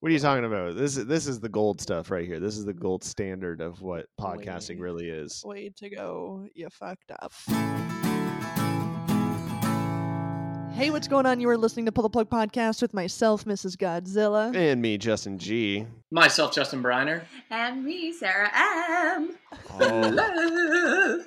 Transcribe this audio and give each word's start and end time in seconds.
What 0.00 0.08
are 0.08 0.12
you 0.14 0.18
talking 0.18 0.46
about? 0.46 0.76
This 0.76 0.96
is 0.96 1.04
this 1.04 1.26
is 1.26 1.40
the 1.40 1.50
gold 1.50 1.78
stuff 1.78 2.10
right 2.10 2.26
here. 2.26 2.40
This 2.40 2.56
is 2.56 2.64
the 2.64 2.72
gold 2.72 3.04
standard 3.04 3.60
of 3.60 3.82
what 3.82 4.06
podcasting 4.18 4.76
Way. 4.76 4.82
really 4.82 5.08
is. 5.10 5.42
Way 5.44 5.70
to 5.76 5.90
go. 5.90 6.46
You 6.54 6.70
fucked 6.70 7.10
up. 7.10 7.34
Hey, 10.72 10.88
what's 10.90 11.06
going 11.06 11.26
on? 11.26 11.38
You 11.38 11.50
are 11.50 11.58
listening 11.58 11.84
to 11.84 11.92
Pull 11.92 12.04
the 12.04 12.08
Plug 12.08 12.30
Podcast 12.30 12.80
with 12.80 12.94
myself, 12.94 13.44
Mrs. 13.44 13.76
Godzilla. 13.76 14.56
And 14.56 14.80
me, 14.80 14.96
Justin 14.96 15.38
G. 15.38 15.84
Myself, 16.10 16.54
Justin 16.54 16.82
Briner. 16.82 17.24
And 17.50 17.84
me, 17.84 18.10
Sarah 18.14 18.50
M. 18.54 19.36
Oh, 19.78 21.24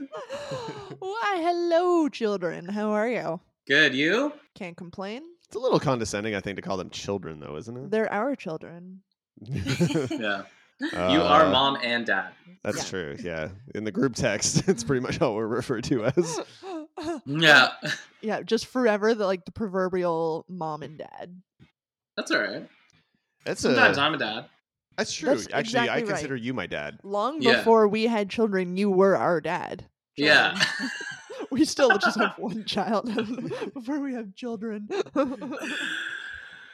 Why, 0.98 1.36
hello, 1.38 2.10
children. 2.10 2.68
How 2.68 2.90
are 2.90 3.08
you? 3.08 3.40
Good, 3.68 3.94
you? 3.94 4.34
Can't 4.56 4.76
complain. 4.76 5.22
It's 5.54 5.60
a 5.60 5.60
little 5.64 5.80
condescending, 5.80 6.36
I 6.36 6.40
think, 6.40 6.56
to 6.58 6.62
call 6.62 6.78
them 6.78 6.90
children, 6.90 7.40
though, 7.40 7.56
isn't 7.58 7.78
it? 7.78 7.92
They're 7.92 8.12
our 8.12 8.36
children. 8.36 9.02
it? 9.42 10.12
Yeah. 10.20 10.44
you 11.14 11.22
are 11.22 11.46
Uh, 11.46 11.52
mom 11.52 11.78
and 11.84 12.06
dad. 12.06 12.32
That's 12.64 12.78
Yeah. 12.80 12.90
true. 12.90 13.18
Yeah, 13.22 13.48
in 13.76 13.84
the 13.84 13.92
group 13.92 14.16
text, 14.16 14.64
it's 14.68 14.84
pretty 14.84 15.02
much 15.02 15.18
how 15.18 15.34
we're 15.34 15.48
referred 15.48 15.84
to 15.86 16.06
as. 16.06 16.40
Yeah. 17.26 17.70
yeah, 18.22 18.42
just 18.42 18.66
forever 18.68 19.14
the 19.16 19.26
like 19.26 19.46
the 19.46 19.52
proverbial 19.52 20.46
mom 20.48 20.84
and 20.84 20.98
dad. 20.98 21.42
That's 22.18 22.32
all 22.32 22.40
right. 22.42 22.68
That's 23.46 23.62
Sometimes 23.62 23.98
a, 23.98 24.02
I'm 24.02 24.14
a 24.14 24.18
dad. 24.18 24.46
that's 24.98 25.14
true. 25.14 25.30
That's 25.30 25.48
Actually, 25.52 25.80
I 25.80 25.84
exactly 25.98 26.04
right. 26.04 26.08
consider 26.10 26.36
you 26.36 26.54
my 26.54 26.68
dad. 26.68 27.00
Long 27.04 27.42
Yeah. 27.42 27.58
before 27.58 27.88
we 27.88 28.06
had 28.08 28.30
children, 28.30 28.78
you 28.78 28.90
were 28.90 29.16
our 29.18 29.42
dad. 29.42 29.86
Yeah. 30.18 30.56
Children. 31.56 31.60
we 31.60 31.66
still 31.66 31.98
just 31.98 32.20
have 32.20 32.34
one 32.38 32.66
child 32.66 33.06
before 33.74 34.00
we 34.00 34.14
have 34.14 34.34
children. 34.36 34.88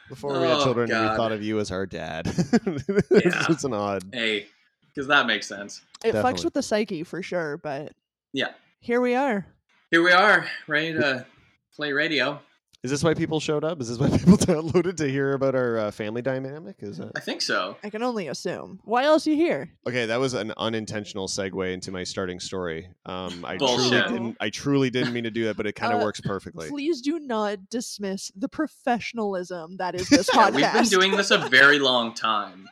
Before 0.08 0.32
we 0.40 0.46
had 0.46 0.56
Oh, 0.58 0.64
children, 0.64 0.86
we 0.88 0.92
God. 0.94 1.16
thought 1.16 1.32
of 1.32 1.42
you 1.42 1.60
as 1.60 1.70
our 1.70 1.86
dad. 1.86 2.26
Yeah. 2.66 2.80
it's, 3.10 3.48
it's 3.48 3.64
an 3.64 3.72
odd. 3.74 4.02
hey, 4.12 4.46
because 4.88 5.06
that 5.08 5.26
makes 5.26 5.46
sense. 5.46 5.82
it 6.04 6.12
Definitely. 6.12 6.32
fucks 6.40 6.44
with 6.44 6.54
the 6.54 6.62
psyche 6.62 7.04
for 7.04 7.22
sure, 7.22 7.56
but 7.58 7.92
Yeah. 8.32 8.48
here 8.80 9.00
we 9.00 9.14
are. 9.14 9.46
Here 9.90 10.02
we 10.02 10.12
are, 10.12 10.46
ready 10.66 10.92
to 10.94 11.26
play 11.74 11.92
radio. 11.92 12.40
Is 12.82 12.90
this 12.90 13.04
why 13.04 13.12
people 13.12 13.40
showed 13.40 13.62
up? 13.62 13.78
Is 13.82 13.88
this 13.90 13.98
why 13.98 14.08
people 14.18 14.38
downloaded 14.38 14.96
to 14.96 15.06
hear 15.10 15.34
about 15.34 15.54
our 15.54 15.76
uh, 15.78 15.90
family 15.90 16.22
dynamic? 16.22 16.76
Is 16.78 16.96
that 16.96 17.12
I 17.14 17.20
think 17.20 17.42
so. 17.42 17.76
I 17.84 17.90
can 17.90 18.02
only 18.02 18.28
assume. 18.28 18.80
Why 18.84 19.04
else 19.04 19.26
are 19.26 19.30
you 19.30 19.36
here? 19.36 19.70
okay? 19.86 20.06
That 20.06 20.18
was 20.18 20.32
an 20.32 20.54
unintentional 20.56 21.28
segue 21.28 21.72
into 21.74 21.92
my 21.92 22.04
starting 22.04 22.40
story. 22.40 22.88
Um, 23.04 23.44
I 23.44 23.58
truly 23.58 23.90
didn't. 23.90 24.36
I 24.40 24.48
truly 24.48 24.88
didn't 24.88 25.12
mean 25.12 25.24
to 25.24 25.30
do 25.30 25.44
that, 25.44 25.58
but 25.58 25.66
it 25.66 25.74
kind 25.74 25.92
of 25.92 26.00
Uh, 26.00 26.04
works 26.04 26.22
perfectly. 26.22 26.68
Please 26.70 27.02
do 27.02 27.18
not 27.18 27.68
dismiss 27.68 28.32
the 28.34 28.48
professionalism 28.48 29.76
that 29.76 29.94
is 29.94 30.08
this 30.08 30.30
Yeah, 30.34 30.48
podcast. 30.50 30.54
we've 30.54 30.72
been 30.72 30.84
doing 31.00 31.16
this 31.16 31.30
a 31.30 31.38
very 31.38 31.78
long 31.78 32.14
time. 32.14 32.66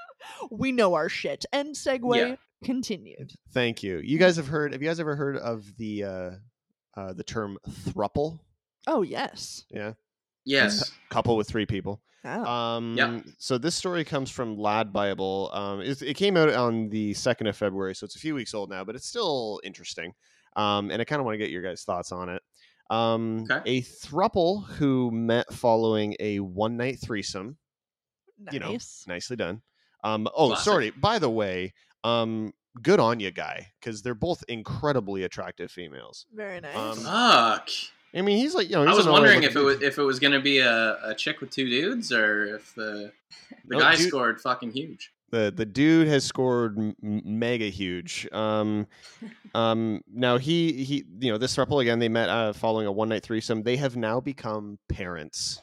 we 0.50 0.72
know 0.72 0.94
our 0.94 1.10
shit. 1.10 1.44
And 1.52 1.74
segue 1.74 2.16
Yeah. 2.16 2.36
continued. 2.64 3.34
Thank 3.52 3.82
you. 3.82 3.98
You 3.98 4.16
guys 4.18 4.36
have 4.36 4.46
heard? 4.48 4.72
Have 4.72 4.80
you 4.80 4.88
guys 4.88 5.00
ever 5.00 5.16
heard 5.16 5.36
of 5.36 5.76
the 5.76 6.04
uh, 6.04 6.30
uh, 6.96 7.12
the 7.12 7.24
term 7.24 7.58
thruple? 7.68 8.40
Oh 8.86 9.02
yes. 9.02 9.64
Yeah, 9.70 9.92
Yes. 10.44 10.90
couple 11.10 11.36
with 11.36 11.48
three 11.48 11.66
people. 11.66 12.00
Oh. 12.24 12.44
Um, 12.44 13.24
So 13.38 13.56
this 13.58 13.74
story 13.74 14.04
comes 14.04 14.30
from 14.30 14.58
Lad 14.58 14.92
Bible. 14.92 15.50
Um, 15.54 15.80
it, 15.80 16.02
it 16.02 16.14
came 16.14 16.36
out 16.36 16.50
on 16.50 16.88
the 16.90 17.14
second 17.14 17.46
of 17.46 17.56
February, 17.56 17.94
so 17.94 18.04
it's 18.04 18.16
a 18.16 18.18
few 18.18 18.34
weeks 18.34 18.52
old 18.54 18.68
now, 18.70 18.84
but 18.84 18.94
it's 18.94 19.06
still 19.06 19.60
interesting. 19.64 20.12
Um, 20.56 20.90
and 20.90 21.00
I 21.00 21.04
kind 21.04 21.20
of 21.20 21.24
want 21.26 21.34
to 21.34 21.38
get 21.38 21.50
your 21.50 21.62
guys' 21.62 21.82
thoughts 21.84 22.12
on 22.12 22.28
it. 22.28 22.42
Um, 22.90 23.46
Okay. 23.50 23.78
A 23.78 23.82
thruple 23.82 24.66
who 24.66 25.10
met 25.10 25.50
following 25.52 26.14
a 26.20 26.40
one 26.40 26.76
night 26.76 26.98
threesome. 27.02 27.56
nice. 28.38 28.52
you 28.54 28.60
know, 28.60 28.76
Nicely 29.06 29.36
done. 29.36 29.62
Um, 30.04 30.28
oh, 30.34 30.48
Classic. 30.48 30.64
sorry. 30.64 30.90
By 30.90 31.18
the 31.18 31.30
way, 31.30 31.72
um, 32.04 32.52
good 32.82 33.00
on 33.00 33.20
you, 33.20 33.30
guy, 33.30 33.68
because 33.80 34.02
they're 34.02 34.14
both 34.14 34.42
incredibly 34.48 35.24
attractive 35.24 35.70
females. 35.70 36.26
Very 36.34 36.60
nice. 36.60 36.76
Um, 36.76 36.98
Fuck. 36.98 37.68
I 38.14 38.22
mean, 38.22 38.38
he's 38.38 38.54
like, 38.54 38.68
you 38.68 38.76
know, 38.76 38.84
I 38.84 38.94
was 38.94 39.06
wondering 39.06 39.42
if 39.44 39.54
it 39.56 39.60
was 39.60 39.80
if 39.82 39.98
it 39.98 40.02
was 40.02 40.18
gonna 40.18 40.40
be 40.40 40.58
a, 40.58 40.98
a 41.10 41.14
chick 41.14 41.40
with 41.40 41.50
two 41.50 41.68
dudes 41.68 42.12
or 42.12 42.56
if 42.56 42.74
the 42.74 43.12
the 43.66 43.76
No, 43.76 43.78
guy 43.80 43.96
dude- 43.96 44.08
scored 44.08 44.40
fucking 44.40 44.72
huge. 44.72 45.12
the 45.30 45.52
the 45.54 45.64
dude 45.66 46.08
has 46.08 46.24
scored 46.24 46.76
m- 46.78 46.94
mega 47.02 47.66
huge. 47.66 48.28
Um, 48.32 48.86
um, 49.54 50.02
now 50.12 50.38
he 50.38 50.84
he 50.84 51.04
you 51.20 51.30
know 51.30 51.38
this 51.38 51.54
throuple 51.56 51.80
again 51.82 51.98
they 52.00 52.08
met 52.08 52.28
uh, 52.28 52.52
following 52.52 52.86
a 52.86 52.92
one 52.92 53.08
night 53.10 53.22
threesome. 53.22 53.62
They 53.62 53.76
have 53.76 53.96
now 53.96 54.18
become 54.20 54.78
parents. 54.88 55.60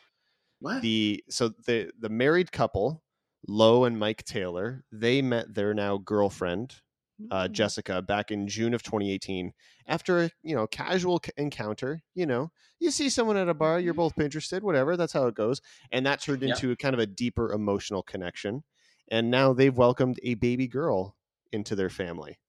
What? 0.59 0.81
The 0.81 1.23
so 1.29 1.49
the 1.65 1.91
the 1.99 2.09
married 2.09 2.51
couple, 2.51 3.03
Lo 3.47 3.83
and 3.83 3.99
Mike 3.99 4.23
Taylor, 4.23 4.83
they 4.91 5.21
met 5.21 5.53
their 5.53 5.73
now 5.73 5.97
girlfriend 5.97 6.75
uh, 7.31 7.47
Mm. 7.47 7.51
Jessica 7.51 8.01
back 8.01 8.31
in 8.31 8.47
June 8.47 8.73
of 8.73 8.83
2018 8.83 9.53
after 9.87 10.23
a 10.23 10.31
you 10.43 10.55
know 10.55 10.67
casual 10.67 11.19
c- 11.23 11.31
encounter. 11.37 12.01
You 12.13 12.25
know, 12.25 12.51
you 12.79 12.91
see 12.91 13.09
someone 13.09 13.37
at 13.37 13.49
a 13.49 13.53
bar, 13.53 13.79
you're 13.79 13.93
both 13.93 14.19
interested, 14.19 14.63
whatever. 14.63 14.95
That's 14.97 15.13
how 15.13 15.27
it 15.27 15.35
goes, 15.35 15.61
and 15.91 16.05
that 16.05 16.21
turned 16.21 16.43
Yeah. 16.43 16.49
into 16.49 16.71
a 16.71 16.75
kind 16.75 16.93
of 16.93 16.99
a 16.99 17.05
deeper 17.07 17.51
emotional 17.51 18.03
connection. 18.03 18.63
And 19.09 19.31
now 19.31 19.53
they've 19.53 19.75
welcomed 19.75 20.19
a 20.23 20.33
baby 20.35 20.67
girl 20.67 21.15
into 21.51 21.75
their 21.75 21.89
family. 21.89 22.39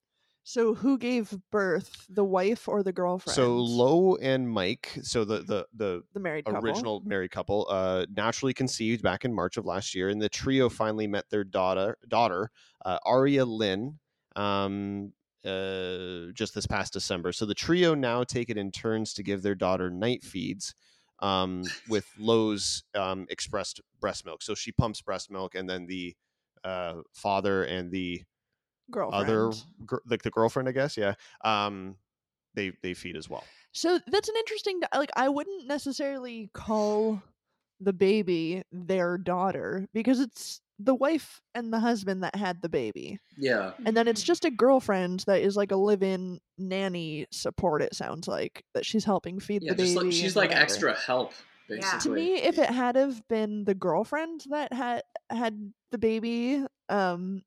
So 0.43 0.75
who 0.75 0.97
gave 0.97 1.37
birth, 1.53 2.07
the 2.09 2.25
wife 2.25 2.69
or 2.69 2.83
the 2.83 2.93
girlfriend? 2.93 3.35
So 3.35 3.57
Lo 3.59 4.17
and 4.17 4.49
Mike, 4.51 4.99
so 5.03 5.25
the 5.25 5.39
the 5.43 5.67
the 5.75 6.03
the 6.15 6.21
married 6.21 6.47
couple. 6.47 6.65
original 6.69 7.01
married 7.05 7.31
couple, 7.31 7.67
uh, 7.69 8.07
naturally 8.11 8.55
conceived 8.55 9.03
back 9.03 9.25
in 9.27 9.35
March 9.35 9.57
of 9.59 9.67
last 9.67 9.95
year, 9.95 10.09
and 10.09 10.21
the 10.23 10.29
trio 10.31 10.69
finally 10.71 11.07
met 11.07 11.29
their 11.31 11.45
daughter, 11.45 11.99
daughter 12.09 12.51
uh, 12.85 12.99
Aria 13.05 13.45
Lynn, 13.45 13.99
um, 14.39 15.13
uh, 15.45 16.33
just 16.33 16.55
this 16.55 16.67
past 16.67 16.93
December. 16.93 17.33
So 17.33 17.47
the 17.47 17.55
trio 17.55 17.95
now 17.95 18.25
take 18.25 18.51
it 18.51 18.57
in 18.57 18.71
turns 18.71 19.13
to 19.15 19.23
give 19.23 19.43
their 19.43 19.55
daughter 19.55 19.91
night 19.91 20.23
feeds. 20.23 20.75
Um, 21.21 21.65
with 21.89 22.07
Lo's 22.17 22.85
um, 22.95 23.27
expressed 23.29 23.81
breast 23.99 24.25
milk, 24.25 24.41
so 24.41 24.55
she 24.55 24.71
pumps 24.71 25.03
breast 25.03 25.33
milk, 25.33 25.57
and 25.57 25.69
then 25.69 25.89
the 25.89 26.15
uh, 26.63 27.03
father 27.13 27.65
and 27.65 27.91
the 27.91 28.23
girlfriend. 28.89 29.29
other, 29.29 29.51
gr- 29.85 29.97
like 30.09 30.23
the 30.23 30.31
girlfriend, 30.31 30.69
I 30.69 30.73
guess, 30.73 30.97
yeah, 30.97 31.15
um, 31.43 31.97
they 32.55 32.71
they 32.85 32.95
feed 32.95 33.17
as 33.17 33.29
well. 33.29 33.43
So 33.73 33.99
that's 34.07 34.29
an 34.29 34.37
interesting. 34.39 34.81
Like, 34.95 35.11
I 35.17 35.29
wouldn't 35.29 35.67
necessarily 35.67 36.51
call 36.55 37.21
the 37.81 37.93
baby 37.93 38.63
their 38.71 39.19
daughter 39.19 39.89
because 39.93 40.21
it's 40.21 40.61
the 40.79 40.95
wife 40.95 41.41
and 41.55 41.73
the 41.73 41.81
husband 41.81 42.23
that 42.23 42.37
had 42.37 42.63
the 42.63 42.69
baby, 42.69 43.19
yeah. 43.37 43.73
and 43.85 43.97
then 43.97 44.07
it's 44.09 44.23
just 44.23 44.45
a 44.45 44.51
girlfriend 44.51 45.25
that 45.27 45.41
is 45.43 45.57
like 45.57 45.73
a 45.73 45.77
live-in 45.77 46.41
nanny 46.57 47.27
support. 47.33 47.83
It 47.83 47.95
sounds 47.95 48.29
like 48.29 48.65
that 48.75 48.87
she's 48.87 49.05
helping 49.05 49.41
feed 49.41 49.63
Yeah, 49.65 49.73
the 49.73 49.83
baby. 49.85 49.95
like 49.95 50.13
she's 50.13 50.37
like 50.37 50.51
whatever. 50.51 50.63
extra 50.63 50.95
help, 50.97 51.33
Yeah. 51.69 51.77
basically. 51.81 52.01
To 52.01 52.11
me, 52.15 52.35
if 52.43 52.59
it 52.59 52.71
had 52.71 52.95
have 52.97 53.27
been 53.29 53.65
the 53.65 53.75
girlfriend 53.75 54.45
that 54.51 54.73
had 54.73 55.03
had 55.31 55.73
the 55.91 55.99
baby, 55.99 56.65
um, 56.89 57.43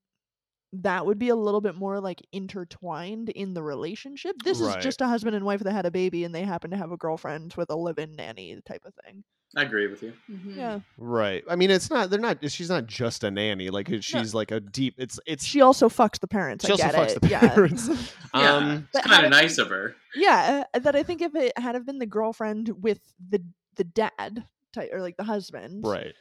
that 0.73 1.05
would 1.05 1.19
be 1.19 1.29
a 1.29 1.35
little 1.35 1.61
bit 1.61 1.75
more 1.75 1.99
like 2.01 2.21
intertwined 2.31 3.29
in 3.29 3.53
the 3.53 3.63
relationship. 3.63 4.35
This 4.43 4.59
Right. 4.61 4.77
is 4.77 4.83
just 4.83 5.01
a 5.01 5.07
husband 5.07 5.35
and 5.35 5.45
wife 5.45 5.61
that 5.61 5.71
had 5.73 5.85
a 5.85 5.91
baby, 5.91 6.23
and 6.25 6.33
they 6.35 6.43
happen 6.43 6.71
to 6.71 6.77
have 6.77 6.91
a 6.91 6.97
girlfriend 6.97 7.53
with 7.55 7.69
a 7.69 7.75
live-in 7.75 8.13
nanny 8.15 8.59
type 8.65 8.83
of 8.85 8.93
thing. 9.05 9.23
I 9.55 9.63
agree 9.63 9.87
with 9.87 10.01
you. 10.01 10.13
Mhm. 10.29 10.55
Yeah, 10.55 10.79
Right. 10.97 11.43
I 11.49 11.55
mean, 11.57 11.71
it's 11.71 11.89
not. 11.89 12.09
They're 12.09 12.19
not. 12.19 12.37
She's 12.49 12.69
not 12.69 12.85
just 12.87 13.23
a 13.25 13.31
nanny. 13.31 13.69
Like 13.69 13.89
it- 13.89 14.03
she's 14.03 14.33
like 14.33 14.51
a 14.51 14.59
deep. 14.61 14.95
It's. 14.97 15.19
It's. 15.25 15.43
she 15.43 15.59
also 15.61 15.89
fucks 15.89 16.19
the 16.19 16.27
parents. 16.27 16.65
She 16.65 16.71
I 16.71 16.73
also 16.73 16.83
get 16.85 16.95
fucks 16.95 17.15
it. 17.17 17.21
the 17.21 17.27
parents. 17.49 17.89
Yeah, 18.33 18.55
um. 18.55 18.87
it's 18.93 19.05
kind 19.05 19.25
of 19.25 19.31
did 19.31 19.37
nice 19.41 19.57
of 19.57 19.67
her. 19.69 19.95
yeah, 20.15 20.63
uh, 20.73 20.79
that 20.79 20.95
I 20.95 21.03
think 21.03 21.21
if 21.21 21.35
it 21.35 21.51
had 21.57 21.75
have 21.75 21.85
been 21.85 21.99
the 21.99 22.05
girlfriend 22.05 22.69
with 22.81 23.01
the 23.29 23.43
the 23.75 23.83
dad 23.83 24.45
type 24.73 24.89
or 24.93 25.01
like 25.01 25.17
the 25.17 25.23
husband, 25.25 25.83
Right. 25.85 26.13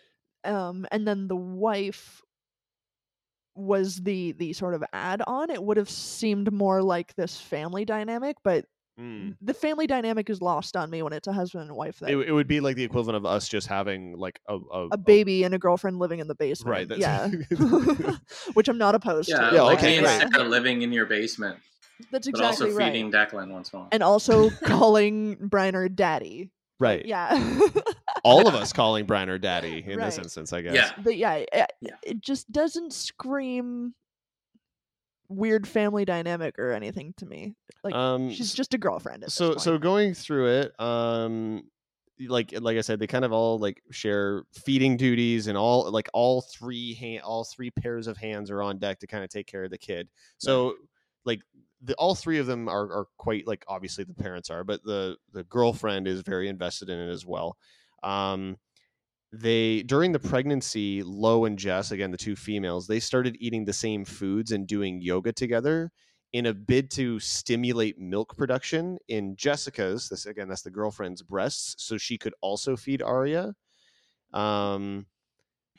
um 0.45 0.87
and 0.91 1.07
then 1.07 1.29
the 1.29 1.37
wife 1.37 2.21
was 3.54 4.03
the 4.03 4.33
the 4.33 4.53
sort 4.53 4.75
of 4.75 4.83
add 4.93 5.22
on 5.27 5.51
it 5.51 5.63
would 5.63 5.77
have 5.77 5.91
seemed 5.91 6.53
more 6.53 6.83
like 6.83 7.15
this 7.16 7.39
family 7.41 7.84
dynamic 7.84 8.37
but 8.43 8.65
Mm. 9.01 9.37
the 9.41 9.55
family 9.55 9.87
dynamic 9.87 10.29
is 10.29 10.43
lost 10.43 10.77
on 10.77 10.91
me 10.91 11.03
when 11.03 11.15
it's 11.15 11.27
a 11.27 11.33
husband 11.33 11.65
and 11.69 11.75
wife 11.75 11.99
that 12.01 12.11
It, 12.11 12.19
it 12.29 12.33
would 12.33 12.47
be 12.47 12.61
like 12.61 12.77
the 12.77 12.85
equivalent 12.85 13.17
of 13.17 13.25
us 13.25 13.49
just 13.49 13.67
having 13.67 14.17
like 14.19 14.41
a 14.47 14.57
a, 14.57 14.89
a 14.93 14.99
baby 14.99 15.43
and 15.45 15.55
a 15.55 15.59
girlfriend 15.59 15.99
living 15.99 16.19
in 16.21 16.29
the 16.29 16.35
basement 16.35 16.71
Right. 16.71 16.89
That's, 16.89 17.01
yeah 17.01 17.29
which 18.55 18.69
i'm 18.69 18.77
not 18.79 18.95
opposed 18.95 19.31
Yeah, 19.31 19.51
to 19.51 19.57
Yeah, 19.57 19.63
like 19.63 19.79
okay, 19.79 19.93
me 19.93 19.97
and 19.99 20.07
great. 20.07 20.33
Sarah 20.33 20.49
living 20.49 20.83
in 20.83 20.93
your 20.93 21.07
basement, 21.07 21.59
that's 22.11 22.27
exactly 22.27 22.33
but 22.33 22.51
exactly 22.51 22.67
also 22.69 22.79
right 22.79 22.93
feeding 22.93 23.11
Declan 23.13 23.51
once 23.53 23.73
in 23.73 23.79
a 23.79 23.81
while. 23.81 23.89
and 23.93 24.03
also 24.03 24.51
calling 24.67 25.37
Briner 25.37 25.95
daddy 25.95 26.51
right. 26.79 27.05
yeah 27.07 27.59
All 28.23 28.47
of 28.47 28.55
us 28.55 28.75
calling 28.75 29.07
Brian 29.07 29.31
our 29.31 29.39
daddy 29.39 29.83
in 29.87 29.99
this 29.99 30.19
instance, 30.19 30.53
I 30.53 30.61
guess. 30.61 30.75
Yeah. 30.75 30.91
but 31.03 31.17
yeah 31.17 31.35
it, 31.37 31.49
Yeah. 31.81 31.95
it 32.03 32.21
just 32.21 32.53
doesn't 32.53 32.93
scream 32.93 33.95
weird 35.30 35.66
family 35.66 36.04
dynamic 36.04 36.59
or 36.59 36.72
anything 36.72 37.15
to 37.16 37.24
me 37.24 37.54
like 37.82 37.94
Um. 37.94 38.30
she's 38.30 38.53
just 38.53 38.74
a 38.74 38.78
girlfriend 38.78 39.24
so 39.28 39.56
so 39.56 39.78
going 39.78 40.12
through 40.12 40.48
it 40.60 40.80
um 40.80 41.62
like 42.28 42.53
like 42.60 42.77
I 42.77 42.82
said, 42.82 42.98
they 42.98 43.06
kind 43.06 43.24
of 43.24 43.32
all 43.32 43.59
like 43.59 43.82
share 43.91 44.44
feeding 44.53 44.97
duties, 44.97 45.47
and 45.47 45.56
all 45.56 45.91
like 45.91 46.09
all 46.12 46.42
three 46.42 46.94
hand, 46.94 47.22
all 47.22 47.44
three 47.44 47.71
pairs 47.71 48.06
of 48.06 48.16
hands 48.16 48.50
are 48.50 48.62
on 48.62 48.78
deck 48.78 48.98
to 49.00 49.06
kind 49.06 49.24
of 49.24 49.30
take 49.30 49.47
care 49.47 49.65
of 49.65 49.71
the 49.71 49.78
kid. 49.78 50.09
So 50.38 50.74
like 51.24 51.41
the 51.82 51.94
all 51.94 52.15
three 52.15 52.38
of 52.38 52.47
them 52.47 52.68
are 52.68 52.82
are 52.92 53.06
quite 53.16 53.47
like 53.47 53.65
obviously 53.68 54.04
the 54.04 54.15
parents 54.15 54.50
are, 54.50 54.65
but 54.65 54.82
the 54.84 55.16
the 55.32 55.44
girlfriend 55.44 56.06
is 56.06 56.21
very 56.21 56.48
invested 56.48 56.91
in 56.91 56.98
it 56.98 57.10
as 57.10 57.24
well. 57.24 57.56
Um, 58.03 58.59
they 59.32 59.82
during 59.84 60.12
the 60.12 60.18
pregnancy, 60.18 61.03
Lo 61.04 61.44
and 61.44 61.59
Jess, 61.59 61.91
again 61.92 62.10
the 62.10 62.16
two 62.18 62.36
females, 62.36 62.86
they 62.86 63.00
started 63.00 63.36
eating 63.41 63.65
the 63.65 63.72
same 63.72 64.04
foods 64.04 64.53
and 64.53 64.66
doing 64.66 65.00
yoga 65.00 65.32
together 65.32 65.91
in 66.32 66.47
a 66.47 66.54
bid 66.54 66.91
to 66.92 67.18
stimulate 67.21 67.98
milk 67.98 68.36
production 68.36 68.98
in 69.09 69.36
Jessica's. 69.36 70.09
This 70.09 70.27
again, 70.27 70.48
that's 70.48 70.62
the 70.62 70.71
girlfriend's 70.71 71.22
breasts, 71.22 71.77
so 71.84 71.97
she 71.97 72.18
could 72.18 72.34
also 72.41 72.77
feed 72.77 73.03
Arya. 73.03 73.54
Um, 74.32 75.06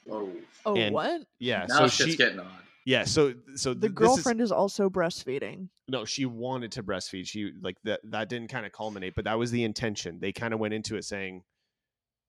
Whoa. 0.06 0.32
Oh, 0.66 0.76
And- 0.76 0.94
what? 0.94 1.22
yeah, 1.40 1.66
Now 1.70 1.80
so 1.80 1.88
shit's 1.88 2.12
she, 2.12 2.18
getting 2.18 2.40
odd. 2.40 2.48
yeah, 2.86 3.04
so 3.06 3.34
so 3.56 3.74
The 3.74 3.82
th- 3.82 3.82
this 3.82 3.90
is- 3.90 3.94
girlfriend 3.96 4.42
is 4.42 4.52
also 4.52 4.90
breastfeeding. 4.90 5.70
no, 5.88 6.06
she 6.06 6.26
wanted 6.26 6.72
to 6.74 6.84
breastfeed. 6.84 7.28
She 7.28 7.52
like 7.62 7.78
that 7.84 8.00
that 8.06 8.28
didn't 8.30 8.50
kind 8.50 8.66
of 8.66 8.72
culminate, 8.72 9.14
but 9.16 9.26
that 9.26 9.38
was 9.38 9.52
the 9.52 9.64
intention. 9.64 10.20
They 10.20 10.32
kind 10.32 10.54
of 10.54 10.60
went 10.60 10.74
into 10.74 10.96
it 10.96 11.04
saying, 11.06 11.44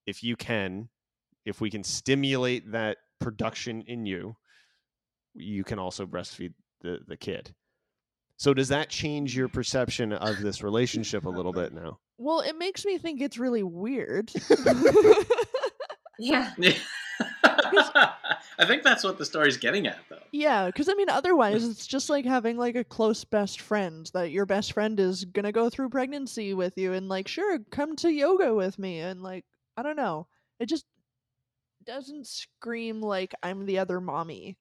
if 0.06 0.22
you 0.22 0.36
can, 0.36 0.88
if 1.44 1.60
we 1.60 1.70
can 1.70 1.82
stimulate 1.84 2.72
that 2.72 2.98
production 3.20 3.82
in 3.86 4.06
you, 4.06 4.36
you 5.34 5.64
can 5.64 5.78
also 5.78 6.06
breastfeed 6.06 6.54
the 6.82 6.98
the 7.06 7.16
kid. 7.16 7.54
So 8.36 8.52
does 8.54 8.68
that 8.68 8.88
change 8.88 9.36
your 9.36 9.48
perception 9.48 10.12
of 10.12 10.40
this 10.40 10.62
relationship 10.62 11.24
a 11.26 11.30
little 11.30 11.52
bit 11.52 11.72
now? 11.72 11.98
Well, 12.18 12.40
it 12.40 12.56
makes 12.58 12.84
me 12.84 12.98
think 12.98 13.20
it's 13.20 13.38
really 13.38 13.62
weird. 13.62 14.32
Yeah. 16.18 16.52
I 17.44 18.64
think 18.66 18.82
that's 18.82 19.02
what 19.02 19.18
the 19.18 19.24
story's 19.24 19.56
getting 19.56 19.86
at, 19.86 19.98
though. 20.08 20.18
yeah, 20.30 20.66
because 20.66 20.88
I 20.88 20.94
mean, 20.94 21.08
otherwise, 21.08 21.64
it's 21.64 21.86
just 21.86 22.08
like 22.10 22.24
having 22.24 22.56
like 22.56 22.76
a 22.76 22.84
close 22.84 23.24
best 23.24 23.60
friend 23.60 24.08
that 24.14 24.30
your 24.30 24.46
best 24.46 24.72
friend 24.72 25.00
is 25.00 25.24
gonna 25.24 25.52
go 25.52 25.68
through 25.68 25.88
pregnancy 25.88 26.54
with 26.54 26.74
you, 26.76 26.92
and 26.92 27.08
like, 27.08 27.26
sure, 27.28 27.58
come 27.70 27.96
to 27.96 28.10
yoga 28.10 28.54
with 28.54 28.78
me, 28.78 29.00
and 29.00 29.22
like, 29.22 29.44
I 29.76 29.82
don't 29.82 29.96
know, 29.96 30.28
it 30.60 30.66
just 30.66 30.84
doesn't 31.84 32.26
scream 32.26 33.00
like 33.00 33.34
I'm 33.42 33.66
the 33.66 33.78
other 33.78 34.00
mommy, 34.00 34.56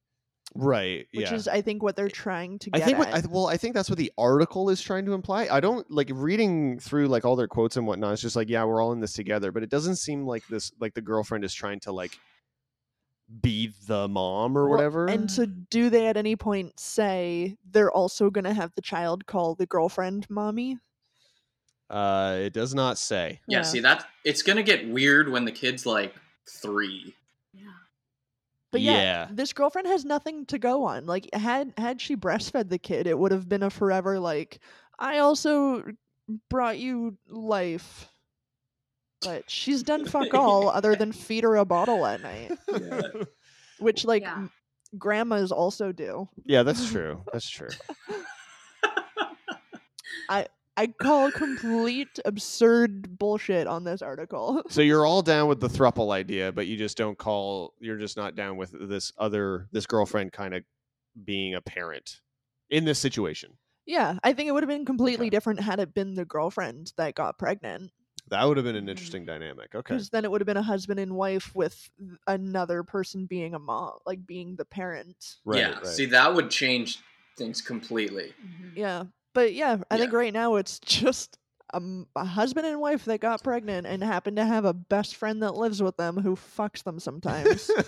Right. 0.53 1.07
which 1.13 1.29
yeah. 1.29 1.33
is 1.35 1.47
I 1.47 1.61
think 1.61 1.81
what 1.81 1.95
they're 1.95 2.09
trying 2.09 2.59
to 2.59 2.71
I 2.73 2.79
think 2.81 2.97
what 2.97 3.07
at. 3.09 3.23
I, 3.25 3.27
well, 3.29 3.47
I 3.47 3.57
think 3.57 3.73
that's 3.73 3.89
what 3.89 3.97
the 3.97 4.11
article 4.17 4.69
is 4.69 4.81
trying 4.81 5.05
to 5.05 5.13
imply. 5.13 5.47
I 5.49 5.59
don't 5.59 5.89
like 5.89 6.09
reading 6.13 6.79
through 6.79 7.07
like 7.07 7.23
all 7.25 7.35
their 7.35 7.47
quotes 7.47 7.77
and 7.77 7.87
whatnot. 7.87 8.13
It's 8.13 8.21
just 8.21 8.35
like, 8.35 8.49
yeah, 8.49 8.63
we're 8.65 8.81
all 8.81 8.91
in 8.91 8.99
this 8.99 9.13
together, 9.13 9.51
but 9.51 9.63
it 9.63 9.69
doesn't 9.69 9.95
seem 9.95 10.25
like 10.25 10.45
this 10.47 10.71
like 10.79 10.93
the 10.93 11.01
girlfriend 11.01 11.43
is 11.45 11.53
trying 11.53 11.79
to 11.81 11.91
like 11.91 12.17
be 13.41 13.71
the 13.87 14.09
mom 14.09 14.57
or 14.57 14.63
Well, 14.67 14.75
whatever. 14.77 15.07
And 15.07 15.31
so, 15.31 15.45
do 15.45 15.89
they 15.89 16.07
at 16.07 16.17
any 16.17 16.35
point 16.35 16.77
say 16.77 17.55
they're 17.71 17.91
also 17.91 18.29
gonna 18.29 18.53
have 18.53 18.73
the 18.75 18.81
child 18.81 19.25
call 19.25 19.55
the 19.55 19.65
girlfriend 19.65 20.29
mommy? 20.29 20.79
uh, 21.89 22.37
it 22.39 22.53
does 22.53 22.73
not 22.73 22.97
say. 22.97 23.41
Yeah, 23.47 23.59
Yeah. 23.59 23.63
see 23.63 23.79
that 23.81 24.05
it's 24.23 24.41
gonna 24.43 24.63
get 24.63 24.87
weird 24.89 25.29
when 25.29 25.43
the 25.45 25.51
kid's 25.51 25.85
like 25.85 26.15
three. 26.49 27.15
Yeah. 27.53 27.63
But 28.71 28.81
yeah, 28.81 29.01
Yeah. 29.01 29.27
this 29.31 29.51
girlfriend 29.53 29.87
has 29.87 30.05
nothing 30.05 30.45
to 30.47 30.57
go 30.57 30.83
on. 30.85 31.05
Like 31.05 31.29
had 31.33 31.73
had 31.77 31.99
she 31.99 32.15
breastfed 32.15 32.69
the 32.69 32.77
kid, 32.79 33.05
it 33.07 33.17
would 33.17 33.31
have 33.31 33.49
been 33.49 33.63
a 33.63 33.69
forever 33.69 34.19
like 34.19 34.59
I 34.97 35.17
also 35.19 35.83
brought 36.49 36.77
you 36.79 37.17
life. 37.27 38.07
But 39.21 39.49
she's 39.51 39.83
done 39.83 40.05
fuck 40.05 40.33
all 40.33 40.69
other 40.69 40.95
than 40.95 41.11
feed 41.11 41.43
her 41.43 41.55
a 41.57 41.65
bottle 41.65 42.05
at 42.05 42.21
night, 42.21 42.57
Yeah. 42.71 43.01
which 43.79 44.05
like 44.05 44.23
Yeah. 44.23 44.47
grandmas 44.97 45.51
also 45.51 45.91
do. 45.91 46.27
Yeah, 46.45 46.63
that's 46.63 46.85
true. 46.91 47.23
That's 47.31 47.49
true. 47.49 47.69
I 50.29 50.47
call 50.87 51.31
complete 51.31 52.19
absurd 52.25 53.17
bullshit 53.17 53.67
on 53.67 53.83
this 53.83 54.01
article. 54.01 54.61
So 54.69 54.81
you're 54.81 55.05
all 55.05 55.21
down 55.21 55.47
with 55.49 55.59
the 55.59 55.67
thruple 55.67 56.11
idea, 56.11 56.51
but 56.51 56.67
you 56.67 56.77
just 56.77 56.97
don't 56.97 57.17
call. 57.17 57.73
You're 57.79 57.97
just 57.97 58.17
not 58.17 58.35
down 58.35 58.57
with 58.57 58.73
this 58.89 59.11
other 59.17 59.67
this 59.71 59.85
girlfriend 59.85 60.31
kind 60.33 60.53
of 60.53 60.63
being 61.25 61.55
a 61.55 61.61
parent 61.61 62.21
in 62.69 62.85
this 62.85 62.99
situation. 62.99 63.57
yeah, 63.85 64.17
I 64.23 64.31
think 64.33 64.47
it 64.47 64.51
would 64.53 64.63
have 64.63 64.69
been 64.69 64.85
completely 64.85 65.25
Okay. 65.25 65.29
different 65.31 65.59
had 65.59 65.79
it 65.79 65.93
been 65.93 66.13
the 66.13 66.23
girlfriend 66.23 66.93
that 66.97 67.15
got 67.15 67.37
pregnant. 67.37 67.91
That 68.29 68.45
would 68.45 68.55
have 68.55 68.63
been 68.63 68.75
an 68.77 68.85
Mhm. 68.85 68.89
interesting 68.91 69.25
dynamic. 69.25 69.75
Okay. 69.75 69.93
because 69.95 70.09
then 70.11 70.23
it 70.23 70.31
would 70.31 70.39
have 70.39 70.45
been 70.45 70.55
a 70.55 70.61
husband 70.61 70.99
and 70.99 71.13
wife 71.15 71.53
with 71.53 71.89
another 72.27 72.83
person 72.83 73.25
being 73.25 73.53
a 73.53 73.59
mom, 73.59 73.97
like 74.05 74.25
being 74.25 74.55
the 74.55 74.63
parent. 74.63 75.37
Right. 75.43 75.59
yeah, 75.59 75.71
right. 75.79 75.85
see 75.87 76.05
that 76.05 76.33
would 76.33 76.49
change 76.49 76.99
things 77.37 77.61
completely. 77.61 78.33
Mhm. 78.41 78.77
Yeah, 78.77 79.03
but 79.33 79.53
yeah, 79.53 79.77
I 79.89 79.97
think 79.97 80.13
right 80.13 80.33
now 80.33 80.55
it's 80.55 80.79
just 80.79 81.37
a 81.73 82.25
husband 82.25 82.67
and 82.67 82.79
wife 82.81 83.05
that 83.05 83.21
got 83.21 83.43
pregnant 83.43 83.87
and 83.87 84.03
happen 84.03 84.35
to 84.35 84.45
have 84.45 84.65
a 84.65 84.73
best 84.73 85.15
friend 85.15 85.41
that 85.41 85.55
lives 85.55 85.81
with 85.81 85.95
them 85.97 86.17
who 86.17 86.35
fucks 86.35 86.83
them 86.83 86.99
sometimes. 86.99 87.69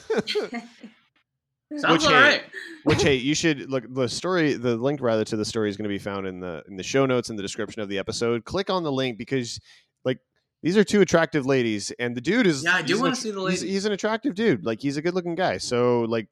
Sounds 1.77 2.03
Which, 2.03 2.03
hey, 2.11 2.15
alright. 2.15 2.43
Which 2.83 3.01
hey, 3.01 3.15
you 3.29 3.33
should 3.33 3.69
look 3.69 3.83
the 3.93 4.07
story. 4.07 4.53
The 4.53 4.75
link 4.75 5.01
rather 5.01 5.23
to 5.25 5.35
the 5.35 5.45
story 5.45 5.69
is 5.69 5.77
going 5.77 5.83
to 5.85 5.89
be 5.89 5.97
found 5.97 6.27
in 6.27 6.39
the 6.39 6.63
in 6.67 6.75
the 6.77 6.83
show 6.83 7.05
notes 7.05 7.29
in 7.29 7.35
the 7.35 7.41
description 7.41 7.81
of 7.81 7.89
the 7.89 7.97
episode. 7.97 8.45
Click 8.45 8.69
on 8.69 8.83
the 8.83 8.91
link 8.91 9.17
because 9.17 9.59
like 10.05 10.19
these 10.61 10.77
are 10.77 10.83
two 10.83 11.01
attractive 11.01 11.45
ladies, 11.47 11.91
and 11.99 12.15
the 12.15 12.21
dude 12.21 12.45
is 12.47 12.63
Yeah, 12.63 12.75
I 12.75 12.81
do 12.83 12.99
wanna 12.99 13.13
att- 13.13 13.17
see 13.17 13.31
the 13.31 13.37
he's- 13.39 13.45
ladies. 13.45 13.61
He's, 13.61 13.85
an 13.85 13.91
attractive 13.91 14.35
dude. 14.35 14.63
Like 14.65 14.81
he's 14.81 14.97
a 14.97 15.01
good 15.01 15.15
looking 15.15 15.35
guy. 15.35 15.57
So 15.57 16.01
like 16.01 16.25
Shit. 16.25 16.29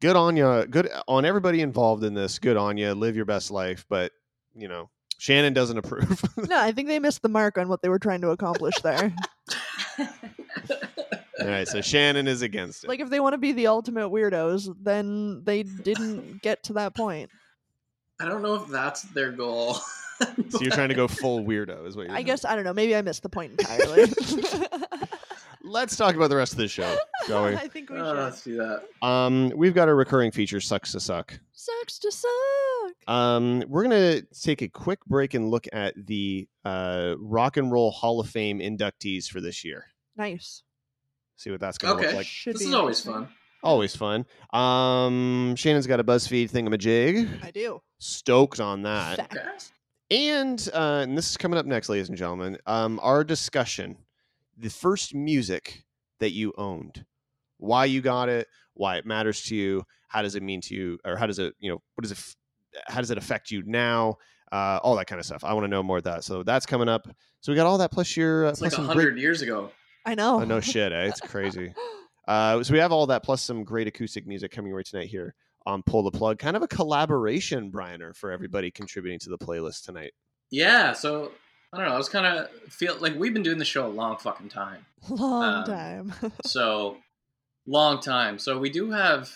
Good 0.00 0.16
on 0.16 0.36
you. 0.36 0.66
Good 0.66 0.90
uh, 0.90 1.02
on 1.08 1.24
everybody 1.24 1.60
involved 1.60 2.04
in 2.04 2.14
this. 2.14 2.38
Good 2.38 2.56
on 2.56 2.76
you. 2.76 2.92
Live 2.94 3.16
your 3.16 3.24
best 3.24 3.50
life. 3.50 3.86
But 3.88 4.12
you 4.54 4.68
know 4.68 4.90
Shannon 5.18 5.52
doesn't 5.52 5.76
approve. 5.76 6.22
no, 6.48 6.58
I 6.58 6.72
think 6.72 6.88
they 6.88 6.98
missed 7.00 7.22
the 7.22 7.28
mark 7.28 7.58
on 7.58 7.68
what 7.68 7.82
they 7.82 7.88
were 7.88 7.98
trying 7.98 8.20
to 8.22 8.30
accomplish 8.30 8.74
there. 8.82 9.12
All 11.40 11.46
right, 11.46 11.68
so 11.68 11.80
Shannon 11.80 12.26
is 12.26 12.42
against 12.42 12.84
it. 12.84 12.88
like, 12.88 12.98
if 13.00 13.10
they 13.10 13.20
want 13.20 13.34
to 13.34 13.38
be 13.38 13.52
the 13.52 13.68
ultimate 13.68 14.08
weirdos, 14.10 14.74
then 14.82 15.42
they 15.44 15.62
didn't 15.62 16.42
get 16.42 16.64
to 16.64 16.72
that 16.74 16.96
point. 16.96 17.30
I 18.20 18.26
don't 18.26 18.42
know 18.42 18.56
if 18.56 18.66
that's 18.68 19.02
their 19.02 19.30
goal. 19.30 19.74
so 20.48 20.60
you're 20.60 20.72
trying 20.72 20.88
to 20.88 20.96
go 20.96 21.06
full 21.08 21.44
weirdo, 21.44 21.86
is 21.86 21.96
what 21.96 22.06
you're 22.06 22.12
I 22.12 22.16
saying. 22.16 22.26
guess 22.26 22.44
I 22.44 22.56
don't 22.56 22.64
know. 22.64 22.74
Maybe 22.74 22.96
I 22.96 23.02
missed 23.02 23.22
the 23.22 23.28
point 23.28 23.52
entirely. 23.52 24.06
Let's 25.68 25.96
talk 25.96 26.14
about 26.14 26.30
the 26.30 26.36
rest 26.36 26.52
of 26.52 26.58
the 26.58 26.66
show, 26.68 26.96
shall 27.26 27.44
we? 27.44 27.54
I 27.54 27.68
think 27.68 27.90
we 27.90 27.98
Oh, 27.98 28.14
should. 28.14 28.18
let's 28.18 28.42
do 28.42 28.56
that. 28.56 29.06
Um, 29.06 29.52
we've 29.54 29.74
got 29.74 29.88
a 29.88 29.94
recurring 29.94 30.30
feature, 30.30 30.60
sucks 30.60 30.92
to 30.92 31.00
suck. 31.00 31.38
Sucks 31.52 31.98
to 31.98 32.10
suck. 32.10 32.28
Um, 33.06 33.62
we're 33.68 33.82
gonna 33.82 34.22
take 34.22 34.62
a 34.62 34.68
quick 34.68 35.04
break 35.06 35.34
and 35.34 35.50
look 35.50 35.66
at 35.72 35.94
the 36.06 36.48
uh, 36.64 37.14
Rock 37.18 37.56
and 37.58 37.70
Roll 37.70 37.90
Hall 37.90 38.18
of 38.20 38.28
Fame 38.30 38.60
inductees 38.60 39.26
for 39.28 39.40
this 39.40 39.64
year. 39.64 39.84
Nice. 40.16 40.62
See 41.36 41.50
what 41.50 41.60
that's 41.60 41.76
gonna 41.78 41.94
Okay. 41.94 42.06
look 42.06 42.16
like. 42.16 42.26
Should 42.26 42.54
This 42.54 42.62
be 42.62 42.68
is 42.68 42.74
always 42.74 42.98
interesting. 43.06 43.26
fun. 43.26 43.34
Always 43.62 43.94
fun. 43.96 44.24
Um, 44.52 45.54
Shannon's 45.56 45.86
got 45.86 46.00
a 46.00 46.04
BuzzFeed 46.04 46.50
thingamajig. 46.50 47.44
I 47.44 47.50
do. 47.50 47.80
Stoked 47.98 48.60
on 48.60 48.82
that. 48.82 49.16
Fact. 49.16 49.72
And 50.10 50.68
uh, 50.72 51.00
and 51.02 51.16
this 51.18 51.30
is 51.30 51.36
coming 51.36 51.58
up 51.58 51.66
next, 51.66 51.88
ladies 51.88 52.08
and 52.08 52.16
gentlemen. 52.16 52.56
Um, 52.66 52.98
our 53.02 53.24
discussion, 53.24 53.96
the 54.58 54.70
first 54.70 55.14
music 55.14 55.84
that 56.20 56.30
you 56.32 56.52
owned, 56.58 57.04
why 57.58 57.84
you 57.84 58.00
got 58.00 58.28
it, 58.28 58.46
why 58.74 58.96
it 58.96 59.06
matters 59.06 59.42
to 59.44 59.56
you, 59.56 59.82
how 60.08 60.22
does 60.22 60.34
it 60.34 60.42
mean 60.42 60.60
to 60.62 60.74
you, 60.74 60.98
or 61.04 61.16
how 61.16 61.26
does 61.26 61.38
it, 61.38 61.54
you 61.58 61.70
know, 61.70 61.80
what 61.94 62.02
does 62.02 62.12
it, 62.12 62.18
how 62.86 63.00
does 63.00 63.10
it 63.10 63.18
affect 63.18 63.50
you 63.50 63.62
now, 63.66 64.16
uh, 64.52 64.78
all 64.82 64.96
that 64.96 65.06
kind 65.06 65.18
of 65.20 65.26
stuff. 65.26 65.44
I 65.44 65.52
want 65.52 65.64
to 65.64 65.68
know 65.68 65.82
more 65.82 65.98
of 65.98 66.04
that. 66.04 66.24
So 66.24 66.42
that's 66.42 66.66
coming 66.66 66.88
up. 66.88 67.06
So 67.40 67.52
we 67.52 67.56
got 67.56 67.66
all 67.66 67.78
that 67.78 67.92
plus 67.92 68.16
your 68.16 68.46
uh, 68.46 68.50
It's 68.50 68.60
like 68.60 68.70
plus 68.72 68.78
a 68.84 68.86
some 68.86 68.86
great. 68.86 69.04
hundred 69.04 69.18
years 69.18 69.42
ago. 69.42 69.70
I 70.06 70.14
know. 70.14 70.40
Oh 70.40 70.44
no 70.44 70.60
shit, 70.60 70.92
eh? 70.92 71.06
It's 71.06 71.20
crazy. 71.20 71.72
Uh, 72.26 72.62
so 72.62 72.72
we 72.72 72.78
have 72.78 72.92
all 72.92 73.06
that 73.06 73.22
plus 73.22 73.42
some 73.42 73.64
great 73.64 73.86
acoustic 73.86 74.26
music 74.26 74.50
coming 74.50 74.72
right 74.72 74.84
tonight 74.84 75.08
here 75.08 75.34
on 75.66 75.82
Pull 75.82 76.02
the 76.02 76.10
Plug. 76.10 76.38
Kind 76.38 76.56
of 76.56 76.62
a 76.62 76.68
collaboration, 76.68 77.70
Briner, 77.70 78.14
for 78.16 78.30
everybody 78.30 78.70
contributing 78.70 79.18
to 79.20 79.30
the 79.30 79.38
playlist 79.38 79.84
tonight. 79.84 80.12
Yeah, 80.50 80.92
so 80.92 81.32
I 81.72 81.76
don't 81.76 81.86
know. 81.86 81.94
I 81.94 81.98
was 81.98 82.08
kind 82.08 82.26
of 82.26 82.50
feel 82.72 82.96
like 82.98 83.14
we've 83.16 83.34
been 83.34 83.42
doing 83.42 83.58
the 83.58 83.64
show 83.64 83.86
a 83.86 83.88
long 83.88 84.16
fucking 84.16 84.48
time. 84.48 84.86
Long 85.08 85.54
Um, 85.54 85.64
time. 85.64 86.12
So 86.44 86.96
long 87.66 88.00
time. 88.00 88.38
So 88.38 88.58
we 88.58 88.70
do 88.70 88.90
have 88.90 89.30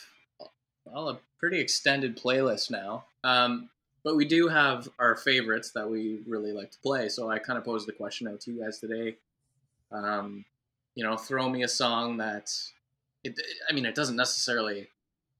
well 0.85 1.11
a 1.11 1.19
pretty 1.39 1.61
extended 1.61 2.17
playlist 2.17 2.71
now. 2.71 3.05
Um, 3.25 3.69
but 4.05 4.17
we 4.17 4.25
do 4.25 4.49
have 4.49 4.89
our 4.99 5.15
favorites 5.15 5.71
that 5.73 5.89
we 5.89 6.23
really 6.27 6.53
like 6.53 6.71
to 6.73 6.79
play. 6.79 7.09
So 7.09 7.31
I 7.31 7.39
kind 7.39 7.59
of 7.59 7.65
posed 7.65 7.87
the 7.87 7.93
question 7.93 8.27
out 8.27 8.41
to 8.43 8.53
you 8.53 8.63
guys 8.65 8.79
today. 8.79 9.17
Um, 9.93 10.45
you 10.95 11.05
know, 11.05 11.17
throw 11.17 11.49
me 11.49 11.63
a 11.63 11.69
song 11.69 12.17
that 12.17 12.51
it. 13.25 13.39
I 13.69 13.73
mean, 13.75 13.85
it 13.87 13.95
doesn't 13.95 14.17
necessarily 14.17 14.89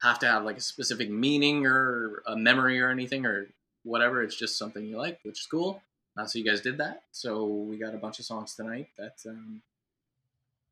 have 0.03 0.19
to 0.21 0.27
have 0.27 0.45
like 0.45 0.59
a 0.59 0.61
specific 0.61 1.09
meaning 1.11 1.65
or 1.67 2.23
a 2.27 2.37
memory 2.37 2.81
or 2.81 2.91
anything 2.91 3.25
or 3.25 3.49
whatever. 3.83 4.23
It's 4.23 4.37
just 4.37 4.59
something 4.59 4.85
you 4.85 4.99
like, 4.99 5.19
which 5.25 5.41
is 5.41 5.47
cool. 5.47 5.83
Uh, 6.17 6.27
so 6.27 6.39
you 6.39 6.45
guys 6.45 6.61
did 6.61 6.79
that. 6.79 7.03
So 7.11 7.45
we 7.45 7.79
got 7.79 7.95
a 7.95 7.99
bunch 7.99 8.19
of 8.19 8.25
songs 8.25 8.55
tonight 8.55 8.89
that 8.99 9.17
um, 9.27 9.63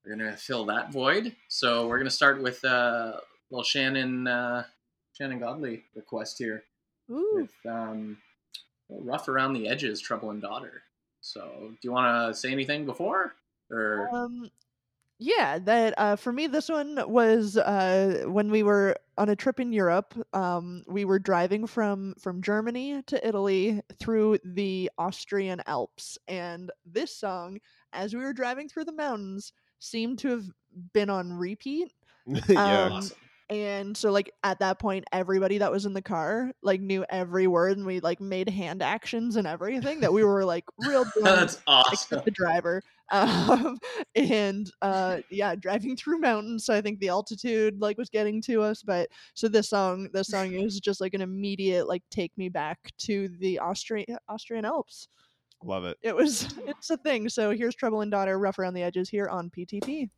we're 0.04 0.16
gonna 0.16 0.36
fill 0.36 0.66
that 0.66 0.92
void. 0.92 1.34
So 1.48 1.86
we're 1.86 1.98
gonna 1.98 2.10
start 2.10 2.42
with 2.42 2.64
uh, 2.64 3.14
little 3.50 3.64
Shannon 3.64 4.26
uh, 4.26 4.64
Shannon 5.12 5.38
Godley 5.38 5.84
request 5.94 6.38
here 6.38 6.64
Ooh. 7.10 7.30
with 7.42 7.72
um, 7.72 8.18
"Rough 8.88 9.28
Around 9.28 9.54
the 9.54 9.68
Edges," 9.68 10.00
"Trouble 10.00 10.30
and 10.30 10.42
Daughter." 10.42 10.82
So 11.20 11.70
do 11.70 11.78
you 11.82 11.92
want 11.92 12.32
to 12.32 12.38
say 12.38 12.52
anything 12.52 12.84
before 12.84 13.34
or? 13.70 14.08
Um, 14.12 14.50
yeah, 15.22 15.58
that 15.58 15.94
uh, 15.98 16.16
for 16.16 16.32
me, 16.32 16.46
this 16.46 16.70
one 16.70 16.98
was 17.06 17.58
uh, 17.58 18.24
when 18.26 18.50
we 18.50 18.62
were 18.62 18.96
on 19.18 19.28
a 19.28 19.36
trip 19.36 19.60
in 19.60 19.70
Europe. 19.70 20.14
Um, 20.32 20.82
we 20.88 21.04
were 21.04 21.18
driving 21.18 21.66
from 21.66 22.14
from 22.18 22.40
Germany 22.40 23.02
to 23.06 23.28
Italy 23.28 23.82
through 23.98 24.38
the 24.44 24.90
Austrian 24.96 25.60
Alps, 25.66 26.16
and 26.26 26.70
this 26.86 27.14
song, 27.14 27.58
as 27.92 28.14
we 28.14 28.20
were 28.20 28.32
driving 28.32 28.66
through 28.66 28.86
the 28.86 28.94
mountains, 28.94 29.52
seemed 29.78 30.18
to 30.20 30.28
have 30.28 30.44
been 30.94 31.10
on 31.10 31.34
repeat. 31.34 31.92
yeah. 32.48 32.84
Um, 32.84 32.92
awesome. 32.92 33.16
and 33.50 33.96
so 33.96 34.12
like 34.12 34.30
at 34.44 34.60
that 34.60 34.78
point 34.78 35.04
everybody 35.12 35.58
that 35.58 35.72
was 35.72 35.84
in 35.84 35.94
the 35.94 36.02
car 36.02 36.52
like 36.62 36.80
knew 36.80 37.04
every 37.08 37.46
word 37.46 37.76
and 37.76 37.86
we 37.86 37.98
like 38.00 38.20
made 38.20 38.48
hand 38.48 38.82
actions 38.82 39.36
and 39.36 39.46
everything 39.46 40.00
that 40.00 40.12
we 40.12 40.22
were 40.22 40.44
like 40.44 40.64
real 40.78 41.04
That's 41.22 41.60
awesome. 41.66 42.22
the 42.24 42.30
driver 42.30 42.82
um 43.10 43.78
and 44.14 44.70
uh 44.82 45.18
yeah 45.30 45.54
driving 45.54 45.96
through 45.96 46.18
mountains 46.18 46.64
so 46.64 46.74
i 46.74 46.80
think 46.80 46.98
the 47.00 47.08
altitude 47.08 47.80
like 47.80 47.98
was 47.98 48.08
getting 48.08 48.40
to 48.40 48.62
us 48.62 48.82
but 48.82 49.08
so 49.34 49.48
this 49.48 49.68
song 49.68 50.08
this 50.12 50.28
song 50.28 50.52
is 50.52 50.80
just 50.80 51.00
like 51.00 51.14
an 51.14 51.20
immediate 51.20 51.88
like 51.88 52.02
take 52.10 52.36
me 52.36 52.48
back 52.48 52.78
to 52.98 53.28
the 53.40 53.58
austrian 53.58 54.16
austrian 54.28 54.64
alps 54.64 55.08
Love 55.62 55.84
it. 55.84 55.98
it 56.02 56.16
was 56.16 56.54
it's 56.66 56.90
a 56.90 56.96
thing 56.98 57.28
so 57.28 57.50
here's 57.50 57.74
trouble 57.74 58.00
and 58.00 58.10
daughter 58.10 58.38
rough 58.38 58.58
around 58.58 58.74
the 58.74 58.82
edges 58.82 59.08
here 59.08 59.28
on 59.28 59.50
ptp 59.50 60.08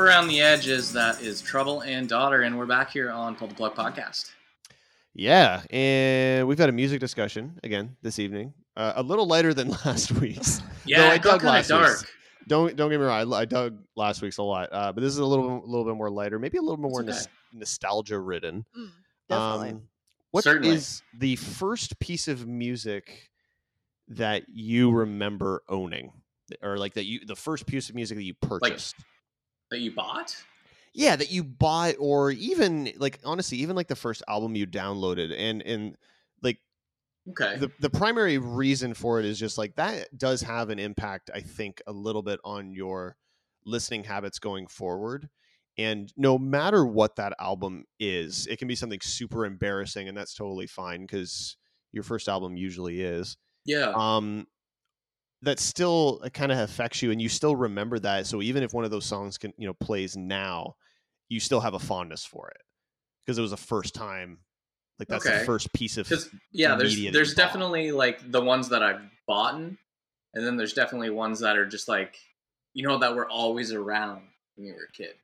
around 0.00 0.28
the 0.28 0.40
edges. 0.40 0.92
That 0.92 1.20
is 1.20 1.42
Trouble 1.42 1.82
and 1.82 2.08
Daughter, 2.08 2.42
and 2.42 2.56
we're 2.56 2.66
back 2.66 2.90
here 2.90 3.10
on 3.10 3.36
Pull 3.36 3.48
the 3.48 3.54
Plug 3.54 3.74
podcast. 3.74 4.30
Yeah, 5.14 5.62
and 5.70 6.48
we've 6.48 6.58
had 6.58 6.68
a 6.68 6.72
music 6.72 7.00
discussion 7.00 7.58
again 7.62 7.96
this 8.00 8.18
evening. 8.18 8.54
Uh, 8.76 8.94
a 8.96 9.02
little 9.02 9.26
lighter 9.26 9.52
than 9.52 9.68
last 9.84 10.12
week's. 10.12 10.62
Yeah, 10.86 11.10
I 11.10 11.14
it 11.14 11.22
got 11.22 11.32
dug 11.32 11.40
kind 11.40 11.48
of 11.48 11.54
last 11.54 11.68
dark. 11.68 11.88
week's. 11.98 12.12
Don't 12.48 12.76
don't 12.76 12.90
get 12.90 12.98
me 12.98 13.04
wrong. 13.06 13.32
I, 13.32 13.36
I 13.40 13.44
dug 13.44 13.78
last 13.96 14.22
week's 14.22 14.38
a 14.38 14.42
lot, 14.42 14.70
uh, 14.72 14.92
but 14.92 15.02
this 15.02 15.12
is 15.12 15.18
a 15.18 15.26
little 15.26 15.62
little 15.66 15.84
bit 15.84 15.94
more 15.96 16.10
lighter, 16.10 16.38
maybe 16.38 16.56
a 16.58 16.62
little 16.62 16.78
more 16.78 17.00
okay. 17.00 17.08
nos- 17.10 17.28
nostalgia 17.52 18.18
ridden. 18.18 18.64
Mm, 18.76 18.90
definitely 19.28 19.68
Um, 19.70 19.82
what 20.30 20.40
is 20.40 20.44
Certainly. 20.44 20.80
the 21.18 21.36
first 21.36 21.98
piece 21.98 22.26
of 22.28 22.46
music 22.46 23.28
that 24.08 24.44
you 24.48 24.90
remember 24.90 25.62
owning? 25.68 26.12
or 26.62 26.78
like 26.78 26.94
that 26.94 27.04
you 27.04 27.24
the 27.24 27.36
first 27.36 27.64
piece 27.64 27.88
of 27.88 27.94
music 27.94 28.16
that 28.16 28.24
you 28.24 28.34
purchased. 28.34 28.96
That 29.70 29.80
you 29.80 29.94
bought. 29.94 30.44
yeah, 30.92 31.16
that 31.16 31.30
you 31.30 31.44
bought, 31.44 31.94
or 31.98 32.30
even 32.32 32.92
like 32.96 33.20
honestly, 33.24 33.58
even 33.58 33.76
like 33.76 33.88
the 33.88 33.96
first 33.96 34.22
album 34.28 34.54
you 34.56 34.66
downloaded, 34.66 35.32
and 35.36 35.62
and 35.62 35.96
like 36.42 36.58
Okay. 37.28 37.56
the 37.58 37.70
the 37.80 37.90
primary 37.90 38.38
reason 38.38 38.94
for 38.94 39.18
it 39.20 39.26
is 39.26 39.38
just 39.38 39.58
like 39.58 39.76
that 39.76 40.16
does 40.18 40.42
have 40.42 40.70
an 40.70 40.78
impact. 40.78 41.30
I 41.34 41.40
think 41.40 41.82
a 41.86 41.92
little 41.92 42.22
bit 42.22 42.40
on 42.44 42.72
your 42.72 43.16
listening 43.64 44.04
habits 44.04 44.38
going 44.38 44.66
forward. 44.66 45.28
And 45.78 46.12
no 46.16 46.38
matter 46.38 46.84
what 46.84 47.16
that 47.16 47.34
album 47.38 47.84
is, 47.98 48.46
it 48.48 48.58
can 48.58 48.68
be 48.68 48.74
something 48.76 49.00
super 49.00 49.46
embarrassing, 49.46 50.08
and 50.08 50.16
that's 50.16 50.34
totally 50.34 50.66
fine 50.66 51.02
because 51.02 51.56
your 51.92 52.02
first 52.04 52.28
album 52.28 52.56
usually 52.56 53.02
is. 53.02 53.36
yeah. 53.64 53.90
um 53.94 54.46
that 55.42 55.58
still 55.58 56.20
uh, 56.24 56.28
kind 56.28 56.52
of 56.52 56.58
affects 56.58 57.02
you 57.02 57.10
and 57.10 57.20
you 57.20 57.28
still 57.28 57.56
remember 57.56 57.98
that 57.98 58.26
so 58.26 58.42
even 58.42 58.62
if 58.62 58.72
one 58.74 58.84
of 58.84 58.90
those 58.90 59.06
songs 59.06 59.38
can 59.38 59.52
you 59.56 59.66
know 59.66 59.74
plays 59.74 60.16
now 60.16 60.74
you 61.28 61.40
still 61.40 61.60
have 61.60 61.74
a 61.74 61.78
fondness 61.78 62.24
for 62.24 62.48
it 62.48 62.62
because 63.24 63.38
it 63.38 63.42
was 63.42 63.52
the 63.52 63.56
first 63.56 63.94
time 63.94 64.38
like 65.00 65.08
that's 65.08 65.24
Okay. 65.24 65.38
the 65.38 65.44
first 65.44 65.72
piece 65.72 65.96
of 65.96 66.08
yeah, 66.52 66.74
there's 66.76 66.94
media 66.94 67.10
there's 67.10 67.34
definitely 67.34 67.90
like 67.90 68.30
the 68.30 68.40
ones 68.40 68.68
that 68.68 68.82
I've 68.82 69.00
bought, 69.26 69.54
and 69.54 69.78
then 70.34 70.58
there's 70.58 70.74
definitely 70.74 71.08
ones 71.10 71.40
that 71.40 71.56
are 71.56 71.66
just 71.66 71.88
like 71.88 72.18
you 72.74 72.86
know 72.86 72.98
that 72.98 73.16
were 73.16 73.28
always 73.28 73.72
around 73.72 74.22
when 74.56 74.66
you 74.66 74.74
were 74.74 74.84
a 74.84 74.92
kid. 74.92 75.14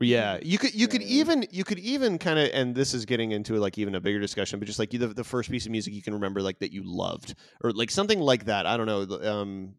Yeah 0.00 0.38
you 0.42 0.58
could 0.58 0.74
you 0.74 0.86
could 0.86 1.02
even 1.02 1.46
you 1.50 1.64
could 1.64 1.78
even 1.78 2.18
kind 2.18 2.38
of 2.38 2.50
and 2.52 2.74
this 2.74 2.94
is 2.94 3.04
getting 3.04 3.32
into 3.32 3.54
like 3.56 3.78
even 3.78 3.94
a 3.94 4.00
bigger 4.00 4.20
discussion 4.20 4.58
but 4.58 4.66
just 4.66 4.78
like 4.78 4.90
the, 4.90 5.08
the 5.08 5.24
first 5.24 5.50
piece 5.50 5.66
of 5.66 5.72
music 5.72 5.92
you 5.92 6.02
can 6.02 6.14
remember 6.14 6.40
like 6.40 6.58
that 6.58 6.72
you 6.72 6.82
loved 6.84 7.34
or 7.62 7.72
like 7.72 7.90
something 7.90 8.20
like 8.20 8.44
that 8.44 8.66
i 8.66 8.76
don't 8.76 8.86
know 8.86 9.30
um 9.30 9.74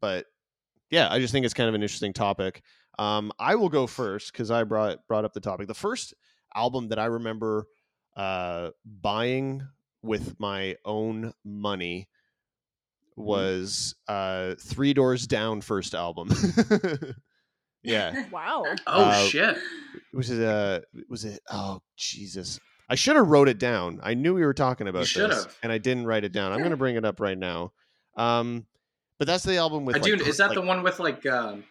but 0.00 0.26
yeah 0.90 1.08
i 1.10 1.18
just 1.18 1.32
think 1.32 1.44
it's 1.44 1.54
kind 1.54 1.68
of 1.68 1.74
an 1.74 1.82
interesting 1.82 2.12
topic. 2.12 2.62
Um 2.98 3.30
i 3.38 3.54
will 3.54 3.68
go 3.68 3.86
first 3.86 4.32
because 4.32 4.50
i 4.50 4.64
brought 4.64 5.06
brought 5.06 5.24
up 5.24 5.32
the 5.32 5.40
topic. 5.40 5.68
The 5.68 5.74
first 5.74 6.14
album 6.54 6.88
that 6.88 6.98
i 6.98 7.06
remember 7.06 7.66
uh 8.16 8.70
buying 8.84 9.66
with 10.02 10.38
my 10.38 10.76
own 10.84 11.32
money 11.44 12.08
was 13.16 13.94
uh 14.08 14.54
three 14.60 14.94
doors 14.94 15.26
down 15.26 15.60
first 15.60 15.94
album 15.94 16.30
yeah 17.82 18.24
Wow. 18.32 18.64
Oh 18.86 19.04
Uh, 19.04 19.24
shit! 19.26 19.58
was 20.12 20.30
it 20.30 20.42
uh 20.42 20.80
was 21.08 21.24
it 21.24 21.40
oh 21.50 21.80
jesus 21.96 22.58
i 22.88 22.94
should 22.94 23.16
have 23.16 23.28
wrote 23.28 23.48
it 23.48 23.58
down 23.58 24.00
i 24.02 24.14
knew 24.14 24.34
we 24.34 24.44
were 24.44 24.54
talking 24.54 24.88
about 24.88 25.06
should 25.06 25.30
this 25.30 25.44
have. 25.44 25.56
and 25.62 25.70
i 25.72 25.78
didn't 25.78 26.06
write 26.06 26.24
it 26.24 26.32
down 26.32 26.52
i'm 26.52 26.62
gonna 26.62 26.76
bring 26.84 26.96
it 26.96 27.04
up 27.04 27.20
right 27.20 27.38
now 27.38 27.72
um 28.16 28.66
but 29.18 29.26
that's 29.26 29.44
the 29.44 29.56
album 29.56 29.84
with 29.84 29.96
I 29.96 29.98
do. 29.98 30.16
like, 30.16 30.26
is 30.26 30.36
that 30.38 30.48
like- 30.50 30.54
the 30.54 30.62
one 30.62 30.82
with 30.82 30.98
like 31.00 31.24
um, 31.26 31.64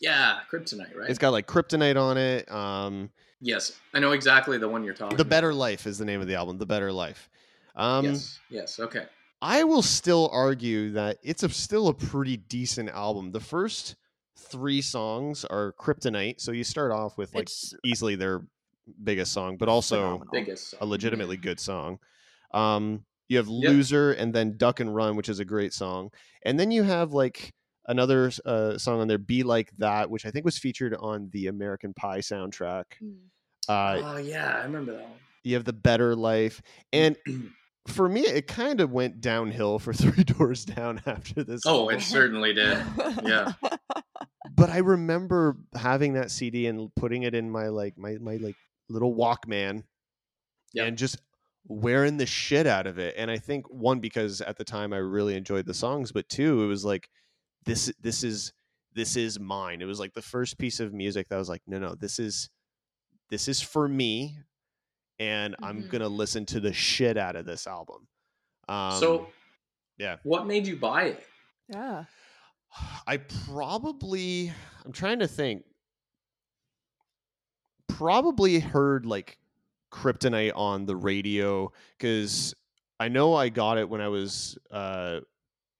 yeah, 0.00 0.40
Kryptonite, 0.52 0.94
right? 0.94 1.08
it's 1.08 1.18
got 1.18 1.30
like 1.30 1.46
kryptonite 1.46 1.96
on 2.00 2.16
it 2.18 2.50
um 2.50 3.10
yes, 3.40 3.72
I 3.94 3.98
know 3.98 4.12
exactly 4.12 4.58
the 4.58 4.68
one 4.68 4.82
you're 4.84 4.94
talking. 4.94 5.16
the 5.16 5.22
about. 5.22 5.30
better 5.30 5.54
life 5.54 5.86
is 5.86 5.96
the 5.98 6.04
name 6.04 6.20
of 6.20 6.26
the 6.26 6.34
album 6.34 6.58
the 6.58 6.66
better 6.66 6.92
life 6.92 7.28
um 7.76 8.04
yes. 8.06 8.38
Yes. 8.50 8.78
Okay. 8.80 9.04
I 9.42 9.64
will 9.64 9.82
still 9.82 10.30
argue 10.32 10.92
that 10.92 11.18
it's 11.22 11.42
a, 11.42 11.48
still 11.50 11.88
a 11.88 11.94
pretty 11.94 12.38
decent 12.38 12.88
album. 12.88 13.32
The 13.32 13.40
first 13.40 13.96
three 14.38 14.82
songs 14.82 15.44
are 15.44 15.72
Kryptonite, 15.78 16.40
so 16.40 16.52
you 16.52 16.64
start 16.64 16.92
off 16.92 17.16
with 17.18 17.34
like 17.34 17.44
it's 17.44 17.74
easily 17.84 18.16
their 18.16 18.42
biggest 19.02 19.32
song, 19.32 19.56
but 19.56 19.68
also 19.68 19.96
phenomenal. 19.96 20.28
Biggest. 20.32 20.74
a 20.80 20.86
legitimately 20.86 21.36
good 21.36 21.58
song. 21.60 21.98
Um, 22.52 23.04
you 23.28 23.38
have 23.38 23.48
Yep. 23.48 23.70
Loser 23.70 24.12
and 24.12 24.32
then 24.34 24.56
Duck 24.56 24.80
and 24.80 24.94
Run, 24.94 25.16
which 25.16 25.28
is 25.28 25.40
a 25.40 25.44
great 25.44 25.72
song, 25.72 26.10
and 26.44 26.58
then 26.60 26.70
you 26.70 26.82
have 26.84 27.12
like 27.12 27.52
another 27.88 28.30
uh, 28.44 28.78
song 28.78 29.00
on 29.00 29.08
there, 29.08 29.18
Be 29.18 29.42
Like 29.42 29.70
That, 29.78 30.10
which 30.10 30.26
I 30.26 30.30
think 30.30 30.44
was 30.44 30.58
featured 30.58 30.94
on 30.94 31.28
the 31.32 31.48
American 31.48 31.92
Pie 31.94 32.20
soundtrack. 32.20 32.84
Mm. 33.02 33.16
Uh, 33.68 34.00
oh 34.04 34.16
yeah, 34.18 34.58
I 34.58 34.64
remember 34.64 34.92
that 34.92 35.02
one. 35.02 35.18
you 35.42 35.54
have 35.54 35.64
the 35.64 35.72
Better 35.72 36.14
Life, 36.14 36.62
and 36.92 37.16
for 37.88 38.08
me, 38.08 38.20
it 38.22 38.46
kind 38.46 38.80
of 38.80 38.90
went 38.92 39.20
downhill 39.20 39.78
for 39.78 39.92
Three 39.94 40.24
Doors 40.24 40.64
Down 40.64 41.00
after 41.06 41.42
this. 41.44 41.62
Oh, 41.66 41.82
album. 41.82 41.96
it 41.96 42.00
certainly 42.02 42.52
did. 42.52 42.78
Yeah. 43.24 43.52
but 44.54 44.70
I 44.70 44.78
remember 44.78 45.56
having 45.74 46.14
that 46.14 46.30
CD 46.30 46.66
and 46.66 46.94
putting 46.94 47.22
it 47.24 47.34
in 47.34 47.50
my 47.50 47.68
like 47.68 47.96
my 47.98 48.16
my 48.20 48.36
like 48.36 48.56
little 48.88 49.14
Walkman, 49.14 49.84
Yep. 50.74 50.88
and 50.88 50.98
just 50.98 51.18
wearing 51.68 52.16
the 52.16 52.26
shit 52.26 52.66
out 52.66 52.86
of 52.86 52.98
it. 52.98 53.14
And 53.16 53.30
I 53.30 53.38
think 53.38 53.68
one 53.70 53.98
because 54.00 54.40
at 54.40 54.56
the 54.56 54.64
time 54.64 54.92
I 54.92 54.98
really 54.98 55.34
enjoyed 55.36 55.66
the 55.66 55.74
songs, 55.74 56.12
but 56.12 56.28
two, 56.28 56.62
it 56.62 56.66
was 56.66 56.84
like 56.84 57.08
this 57.64 57.92
this 58.00 58.22
is 58.22 58.52
this 58.94 59.16
is 59.16 59.38
mine. 59.40 59.82
It 59.82 59.86
was 59.86 59.98
like 60.00 60.14
the 60.14 60.22
first 60.22 60.58
piece 60.58 60.80
of 60.80 60.92
music 60.94 61.28
that 61.28 61.34
I 61.36 61.38
was 61.38 61.48
like, 61.48 61.62
no, 61.66 61.78
no, 61.78 61.94
this 61.94 62.18
is 62.18 62.48
this 63.30 63.48
is 63.48 63.60
for 63.60 63.88
me, 63.88 64.36
and 65.18 65.56
I'm 65.62 65.84
Mhm. 65.84 65.90
gonna 65.90 66.08
listen 66.08 66.44
to 66.46 66.60
the 66.60 66.72
shit 66.72 67.16
out 67.16 67.36
of 67.36 67.46
this 67.46 67.66
album. 67.66 68.06
Um, 68.68 68.98
so, 69.00 69.28
yeah. 69.98 70.16
what 70.24 70.46
made 70.46 70.66
you 70.66 70.76
buy 70.76 71.04
it? 71.04 71.26
yeah. 71.68 72.04
I 73.06 73.16
probably 73.16 74.52
I'm 74.84 74.92
trying 74.92 75.20
to 75.20 75.28
think. 75.28 75.64
Probably 77.88 78.58
heard 78.58 79.06
like 79.06 79.38
Kryptonite 79.92 80.52
on 80.54 80.84
the 80.84 80.96
radio 80.96 81.72
because 81.96 82.54
I 83.00 83.08
know 83.08 83.34
I 83.34 83.48
got 83.48 83.78
it 83.78 83.88
when 83.88 84.00
I 84.00 84.08
was 84.08 84.58
uh 84.70 85.20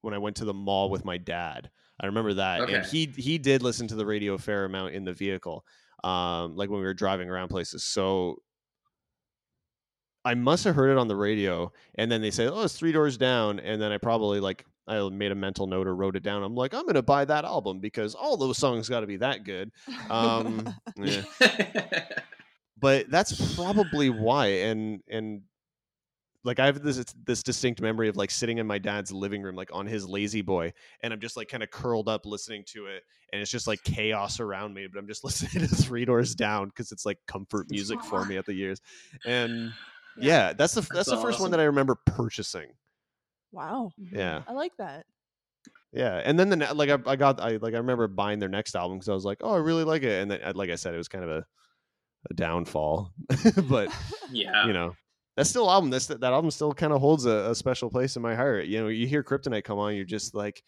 when 0.00 0.14
I 0.14 0.18
went 0.18 0.36
to 0.36 0.44
the 0.44 0.54
mall 0.54 0.88
with 0.88 1.04
my 1.04 1.18
dad. 1.18 1.70
I 2.00 2.06
remember 2.06 2.34
that, 2.34 2.68
and 2.70 2.86
he 2.86 3.06
he 3.06 3.36
did 3.38 3.62
listen 3.62 3.88
to 3.88 3.94
the 3.96 4.06
radio 4.06 4.34
a 4.34 4.38
fair 4.38 4.64
amount 4.64 4.94
in 4.94 5.04
the 5.04 5.12
vehicle, 5.12 5.66
um, 6.04 6.54
like 6.56 6.70
when 6.70 6.78
we 6.78 6.86
were 6.86 6.94
driving 6.94 7.28
around 7.28 7.48
places. 7.48 7.82
So 7.84 8.36
I 10.26 10.34
must 10.34 10.64
have 10.64 10.74
heard 10.74 10.90
it 10.90 10.98
on 10.98 11.06
the 11.06 11.14
radio, 11.14 11.72
and 11.94 12.10
then 12.10 12.20
they 12.20 12.32
say, 12.32 12.48
"Oh, 12.48 12.62
it's 12.62 12.76
three 12.76 12.90
doors 12.90 13.16
down," 13.16 13.60
and 13.60 13.80
then 13.80 13.92
I 13.92 13.98
probably 13.98 14.40
like 14.40 14.66
I 14.88 15.08
made 15.08 15.30
a 15.30 15.36
mental 15.36 15.66
note 15.68 15.86
or 15.86 15.94
wrote 15.94 16.16
it 16.16 16.24
down. 16.24 16.42
I'm 16.42 16.56
like, 16.56 16.74
I'm 16.74 16.84
gonna 16.84 17.00
buy 17.00 17.24
that 17.24 17.44
album 17.44 17.78
because 17.78 18.14
all 18.14 18.36
those 18.36 18.58
songs 18.58 18.88
got 18.88 19.00
to 19.00 19.06
be 19.06 19.18
that 19.18 19.44
good. 19.44 19.70
Um, 20.10 20.68
yeah. 20.96 21.22
But 22.78 23.10
that's 23.10 23.54
probably 23.54 24.10
why, 24.10 24.46
and 24.46 25.00
and 25.08 25.40
like 26.44 26.60
I 26.60 26.66
have 26.66 26.82
this 26.82 27.02
this 27.24 27.42
distinct 27.42 27.80
memory 27.80 28.08
of 28.08 28.16
like 28.16 28.30
sitting 28.30 28.58
in 28.58 28.66
my 28.66 28.76
dad's 28.76 29.10
living 29.10 29.42
room, 29.42 29.56
like 29.56 29.70
on 29.72 29.86
his 29.86 30.06
lazy 30.06 30.42
boy, 30.42 30.74
and 31.02 31.10
I'm 31.10 31.20
just 31.20 31.38
like 31.38 31.48
kind 31.48 31.62
of 31.62 31.70
curled 31.70 32.06
up 32.06 32.26
listening 32.26 32.64
to 32.68 32.86
it, 32.86 33.02
and 33.32 33.40
it's 33.40 33.50
just 33.50 33.66
like 33.66 33.82
chaos 33.82 34.40
around 34.40 34.74
me. 34.74 34.86
But 34.92 34.98
I'm 34.98 35.08
just 35.08 35.24
listening 35.24 35.66
to 35.66 35.74
Three 35.74 36.04
Doors 36.04 36.34
Down 36.34 36.68
because 36.68 36.92
it's 36.92 37.06
like 37.06 37.18
comfort 37.26 37.70
music 37.70 38.02
for 38.04 38.26
me 38.26 38.36
at 38.36 38.44
the 38.44 38.54
years, 38.54 38.82
and 39.24 39.72
yeah, 40.18 40.52
that's 40.52 40.74
the 40.74 40.80
that's, 40.92 41.08
the 41.08 41.16
first 41.16 41.40
one 41.40 41.50
that 41.52 41.60
I 41.60 41.64
remember 41.64 41.96
purchasing. 42.06 42.68
wow. 43.52 43.90
Yeah, 43.98 44.42
I 44.48 44.52
like 44.52 44.72
that. 44.78 45.06
yeah, 45.92 46.20
and 46.24 46.38
then 46.38 46.48
the 46.48 46.56
ne- 46.56 46.72
like 46.72 46.90
I, 46.90 46.98
I 47.06 47.16
got 47.16 47.40
I 47.40 47.56
like 47.56 47.74
I 47.74 47.78
remember 47.78 48.08
buying 48.08 48.38
their 48.38 48.48
next 48.48 48.74
album 48.74 48.98
because 48.98 49.08
I 49.08 49.14
was 49.14 49.24
like, 49.24 49.38
oh, 49.42 49.54
I 49.54 49.58
really 49.58 49.84
like 49.84 50.02
it, 50.02 50.22
and 50.22 50.30
then 50.30 50.40
uh, 50.42 50.52
like 50.54 50.70
I 50.70 50.76
said, 50.76 50.94
it 50.94 50.98
was 50.98 51.08
kind 51.08 51.24
of 51.24 51.30
a 51.30 51.44
a 52.30 52.34
downfall, 52.34 53.12
but 53.68 53.90
yeah. 54.30 54.66
you 54.66 54.72
know 54.72 54.94
that 55.36 55.46
still 55.46 55.70
album 55.70 55.90
that's 55.90 56.06
that 56.06 56.22
album 56.22 56.50
still 56.50 56.72
kind 56.72 56.92
of 56.92 57.00
holds 57.00 57.26
a, 57.26 57.50
a 57.50 57.54
special 57.54 57.90
place 57.90 58.16
in 58.16 58.22
my 58.22 58.34
heart 58.34 58.66
you 58.66 58.80
know 58.80 58.88
you 58.88 59.06
hear 59.06 59.22
kryptonite 59.22 59.64
come 59.64 59.78
on 59.78 59.94
you're 59.94 60.04
just 60.04 60.34
like 60.34 60.62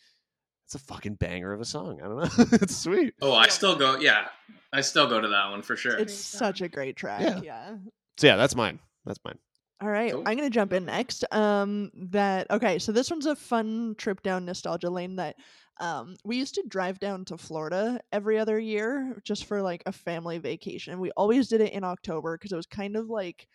it's 0.67 0.75
a 0.75 0.79
fucking 0.79 1.15
banger 1.15 1.53
of 1.53 1.61
a 1.61 1.65
song 1.65 1.99
i 2.03 2.07
don't 2.07 2.19
know 2.19 2.45
it's 2.61 2.77
sweet 2.77 3.15
Oh, 3.23 3.33
I 3.33 3.49
still 3.49 3.75
go. 3.75 3.99
Yeah, 3.99 4.29
I 4.73 4.83
still 4.83 5.09
go 5.09 5.21
to 5.21 5.29
that 5.29 5.51
one 5.51 5.63
for 5.63 5.75
sure. 5.77 5.97
it's 5.97 6.15
such 6.15 6.61
a 6.61 6.69
great 6.69 6.97
track. 6.97 7.23
Yeah. 7.23 7.41
yeah. 7.43 7.77
so 8.19 8.27
yeah 8.27 8.37
that's 8.37 8.55
mine 8.55 8.79
that's 9.05 9.19
mine 9.25 9.39
All 9.81 9.89
right, 9.89 10.13
Cool. 10.13 10.25
I'm 10.27 10.37
gonna 10.37 10.51
jump 10.51 10.73
in 10.73 10.87
next. 10.87 11.25
Um, 11.33 11.93
that 12.11 12.51
okay. 12.51 12.81
So 12.81 12.91
this 12.91 13.11
one's 13.11 13.27
a 13.27 13.37
fun 13.37 13.95
trip 13.97 14.23
down 14.23 14.45
nostalgia 14.45 14.91
lane. 14.91 15.17
That 15.17 15.37
um, 15.79 16.17
we 16.25 16.37
used 16.37 16.57
to 16.57 16.65
drive 16.67 16.99
down 16.99 17.25
to 17.27 17.39
Florida 17.39 18.01
every 18.11 18.39
other 18.41 18.59
year 18.59 19.21
just 19.25 19.45
for 19.45 19.63
like 19.63 19.85
a 19.87 19.93
family 19.93 20.39
vacation. 20.39 20.99
We 20.99 21.13
always 21.13 21.47
did 21.49 21.61
it 21.61 21.73
in 21.73 21.85
October 21.85 22.37
because 22.37 22.51
it 22.51 22.57
was 22.57 22.67
kind 22.67 22.97
of 22.97 23.09
like 23.09 23.47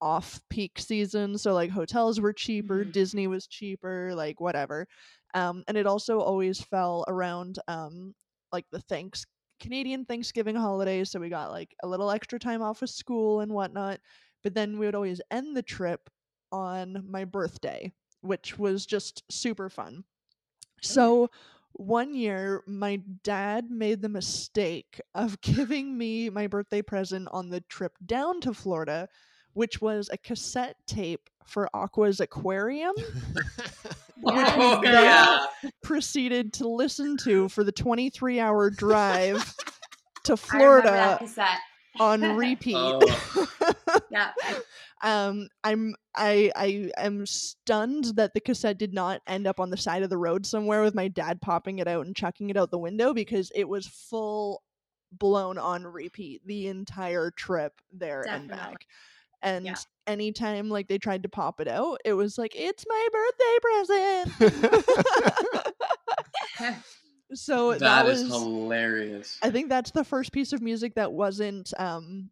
off 0.00 0.40
peak 0.50 0.78
season. 0.78 1.38
So 1.38 1.54
like 1.54 1.70
hotels 1.70 2.20
were 2.20 2.32
cheaper, 2.32 2.84
Mhm. 2.84 2.92
Disney 2.92 3.26
was 3.28 3.46
cheaper, 3.46 4.14
like 4.14 4.40
whatever. 4.40 4.88
Um, 5.34 5.64
and 5.68 5.76
it 5.76 5.86
also 5.86 6.20
always 6.20 6.60
fell 6.60 7.04
around 7.08 7.58
um 7.68 8.14
like 8.52 8.66
the 8.72 8.80
thanks 8.80 9.26
Canadian 9.60 10.04
Thanksgiving 10.06 10.56
holiday. 10.56 11.04
So 11.04 11.20
we 11.20 11.28
got 11.28 11.50
like 11.50 11.74
a 11.82 11.88
little 11.88 12.10
extra 12.10 12.38
time 12.38 12.62
off 12.62 12.82
of 12.82 12.90
school 12.90 13.40
and 13.40 13.52
whatnot 13.52 14.00
but 14.42 14.54
then 14.54 14.78
we 14.78 14.86
would 14.86 14.94
always 14.94 15.20
end 15.30 15.56
the 15.56 15.62
trip 15.62 16.08
on 16.52 17.04
my 17.08 17.24
birthday, 17.24 17.92
which 18.22 18.58
was 18.58 18.86
just 18.86 19.22
super 19.30 19.68
fun. 19.68 20.04
So 20.82 21.30
one 21.72 22.14
year, 22.14 22.62
my 22.66 22.96
dad 23.22 23.70
made 23.70 24.02
the 24.02 24.08
mistake 24.08 25.00
of 25.14 25.40
giving 25.42 25.96
me 25.96 26.30
my 26.30 26.46
birthday 26.46 26.82
present 26.82 27.28
on 27.32 27.50
the 27.50 27.60
trip 27.62 27.92
down 28.04 28.40
to 28.42 28.52
Florida, 28.54 29.08
which 29.52 29.80
was 29.80 30.08
a 30.12 30.18
cassette 30.18 30.76
tape 30.86 31.28
for 31.46 31.68
Aqua's 31.74 32.20
aquarium. 32.20 32.94
Oh 34.22 34.80
that- 34.82 35.48
yeah. 35.62 35.70
proceeded 35.82 36.52
to 36.54 36.68
listen 36.68 37.16
to 37.18 37.48
for 37.48 37.64
the 37.64 37.72
23 37.72 38.38
hour 38.38 38.68
drive 38.68 39.54
to 40.24 40.32
I 40.32 40.36
that 40.36 40.38
Florida 40.38 41.16
cassette. 41.20 41.58
On 41.98 42.20
repeat. 42.36 42.76
Oh. 42.76 43.00
Yeah. 44.12 44.30
um 45.02 45.48
i'm 45.64 45.94
i 46.14 46.50
i 46.54 46.90
am 46.96 47.26
stunned 47.26 48.04
that 48.16 48.34
the 48.34 48.40
cassette 48.40 48.78
did 48.78 48.94
not 48.94 49.20
end 49.26 49.46
up 49.48 49.58
on 49.58 49.70
the 49.70 49.76
side 49.76 50.02
of 50.02 50.10
the 50.10 50.16
road 50.16 50.46
somewhere 50.46 50.82
with 50.82 50.94
my 50.94 51.08
dad 51.08 51.40
popping 51.40 51.80
it 51.80 51.88
out 51.88 52.06
and 52.06 52.14
chucking 52.14 52.50
it 52.50 52.56
out 52.56 52.70
the 52.70 52.78
window 52.78 53.12
because 53.12 53.50
it 53.54 53.68
was 53.68 53.86
full 53.88 54.62
blown 55.12 55.58
on 55.58 55.84
repeat 55.84 56.40
the 56.46 56.68
entire 56.68 57.30
trip 57.32 57.72
there 57.92 58.24
and 58.28 58.48
back 58.48 58.86
and 59.42 59.64
Yeah. 59.64 59.74
anytime 60.06 60.68
like 60.68 60.86
they 60.88 60.98
tried 60.98 61.22
to 61.24 61.28
pop 61.28 61.60
it 61.60 61.68
out 61.68 61.98
it 62.04 62.12
was 62.14 62.38
like 62.38 62.52
it's 62.54 62.84
my 62.88 63.08
birthday 63.12 64.36
present 66.58 66.76
so 67.34 67.72
that, 67.72 67.80
that 67.80 68.04
was 68.04 68.20
hilarious. 68.22 69.38
I 69.42 69.50
think 69.50 69.68
that's 69.68 69.90
the 69.90 70.04
first 70.04 70.32
piece 70.32 70.52
of 70.52 70.60
music 70.62 70.94
that 70.94 71.12
wasn't 71.12 71.72
um 71.78 72.30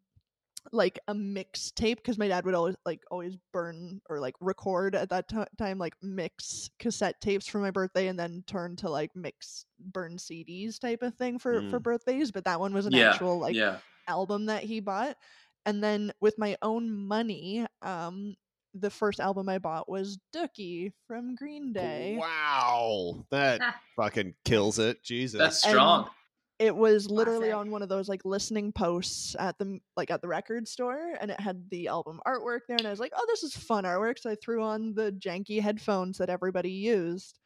like 0.71 0.99
a 1.09 1.15
mixtape 1.15 1.97
because 1.97 2.19
my 2.19 2.29
dad 2.29 2.45
would 2.45 2.55
always 2.55 2.77
like 2.85 3.01
always 3.11 3.37
burn 3.53 4.03
or 4.11 4.21
like 4.21 4.35
record 4.41 4.95
at 4.95 5.09
that 5.09 5.27
ti 5.29 5.39
time 5.57 5.79
like 5.79 5.95
mix 6.03 6.69
cassette 6.79 7.19
tapes 7.23 7.47
for 7.47 7.59
my 7.59 7.71
birthday 7.71 8.09
and 8.09 8.19
then 8.19 8.45
turn 8.47 8.77
to 8.77 8.91
like 8.91 9.15
mix 9.17 9.65
burn 9.79 10.17
CDs 10.17 10.79
type 10.79 11.03
of 11.03 11.15
thing 11.15 11.39
for 11.39 11.63
for 11.71 11.81
Mm. 11.81 11.83
birthdays 11.85 12.31
but 12.31 12.45
that 12.45 12.61
one 12.61 12.75
was 12.75 12.85
an 12.85 12.93
yeah. 12.93 13.11
actual 13.13 13.39
like 13.39 13.55
yeah. 13.55 13.79
album 14.09 14.47
that 14.47 14.63
he 14.63 14.81
bought 14.81 15.17
and 15.65 15.83
then 15.83 16.13
with 16.21 16.37
my 16.39 16.57
own 16.61 16.93
money 16.93 17.65
um 17.81 18.37
the 18.81 18.91
first 18.91 19.21
album 19.21 19.49
I 19.49 19.59
bought 19.59 19.89
was 19.89 20.19
Dookie 20.35 20.93
from 21.07 21.35
Green 21.35 21.73
Day 21.73 22.17
Wow, 22.21 23.25
that 23.31 23.61
fucking 23.97 24.35
kills 24.45 24.79
it. 24.79 25.03
Jesus. 25.03 25.39
That's 25.39 25.65
And- 25.65 25.73
strong. 25.73 26.11
it 26.59 26.75
was 26.75 27.09
literally 27.11 27.49
Classic. 27.51 27.57
on 27.57 27.71
one 27.71 27.83
of 27.83 27.89
those 27.89 28.09
like 28.09 28.25
listening 28.25 28.73
posts 28.73 29.37
at 29.39 29.57
the 29.59 29.79
like 29.97 30.11
at 30.11 30.21
the 30.23 30.29
record 30.29 30.67
store 30.67 31.15
and 31.21 31.31
it 31.31 31.39
had 31.41 31.63
the 31.71 31.87
album 31.89 32.21
artwork 32.27 32.61
there 32.67 32.77
and 32.77 32.87
i 32.87 32.91
was 32.91 32.99
like 32.99 33.13
oh 33.17 33.25
this 33.29 33.45
is 33.45 33.57
fun 33.57 33.85
artwork 33.85 34.19
so 34.19 34.29
i 34.31 34.35
threw 34.43 34.61
on 34.63 34.93
the 34.95 35.13
janky 35.13 35.61
headphones 35.61 36.19
that 36.19 36.29
everybody 36.31 36.71
used 36.73 37.39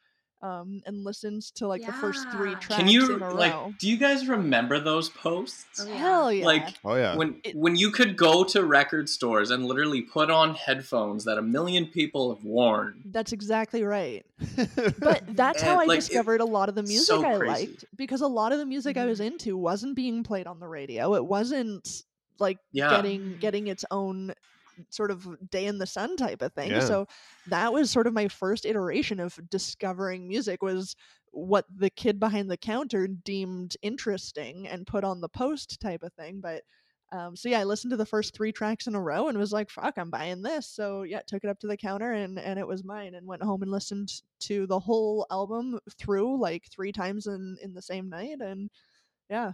um 0.43 0.81
and 0.85 1.03
listened 1.05 1.41
to 1.55 1.65
like 1.67 1.85
the 1.85 1.93
first 1.93 2.29
three 2.31 2.51
tracks 2.55 2.75
Can 2.75 2.87
you 2.89 3.15
in 3.15 3.21
a 3.21 3.33
like? 3.33 3.53
row 3.53 3.73
Do 3.79 3.89
you 3.89 3.97
guys 3.97 4.27
remember 4.27 4.77
those 4.79 5.07
posts? 5.09 5.79
Oh, 5.81 5.87
yeah. 5.87 5.95
hell 5.97 6.31
yeah 6.33 6.45
Like 6.45 6.67
oh 6.83 6.95
yeah. 6.95 7.15
when 7.15 7.39
It- 7.45 7.55
when 7.55 7.75
you 7.77 7.89
could 7.91 8.17
go 8.17 8.43
to 8.43 8.63
record 8.63 9.07
stores 9.09 9.49
and 9.51 9.65
literally 9.65 10.01
put 10.01 10.29
on 10.29 10.53
headphones 10.55 11.23
that 11.25 11.37
a 11.37 11.41
million 11.41 11.85
people 11.87 12.35
have 12.35 12.43
worn. 12.43 13.01
that's 13.05 13.31
exactly 13.31 13.83
right 13.83 14.25
but 14.99 15.23
that's 15.29 15.61
how 15.61 15.79
i 15.79 15.85
like, 15.85 15.97
it- 15.97 16.01
discovered 16.01 16.41
a 16.41 16.45
lot 16.45 16.67
of 16.69 16.75
the 16.75 16.83
music 16.83 17.07
so 17.07 17.25
i 17.25 17.37
crazy. 17.37 17.67
liked 17.67 17.85
because 17.95 18.21
a 18.21 18.27
lot 18.27 18.51
of 18.51 18.59
the 18.59 18.65
music 18.65 18.97
i 18.97 19.05
was 19.05 19.19
Mhm. 19.19 19.27
into 19.27 19.57
wasn't 19.57 19.95
being 19.95 20.23
played 20.23 20.45
on 20.47 20.59
the 20.59 20.67
radio 20.67 21.15
it 21.15 21.25
wasn't 21.25 22.03
like 22.39 22.57
Yeah. 22.71 22.89
getting 22.89 23.37
getting 23.39 23.67
its 23.67 23.85
own 23.91 24.33
sort 24.89 25.11
of 25.11 25.27
day 25.49 25.65
in 25.65 25.77
the 25.77 25.85
sun 25.87 26.15
type 26.17 26.41
of 26.41 26.53
thing 26.53 26.71
Yeah. 26.71 26.79
so 26.79 27.07
that 27.47 27.73
was 27.73 27.91
sort 27.91 28.07
of 28.07 28.13
my 28.13 28.27
first 28.27 28.65
iteration 28.65 29.19
of 29.19 29.39
discovering 29.49 30.27
music 30.27 30.61
was 30.61 30.95
what 31.31 31.65
the 31.75 31.89
kid 31.89 32.19
behind 32.19 32.49
the 32.49 32.57
counter 32.57 33.07
deemed 33.07 33.75
interesting 33.81 34.67
and 34.67 34.85
put 34.87 35.03
on 35.03 35.21
the 35.21 35.29
post 35.29 35.79
type 35.79 36.03
of 36.03 36.13
thing 36.13 36.39
but 36.41 36.63
um, 37.11 37.35
so 37.35 37.47
yeah, 37.47 37.59
I 37.59 37.63
listened 37.65 37.91
to 37.91 37.97
the 37.97 38.07
first 38.07 38.33
three 38.35 38.51
tracks 38.51 38.87
in 38.87 38.95
a 38.95 39.01
row 39.01 39.27
and 39.27 39.37
was 39.37 39.51
like, 39.51 39.69
"Fuck, 39.69 39.99
I'm 39.99 40.09
buying 40.09 40.41
this." 40.41 40.67
So 40.67 41.03
yeah, 41.03 41.21
took 41.27 41.43
it 41.43 41.47
up 41.49 41.59
to 41.59 41.67
the 41.67 41.77
counter 41.77 42.11
and 42.11 42.39
and 42.39 42.57
it 42.57 42.65
was 42.65 42.83
mine. 42.83 43.13
And 43.13 43.27
went 43.27 43.43
home 43.43 43.61
and 43.61 43.69
listened 43.71 44.11
to 44.41 44.65
the 44.65 44.79
whole 44.79 45.27
album 45.29 45.79
through 45.99 46.39
like 46.41 46.63
three 46.71 46.91
times 46.91 47.27
in 47.27 47.57
in 47.61 47.75
the 47.75 47.83
same 47.83 48.09
night. 48.09 48.37
And 48.41 48.71
yeah, 49.29 49.53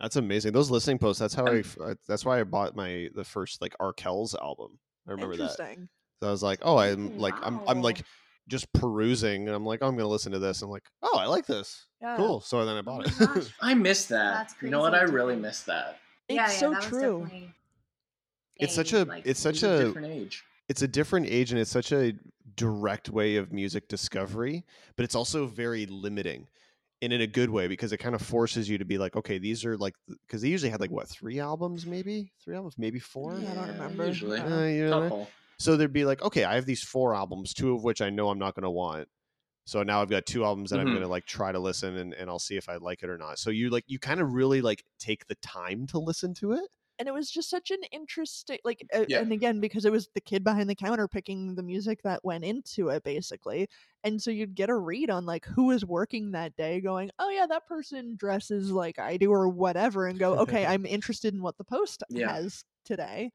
That's 0.00 0.16
amazing. 0.16 0.52
Those 0.52 0.70
listening 0.70 0.98
posts. 0.98 1.20
That's 1.20 1.34
how 1.34 1.46
I. 1.46 1.50
Um, 1.50 1.58
f- 1.58 1.78
uh, 1.80 1.94
That's 2.08 2.24
why 2.24 2.40
I 2.40 2.44
bought 2.44 2.74
my 2.74 3.08
the 3.14 3.24
first 3.24 3.60
like 3.60 3.76
Arkells 3.80 4.34
album. 4.40 4.78
I 5.06 5.12
remember 5.12 5.36
that. 5.36 5.42
interesting. 5.50 5.88
So 6.20 6.28
I 6.28 6.30
was 6.30 6.42
like, 6.42 6.58
oh, 6.62 6.78
I'm 6.78 7.06
Ooh, 7.08 7.18
like, 7.18 7.34
I'm, 7.42 7.60
I'm 7.66 7.80
like, 7.80 8.02
just 8.48 8.70
perusing, 8.74 9.46
and 9.46 9.54
I'm 9.56 9.64
like, 9.64 9.80
oh, 9.82 9.88
I'm 9.88 9.96
gonna 9.96 10.08
listen 10.08 10.32
to 10.32 10.38
this. 10.38 10.60
I'm 10.62 10.70
like, 10.70 10.84
oh, 11.02 11.16
I 11.18 11.26
like 11.26 11.46
this. 11.46 11.86
Yeah, 12.02 12.16
Cool. 12.16 12.40
So 12.40 12.64
then 12.64 12.76
I 12.76 12.78
Oh 12.80 12.82
bought 12.82 13.06
it. 13.06 13.18
gosh. 13.18 13.54
I 13.60 13.74
miss 13.74 14.06
that. 14.06 14.34
That's 14.34 14.54
You 14.62 14.70
know 14.70 14.80
what? 14.80 14.94
I 14.94 15.02
really 15.02 15.36
miss 15.36 15.62
that. 15.62 15.98
it's 16.28 16.36
yeah, 16.36 16.42
yeah, 16.42 16.48
so 16.48 16.70
that 16.72 16.82
true. 16.82 17.20
definitely 17.22 17.54
It's 18.58 18.74
such 18.74 18.92
a, 18.92 19.02
a- 19.02 19.04
like, 19.04 19.26
it's 19.26 19.40
such 19.40 19.62
a 19.62 19.74
a 19.80 19.84
different 19.84 20.08
age. 20.08 20.44
it's 20.68 20.82
a 20.82 20.88
different 20.88 21.26
age, 21.28 21.52
and 21.52 21.60
it's 21.60 21.70
such 21.70 21.92
a 21.92 22.12
direct 22.56 23.08
way 23.08 23.36
of 23.36 23.52
music 23.52 23.88
discovery, 23.88 24.64
but 24.96 25.04
it's 25.04 25.14
also 25.14 25.46
very 25.46 25.86
limiting. 25.86 26.46
And 27.02 27.14
in 27.14 27.22
a 27.22 27.26
good 27.26 27.48
way 27.48 27.66
because 27.66 27.92
it 27.92 27.96
kind 27.96 28.14
of 28.14 28.20
forces 28.20 28.68
you 28.68 28.76
to 28.76 28.84
be 28.84 28.98
like, 28.98 29.16
okay, 29.16 29.38
these 29.38 29.64
are 29.64 29.76
like, 29.78 29.94
because 30.26 30.42
they 30.42 30.48
usually 30.48 30.70
had 30.70 30.80
like 30.80 30.90
what 30.90 31.08
three 31.08 31.40
albums, 31.40 31.86
maybe 31.86 32.30
three 32.44 32.54
albums, 32.54 32.76
maybe 32.76 32.98
four. 32.98 33.40
Yeah, 33.40 33.52
I 33.52 33.54
don't 33.54 33.68
remember. 33.68 34.06
Usually, 34.06 34.38
Uh, 34.38 34.46
Uh, 34.48 34.64
you 34.66 34.84
know 34.84 34.90
what 34.90 34.98
I 34.98 35.08
couple. 35.08 35.30
So 35.58 35.76
they'd 35.76 35.92
be 35.92 36.04
like, 36.04 36.20
okay, 36.22 36.44
I 36.44 36.54
have 36.56 36.66
these 36.66 36.82
four 36.82 37.14
albums, 37.14 37.54
two 37.54 37.74
of 37.74 37.84
which 37.84 38.02
I 38.02 38.10
know 38.10 38.28
I'm 38.28 38.38
not 38.38 38.54
going 38.54 38.64
to 38.64 38.70
want. 38.70 39.08
So 39.66 39.82
now 39.82 40.02
I've 40.02 40.10
got 40.10 40.26
two 40.26 40.44
albums 40.44 40.70
that 40.70 40.80
I'm 40.80 40.88
Mhm. 40.88 40.92
going 40.92 41.02
to 41.02 41.08
like 41.08 41.26
try 41.26 41.52
to 41.52 41.58
listen 41.58 41.96
and, 41.96 42.12
and 42.14 42.28
I'll 42.28 42.38
see 42.38 42.56
if 42.56 42.68
I 42.68 42.76
like 42.76 43.02
it 43.02 43.10
or 43.10 43.16
not. 43.18 43.38
So 43.38 43.50
you 43.50 43.70
like, 43.70 43.84
you 43.86 43.98
kind 43.98 44.20
of 44.20 44.32
really 44.32 44.60
like 44.62 44.84
take 44.98 45.26
the 45.26 45.36
time 45.36 45.86
to 45.88 45.98
listen 45.98 46.34
to 46.34 46.52
it. 46.52 46.68
And 47.00 47.08
it 47.08 47.14
was 47.14 47.30
just 47.30 47.50
such 47.50 47.72
an 47.72 47.80
interesting 47.92 48.58
like 48.64 48.86
uh, 48.94 49.06
Yeah. 49.06 49.18
and 49.18 49.32
again 49.32 49.60
because 49.60 49.86
it 49.86 49.92
was 49.92 50.08
the 50.14 50.20
kid 50.20 50.44
behind 50.44 50.70
the 50.70 50.76
counter 50.76 51.08
picking 51.08 51.56
the 51.56 51.64
music 51.64 52.00
that 52.04 52.24
went 52.24 52.44
into 52.44 52.90
it 52.90 53.02
basically 53.04 53.68
and 54.04 54.22
so 54.22 54.30
you'd 54.30 54.54
get 54.54 54.70
a 54.70 54.76
read 54.76 55.10
on 55.10 55.26
like 55.26 55.46
who 55.46 55.66
was 55.66 55.84
working 55.84 56.32
that 56.32 56.56
day 56.56 56.80
going 56.80 57.10
oh 57.18 57.30
yeah 57.30 57.46
that 57.46 57.66
person 57.66 58.16
dresses 58.16 58.70
like 58.70 58.98
i 59.00 59.16
do 59.16 59.32
or 59.32 59.48
whatever 59.48 60.06
and 60.06 60.20
go 60.20 60.36
okay 60.36 60.66
i'm 60.66 60.86
interested 60.86 61.34
in 61.34 61.42
what 61.42 61.58
the 61.58 61.64
post 61.64 62.04
Yeah. 62.08 62.26
has 62.26 62.64
today 62.84 63.32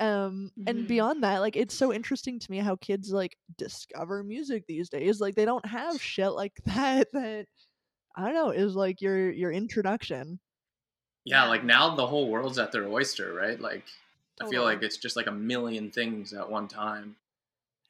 um 0.00 0.50
and 0.66 0.86
Mhm. 0.86 0.86
beyond 0.86 1.22
that 1.22 1.40
like 1.40 1.56
it's 1.56 1.74
so 1.74 1.92
interesting 1.92 2.38
to 2.38 2.50
me 2.50 2.58
how 2.58 2.76
kids 2.76 3.12
like 3.12 3.36
discover 3.58 4.24
music 4.24 4.64
these 4.66 4.88
days 4.88 5.20
like 5.20 5.34
they 5.34 5.44
don't 5.44 5.66
have 5.66 6.02
shit 6.02 6.32
like 6.32 6.54
that 6.64 7.08
that 7.12 7.46
i 8.16 8.24
don't 8.24 8.34
know 8.34 8.50
is 8.50 8.76
like 8.76 9.00
your 9.02 9.30
your 9.30 9.52
introduction 9.52 10.40
Yeah, 11.24 11.44
Yeah. 11.44 11.48
like 11.50 11.64
now 11.64 11.94
the 11.94 12.06
whole 12.06 12.28
world's 12.28 12.58
at 12.58 12.72
their 12.72 12.86
oyster, 12.88 13.32
right? 13.32 13.60
Like 13.60 13.84
I 14.40 14.48
feel 14.48 14.64
like 14.64 14.82
it's 14.82 14.96
just 14.96 15.16
like 15.16 15.26
a 15.28 15.32
million 15.32 15.90
things 15.90 16.32
at 16.32 16.48
one 16.50 16.66
time. 16.68 17.16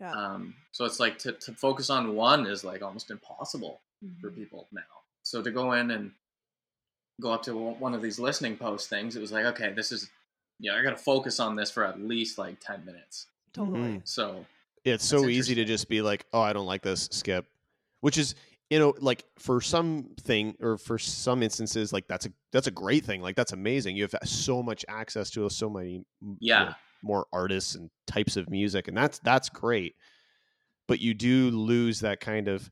Yeah. 0.01 0.12
Um, 0.12 0.55
so 0.73 0.85
it's 0.85 1.01
like 1.01 1.18
to, 1.21 1.33
to 1.33 1.53
focus 1.53 1.88
on 1.90 2.14
one 2.14 2.47
is 2.47 2.64
like 2.64 2.83
almost 2.83 3.11
impossible 3.11 3.81
for 4.21 4.31
Mhm. 4.31 4.35
people 4.35 4.66
now. 4.73 4.83
So 5.23 5.40
to 5.42 5.51
go 5.51 5.73
in 5.73 5.90
and 5.92 6.12
go 7.21 7.31
up 7.33 7.42
to 7.45 7.55
one 7.57 7.79
one 7.81 7.95
of 7.95 8.03
these 8.03 8.18
listening 8.18 8.57
post 8.57 8.88
things, 8.90 9.16
it 9.16 9.21
was 9.21 9.33
like, 9.33 9.45
okay, 9.47 9.73
this 9.73 9.92
is, 9.92 10.11
yeah, 10.59 10.75
I 10.75 10.83
got 10.83 10.90
to 10.90 10.97
focus 10.97 11.40
on 11.40 11.57
this 11.57 11.71
for 11.71 11.85
at 11.85 12.01
least 12.01 12.37
like 12.38 12.59
10 12.61 12.85
minutes. 12.85 13.27
totally 13.53 13.79
Mhm. 13.79 14.09
So 14.09 14.45
Yeah, 14.85 14.95
it's 14.95 15.05
so 15.07 15.29
easy 15.29 15.55
to 15.55 15.64
just 15.64 15.88
be 15.88 16.03
like, 16.03 16.27
oh, 16.33 16.40
I 16.40 16.53
don't 16.53 16.66
like 16.66 16.83
this, 16.83 17.09
skip. 17.12 17.47
Which 18.01 18.18
is, 18.18 18.35
you 18.72 18.78
know, 18.78 18.94
like 19.00 19.26
for 19.38 19.61
something 19.61 20.54
or 20.58 20.78
for 20.78 20.96
some 20.98 21.42
instances, 21.42 21.92
like 21.92 22.08
that's 22.08 22.24
a 22.24 22.32
that's 22.52 22.68
a 22.68 22.70
great 22.70 23.04
thing. 23.04 23.20
Like 23.20 23.37
that's 23.37 23.52
amazing. 23.52 23.96
You 23.96 24.04
have 24.04 24.14
so 24.24 24.62
much 24.62 24.82
access 24.88 25.28
to 25.32 25.46
so 25.50 25.68
many 25.68 25.96
m- 26.22 26.38
you 26.40 26.54
know, 26.54 26.58
yeah, 26.64 26.74
more 27.02 27.26
artists 27.35 27.74
and 27.74 27.90
types 28.06 28.38
of 28.38 28.48
music, 28.48 28.88
and 28.88 28.96
that's 28.96 29.18
that's 29.18 29.50
great. 29.50 29.94
But 30.88 31.00
you 31.00 31.12
do 31.12 31.50
lose 31.50 32.00
that 32.00 32.20
kind 32.20 32.48
of 32.48 32.70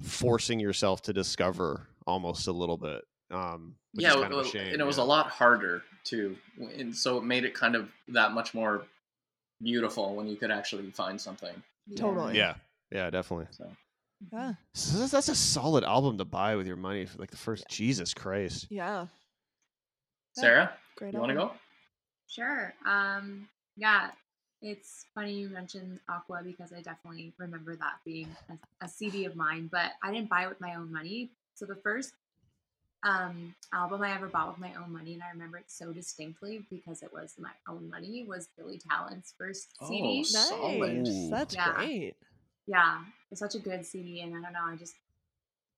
forcing 0.00 0.58
yourself 0.58 1.02
to 1.02 1.12
discover 1.12 1.86
almost 2.06 2.48
a 2.48 2.52
little 2.52 2.78
bit. 2.78 3.02
Um, 3.30 3.74
which 3.92 4.04
yeah, 4.04 4.14
is 4.14 4.22
kind 4.22 4.32
of 4.32 4.46
a 4.46 4.48
shame. 4.48 4.72
and 4.72 4.80
it 4.80 4.86
was 4.86 4.96
yeah. 4.96 5.04
a 5.04 5.04
lot 5.04 5.26
harder 5.26 5.82
too, 6.02 6.34
and 6.78 6.96
so 6.96 7.18
it 7.18 7.24
made 7.24 7.44
it 7.44 7.52
kind 7.52 7.76
of 7.76 7.90
that 8.08 8.32
much 8.32 8.54
more 8.54 8.86
beautiful 9.62 10.14
when 10.14 10.28
you 10.28 10.36
could 10.36 10.50
actually 10.50 10.90
find 10.92 11.20
something. 11.20 11.62
Totally. 11.94 12.38
Yeah, 12.38 12.54
yeah, 12.90 13.10
definitely. 13.10 13.48
So 13.50 13.68
yeah 14.30 14.54
So 14.74 14.98
that's, 14.98 15.12
that's 15.12 15.28
a 15.28 15.34
solid 15.34 15.84
album 15.84 16.18
to 16.18 16.24
buy 16.24 16.56
with 16.56 16.66
your 16.66 16.76
money 16.76 17.06
for 17.06 17.18
like 17.18 17.30
the 17.30 17.36
first. 17.36 17.68
Jesus 17.68 18.14
Christ. 18.14 18.66
yeah 18.70 19.06
Yeah. 20.36 20.42
Sarah, 20.42 20.72
great 20.96 21.12
you 21.12 21.20
want 21.20 21.30
to 21.30 21.34
go? 21.36 21.52
Sure. 22.28 22.72
Um, 22.86 23.48
yeah, 23.76 24.10
it's 24.62 25.06
funny 25.14 25.34
you 25.34 25.48
mentioned 25.50 25.98
Aqua 26.08 26.40
because 26.44 26.72
I 26.72 26.80
definitely 26.80 27.32
remember 27.38 27.76
that 27.76 27.94
being 28.04 28.28
a, 28.48 28.84
a 28.84 28.88
CD 28.88 29.24
of 29.26 29.36
mine, 29.36 29.68
but 29.70 29.92
I 30.02 30.10
didn't 30.12 30.30
buy 30.30 30.44
it 30.44 30.48
with 30.48 30.60
my 30.60 30.74
own 30.76 30.90
money. 30.92 31.30
So 31.54 31.66
the 31.66 31.76
first 31.76 32.14
um, 33.04 33.54
album 33.74 34.00
I 34.02 34.14
ever 34.14 34.28
bought 34.28 34.48
with 34.48 34.58
my 34.58 34.72
own 34.82 34.92
money, 34.92 35.14
and 35.14 35.22
I 35.22 35.30
remember 35.30 35.58
it 35.58 35.64
so 35.66 35.92
distinctly 35.92 36.64
because 36.70 37.02
it 37.02 37.12
was 37.12 37.34
my 37.38 37.50
own 37.68 37.90
money, 37.90 38.24
was 38.26 38.48
Billy 38.56 38.78
Talent's 38.78 39.34
first 39.36 39.68
CD. 39.86 40.20
Oh, 40.20 40.22
solid. 40.22 41.04
Nice. 41.04 41.08
Ooh. 41.08 41.30
That's 41.30 41.54
Yeah. 41.54 41.72
great. 41.74 42.14
Yeah, 42.66 43.04
it's 43.30 43.40
such 43.40 43.54
a 43.54 43.58
good 43.58 43.84
CD, 43.84 44.20
and 44.20 44.34
I 44.36 44.40
don't 44.42 44.52
know, 44.52 44.64
I 44.66 44.76
just 44.76 44.94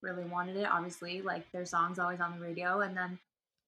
really 0.03 0.25
wanted 0.25 0.57
it. 0.57 0.67
Obviously, 0.71 1.23
like 1.23 1.51
their 1.53 1.65
songs 1.65 1.99
always 1.99 2.21
on 2.21 2.33
the 2.39 2.45
radio, 2.45 2.81
and 2.81 2.97
then 2.97 3.19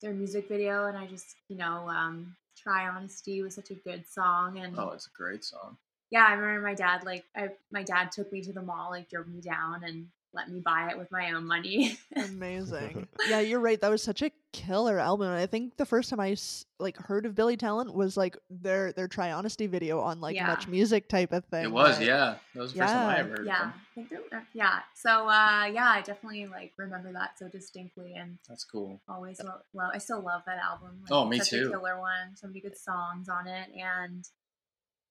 their 0.02 0.12
music 0.12 0.48
video, 0.48 0.86
and 0.86 0.96
I 0.96 1.06
just, 1.06 1.36
you 1.48 1.56
know, 1.56 1.88
um, 1.88 2.36
"Try 2.56 2.88
Honesty" 2.88 3.42
was 3.42 3.54
such 3.54 3.70
a 3.70 3.74
good 3.74 4.06
song, 4.06 4.58
and 4.58 4.78
Oh, 4.78 4.90
it's 4.90 5.06
a 5.06 5.10
great 5.16 5.44
song. 5.44 5.76
yeah, 6.10 6.26
I 6.28 6.34
remember 6.34 6.66
my 6.66 6.74
dad 6.74 7.04
like 7.04 7.24
I 7.34 7.50
my 7.70 7.82
dad 7.82 8.12
took 8.12 8.30
me 8.32 8.42
to 8.42 8.52
the 8.52 8.62
mall, 8.62 8.90
like 8.90 9.08
drove 9.08 9.28
me 9.28 9.40
down 9.40 9.84
and 9.84 10.08
let 10.36 10.50
me 10.50 10.60
buy 10.60 10.90
it 10.90 10.98
with 10.98 11.10
my 11.10 11.32
own 11.32 11.46
money. 11.46 11.98
Amazing. 12.16 13.08
yeah, 13.28 13.40
you're 13.40 13.58
right. 13.60 13.80
That 13.80 13.88
was 13.90 14.02
such 14.02 14.22
a 14.22 14.30
killer 14.52 14.98
album. 14.98 15.28
And 15.28 15.36
I 15.36 15.46
think 15.46 15.76
the 15.76 15.86
first 15.86 16.10
time 16.10 16.20
I 16.20 16.36
like 16.78 16.96
heard 16.96 17.26
of 17.26 17.34
Billy 17.34 17.56
Talent 17.56 17.94
was 17.94 18.16
like 18.16 18.36
their 18.50 18.92
their 18.92 19.08
Try 19.08 19.32
Honesty 19.32 19.66
video 19.66 20.00
on 20.00 20.20
like 20.20 20.36
Yeah. 20.36 20.46
Much 20.46 20.68
Music 20.68 21.08
type 21.08 21.32
of 21.32 21.44
thing. 21.46 21.64
It 21.64 21.72
was, 21.72 21.96
but- 21.98 22.06
yeah. 22.06 22.36
That 22.54 22.60
was 22.60 22.72
the 22.74 22.78
first 22.80 22.92
time 22.92 23.08
I 23.08 23.14
Yeah. 23.14 23.18
ever 23.20 23.28
heard 23.30 23.40
of 23.40 23.46
yeah, 23.46 23.58
them. 23.60 23.72
I 23.74 23.94
think 23.94 24.08
that, 24.10 24.36
uh, 24.36 24.40
yeah. 24.52 24.78
So 24.94 25.10
uh, 25.28 25.64
yeah, 25.72 25.88
I 25.88 26.02
definitely 26.02 26.46
like 26.46 26.72
remember 26.76 27.12
that 27.14 27.38
so 27.38 27.48
distinctly 27.48 28.14
and 28.16 28.38
That's 28.48 28.64
cool. 28.64 29.00
always 29.08 29.40
lo- 29.42 29.62
love. 29.74 29.90
I 29.94 29.98
still 29.98 30.20
love 30.20 30.42
that 30.46 30.58
album. 30.58 30.98
Like, 31.02 31.12
Oh, 31.12 31.24
me 31.24 31.38
such 31.38 31.50
too. 31.50 31.68
A 31.68 31.70
killer 31.70 31.98
one. 31.98 32.36
So 32.36 32.46
many 32.46 32.60
good 32.60 32.76
songs 32.76 33.28
on 33.28 33.46
it, 33.48 33.68
and 33.74 34.24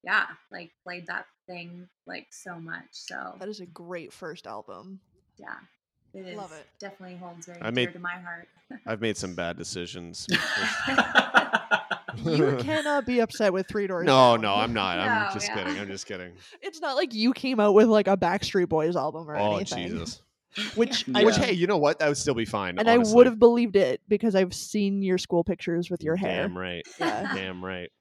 yeah, 0.03 0.25
like 0.51 0.71
played 0.83 1.07
that 1.07 1.25
thing 1.47 1.87
like 2.05 2.27
so 2.31 2.59
much. 2.59 2.85
So 2.91 3.35
That 3.39 3.49
is 3.49 3.59
a 3.59 3.65
great 3.65 4.13
first 4.13 4.45
album. 4.47 4.99
Yeah, 5.37 5.55
it 6.13 6.27
is. 6.27 6.37
Love 6.37 6.51
it. 6.53 6.65
Definitely 6.79 7.17
holds 7.17 7.45
very 7.45 7.59
I 7.61 7.65
dear 7.65 7.71
made- 7.71 7.93
to 7.93 7.99
my 7.99 8.13
heart. 8.15 8.47
I've 8.87 8.99
made 9.01 9.15
some 9.17 9.35
bad 9.35 9.57
decisions. 9.57 10.27
You 12.23 12.55
cannot 12.61 13.05
be 13.05 13.19
upset 13.19 13.51
with 13.51 13.67
Three 13.67 13.87
Doors. 13.87 14.05
no, 14.05 14.33
Down. 14.35 14.41
no, 14.41 14.55
I'm 14.55 14.73
not. 14.73 14.99
I'm 14.99 15.27
No, 15.27 15.33
just 15.33 15.47
yeah. 15.49 15.55
kidding. 15.63 15.79
I'm 15.79 15.87
just 15.87 16.05
kidding. 16.05 16.31
It's 16.61 16.79
not 16.79 16.95
like 16.95 17.13
you 17.13 17.33
came 17.33 17.59
out 17.59 17.73
with 17.73 17.87
like 17.87 18.07
a 18.07 18.15
Backstreet 18.15 18.69
Boys 18.69 18.95
album 18.95 19.29
or 19.29 19.35
Oh 19.35 19.55
anything. 19.57 19.89
Jesus. 19.89 20.21
Which 20.75 21.05
Yeah. 21.09 21.19
I 21.19 21.23
Which 21.25 21.35
hey, 21.35 21.51
you 21.51 21.67
know 21.67 21.77
what? 21.77 21.99
That 21.99 22.07
would 22.07 22.17
still 22.17 22.33
be 22.33 22.45
fine. 22.45 22.79
and 22.79 22.89
I 22.89 22.97
would 22.97 23.25
have 23.25 23.37
believed 23.37 23.75
it 23.75 23.99
because 24.07 24.33
I've 24.33 24.53
seen 24.53 25.01
your 25.03 25.17
school 25.17 25.43
pictures 25.43 25.89
with 25.91 26.01
your 26.03 26.15
hair. 26.15 26.43
Damn 26.43 26.57
right. 26.57 26.87
Yeah. 26.99 27.33
Damn 27.35 27.63
right. 27.63 27.91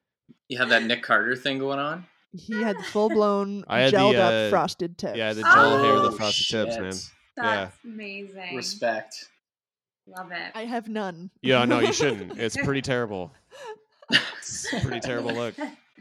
you 0.48 0.58
have 0.58 0.68
that 0.68 0.84
Nick 0.84 1.02
Carter 1.02 1.34
thing 1.34 1.58
going 1.58 1.80
on? 1.80 2.06
He 2.32 2.62
had 2.62 2.78
the 2.78 2.82
full 2.84 3.08
blown 3.08 3.64
I 3.66 3.80
had 3.80 3.92
the, 3.92 3.96
gelled 3.96 4.16
uh, 4.16 4.46
up 4.46 4.50
frosted 4.50 4.96
tips. 4.96 5.18
Yeah, 5.18 5.32
the 5.32 5.42
gel 5.42 5.82
hair, 5.82 5.94
the 5.96 6.08
Oh, 6.08 6.12
frosted 6.12 6.46
tips, 6.68 6.78
man. 6.78 6.92
That's 7.36 7.76
amazing. 7.84 8.56
Respect. 8.56 9.28
Love 10.06 10.32
it. 10.32 10.52
I 10.54 10.64
have 10.66 10.88
none. 10.88 11.30
Yeah, 11.42 11.64
no, 11.64 11.80
you 11.80 11.92
shouldn't. 11.92 12.38
It's 12.38 12.56
pretty 12.56 12.82
terrible. 12.82 13.32
It's 14.10 14.72
a 14.72 14.80
pretty 14.80 15.00
terrible 15.00 15.32
look. 15.32 15.54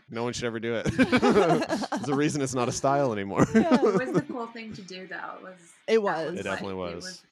No 0.09 0.23
one 0.23 0.33
should 0.33 0.43
ever 0.43 0.59
do 0.59 0.75
it. 0.75 0.83
There's 1.91 2.09
a 2.09 2.13
reason 2.15 2.41
it's 2.41 2.53
not 2.53 2.67
a 2.67 2.71
style 2.71 3.13
anymore. 3.13 3.47
Yeah. 3.55 3.73
it 3.75 3.81
was 3.81 4.11
the 4.11 4.21
cool 4.27 4.47
thing 4.47 4.73
to 4.73 4.81
do, 4.81 5.07
though. 5.07 5.37
It 5.37 5.43
was. 5.43 5.53
It 5.87 5.93
that 5.93 6.01
was. 6.03 6.27
It 6.27 6.35
like- 6.35 6.43
definitely 6.43 6.91
It 6.91 6.95
was. 6.95 7.23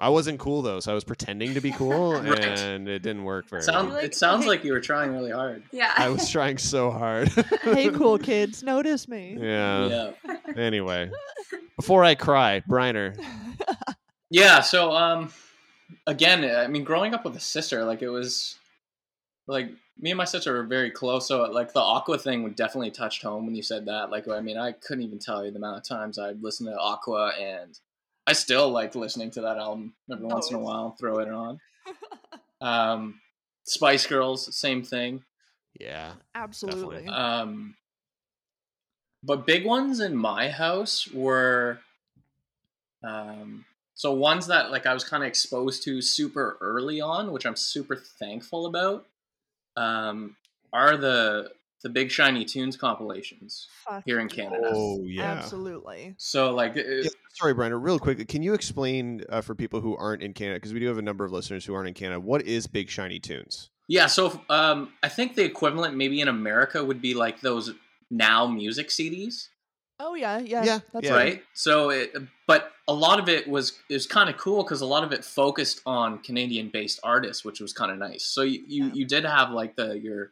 Was 0.00 0.06
a 0.06 0.06
cool 0.06 0.06
thing. 0.06 0.06
I 0.06 0.08
wasn't 0.10 0.38
cool 0.38 0.62
though, 0.62 0.80
so 0.80 0.90
I 0.90 0.94
was 0.94 1.04
pretending 1.04 1.54
to 1.54 1.60
be 1.60 1.72
cool, 1.72 2.12
Right. 2.20 2.38
and 2.40 2.88
it 2.88 3.02
didn't 3.02 3.24
work 3.24 3.48
very 3.48 3.62
Sound, 3.62 3.88
well. 3.90 3.98
it 3.98 4.14
sounds 4.14 4.46
like 4.46 4.64
you 4.64 4.72
were 4.72 4.80
trying 4.80 5.12
really 5.12 5.32
hard. 5.32 5.62
Yeah. 5.72 5.92
I 5.96 6.08
was 6.08 6.30
trying 6.32 6.58
so 6.58 6.90
hard. 6.90 7.28
hey, 7.62 7.90
cool 7.90 8.18
kids, 8.18 8.62
notice 8.62 9.08
me. 9.08 9.36
Yeah. 9.40 10.12
Yeah. 10.24 10.36
Anyway, 10.56 11.10
before 11.76 12.04
I 12.04 12.14
cry, 12.14 12.62
Briner. 12.68 13.16
Yeah, 14.30 14.60
so 14.60 14.92
um 14.92 15.32
again, 16.06 16.44
I 16.44 16.66
mean 16.68 16.84
growing 16.84 17.14
up 17.14 17.24
with 17.24 17.36
a 17.36 17.40
sister, 17.40 17.84
like 17.84 18.02
it 18.02 18.08
was 18.10 18.56
like 19.46 19.70
me 20.00 20.10
and 20.10 20.18
my 20.18 20.24
sister 20.24 20.52
were 20.52 20.62
very 20.64 20.90
close, 20.90 21.26
so 21.26 21.42
like 21.50 21.72
the 21.72 21.80
Aqua 21.80 22.18
thing 22.18 22.42
would 22.44 22.54
definitely 22.54 22.90
touched 22.90 23.22
home 23.22 23.46
when 23.46 23.54
you 23.54 23.62
said 23.62 23.86
that. 23.86 24.10
Like 24.10 24.28
I 24.28 24.40
mean, 24.40 24.58
I 24.58 24.72
couldn't 24.72 25.02
even 25.04 25.18
tell 25.18 25.44
you 25.44 25.50
the 25.50 25.56
amount 25.58 25.78
of 25.78 25.82
times 25.84 26.18
I'd 26.18 26.42
listen 26.42 26.66
to 26.66 26.78
Aqua 26.78 27.32
and 27.40 27.78
I 28.28 28.34
still 28.34 28.68
like 28.68 28.94
listening 28.94 29.30
to 29.32 29.40
that 29.40 29.56
album 29.56 29.94
every 30.12 30.26
Oh, 30.26 30.34
once 30.34 30.50
in 30.50 30.56
a 30.56 30.60
while, 30.60 30.90
throw 31.00 31.18
it 31.20 31.28
on. 31.28 31.60
Um 32.60 33.20
Spice 33.64 34.06
Girls, 34.06 34.54
same 34.56 34.82
thing. 34.82 35.22
Yeah. 35.78 36.12
Absolutely. 36.34 37.06
Um, 37.06 37.76
but 39.22 39.46
big 39.46 39.64
ones 39.64 40.00
in 40.00 40.16
my 40.16 40.48
house 40.48 41.08
were, 41.12 41.78
um, 43.04 43.64
so 43.94 44.12
ones 44.12 44.46
that 44.48 44.70
like 44.70 44.86
I 44.86 44.94
was 44.94 45.04
kind 45.04 45.22
of 45.22 45.28
exposed 45.28 45.82
to 45.84 46.00
super 46.02 46.56
early 46.60 47.00
on, 47.00 47.30
which 47.32 47.46
I'm 47.46 47.56
super 47.56 47.96
thankful 47.96 48.66
about. 48.66 49.06
Um, 49.76 50.36
are 50.72 50.96
the 50.96 51.52
the 51.82 51.88
Big 51.88 52.10
Shiny 52.10 52.44
Tunes 52.44 52.76
compilations 52.76 53.68
Fuck 53.84 54.02
here 54.04 54.18
in. 54.18 54.28
Canada. 54.28 54.72
Oh 54.74 55.02
yeah. 55.04 55.22
Absolutely. 55.32 56.14
So 56.18 56.52
like, 56.54 56.74
it- 56.76 57.04
Yeah, 57.04 57.10
sorry, 57.38 57.54
Briner. 57.54 57.82
Real 57.82 57.98
quick, 57.98 58.26
can 58.28 58.42
you 58.42 58.54
explain 58.54 59.22
uh, 59.28 59.40
for 59.40 59.54
people 59.54 59.80
who 59.80 59.96
aren't 59.96 60.22
in 60.22 60.32
Canada, 60.34 60.56
because 60.56 60.72
we 60.72 60.80
do 60.80 60.86
have 60.86 60.98
a 60.98 61.02
number 61.02 61.24
of 61.24 61.32
listeners 61.32 61.64
who 61.64 61.74
aren't 61.74 61.88
in 61.88 61.94
Canada, 61.94 62.20
what 62.20 62.42
is 62.42 62.66
Big 62.66 62.88
Shiny 62.90 63.18
Tunes? 63.18 63.70
yeah. 63.88 64.06
So 64.06 64.40
um, 64.50 64.92
I 65.02 65.08
think 65.08 65.34
the 65.34 65.44
equivalent 65.44 65.96
maybe 65.96 66.20
in 66.20 66.28
America 66.28 66.84
would 66.84 67.00
be 67.00 67.14
like 67.14 67.40
those 67.40 67.72
now 68.10 68.46
music 68.46 68.88
CDs. 68.88 69.48
Oh 70.00 70.14
yeah, 70.14 70.38
yeah. 70.38 70.62
Yeah, 70.64 70.78
That's 70.92 71.06
yeah. 71.06 71.14
right 71.14 71.42
so 71.54 71.90
it, 71.90 72.14
but 72.46 72.70
a 72.86 72.94
lot 72.94 73.18
of 73.18 73.28
it 73.28 73.48
was 73.48 73.72
it 73.90 73.94
was 73.94 74.06
kind 74.06 74.30
of 74.30 74.36
cool 74.36 74.62
because 74.62 74.80
a 74.80 74.86
lot 74.86 75.02
of 75.02 75.10
it 75.12 75.24
focused 75.24 75.80
on 75.86 76.18
canadian 76.20 76.70
based 76.72 77.00
artists 77.02 77.44
which 77.44 77.58
was 77.60 77.72
kind 77.72 77.90
of 77.90 77.98
nice 77.98 78.24
so 78.24 78.42
you, 78.42 78.62
you 78.68 78.84
Yeah. 78.86 78.92
you 78.94 79.04
did 79.06 79.24
have 79.24 79.50
like 79.50 79.74
the 79.74 79.98
your 79.98 80.30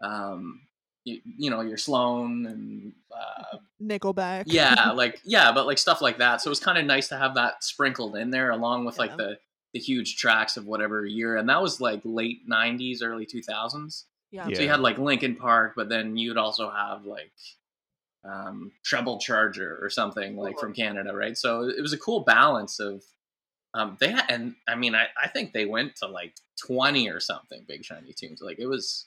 um 0.00 0.62
you, 1.06 1.20
you 1.38 1.50
know 1.50 1.62
your 1.62 1.78
sloan 1.78 2.44
and 2.46 2.92
uh, 3.10 3.56
Nickelback. 3.82 4.44
yeah 4.46 4.90
like 4.94 5.20
yeah 5.24 5.52
but 5.52 5.66
like 5.66 5.78
stuff 5.78 6.02
like 6.02 6.18
that 6.18 6.40
so 6.42 6.48
it 6.48 6.50
was 6.50 6.60
kind 6.60 6.76
of 6.76 6.84
nice 6.84 7.08
to 7.08 7.16
have 7.16 7.34
that 7.36 7.64
sprinkled 7.64 8.16
in 8.16 8.30
there 8.30 8.50
along 8.50 8.84
with 8.84 8.96
Yeah. 8.96 9.02
like 9.02 9.16
the 9.16 9.38
the 9.72 9.80
huge 9.80 10.16
tracks 10.16 10.56
of 10.56 10.66
whatever 10.66 11.06
year 11.06 11.36
and 11.36 11.48
that 11.48 11.62
was 11.62 11.80
like 11.80 12.00
late 12.04 12.48
90s 12.48 12.98
early 13.02 13.24
2000s 13.26 14.04
yeah. 14.32 14.48
Yeah. 14.48 14.56
so 14.56 14.62
you 14.62 14.68
had 14.68 14.80
like 14.80 14.98
Linkin 14.98 15.36
Park, 15.36 15.74
but 15.76 15.88
then 15.88 16.16
you'd 16.16 16.36
also 16.36 16.68
have 16.68 17.04
like 17.06 17.30
um, 18.24 18.72
Treble 18.84 19.18
Charger 19.20 19.78
or 19.80 19.88
something 19.88 20.36
like 20.36 20.58
from 20.58 20.72
Canada, 20.74 21.14
right? 21.14 21.38
So 21.38 21.62
it 21.68 21.80
was 21.80 21.92
a 21.92 21.98
cool 21.98 22.20
balance 22.24 22.80
of 22.80 23.04
um, 23.72 23.96
they 24.00 24.10
had, 24.10 24.24
and 24.28 24.54
I 24.66 24.74
mean, 24.74 24.94
I, 24.96 25.06
I 25.22 25.28
think 25.28 25.52
they 25.52 25.64
went 25.64 25.94
to 25.96 26.08
like 26.08 26.34
twenty 26.60 27.08
or 27.08 27.20
something 27.20 27.64
big 27.68 27.84
shiny 27.84 28.12
tunes. 28.12 28.40
Like 28.42 28.58
it 28.58 28.66
was, 28.66 29.06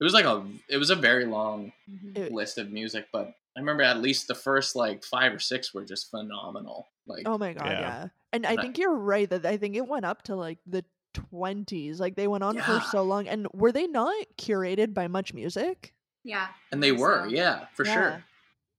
it 0.00 0.04
was 0.04 0.14
like 0.14 0.24
a 0.24 0.46
it 0.68 0.76
was 0.78 0.90
a 0.90 0.96
very 0.96 1.26
long 1.26 1.72
Mhm. 1.90 2.16
It- 2.16 2.32
list 2.32 2.58
of 2.58 2.70
music, 2.70 3.08
but 3.12 3.34
I 3.56 3.60
remember 3.60 3.82
at 3.82 4.00
least 4.00 4.28
the 4.28 4.34
first 4.34 4.74
like 4.76 5.04
five 5.04 5.32
or 5.32 5.38
six 5.38 5.74
were 5.74 5.84
just 5.84 6.10
phenomenal. 6.10 6.88
Like 7.06 7.22
Oh 7.26 7.36
my 7.38 7.52
god, 7.52 7.66
Yeah. 7.66 7.80
yeah. 7.80 8.08
And 8.32 8.46
I 8.46 8.56
think 8.56 8.78
you're 8.78 8.94
right 8.94 9.28
that 9.28 9.44
I 9.44 9.56
think 9.56 9.74
it 9.76 9.86
went 9.86 10.04
up 10.04 10.22
to 10.24 10.36
like 10.36 10.58
the 10.66 10.84
20s. 11.14 11.98
Like 11.98 12.14
they 12.14 12.28
went 12.28 12.44
on 12.44 12.56
for 12.58 12.80
so 12.90 13.02
long. 13.02 13.26
And 13.28 13.48
were 13.52 13.72
they 13.72 13.86
not 13.88 14.14
curated 14.38 14.94
by 14.94 15.08
Much 15.08 15.34
Music? 15.34 15.92
Yeah. 16.22 16.48
and 16.70 16.82
they 16.82 16.92
were, 16.92 17.24
so. 17.24 17.30
yeah, 17.30 17.66
for 17.74 17.84
Yeah. 17.84 17.94
sure. 17.94 18.24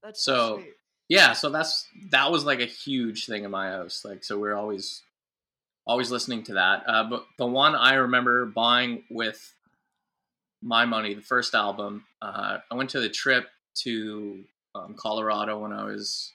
That's 0.04 0.24
So- 0.24 0.58
sweet. 0.60 0.74
yeah 1.10 1.34
so 1.34 1.50
that's 1.50 1.88
that 2.12 2.32
was 2.32 2.46
like 2.46 2.62
a 2.62 2.66
huge 2.66 3.26
thing 3.26 3.44
in 3.44 3.52
my 3.52 3.70
house 3.72 4.06
like 4.06 4.24
so 4.24 4.40
we're 4.40 4.56
always 4.56 5.04
always 5.86 6.10
listening 6.10 6.42
to 6.44 6.54
that 6.54 6.84
uh, 6.88 7.04
but 7.04 7.26
the 7.38 7.46
one 7.46 7.76
i 7.76 7.96
remember 7.96 8.46
buying 8.46 9.04
with 9.10 9.54
my 10.62 10.86
money 10.86 11.14
the 11.14 11.22
first 11.22 11.56
album 11.56 12.06
uh, 12.22 12.58
i 12.70 12.76
went 12.76 12.90
to 12.90 13.00
the 13.00 13.10
trip 13.10 13.48
to 13.74 14.44
um, 14.76 14.96
colorado 14.98 15.60
when 15.60 15.74
i 15.74 15.84
was 15.84 16.34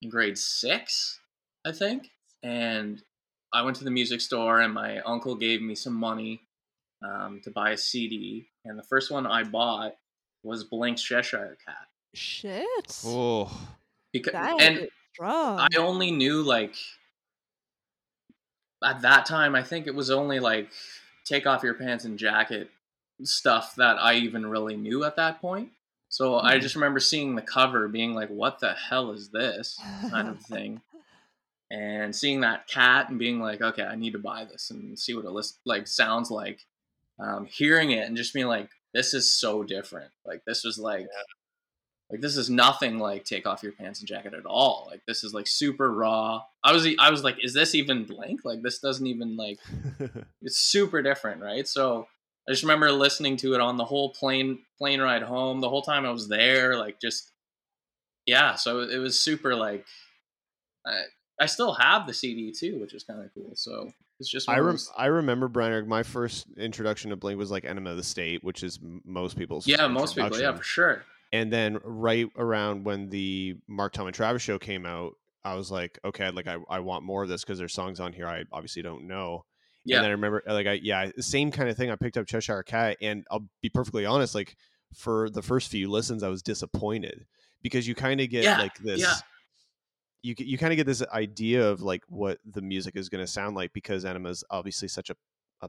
in 0.00 0.08
grade 0.08 0.38
six 0.38 1.20
i 1.66 1.72
think 1.72 2.10
and 2.42 3.02
i 3.52 3.62
went 3.62 3.76
to 3.76 3.84
the 3.84 3.90
music 3.90 4.20
store 4.20 4.60
and 4.60 4.72
my 4.72 4.98
uncle 5.00 5.34
gave 5.34 5.60
me 5.62 5.74
some 5.74 5.94
money 5.94 6.40
um, 7.04 7.40
to 7.42 7.50
buy 7.50 7.70
a 7.70 7.76
cd 7.76 8.48
and 8.64 8.78
the 8.78 8.82
first 8.84 9.10
one 9.10 9.26
i 9.26 9.42
bought 9.42 9.94
was 10.42 10.64
blink's 10.64 11.02
cheshire 11.02 11.56
cat 11.64 11.88
Shit. 12.14 13.00
Oh, 13.06 13.50
because 14.12 14.32
That 14.34 14.60
and 14.60 14.88
strong. 15.14 15.58
I 15.58 15.78
only 15.78 16.10
knew 16.10 16.42
like 16.42 16.74
at 18.84 19.02
that 19.02 19.24
time. 19.24 19.54
I 19.54 19.62
think 19.62 19.86
it 19.86 19.94
was 19.94 20.10
only 20.10 20.38
like 20.38 20.70
take 21.24 21.46
off 21.46 21.62
your 21.62 21.74
pants 21.74 22.04
and 22.04 22.18
jacket 22.18 22.70
stuff 23.24 23.74
that 23.76 23.98
I 23.98 24.14
even 24.14 24.46
really 24.46 24.76
knew 24.76 25.04
at 25.04 25.16
that 25.16 25.40
point. 25.40 25.70
So 26.08 26.38
I 26.38 26.58
Mhm. 26.58 26.60
just 26.60 26.74
remember 26.74 27.00
seeing 27.00 27.34
the 27.34 27.42
cover, 27.42 27.88
being 27.88 28.14
like, 28.14 28.28
"What 28.28 28.58
the 28.60 28.72
hell 28.74 29.12
is 29.12 29.30
this?" 29.30 29.78
kind 30.10 30.28
of 30.28 30.40
thing, 30.46 30.82
and 31.70 32.14
seeing 32.14 32.40
that 32.40 32.66
cat 32.68 33.08
and 33.08 33.18
being 33.18 33.40
like, 33.40 33.60
"Okay, 33.62 33.82
I 33.84 33.96
need 33.96 34.12
to 34.12 34.18
buy 34.18 34.44
this 34.44 34.70
and 34.70 34.98
see 34.98 35.14
what 35.14 35.24
it 35.24 35.30
list 35.30 35.58
like 35.64 35.86
sounds 35.86 36.30
like." 36.30 36.66
Um, 37.18 37.46
hearing 37.46 37.92
it 37.92 38.06
and 38.06 38.16
just 38.16 38.34
being 38.34 38.46
like, 38.46 38.70
"This 38.94 39.14
is 39.14 39.32
so 39.32 39.62
different." 39.62 40.10
Like 40.24 40.44
this 40.44 40.64
was 40.64 40.78
like 40.78 41.08
like 42.10 42.20
this 42.20 42.36
is 42.36 42.50
nothing 42.50 42.98
like 42.98 43.24
take 43.24 43.46
off 43.46 43.62
your 43.62 43.72
pants 43.72 44.00
and 44.00 44.08
jacket 44.08 44.34
at 44.34 44.44
all. 44.44 44.86
Like 44.90 45.00
this 45.06 45.24
is 45.24 45.32
like 45.32 45.46
super 45.46 45.90
raw. 45.90 46.42
I 46.62 46.72
was 46.72 46.86
I 46.98 47.10
was 47.10 47.24
like, 47.24 47.42
is 47.42 47.54
this 47.54 47.74
even 47.74 48.04
Blink? 48.04 48.44
Like 48.44 48.62
this 48.62 48.78
doesn't 48.80 49.06
even 49.06 49.36
like 49.36 49.58
it's 50.42 50.58
super 50.58 51.00
different, 51.02 51.40
right? 51.42 51.66
So 51.66 52.06
I 52.48 52.52
just 52.52 52.62
remember 52.62 52.90
listening 52.90 53.36
to 53.38 53.54
it 53.54 53.60
on 53.60 53.76
the 53.76 53.84
whole 53.84 54.10
plane 54.10 54.58
plane 54.78 55.00
ride 55.00 55.22
home. 55.22 55.60
The 55.60 55.68
whole 55.68 55.82
time 55.82 56.04
I 56.04 56.10
was 56.10 56.28
there, 56.28 56.76
like 56.76 57.00
just 57.00 57.30
yeah. 58.26 58.54
So 58.54 58.80
it 58.80 58.98
was 58.98 59.20
super 59.20 59.54
like 59.54 59.86
I 60.86 61.02
I 61.40 61.46
still 61.46 61.74
have 61.74 62.06
the 62.06 62.14
CD 62.14 62.52
too, 62.52 62.80
which 62.80 62.94
is 62.94 63.04
kind 63.04 63.20
of 63.20 63.30
cool. 63.34 63.52
So 63.54 63.90
it's 64.18 64.30
just 64.30 64.48
I 64.48 64.58
rem- 64.58 64.78
I 64.96 65.06
remember 65.06 65.48
Briner. 65.48 65.86
My 65.86 66.02
first 66.02 66.46
introduction 66.56 67.10
to 67.10 67.16
Blink 67.16 67.38
was 67.38 67.50
like 67.50 67.64
Enema 67.64 67.90
of 67.90 67.96
the 67.96 68.02
State, 68.02 68.42
which 68.42 68.62
is 68.62 68.78
most 69.04 69.36
people's 69.36 69.66
yeah, 69.66 69.86
most 69.88 70.16
people, 70.16 70.38
yeah, 70.40 70.54
for 70.54 70.62
sure. 70.62 71.04
And 71.32 71.52
then 71.52 71.78
right 71.84 72.28
around 72.36 72.84
when 72.84 73.08
the 73.08 73.56
Mark 73.66 73.92
Tom 73.94 74.06
and 74.06 74.14
Travis 74.14 74.42
show 74.42 74.58
came 74.58 74.84
out, 74.84 75.14
I 75.44 75.54
was 75.54 75.70
like, 75.70 75.98
okay, 76.04 76.30
like 76.30 76.46
I, 76.46 76.58
I 76.68 76.80
want 76.80 77.04
more 77.04 77.22
of 77.22 77.28
this 77.28 77.42
because 77.42 77.58
there's 77.58 77.72
songs 77.72 78.00
on 78.00 78.12
here 78.12 78.26
I 78.26 78.44
obviously 78.52 78.82
don't 78.82 79.06
know. 79.06 79.44
Yeah. 79.84 79.96
And 79.96 80.04
then 80.04 80.10
I 80.10 80.14
remember, 80.14 80.42
like, 80.46 80.66
I 80.66 80.72
yeah, 80.74 81.10
same 81.18 81.50
kind 81.50 81.68
of 81.68 81.76
thing. 81.76 81.90
I 81.90 81.96
picked 81.96 82.16
up 82.16 82.26
Cheshire 82.26 82.62
Cat, 82.62 82.96
and 83.02 83.26
I'll 83.30 83.44
be 83.62 83.68
perfectly 83.68 84.06
honest, 84.06 84.34
like 84.34 84.56
for 84.94 85.28
the 85.30 85.42
first 85.42 85.70
few 85.70 85.90
listens, 85.90 86.22
I 86.22 86.28
was 86.28 86.42
disappointed 86.42 87.26
because 87.62 87.88
you 87.88 87.94
kind 87.94 88.20
of 88.20 88.28
get 88.30 88.44
Yeah, 88.44 88.58
like 88.58 88.76
this. 88.78 89.00
yeah. 89.00 89.14
You 90.22 90.34
you 90.38 90.56
kind 90.58 90.72
of 90.72 90.76
get 90.76 90.86
this 90.86 91.02
idea 91.12 91.68
of 91.68 91.82
like 91.82 92.04
what 92.08 92.38
the 92.44 92.62
music 92.62 92.94
is 92.94 93.08
going 93.08 93.24
to 93.24 93.30
sound 93.30 93.56
like 93.56 93.72
because 93.72 94.04
Enema's 94.04 94.44
obviously 94.50 94.86
such 94.86 95.10
a 95.10 95.16
a 95.62 95.68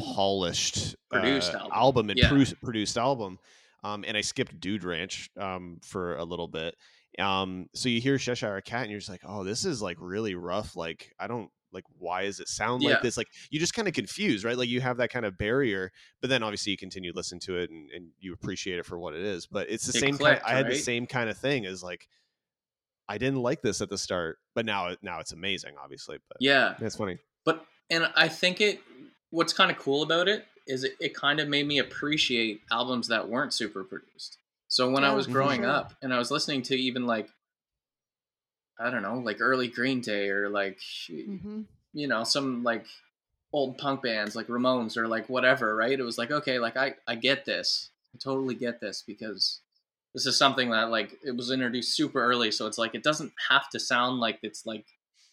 polished 0.00 0.96
Produced 1.10 1.54
uh, 1.54 1.58
album. 1.58 1.72
album 1.74 2.10
and 2.10 2.18
Yeah. 2.18 2.28
produ- 2.30 2.60
produced 2.62 2.96
album. 2.98 3.38
Um, 3.82 4.04
and 4.06 4.16
I 4.16 4.20
skipped 4.20 4.58
Dude 4.60 4.84
Ranch 4.84 5.30
um, 5.38 5.78
for 5.82 6.16
a 6.16 6.24
little 6.24 6.48
bit. 6.48 6.74
Um, 7.18 7.68
so 7.74 7.88
you 7.88 8.00
hear 8.00 8.18
Cheshire 8.18 8.60
Cat 8.60 8.82
and 8.82 8.90
you're 8.90 9.00
just 9.00 9.10
like, 9.10 9.22
oh, 9.24 9.42
this 9.44 9.64
is 9.64 9.80
like 9.82 9.96
really 10.00 10.34
rough. 10.34 10.76
Like, 10.76 11.12
I 11.18 11.26
don't 11.26 11.50
like, 11.72 11.84
why 11.98 12.24
does 12.24 12.40
it 12.40 12.48
sound 12.48 12.82
Yeah. 12.82 12.90
like 12.90 13.02
this? 13.02 13.16
Like, 13.16 13.28
you 13.50 13.58
just 13.60 13.74
kind 13.74 13.88
of 13.88 13.94
confused, 13.94 14.44
right? 14.44 14.56
Like, 14.56 14.68
you 14.68 14.80
have 14.80 14.96
that 14.98 15.10
kind 15.10 15.24
of 15.24 15.38
barrier, 15.38 15.92
but 16.20 16.30
then 16.30 16.42
obviously 16.42 16.72
you 16.72 16.76
continue 16.78 17.12
to 17.12 17.16
listen 17.16 17.38
to 17.40 17.56
it 17.58 17.70
and, 17.70 17.90
and 17.90 18.08
you 18.18 18.32
appreciate 18.32 18.78
it 18.78 18.86
for 18.86 18.98
what 18.98 19.14
it 19.14 19.22
is. 19.22 19.46
But 19.46 19.70
it's 19.70 19.86
the 19.86 19.96
It 19.96 20.00
same 20.00 20.16
clicked, 20.16 20.42
kind. 20.42 20.54
I 20.54 20.56
had 20.56 20.68
the 20.68 20.76
same 20.76 21.06
kind 21.06 21.30
of 21.30 21.36
thing 21.36 21.66
as 21.66 21.82
like, 21.82 22.08
I 23.08 23.18
didn't 23.18 23.40
like 23.40 23.60
this 23.62 23.80
at 23.80 23.90
the 23.90 23.98
start, 23.98 24.38
but 24.54 24.64
now 24.64 24.88
it 24.88 25.00
now 25.02 25.18
it's 25.18 25.32
amazing, 25.32 25.74
obviously. 25.82 26.18
But 26.28 26.36
Yeah. 26.40 26.74
it's 26.80 26.94
funny. 26.96 27.18
But 27.44 27.64
and 27.90 28.08
I 28.14 28.28
think 28.28 28.60
it 28.60 28.80
what's 29.30 29.52
kind 29.52 29.70
of 29.70 29.78
cool 29.78 30.02
about 30.02 30.28
it 30.28 30.46
is 30.68 30.84
it, 30.84 30.92
it 31.00 31.14
kind 31.14 31.40
of 31.40 31.48
made 31.48 31.66
me 31.66 31.78
appreciate 31.78 32.60
albums 32.70 33.08
that 33.08 33.28
weren't 33.28 33.52
super 33.52 33.82
produced. 33.82 34.38
So 34.68 34.88
when 34.88 35.02
I 35.02 35.12
was 35.12 35.26
growing 35.26 35.62
sure. 35.62 35.70
up 35.70 35.94
and 36.00 36.14
I 36.14 36.18
was 36.18 36.30
listening 36.30 36.62
to 36.62 36.76
even 36.76 37.04
like 37.04 37.28
I 38.80 38.90
don't 38.90 39.02
know, 39.02 39.18
like 39.18 39.38
early 39.40 39.68
Green 39.68 40.00
Day 40.00 40.28
or 40.30 40.48
like 40.48 40.78
hmm 41.08 41.62
you 41.92 42.06
know, 42.06 42.22
some 42.24 42.62
like 42.62 42.86
old 43.52 43.78
punk 43.78 44.02
bands 44.02 44.36
like 44.36 44.46
Ramones 44.46 44.96
or 44.96 45.08
like 45.08 45.28
whatever, 45.28 45.74
right? 45.74 45.98
It 45.98 46.04
was 46.04 46.18
like, 46.18 46.30
okay, 46.30 46.58
like 46.58 46.76
I 46.76 46.94
I 47.06 47.16
get 47.16 47.44
this. 47.44 47.90
I 48.14 48.18
totally 48.18 48.54
get 48.54 48.80
this 48.80 49.02
because 49.06 49.60
this 50.14 50.26
is 50.26 50.36
something 50.36 50.70
that 50.70 50.90
like 50.90 51.18
it 51.24 51.36
was 51.36 51.50
introduced 51.50 51.96
super 51.96 52.22
early, 52.22 52.50
so 52.50 52.66
it's 52.66 52.78
like 52.78 52.94
it 52.94 53.02
doesn't 53.02 53.32
have 53.48 53.68
to 53.70 53.80
sound 53.80 54.20
like 54.20 54.38
it's 54.42 54.66
like 54.66 54.86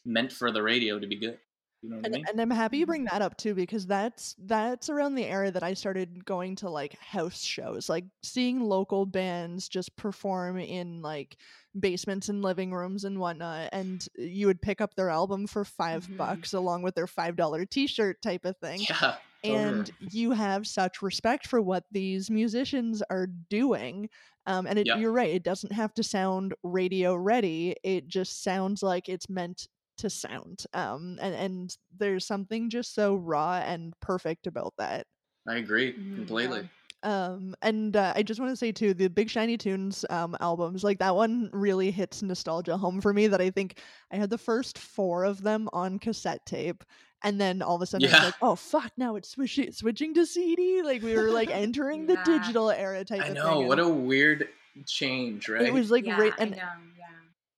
meant 0.06 0.32
for 0.32 0.52
the 0.52 0.64
radio 0.64 1.00
to 1.00 1.08
be 1.08 1.16
good. 1.16 1.40
You 1.82 1.90
know 1.90 1.98
what 1.98 2.06
I 2.06 2.06
And, 2.06 2.18
mean? 2.18 2.30
and 2.30 2.40
I'm 2.40 2.52
happy 2.52 2.78
you 2.78 2.86
bring 2.86 3.06
that 3.06 3.22
up 3.22 3.38
too 3.38 3.56
because 3.56 3.88
that's 3.88 4.36
that's 4.40 4.88
around 4.90 5.16
the 5.16 5.26
era 5.26 5.52
that 5.52 5.64
I 5.64 5.74
started 5.74 6.24
going 6.26 6.56
to 6.58 6.70
like 6.70 6.94
house 7.00 7.42
shows, 7.42 7.90
like 7.90 8.06
seeing 8.24 8.62
local 8.62 9.06
bands 9.06 9.68
just 9.68 9.96
perform 9.98 10.58
in 10.60 11.02
like 11.02 11.38
basements 11.78 12.30
and 12.30 12.42
living 12.44 12.72
rooms 12.72 13.04
and 13.04 13.20
whatnot, 13.20 13.70
and 13.74 14.08
you 14.16 14.48
would 14.48 14.62
pick 14.62 14.80
up 14.80 14.96
their 14.96 15.10
album 15.10 15.48
for 15.48 15.66
5 15.66 16.08
Mhm. 16.08 16.18
bucks 16.18 16.54
along 16.54 16.84
with 16.84 16.96
their 16.96 17.08
five 17.08 17.36
dollar 17.36 17.66
T-shirt 17.66 18.22
type 18.22 18.46
of 18.46 18.58
thing. 18.58 18.88
Yeah. 18.90 19.18
and 19.44 19.92
you 20.00 20.32
have 20.32 20.68
such 20.68 21.02
respect 21.02 21.48
for 21.48 21.62
what 21.62 21.86
these 21.92 22.30
musicians 22.32 23.04
are 23.10 23.28
doing 23.28 24.10
um, 24.48 24.66
and 24.68 24.80
it, 24.80 24.88
Yeah. 24.88 24.96
you're 24.96 25.12
right 25.14 25.30
it 25.34 25.44
doesn't 25.44 25.72
have 25.74 25.94
to 25.94 26.04
sound 26.04 26.54
radio 26.64 27.16
ready 27.16 27.76
it 27.84 28.08
just 28.08 28.44
sounds 28.44 28.84
like 28.84 29.08
it's 29.10 29.30
meant 29.30 29.68
to 29.98 30.10
sound 30.10 30.66
um, 30.74 31.18
and, 31.22 31.36
and 31.36 31.78
there's 31.96 32.26
something 32.26 32.70
just 32.70 32.94
so 32.94 33.16
raw 33.16 33.56
and 33.56 33.94
perfect 34.00 34.48
about 34.48 34.74
that 34.78 35.08
I 35.48 35.58
agree 35.58 35.94
Mhm, 35.94 36.16
completely. 36.16 36.70
um 37.04 37.56
and 37.62 37.96
uh, 37.96 38.12
i 38.16 38.24
just 38.24 38.40
want 38.40 38.52
to 38.52 38.56
say 38.56 38.72
too 38.72 38.94
the 38.94 39.08
big 39.08 39.30
shiny 39.30 39.58
tunes 39.58 40.04
um 40.10 40.36
albums 40.40 40.84
like 40.84 40.98
that 41.00 41.16
one 41.16 41.50
really 41.54 41.92
hits 41.92 42.22
nostalgia 42.24 42.76
home 42.78 43.00
for 43.02 43.14
me 43.14 43.28
that 43.28 43.40
i 43.42 43.50
think 43.52 43.80
i 44.12 44.16
had 44.16 44.30
the 44.32 44.38
first 44.38 44.78
four 44.80 45.24
of 45.24 45.44
them 45.44 45.70
on 45.74 46.00
cassette 46.00 46.44
tape 46.46 46.84
and 47.24 47.40
then 47.40 47.62
all 47.62 47.76
of 47.76 47.82
a 47.82 47.86
sudden 47.86 48.08
Yeah. 48.08 48.20
like 48.20 48.36
oh 48.42 48.56
fuck 48.56 48.92
now 48.98 49.16
it's 49.16 49.30
switching 49.30 49.72
switching 49.72 50.14
to 50.16 50.26
cd 50.26 50.82
like 50.84 51.02
we 51.04 51.16
were 51.16 51.32
like 51.32 51.52
entering 51.52 52.08
the 52.08 52.18
digital 52.18 52.72
era 52.72 53.06
type 53.06 53.26
I 53.26 53.30
of 53.30 53.34
know 53.34 53.62
what 53.62 53.80
a 53.80 53.88
weird 53.88 54.50
change, 54.86 55.50
right? 55.50 55.68
it 55.68 55.74
was 55.74 55.90
like 55.92 56.06
yeah, 56.06 56.32
and 56.38 56.56
yeah. 56.56 56.70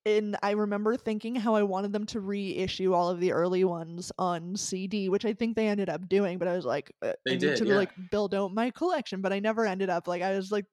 And 0.05 0.37
I 0.41 0.51
remember 0.51 0.95
thinking 0.97 1.35
how 1.35 1.55
I 1.55 1.63
wanted 1.63 1.91
them 1.93 2.05
to 2.07 2.19
reissue 2.19 2.93
all 2.93 3.09
of 3.09 3.19
the 3.19 3.31
early 3.31 3.63
ones 3.63 4.11
on 4.17 4.55
CD, 4.55 5.09
which 5.09 5.25
I 5.25 5.33
think 5.33 5.55
they 5.55 5.67
ended 5.67 5.89
up 5.89 6.07
doing. 6.09 6.37
But 6.37 6.47
I 6.47 6.55
was 6.55 6.65
like, 6.65 6.91
uh, 7.01 7.13
They 7.25 7.31
I 7.31 7.33
need 7.35 7.39
did, 7.41 7.57
to 7.57 7.65
yeah. 7.67 7.75
like 7.75 7.91
build 8.11 8.33
out 8.33 8.53
my 8.53 8.71
collection. 8.71 9.21
But 9.21 9.33
I 9.33 9.39
never 9.39 9.65
ended 9.65 9.89
up 9.89 10.07
like 10.07 10.21
I 10.21 10.35
was 10.35 10.51
like 10.51 10.65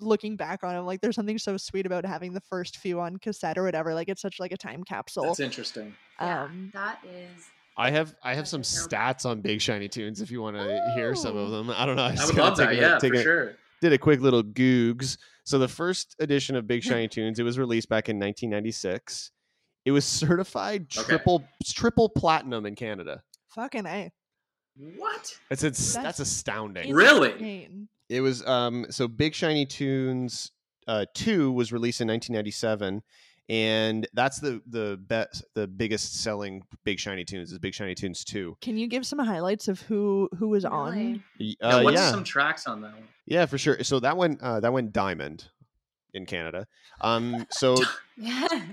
looking 0.00 0.36
back 0.36 0.64
on 0.64 0.74
it, 0.74 0.78
I'm 0.78 0.86
like 0.86 1.00
there's 1.00 1.14
something 1.14 1.38
so 1.38 1.56
sweet 1.56 1.86
about 1.86 2.04
having 2.04 2.32
the 2.32 2.40
first 2.40 2.78
few 2.78 3.00
on 3.00 3.16
cassette 3.18 3.58
or 3.58 3.62
whatever. 3.64 3.94
Like 3.94 4.08
it's 4.08 4.22
such 4.22 4.40
like 4.40 4.52
a 4.52 4.56
time 4.56 4.82
capsule. 4.84 5.24
That's 5.24 5.40
interesting. 5.40 5.94
Yeah, 6.20 6.44
Um, 6.44 6.70
that 6.74 7.00
is. 7.04 7.44
I 7.76 7.90
have 7.90 8.14
I 8.24 8.34
have 8.34 8.48
some 8.48 8.62
stats 8.62 9.24
on 9.24 9.40
Big 9.40 9.60
Shiny 9.60 9.88
Tunes 9.88 10.20
if 10.20 10.30
you 10.32 10.42
want 10.42 10.56
to 10.56 10.92
hear 10.96 11.14
some 11.14 11.36
of 11.36 11.48
Oh. 11.48 11.50
them. 11.50 11.70
I 11.70 11.86
don't 11.86 11.94
know. 11.96 12.02
I 12.04 12.12
just 12.16 12.26
would 12.26 12.34
kinda 12.36 12.48
love 12.48 12.56
that. 12.58 12.68
take 12.70 12.78
a- 12.78 12.80
Yeah, 12.80 12.98
for 12.98 13.14
a- 13.14 13.22
sure. 13.22 13.56
did 13.80 13.92
a 13.92 13.98
quick 13.98 14.20
little 14.20 14.42
googs. 14.42 15.16
So 15.48 15.58
the 15.58 15.66
first 15.66 16.14
edition 16.20 16.56
of 16.56 16.66
Big 16.66 16.82
Shiny 16.82 17.08
Tunes, 17.08 17.38
it 17.38 17.42
was 17.42 17.58
released 17.58 17.88
back 17.88 18.10
in 18.10 18.16
1996. 18.16 19.30
It 19.86 19.92
was 19.92 20.04
certified 20.04 20.88
Okay. 20.94 21.06
triple 21.08 21.42
triple 21.64 22.10
platinum 22.10 22.66
in 22.66 22.74
Canada. 22.74 23.22
fucking 23.54 23.86
a. 23.86 24.12
What? 24.76 25.34
That's 25.48 25.64
it's, 25.64 25.94
that's, 25.94 26.04
That's 26.04 26.20
astounding. 26.20 26.92
Really? 26.92 27.32
insane. 27.32 27.88
It 28.10 28.20
was 28.20 28.46
um 28.46 28.88
so 28.90 29.08
Big 29.08 29.34
Shiny 29.34 29.64
Tunes 29.64 30.52
uh 30.86 31.06
2 31.14 31.50
was 31.52 31.72
released 31.72 32.02
in 32.02 32.08
1997 32.08 33.02
and 33.48 34.06
that's 34.12 34.40
the 34.40 34.60
the 34.68 34.98
best 35.00 35.44
the 35.54 35.66
biggest 35.66 36.20
selling 36.22 36.62
Big 36.84 36.98
Shiny 36.98 37.24
Tunes 37.24 37.50
is 37.52 37.58
Big 37.58 37.74
Shiny 37.74 37.94
Tunes 37.94 38.24
2. 38.24 38.56
Can 38.60 38.76
you 38.76 38.86
give 38.86 39.06
some 39.06 39.18
highlights 39.18 39.68
of 39.68 39.80
who 39.82 40.28
who 40.38 40.48
was 40.48 40.64
on? 40.64 40.92
Really? 40.92 41.22
Y- 41.40 41.54
Yeah, 41.60 41.76
Uh, 41.76 41.82
what's 41.82 41.96
yeah. 41.96 42.10
some 42.10 42.24
tracks 42.24 42.66
on 42.66 42.82
that 42.82 42.92
one? 42.94 43.04
Yeah, 43.26 43.46
for 43.46 43.58
sure. 43.58 43.82
So 43.84 44.00
that 44.00 44.16
one 44.16 44.38
uh 44.40 44.60
that 44.60 44.72
went 44.72 44.92
diamond 44.92 45.46
in 46.14 46.26
Canada. 46.26 46.66
Um 47.00 47.46
so 47.50 47.76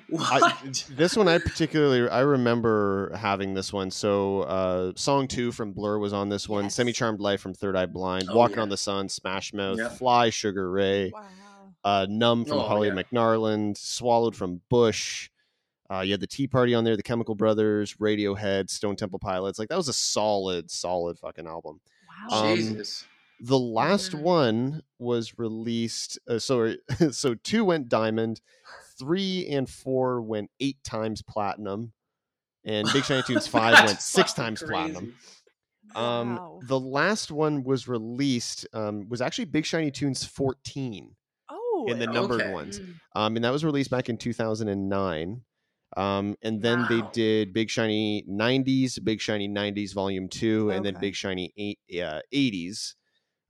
What? 0.10 0.44
I, 0.44 0.72
this 0.90 1.16
one 1.16 1.28
I 1.28 1.38
particularly 1.38 2.10
I 2.10 2.22
remember 2.22 3.12
having 3.16 3.54
this 3.54 3.72
one. 3.72 3.92
So 3.92 4.42
uh 4.44 4.94
song 4.96 5.28
two 5.28 5.52
from 5.52 5.72
Blur 5.74 6.00
was 6.00 6.14
on 6.14 6.30
this 6.30 6.48
one. 6.50 6.66
Yes. 6.66 6.76
Semi 6.76 6.92
Charmed 6.94 7.20
Life 7.20 7.42
from 7.42 7.54
Third 7.54 7.76
Eye 7.76 7.86
Blind. 7.86 8.26
Oh, 8.30 8.36
Walking 8.36 8.58
yeah. 8.58 8.64
on 8.64 8.70
the 8.70 8.78
Sun, 8.78 9.10
Smash 9.10 9.54
Mouth, 9.54 9.78
Yeah. 9.78 9.90
Fly, 9.90 10.30
Sugar 10.32 10.70
Ray, 10.72 11.12
Wow. 11.14 11.26
Uh 11.86 12.06
Numb 12.10 12.44
from 12.44 12.58
Oh, 12.58 12.68
Holly 12.68 12.90
yeah. 12.90 12.96
McNarland, 12.96 13.78
Swallowed 13.78 14.36
from 14.36 14.60
Bush. 14.70 15.30
Uh, 15.90 16.00
you 16.02 16.12
had 16.12 16.20
the 16.20 16.28
Tea 16.28 16.48
Party 16.48 16.74
on 16.74 16.84
there, 16.84 16.98
the 16.98 17.04
Chemical 17.04 17.36
Brothers, 17.36 17.94
Radiohead, 18.02 18.70
Stone 18.72 18.96
Temple 18.96 19.20
Pilots. 19.20 19.60
Like 19.60 19.70
that 19.70 19.78
was 19.78 19.88
a 19.88 19.94
solid, 19.94 20.70
solid 20.72 21.18
fucking 21.20 21.46
album. 21.48 21.80
Wow. 22.32 22.50
Um, 22.52 22.58
Jesus. 22.58 23.06
The 23.40 23.60
last 23.60 24.14
Mhm. 24.14 24.22
one 24.22 24.82
was 24.98 25.38
released. 25.38 26.18
Uh, 26.28 26.40
so 26.40 26.74
so 27.12 27.36
two 27.36 27.64
went 27.64 27.88
diamond, 27.88 28.42
three 28.98 29.46
and 29.48 29.70
four 29.70 30.22
went 30.22 30.50
eight 30.60 30.84
times 30.84 31.22
platinum, 31.22 31.94
and 32.64 32.90
Big 32.92 33.04
Shiny 33.04 33.22
Tunes 33.24 33.46
five 33.48 33.86
went 33.86 34.02
six 34.02 34.32
fucking 34.34 34.44
times 34.44 34.64
platinum. 34.64 35.16
Um, 35.94 36.38
Wow. 36.38 36.60
the 36.64 36.80
last 36.80 37.30
one 37.32 37.64
was 37.64 37.88
released 37.88 38.66
um, 38.74 39.08
was 39.08 39.22
actually 39.22 39.46
Big 39.46 39.66
Shiny 39.66 39.92
Tunes 39.92 40.24
fourteen 40.26 41.16
in 41.88 42.00
the 42.00 42.08
numbered 42.08 42.42
okay. 42.42 42.52
ones, 42.54 42.80
Mm. 42.80 42.94
um, 43.16 43.36
and 43.36 43.46
that 43.46 43.52
was 43.52 43.64
released 43.66 43.90
back 43.90 44.10
in 44.10 44.18
two 44.18 44.34
thousand 44.34 44.68
and 44.70 44.90
nine. 44.90 45.42
Um, 45.98 46.36
and 46.42 46.62
then 46.62 46.86
they 46.90 47.02
did 47.14 47.54
Big 47.54 47.70
Shiny 47.70 48.26
90s, 48.30 49.02
Big 49.02 49.22
Shiny 49.22 49.48
90s 49.48 49.94
Volume 49.94 50.28
2, 50.28 50.72
and 50.72 50.84
then 50.84 50.98
Big 51.00 51.16
Shiny 51.16 51.54
eight, 51.56 51.80
uh, 52.02 52.20
80s. 52.34 52.96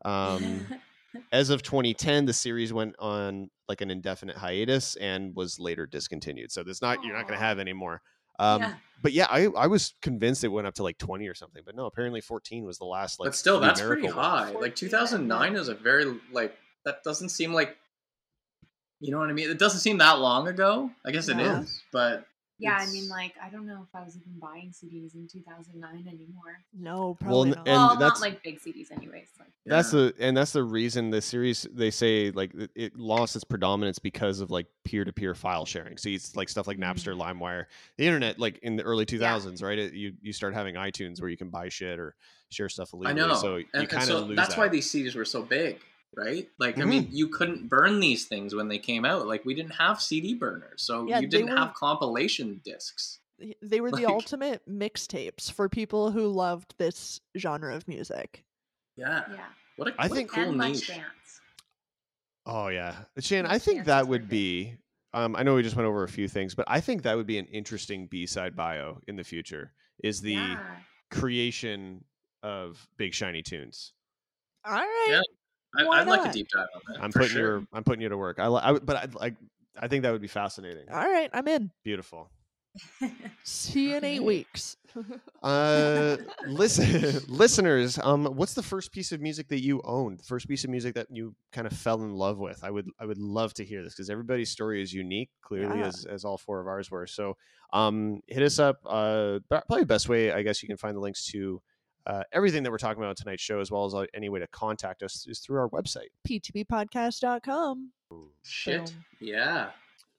Um, 0.03 0.67
as 1.31 1.49
of 1.49 1.63
2010 1.63 2.25
the 2.25 2.33
series 2.33 2.73
went 2.73 2.93
on 2.99 3.49
like 3.69 3.79
an 3.81 3.89
indefinite 3.89 4.35
hiatus 4.35 4.95
and 4.97 5.33
was 5.33 5.57
later 5.59 5.87
discontinued 5.87 6.51
so 6.51 6.61
there's 6.61 6.81
not 6.81 7.01
you're 7.05 7.15
not 7.15 7.25
going 7.25 7.39
to 7.39 7.43
have 7.45 7.57
any 7.57 7.71
more 7.71 8.01
um 8.37 8.61
Yeah. 8.61 8.73
but 9.01 9.13
yeah 9.13 9.27
I, 9.29 9.45
I 9.55 9.67
was 9.67 9.93
convinced 10.01 10.43
it 10.43 10.49
went 10.49 10.67
up 10.67 10.73
to 10.75 10.83
like 10.83 10.97
20 10.97 11.25
or 11.29 11.33
something 11.33 11.63
but 11.65 11.73
no 11.73 11.85
apparently 11.85 12.19
14 12.19 12.65
was 12.65 12.77
the 12.79 12.85
last 12.85 13.17
like 13.21 13.27
but 13.27 13.35
still, 13.35 13.61
that's 13.61 13.79
pretty 13.79 14.01
numerical 14.01 14.21
one. 14.21 14.29
high. 14.29 14.51
14, 14.51 14.61
Like 14.61 14.75
2009 14.75 15.55
is 15.55 15.69
a 15.69 15.73
very 15.73 16.19
like 16.33 16.53
that 16.83 17.01
doesn't 17.05 17.29
seem 17.29 17.53
like 17.53 17.77
you 18.99 19.11
know 19.11 19.19
what 19.19 19.29
I 19.29 19.33
mean. 19.33 19.49
It 19.49 19.59
doesn't 19.59 19.79
seem 19.79 19.97
that 19.99 20.19
long 20.19 20.47
ago. 20.47 20.91
I 21.05 21.11
guess 21.11 21.27
it 21.27 21.39
is, 21.39 21.81
but 21.91 22.25
yeah, 22.57 22.77
I 22.79 22.85
mean, 22.87 23.09
like, 23.09 23.33
I 23.43 23.49
don't 23.49 23.67
know 23.67 23.85
if 23.87 23.93
I 23.93 24.03
was 24.03 24.15
even 24.15 24.39
buying 24.39 24.71
CDs 24.71 25.13
in 25.13 25.27
2009 25.27 26.07
anymore. 26.07 26.63
no, 26.73 27.15
probably 27.19 27.49
n- 27.49 27.55
not. 27.55 27.67
and 27.67 27.77
well, 27.77 27.89
that's- 27.97 28.21
not 28.21 28.21
like 28.21 28.43
big 28.43 28.61
CDs, 28.61 28.91
anyways. 28.91 29.27
Like, 29.37 29.49
that's 29.65 29.93
yeah. 29.93 29.99
the 29.99 30.13
and 30.19 30.37
that's 30.37 30.53
the 30.53 30.63
reason 30.63 31.09
the 31.09 31.21
series 31.21 31.67
they 31.73 31.91
say 31.91 32.31
like 32.31 32.53
it- 32.53 32.71
it 32.75 32.95
lost 32.97 33.35
its 33.35 33.43
predominance 33.43 33.99
because 33.99 34.39
of 34.39 34.51
like 34.51 34.67
peer-to-peer 34.83 35.33
file 35.33 35.65
sharing 35.65 35.97
so 35.97 36.07
it's 36.07 36.35
like 36.35 36.49
stuff 36.49 36.67
like 36.67 36.77
mm-hmm. 36.77 36.91
napster 36.91 37.17
limewire 37.17 37.65
the 37.97 38.05
internet 38.05 38.37
like 38.39 38.59
in 38.59 38.75
the 38.75 38.83
early 38.83 39.05
2000s 39.07 39.63
right 39.63 39.79
it, 39.79 39.93
you 39.93 40.13
you 40.21 40.31
start 40.31 40.53
having 40.53 40.75
itunes 40.75 41.19
where 41.19 41.29
you 41.29 41.37
can 41.37 41.49
buy 41.49 41.67
shit 41.67 41.99
or 41.99 42.15
share 42.49 42.69
stuff 42.69 42.91
I 43.03 43.13
know. 43.13 43.33
so 43.33 43.55
you 43.55 43.65
and, 43.73 43.81
and 43.81 43.89
kind 43.89 44.03
of 44.03 44.07
so 44.07 44.19
lose 44.19 44.35
that's 44.35 44.55
why 44.55 44.67
these 44.67 44.89
CDs 44.89 45.15
were 45.15 45.25
so 45.25 45.41
big. 45.41 45.79
Right? 46.17 46.47
Like, 46.59 46.77
I 46.77 46.81
Mm-hmm. 46.81 46.89
mean, 46.89 47.07
you 47.11 47.27
couldn't 47.29 47.67
burn 47.69 47.99
these 47.99 48.25
things 48.25 48.53
when 48.55 48.67
they 48.67 48.79
came 48.79 49.05
out. 49.05 49.27
Like, 49.27 49.45
we 49.45 49.53
didn't 49.53 49.73
have 49.75 50.01
CD 50.01 50.33
burners, 50.33 50.81
so 50.83 51.07
Yeah, 51.07 51.19
you 51.19 51.27
didn't 51.27 51.49
were- 51.49 51.57
have 51.57 51.73
compilation 51.73 52.61
discs. 52.63 53.19
They 53.61 53.81
were 53.81 53.91
the 53.91 54.05
ultimate 54.05 54.61
mixtapes 54.69 55.51
for 55.51 55.67
people 55.67 56.09
who 56.11 56.27
loved 56.27 56.73
this 56.77 57.19
genre 57.37 57.75
of 57.75 57.85
music. 57.87 58.45
Yeah. 58.95 59.23
Yeah. 59.29 59.45
What 59.75 59.89
a, 59.89 59.93
I 59.99 60.07
what 60.07 60.17
a 60.19 60.23
cool 60.23 60.43
and 60.43 60.57
Let's 60.57 60.79
niche. 60.79 60.87
Dance. 60.87 61.41
Oh 62.45 62.67
yeah, 62.69 62.95
Shane. 63.19 63.45
I 63.45 63.59
think 63.59 63.85
that 63.85 64.07
would 64.07 64.29
be. 64.29 64.75
Um, 65.13 65.35
I 65.35 65.43
know 65.43 65.55
we 65.55 65.63
just 65.63 65.75
went 65.75 65.87
over 65.87 66.03
a 66.03 66.07
few 66.07 66.27
things, 66.29 66.55
but 66.55 66.63
I 66.69 66.79
think 66.79 67.03
that 67.03 67.17
would 67.17 67.25
be 67.27 67.37
an 67.37 67.45
interesting 67.47 68.07
B 68.07 68.25
side 68.25 68.55
bio 68.55 69.01
in 69.07 69.15
the 69.17 69.23
future. 69.25 69.73
Is 70.03 70.21
the 70.21 70.33
yeah. 70.33 70.75
creation 71.11 72.05
of 72.43 72.87
big 72.97 73.13
shiny 73.13 73.41
tunes. 73.41 73.91
All 74.63 74.73
right. 74.73 75.07
Yeah. 75.09 75.21
I, 75.77 75.83
Why 75.85 76.01
I'd 76.01 76.07
like 76.07 76.29
a 76.29 76.31
deep 76.33 76.47
dive 76.53 76.67
on 76.75 76.81
that. 76.93 77.03
I'm 77.03 77.11
putting 77.11 77.29
sure. 77.29 77.59
you. 77.59 77.67
I'm 77.73 77.83
putting 77.83 78.01
you 78.01 78.09
to 78.09 78.17
work. 78.17 78.39
I, 78.39 78.45
I 78.45 78.71
would- 78.71 78.85
but 78.85 78.95
I 78.95 79.07
like. 79.13 79.35
I 79.79 79.87
think 79.89 80.03
that 80.03 80.11
would 80.13 80.21
be 80.21 80.27
fascinating. 80.29 80.85
All 80.89 80.97
right. 80.97 81.29
I'm 81.33 81.47
in. 81.49 81.69
Beautiful. 81.83 82.29
See 83.43 83.89
you 83.89 83.95
in 83.97 84.03
eight 84.05 84.23
weeks. 84.23 84.77
Uh, 85.43 86.15
listen, 86.47 87.21
listeners. 87.27 87.99
Um, 88.01 88.25
what's 88.27 88.53
the 88.53 88.63
first 88.63 88.93
piece 88.93 89.11
of 89.11 89.19
music 89.19 89.49
that 89.49 89.61
you 89.61 89.81
owned? 89.83 90.19
The 90.19 90.23
first 90.23 90.47
piece 90.47 90.63
of 90.63 90.69
music 90.69 90.95
that 90.95 91.07
you 91.11 91.35
kind 91.51 91.67
of 91.67 91.73
fell 91.73 92.01
in 92.01 92.13
love 92.13 92.37
with? 92.39 92.63
I 92.63 92.71
would. 92.71 92.87
I 92.97 93.05
would 93.05 93.17
love 93.17 93.53
to 93.55 93.65
hear 93.65 93.83
this 93.83 93.93
because 93.93 94.09
everybody's 94.09 94.49
story 94.51 94.81
is 94.81 94.93
unique, 94.93 95.29
clearly, 95.43 95.79
Yeah. 95.79 95.87
as 95.87 96.05
as 96.09 96.23
all 96.23 96.37
four 96.37 96.61
of 96.61 96.67
ours 96.67 96.89
were. 96.89 97.05
So, 97.07 97.35
um, 97.73 98.21
hit 98.27 98.41
us 98.41 98.57
up. 98.57 98.77
Uh, 98.85 99.39
probably 99.49 99.81
the 99.81 99.85
best 99.85 100.07
way, 100.07 100.31
I 100.31 100.41
guess, 100.43 100.63
you 100.63 100.67
can 100.69 100.77
find 100.77 100.95
the 100.95 101.01
links 101.01 101.25
to. 101.31 101.61
Uh, 102.07 102.23
everything 102.33 102.61
that 102.63 102.71
we're 102.71 102.77
talking 102.77 103.01
about 103.01 103.09
on 103.09 103.15
tonight's 103.15 103.41
show, 103.41 103.59
as 103.59 103.71
well 103.71 103.85
as 103.85 103.93
uh, 103.95 104.05
any 104.13 104.29
way 104.29 104.39
to 104.39 104.47
contact 104.47 105.01
us, 105.03 105.25
is 105.27 105.39
through 105.39 105.57
our 105.59 105.69
website. 105.69 106.09
ptppodcast.com. 106.27 107.91
Shit. 108.43 108.85
Boom. 108.85 109.05
Yeah. 109.19 109.69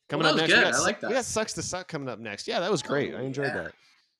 Coming 0.08 0.24
that 0.24 0.28
up 0.30 0.34
was 0.34 0.40
next, 0.42 0.52
we 0.52 0.56
good. 0.58 0.64
got 0.64 0.74
I 0.74 0.76
Su- 0.78 0.82
like 0.84 1.02
We 1.02 1.08
that. 1.08 1.14
got 1.14 1.24
sucks 1.24 1.52
to 1.54 1.62
suck 1.62 1.88
coming 1.88 2.08
up 2.08 2.18
next. 2.18 2.46
Yeah, 2.48 2.60
that 2.60 2.70
was 2.70 2.82
great. 2.82 3.14
Oh, 3.14 3.18
I 3.18 3.22
enjoyed 3.22 3.46
yeah. 3.48 3.54
that. 3.54 3.72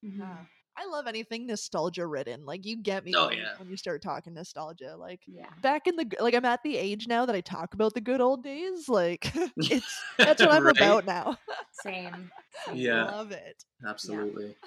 Mhm. 0.05 0.19
Yeah. 0.19 0.37
I 0.79 0.85
love 0.91 1.07
anything 1.07 1.47
nostalgia 1.47 2.07
ridden. 2.07 2.45
Like 2.45 2.67
you 2.67 2.77
get 2.77 3.03
me 3.05 3.15
Oh, 3.17 3.29
when, 3.29 3.39
yeah. 3.39 3.55
when 3.59 3.71
you 3.71 3.79
start 3.79 4.03
talking 4.03 4.35
nostalgia. 4.35 4.95
Like 4.99 5.21
Yeah. 5.27 5.47
back 5.63 5.87
in 5.87 5.97
the 5.97 6.05
like 6.21 6.35
I'm 6.35 6.45
at 6.45 6.63
the 6.63 6.77
age 6.77 7.09
now 7.09 7.25
that 7.25 7.35
I 7.35 7.41
talk 7.41 7.73
about 7.73 7.95
the 7.95 8.01
good 8.03 8.21
old 8.21 8.45
days. 8.45 8.87
Like 8.89 9.33
it's 9.57 10.03
that's 10.19 10.43
what 10.43 10.53
I'm 10.53 10.65
Right? 10.67 10.77
about 10.77 11.07
now. 11.07 11.39
Same. 11.83 12.31
Same. 12.67 12.77
Yeah. 12.77 13.05
Love 13.05 13.33
it. 13.33 13.65
Absolutely. 13.87 14.55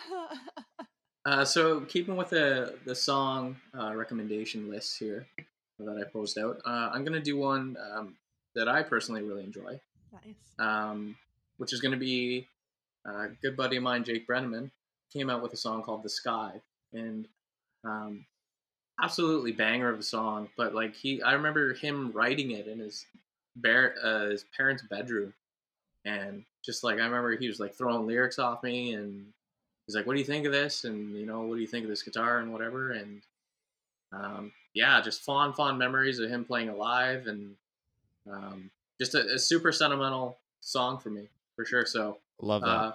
Uh, 1.29 1.45
so 1.45 1.81
keeping 1.81 2.15
with 2.15 2.31
the 2.31 2.73
the 2.85 2.95
song 2.95 3.55
uh, 3.79 3.93
recommendation 3.93 4.67
list 4.67 4.97
here 4.97 5.27
that 5.77 5.95
I 5.95 6.09
posed 6.09 6.39
out, 6.39 6.59
uh, 6.65 6.89
I'm 6.91 7.03
gonna 7.03 7.19
do 7.19 7.37
one 7.37 7.77
um, 7.93 8.15
that 8.55 8.67
I 8.67 8.81
personally 8.81 9.21
really 9.21 9.43
enjoy, 9.43 9.79
nice. 10.11 10.33
um, 10.57 11.15
which 11.57 11.71
is 11.71 11.81
gonna 11.81 11.97
be 11.97 12.47
uh, 13.07 13.25
a 13.25 13.29
good 13.43 13.55
buddy 13.55 13.77
of 13.77 13.83
mine, 13.83 14.03
Jake 14.03 14.27
Brenneman, 14.27 14.71
came 15.13 15.29
out 15.29 15.43
with 15.43 15.53
a 15.53 15.57
song 15.57 15.83
called 15.83 16.01
"The 16.01 16.09
Sky," 16.09 16.59
and 16.93 17.27
um, 17.83 18.25
absolutely 18.99 19.51
banger 19.51 19.89
of 19.89 19.99
a 19.99 20.03
song. 20.03 20.49
But 20.57 20.73
like 20.73 20.95
he, 20.95 21.21
I 21.21 21.33
remember 21.33 21.75
him 21.75 22.11
writing 22.11 22.51
it 22.51 22.65
in 22.65 22.79
his 22.79 23.05
bear, 23.55 23.93
uh, 24.03 24.31
his 24.31 24.45
parents' 24.57 24.81
bedroom, 24.81 25.35
and 26.05 26.43
just 26.65 26.83
like 26.83 26.95
I 26.95 27.05
remember 27.05 27.37
he 27.37 27.47
was 27.47 27.59
like 27.59 27.75
throwing 27.75 28.07
lyrics 28.07 28.39
off 28.39 28.63
me 28.63 28.95
and 28.95 29.27
he's 29.89 29.95
like, 29.95 30.05
"What 30.05 30.13
do 30.13 30.19
you 30.19 30.25
think 30.25 30.45
of 30.45 30.51
this?" 30.51 30.83
And 30.83 31.15
you 31.15 31.25
know, 31.25 31.41
"What 31.41 31.55
do 31.55 31.61
you 31.61 31.67
think 31.67 31.83
of 31.83 31.89
this 31.89 32.03
guitar?" 32.03 32.37
and 32.37 32.53
whatever. 32.53 32.91
And 32.91 33.21
um, 34.11 34.51
yeah, 34.75 35.01
just 35.01 35.23
fond, 35.23 35.55
fond 35.55 35.79
memories 35.79 36.19
of 36.19 36.29
him 36.29 36.45
playing 36.45 36.69
alive, 36.69 37.25
and 37.25 37.55
um, 38.31 38.69
just 38.99 39.15
a, 39.15 39.33
a 39.33 39.39
super 39.39 39.71
sentimental 39.71 40.37
song 40.61 40.99
for 40.99 41.09
me 41.09 41.27
for 41.55 41.65
sure. 41.65 41.87
So 41.87 42.19
Love 42.39 42.61
that. 42.61 42.67
uh, 42.67 42.91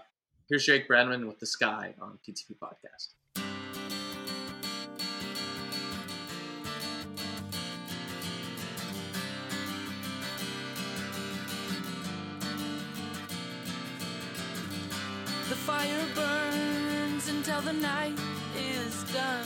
here's 0.48 0.64
Jake 0.64 0.88
Bradman 0.88 1.26
with 1.26 1.40
"The 1.40 1.46
Sky" 1.46 1.94
on 2.00 2.16
PTP 2.26 2.54
Podcast. 2.62 3.08
The 15.48 15.56
fire 15.56 16.06
burns 16.14 16.53
until 17.54 17.72
the 17.72 17.80
night 17.80 18.18
is 18.58 19.04
done. 19.12 19.44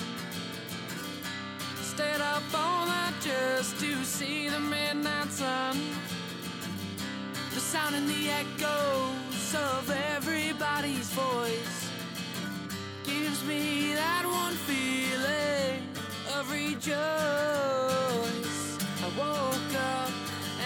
Stayed 1.81 2.21
up 2.21 2.43
all 2.55 2.87
night 2.87 3.13
just 3.21 3.79
to 3.81 4.05
see 4.05 4.49
the 4.49 4.61
midnight 4.61 5.31
sun. 5.31 5.77
The 7.55 7.61
sound 7.61 7.97
and 7.97 8.09
the 8.09 8.31
echoes 8.31 9.55
of 9.55 9.91
everybody's 10.17 11.11
voice 11.11 11.91
gives 13.05 13.45
me 13.45 13.93
that 13.95 14.25
one 14.25 14.55
feeling 14.69 15.83
of 16.37 16.51
rejoice. 16.51 16.99
I 19.05 19.09
woke 19.19 19.75
up 19.97 20.13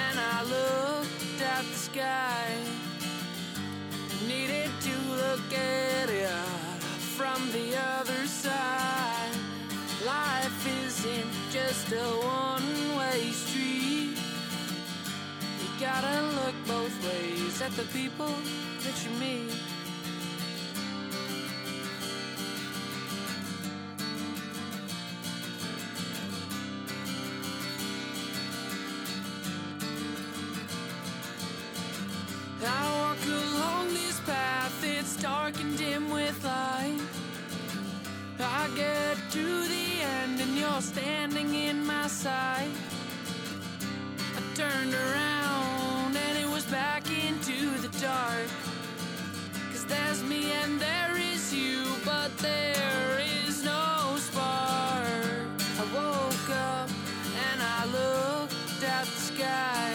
and 0.06 0.18
I 0.18 0.42
looked 0.44 1.42
at 1.42 1.64
the 1.64 1.78
sky 1.78 2.46
needed 4.28 4.70
to 4.80 4.94
look 5.16 5.52
at 5.52 6.08
it 6.08 6.51
from 7.22 7.52
the 7.52 7.76
other 8.00 8.26
side. 8.26 9.30
Life 10.04 10.66
isn't 10.84 11.32
just 11.52 11.92
a 11.92 12.08
one 12.50 12.96
way 12.98 13.30
street. 13.30 14.18
You 15.60 15.68
gotta 15.78 16.20
look 16.38 16.56
both 16.66 16.94
ways 17.06 17.62
at 17.62 17.70
the 17.76 17.84
people 17.98 18.34
that 18.82 18.96
you 19.04 19.10
meet. 19.20 19.71
To 39.32 39.66
the 39.66 40.02
end 40.02 40.38
and 40.42 40.58
you're 40.58 40.82
standing 40.82 41.54
in 41.54 41.86
my 41.86 42.06
sight. 42.06 42.68
I 44.36 44.40
turned 44.54 44.92
around 44.92 46.14
and 46.14 46.36
it 46.36 46.46
was 46.46 46.66
back 46.66 47.04
into 47.10 47.70
the 47.78 47.88
dark. 47.98 48.46
Cause 49.70 49.86
there's 49.86 50.22
me 50.22 50.52
and 50.52 50.78
there 50.78 51.16
is 51.16 51.54
you, 51.54 51.82
but 52.04 52.36
there 52.38 53.22
is 53.46 53.64
no 53.64 54.16
spark. 54.18 55.48
I 55.80 55.84
woke 55.94 56.50
up 56.50 56.90
and 57.48 57.58
I 57.62 57.86
looked 57.86 58.84
at 58.84 59.06
the 59.06 59.20
sky 59.32 59.94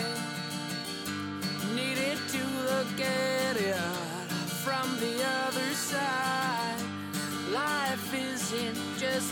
needed 1.75 2.17
to 2.29 2.41
look 2.65 3.01
at 3.01 3.36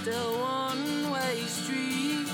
a 0.08 0.12
one 0.14 1.12
way 1.12 1.42
street. 1.48 2.28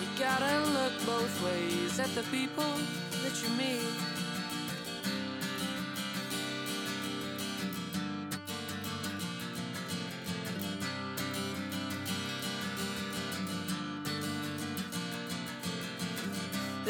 You 0.00 0.08
gotta 0.18 0.60
look 0.72 0.92
both 1.06 1.42
ways 1.42 1.98
at 1.98 2.14
the 2.14 2.22
people 2.24 2.74
that 3.22 3.42
you 3.42 3.48
meet. 3.56 3.80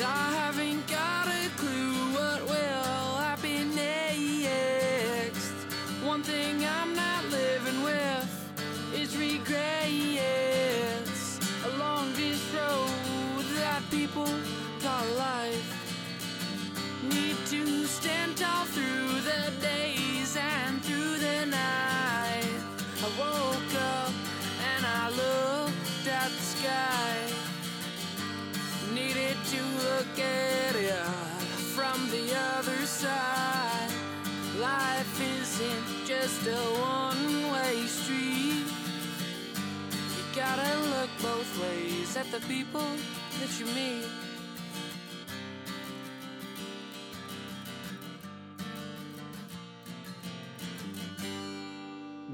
I 0.00 0.32
haven't 0.34 0.86
got 0.88 1.28
a 1.28 1.37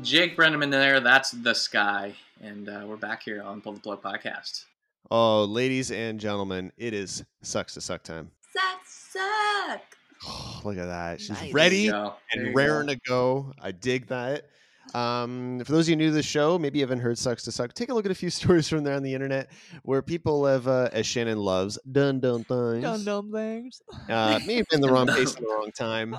Jake 0.04 0.36
Brenneman 0.36 0.70
there. 0.70 1.00
That's 1.00 1.30
the 1.30 1.54
sky, 1.54 2.14
and 2.42 2.68
uh, 2.68 2.82
we're 2.86 2.96
back 2.96 3.22
here 3.22 3.42
on 3.42 3.60
Pull 3.60 3.72
the 3.74 3.80
Plug 3.80 4.02
podcast. 4.02 4.64
Oh, 5.10 5.44
ladies 5.44 5.90
and 5.90 6.20
gentlemen, 6.20 6.72
it 6.76 6.92
is 6.94 7.24
sucks 7.42 7.74
to 7.74 7.80
suck 7.80 8.02
time. 8.02 8.30
Suck, 8.52 8.80
suck. 8.86 10.64
look 10.64 10.76
at 10.76 10.86
that. 10.86 11.20
She's 11.20 11.30
Nice. 11.30 11.52
ready 11.52 11.76
There 11.88 11.96
you 11.96 12.02
go. 12.04 12.14
And 12.32 12.46
go. 12.46 12.52
raring 12.52 12.86
to 12.88 12.96
go. 13.08 13.52
I 13.60 13.72
dig 13.72 14.06
that. 14.08 14.46
Um, 14.94 15.62
for 15.64 15.72
those 15.72 15.86
of 15.86 15.90
you 15.90 15.96
new 15.96 16.08
to 16.08 16.12
the 16.14 16.22
show, 16.22 16.58
maybe 16.58 16.78
you 16.78 16.84
haven't 16.84 17.00
heard 17.00 17.16
"Sucks 17.16 17.42
to 17.44 17.52
Suck." 17.52 17.72
Take 17.72 17.88
a 17.88 17.94
look 17.94 18.04
at 18.04 18.10
a 18.12 18.14
few 18.14 18.28
stories 18.30 18.68
from 18.68 18.84
there 18.84 18.94
on 18.94 19.02
the 19.02 19.14
internet 19.14 19.50
where 19.84 20.02
people 20.02 20.44
have, 20.44 20.68
uh, 20.68 20.90
as 20.92 21.06
Shannon 21.06 21.38
loves, 21.38 21.78
done 21.90 22.20
done 22.20 22.44
things. 22.44 22.82
Dumb 22.82 23.04
dumb 23.04 23.32
things. 23.32 23.80
uh, 24.10 24.38
may 24.46 24.56
have 24.56 24.66
been 24.70 24.82
the 24.82 24.88
wrong 24.92 25.06
place 25.06 25.34
at 25.34 25.40
the 25.40 25.46
wrong 25.46 25.70
time, 25.74 26.14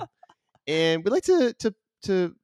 and 0.66 1.04
we'd 1.04 1.10
like 1.12 1.22
to 1.24 1.52
to 1.60 1.74
to 2.02 2.34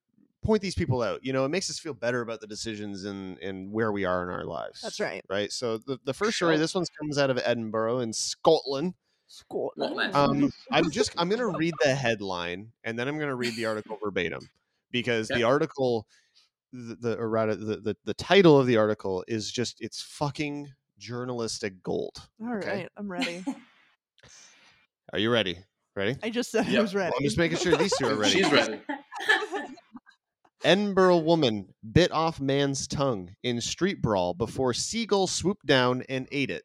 point 0.42 0.62
these 0.62 0.74
people 0.74 1.02
out. 1.02 1.24
You 1.24 1.32
know, 1.32 1.44
it 1.44 1.48
makes 1.48 1.70
us 1.70 1.78
feel 1.78 1.94
better 1.94 2.20
about 2.20 2.40
the 2.40 2.46
decisions 2.46 3.04
and 3.04 3.38
and 3.38 3.72
where 3.72 3.92
we 3.92 4.04
are 4.04 4.22
in 4.22 4.28
our 4.28 4.44
lives. 4.44 4.80
That's 4.80 5.00
right. 5.00 5.24
Right. 5.28 5.50
So 5.52 5.78
the 5.78 5.98
the 6.04 6.14
first 6.14 6.36
story, 6.36 6.56
this 6.58 6.74
one 6.74 6.84
comes 6.98 7.18
out 7.18 7.30
of 7.30 7.38
Edinburgh 7.44 8.00
in 8.00 8.12
Scotland. 8.12 8.94
Scotland. 9.28 10.14
Um, 10.14 10.52
I'm 10.70 10.90
just 10.90 11.14
I'm 11.16 11.28
gonna 11.28 11.48
read 11.48 11.74
the 11.82 11.94
headline 11.94 12.72
and 12.84 12.98
then 12.98 13.08
I'm 13.08 13.18
gonna 13.18 13.34
read 13.36 13.54
the 13.56 13.66
article 13.66 13.98
verbatim 14.02 14.48
because 14.90 15.30
Okay. 15.30 15.40
the 15.40 15.44
article, 15.46 16.06
the, 16.72 16.96
the 16.96 17.16
or 17.18 17.28
rather 17.30 17.54
the, 17.54 17.76
the 17.76 17.96
the 18.04 18.14
title 18.14 18.58
of 18.58 18.66
the 18.66 18.76
article 18.76 19.24
is 19.28 19.50
just 19.50 19.80
it's 19.80 20.02
fucking 20.02 20.68
journalistic 20.98 21.82
gold. 21.82 22.28
All 22.42 22.54
right, 22.54 22.62
okay. 22.64 22.88
I'm 22.96 23.10
ready. 23.10 23.44
Are 25.12 25.18
you 25.18 25.30
ready? 25.30 25.58
Ready? 25.94 26.16
I 26.22 26.30
just 26.30 26.50
said 26.50 26.66
Yep. 26.68 26.78
I 26.78 26.82
was 26.82 26.94
ready. 26.94 27.10
Well, 27.10 27.18
I'm 27.18 27.24
just 27.24 27.36
making 27.38 27.58
sure 27.58 27.76
these 27.76 27.92
two 27.98 28.06
are 28.06 28.14
ready. 28.14 28.32
She's 28.32 28.50
ready. 28.50 28.80
Edinburgh 30.64 31.18
woman 31.18 31.74
bit 31.92 32.12
off 32.12 32.40
man's 32.40 32.86
tongue 32.86 33.34
in 33.42 33.60
street 33.60 34.00
brawl 34.02 34.34
before 34.34 34.72
seagull 34.74 35.26
swooped 35.26 35.66
down 35.66 36.02
and 36.08 36.28
ate 36.32 36.50
it. 36.50 36.62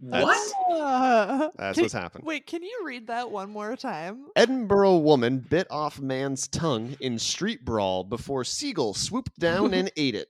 What? 0.00 0.52
Uh, 0.68 1.48
That's 1.56 1.76
can- 1.76 1.84
what's 1.84 1.92
happened. 1.94 2.24
Wait, 2.24 2.46
can 2.46 2.62
you 2.64 2.82
read 2.84 3.06
that 3.06 3.30
one 3.30 3.50
more 3.50 3.76
time? 3.76 4.26
Edinburgh 4.34 4.96
woman 4.96 5.38
bit 5.38 5.68
off 5.70 6.00
man's 6.00 6.48
tongue 6.48 6.96
in 7.00 7.18
street 7.20 7.64
brawl 7.64 8.02
before 8.02 8.42
seagull 8.42 8.94
swooped 8.94 9.38
down 9.38 9.72
and 9.72 9.92
ate 9.96 10.16
it. 10.16 10.26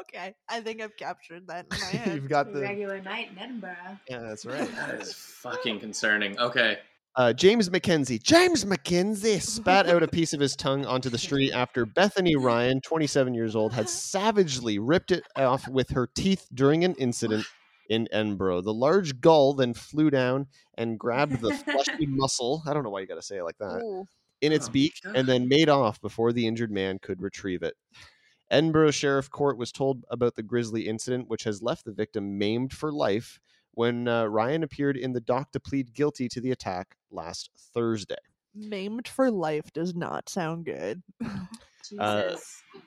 Okay, 0.00 0.34
I 0.48 0.60
think 0.60 0.80
I've 0.80 0.96
captured 0.96 1.48
that 1.48 1.66
in 1.72 1.78
my 1.80 1.84
head. 1.98 2.14
You've 2.14 2.28
got 2.28 2.52
the 2.52 2.60
regular 2.60 3.00
night 3.00 3.30
in 3.32 3.38
Edinburgh. 3.38 3.98
yeah, 4.08 4.20
that's 4.20 4.46
right. 4.46 4.70
That 4.76 5.00
is 5.00 5.12
fucking 5.12 5.80
concerning. 5.80 6.38
Okay. 6.38 6.78
Uh, 7.16 7.32
James 7.32 7.70
McKenzie. 7.70 8.22
James 8.22 8.66
McKenzie 8.66 9.40
spat 9.40 9.88
out 9.88 10.02
a 10.02 10.08
piece 10.08 10.34
of 10.34 10.40
his 10.40 10.54
tongue 10.54 10.84
onto 10.84 11.08
the 11.08 11.16
street 11.16 11.50
after 11.52 11.86
Bethany 11.86 12.36
Ryan, 12.36 12.80
27 12.82 13.32
years 13.32 13.56
old, 13.56 13.72
had 13.72 13.88
savagely 13.88 14.78
ripped 14.78 15.10
it 15.12 15.24
off 15.34 15.66
with 15.66 15.88
her 15.90 16.06
teeth 16.14 16.46
during 16.52 16.84
an 16.84 16.94
incident 16.96 17.46
in 17.88 18.06
Edinburgh. 18.12 18.60
The 18.62 18.74
large 18.74 19.18
gull 19.22 19.54
then 19.54 19.72
flew 19.72 20.10
down 20.10 20.46
and 20.76 20.98
grabbed 20.98 21.40
the 21.40 21.54
fleshy 21.54 22.04
muscle. 22.06 22.62
I 22.66 22.74
don't 22.74 22.82
know 22.82 22.90
why 22.90 23.00
you 23.00 23.06
got 23.06 23.14
to 23.14 23.22
say 23.22 23.38
it 23.38 23.44
like 23.44 23.56
that. 23.60 23.80
Ooh. 23.82 24.04
in 24.42 24.52
its 24.52 24.68
Oh, 24.68 24.72
beak 24.72 24.92
God. 25.02 25.16
and 25.16 25.26
then 25.26 25.48
made 25.48 25.70
off 25.70 25.98
before 26.02 26.34
the 26.34 26.46
injured 26.46 26.70
man 26.70 26.98
could 27.00 27.22
retrieve 27.22 27.62
it. 27.62 27.74
Edinburgh 28.50 28.90
Sheriff 28.90 29.30
Court 29.30 29.56
was 29.56 29.72
told 29.72 30.04
about 30.10 30.34
the 30.34 30.42
grisly 30.42 30.86
incident, 30.86 31.28
which 31.28 31.44
has 31.44 31.62
left 31.62 31.86
the 31.86 31.92
victim 31.92 32.36
maimed 32.36 32.74
for 32.74 32.92
life 32.92 33.40
when 33.76 34.08
uh, 34.08 34.24
Ryan 34.24 34.62
appeared 34.62 34.96
in 34.96 35.12
the 35.12 35.20
dock 35.20 35.52
to 35.52 35.60
plead 35.60 35.94
guilty 35.94 36.28
to 36.30 36.40
the 36.40 36.50
attack 36.50 36.96
last 37.10 37.50
Thursday. 37.74 38.16
Maimed 38.54 39.06
for 39.06 39.30
life 39.30 39.70
does 39.72 39.94
not 39.94 40.28
sound 40.28 40.64
good. 40.64 41.02
Jesus. 41.88 42.00
Uh, 42.00 42.36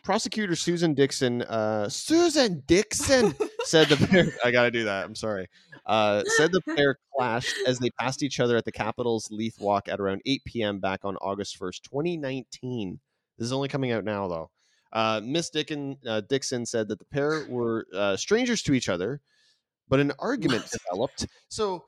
Prosecutor 0.04 0.56
Susan 0.56 0.94
Dixon, 0.94 1.44
uh, 1.44 1.88
Susan 1.90 2.64
Dixon 2.66 3.36
said 3.64 3.88
the 3.88 4.08
pair. 4.08 4.34
I 4.44 4.52
gotta 4.52 4.72
do 4.72 4.84
that. 4.86 5.06
I'm 5.06 5.16
sorry. 5.16 5.48
Uh, 5.86 6.24
said 6.38 6.52
the 6.52 6.62
pair 6.62 6.98
clashed 7.18 7.56
as 7.66 7.80
they 7.80 7.90
passed 7.92 8.24
each 8.24 8.40
other 8.40 8.58
at 8.58 8.66
the 8.66 8.72
capital's 8.72 9.30
Leith 9.32 9.60
Walk 9.60 9.88
at 9.88 10.00
around 10.00 10.22
8 10.26 10.44
p.m. 10.46 10.80
back 10.80 11.06
on 11.06 11.16
August 11.18 11.60
1st, 11.60 11.82
2019. 11.84 13.00
This 13.38 13.46
is 13.46 13.54
only 13.54 13.70
coming 13.70 13.92
out 13.92 14.04
now, 14.04 14.28
though. 14.28 14.50
Uh, 14.92 15.22
Miss 15.24 15.50
Dickin, 15.50 15.98
uh, 16.08 16.22
Dixon 16.22 16.66
said 16.66 16.88
that 16.90 17.00
the 17.00 17.06
pair 17.06 17.46
were 17.48 17.86
uh, 17.96 18.18
strangers 18.18 18.62
to 18.64 18.74
each 18.74 18.90
other, 18.90 19.22
but 19.90 20.00
an 20.00 20.14
argument 20.20 20.70
developed. 20.90 21.28
So 21.50 21.84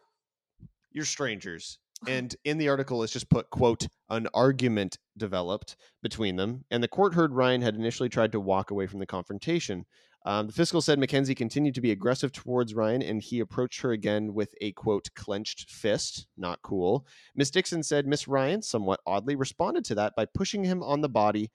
you're 0.91 1.05
strangers. 1.05 1.79
And 2.07 2.35
in 2.45 2.57
the 2.57 2.67
article, 2.67 3.03
it's 3.03 3.13
just 3.13 3.29
put, 3.29 3.51
quote, 3.51 3.87
an 4.09 4.27
argument 4.33 4.97
developed 5.17 5.75
between 6.01 6.35
them. 6.35 6.65
And 6.71 6.81
the 6.81 6.87
court 6.87 7.13
heard 7.13 7.33
Ryan 7.33 7.61
had 7.61 7.75
initially 7.75 8.09
tried 8.09 8.31
to 8.31 8.39
walk 8.39 8.71
away 8.71 8.87
from 8.87 8.99
the 8.99 9.05
confrontation. 9.05 9.85
Um, 10.25 10.47
the 10.47 10.53
fiscal 10.53 10.81
said 10.81 10.99
Mackenzie 10.99 11.35
continued 11.35 11.75
to 11.75 11.81
be 11.81 11.91
aggressive 11.91 12.31
towards 12.31 12.75
Ryan 12.75 13.01
and 13.01 13.21
he 13.21 13.39
approached 13.39 13.81
her 13.81 13.91
again 13.91 14.33
with 14.33 14.53
a, 14.61 14.71
quote, 14.73 15.09
clenched 15.15 15.69
fist. 15.69 16.27
Not 16.37 16.61
cool. 16.63 17.07
Miss 17.35 17.49
Dixon 17.49 17.81
said 17.81 18.05
Miss 18.05 18.27
Ryan, 18.27 18.61
somewhat 18.61 18.99
oddly, 19.05 19.35
responded 19.35 19.83
to 19.85 19.95
that 19.95 20.13
by 20.15 20.25
pushing 20.25 20.63
him 20.63 20.83
on 20.83 21.01
the 21.01 21.09
body 21.09 21.49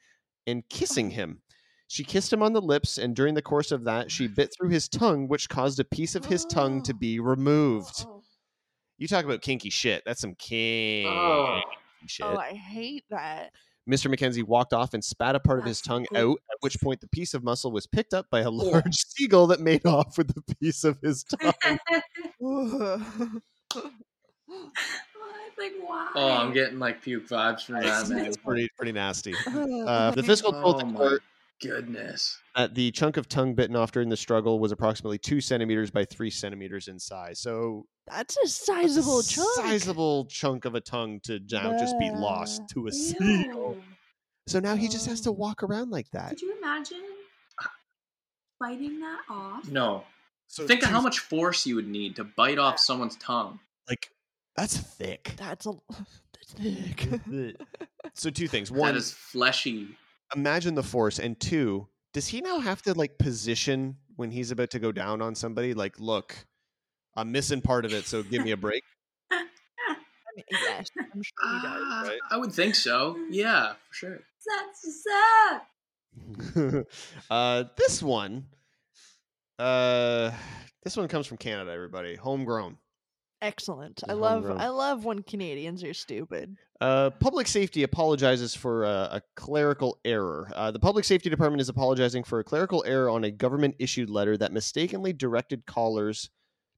and 0.47 0.69
kissing 0.69 1.11
him. 1.11 1.43
She 1.89 2.03
kissed 2.05 2.33
him 2.33 2.43
on 2.43 2.53
the 2.53 2.61
lips, 2.61 2.99
and 2.99 3.15
during 3.15 3.35
the 3.35 3.43
course 3.43 3.71
of 3.71 3.85
that, 3.85 4.11
she 4.11 4.27
bit 4.27 4.53
through 4.57 4.71
his 4.71 4.89
tongue, 4.89 5.29
which 5.29 5.49
caused 5.49 5.79
a 5.79 5.85
piece 5.85 6.15
of 6.17 6.25
his 6.25 6.45
tongue 6.45 6.83
to 6.83 6.93
be 6.95 7.21
removed. 7.21 8.05
Oh, 8.09 8.23
You 8.99 9.07
talk 9.07 9.25
about 9.25 9.41
kinky 9.43 9.71
shit. 9.71 10.03
That's 10.05 10.21
some 10.21 10.35
kinky 10.35 11.07
Oh. 11.07 11.61
shit. 12.07 12.27
oh, 12.27 12.37
I 12.37 12.53
hate 12.55 13.05
that. 13.11 13.53
Mr. 13.89 14.13
McKenzie 14.13 14.43
walked 14.43 14.73
off 14.73 14.95
and 14.95 15.05
spat 15.05 15.37
a 15.37 15.41
part 15.41 15.61
of 15.61 15.65
his 15.65 15.81
tongue 15.81 16.07
out, 16.17 16.39
at 16.51 16.57
which 16.59 16.77
point 16.81 17.01
the 17.01 17.07
piece 17.09 17.35
of 17.35 17.45
muscle 17.45 17.71
was 17.71 17.87
picked 17.87 18.15
up 18.15 18.27
by 18.31 18.41
a 18.41 18.51
large 18.51 18.95
seagull 18.97 19.47
that 19.47 19.61
made 19.61 19.87
off 19.87 20.19
with 20.19 20.35
the 20.35 20.55
piece 20.57 20.83
of 20.83 20.99
his 21.03 21.23
tongue. 21.41 21.79
like 25.59 25.73
why? 25.81 26.11
Oh, 26.17 26.31
I'm 26.33 26.53
getting 26.53 26.81
like 26.81 27.01
puke 27.01 27.29
vibes 27.29 27.65
from 27.65 27.77
that, 27.77 28.11
It's, 28.27 28.37
pretty 28.37 28.69
pretty 28.77 28.93
nasty. 28.93 29.35
Uh, 29.47 30.11
the 30.11 30.23
fiscal 30.23 30.51
told 30.53 30.77
Oh 30.77 30.79
the 30.81 30.85
my 30.87 30.99
court 30.99 31.23
goodness. 31.61 32.39
that 32.55 32.75
the 32.75 32.91
chunk 32.91 33.17
of 33.17 33.29
tongue 33.29 33.55
bitten 33.55 33.77
off 33.77 33.93
during 33.93 34.09
the 34.09 34.17
struggle 34.17 34.59
was 34.59 34.73
approximately 34.73 35.19
two 35.19 35.41
centimeters 35.41 35.91
by 35.91 36.05
three 36.05 36.31
centimeters 36.31 36.89
in 36.89 36.99
size. 36.99 37.39
So 37.41 37.87
That's 38.07 38.37
a 38.37 38.41
that's 38.43 38.53
a 38.61 38.65
sizable 38.65 39.23
chunk. 39.23 39.49
sizable 39.57 40.27
chunk 40.27 40.65
of 40.65 40.75
a 40.75 40.81
tongue 40.81 41.21
to 41.25 41.41
now 41.51 41.77
just 41.79 41.99
be 41.99 42.11
lost 42.11 42.63
to 42.75 42.87
a 42.87 42.93
seagull. 42.93 43.75
Ew. 43.75 43.83
So 44.47 44.61
now 44.61 44.77
he 44.77 44.89
just 44.89 45.07
has 45.07 45.21
to 45.23 45.33
walk 45.33 45.63
around 45.63 45.91
like 45.91 46.09
that. 46.13 46.31
Could 46.31 46.43
you 46.43 46.57
imagine 46.59 47.03
biting 48.61 49.01
that 49.01 49.21
off? 49.29 49.69
No. 49.71 50.05
So 50.49 50.67
Think 50.67 50.83
of 50.85 50.91
how 50.91 51.01
much 51.01 51.19
force 51.19 51.67
you 51.67 51.75
would 51.75 51.89
need 51.89 52.17
to 52.17 52.25
bite 52.25 52.59
off 52.59 52.79
someone's 52.79 53.17
tongue. 53.17 53.59
like 53.89 54.11
that's 54.57 54.77
thick. 54.79 55.35
That's 55.37 55.67
a 55.67 55.73
that's 56.35 56.53
thick. 56.55 57.09
so 58.15 58.31
two 58.31 58.49
things. 58.49 58.71
One, 58.71 58.95
is 58.97 59.11
fleshy. 59.13 59.89
Imagine 60.35 60.75
the 60.75 60.83
force, 60.83 61.19
and 61.19 61.39
two, 61.39 61.89
does 62.13 62.29
he 62.29 62.41
now 62.41 62.59
have 62.61 62.83
to 62.83 62.95
like 62.95 63.19
position 63.19 63.97
when 64.17 64.31
he's 64.31 64.51
about 64.51 64.71
to 64.71 64.79
go 64.79 64.93
down 64.93 65.21
on 65.21 65.35
somebody? 65.35 65.75
Like, 65.75 66.01
look, 66.01 66.35
I'm 67.15 67.33
missing 67.33 67.61
part 67.61 67.85
of 67.85 67.93
it, 67.93 68.07
so 68.07 68.23
give 68.23 68.43
me 68.43 68.53
a 68.53 68.57
break. 68.57 68.83
I 69.31 69.45
mean, 70.37 70.45
yes, 70.51 70.91
I'm 70.99 71.23
sure 71.23 71.55
he 71.55 71.67
does. 71.67 71.83
Ah, 71.85 72.03
right? 72.05 72.19
I 72.31 72.37
would 72.37 72.53
think 72.53 72.75
so. 72.75 73.19
Yeah, 73.31 73.73
for 73.89 73.95
sure. 73.95 74.21
That's 74.47 75.03
suck. 75.03 76.87
uh, 77.31 77.65
this 77.77 78.03
one, 78.03 78.47
uh, 79.59 80.31
this 80.83 80.97
one 80.97 81.09
comes 81.09 81.27
from 81.27 81.37
Canada. 81.37 81.73
Everybody, 81.73 82.17
homegrown. 82.17 82.77
Excellent. 83.43 84.03
I 84.09 84.13
He's 84.13 84.21
love 84.21 84.43
homegrown. 84.43 84.61
I 84.61 84.69
love 84.69 85.05
when 85.05 85.23
Canadians 85.23 85.85
are 85.85 85.95
stupid. 85.95 86.57
Uh, 86.81 87.11
public 87.11 87.47
safety 87.47 87.83
apologizes 87.83 88.55
for 88.55 88.85
a, 88.85 89.09
a 89.13 89.23
clerical 89.35 89.99
error. 90.05 90.51
Uh, 90.55 90.71
the 90.71 90.79
public 90.79 91.05
safety 91.05 91.31
department 91.31 91.61
is 91.61 91.69
apologizing 91.69 92.23
for 92.23 92.39
a 92.39 92.45
clerical 92.45 92.85
error 92.87 93.09
on 93.09 93.25
a 93.25 93.31
government 93.31 93.75
issued 93.79 94.11
letter 94.11 94.37
that 94.37 94.53
mistakenly 94.53 95.13
directed 95.13 95.65
callers 95.65 96.31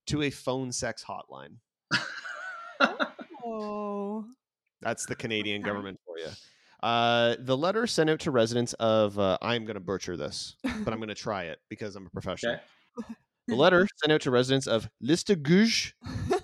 to 0.07 0.23
a 0.23 0.31
phone 0.31 0.71
sex 0.71 1.05
hotline. 1.05 1.57
Oh. 3.45 4.25
That's 4.83 5.07
the 5.07 5.17
Canadian 5.17 5.63
government 5.63 5.99
for 6.07 6.19
you. 6.19 6.29
Uh, 6.83 7.35
the 7.41 7.57
letter 7.57 7.87
sent 7.87 8.09
out 8.09 8.21
to 8.21 8.31
residents 8.31 8.73
of 8.75 9.19
uh, 9.19 9.39
I'm 9.43 9.65
going 9.65 9.75
to 9.75 9.81
butcher 9.81 10.17
this, 10.17 10.55
but 10.63 10.93
I'm 10.93 10.99
going 10.99 11.09
to 11.09 11.15
try 11.15 11.45
it 11.45 11.59
because 11.69 11.97
I'm 11.97 12.07
a 12.07 12.11
professional. 12.11 12.55
Okay. 12.55 13.15
The 13.49 13.57
letter 13.57 13.89
sent 13.97 14.13
out 14.13 14.21
to 14.23 14.31
residents 14.31 14.67
of 14.67 14.91
Listuguj 15.03 15.95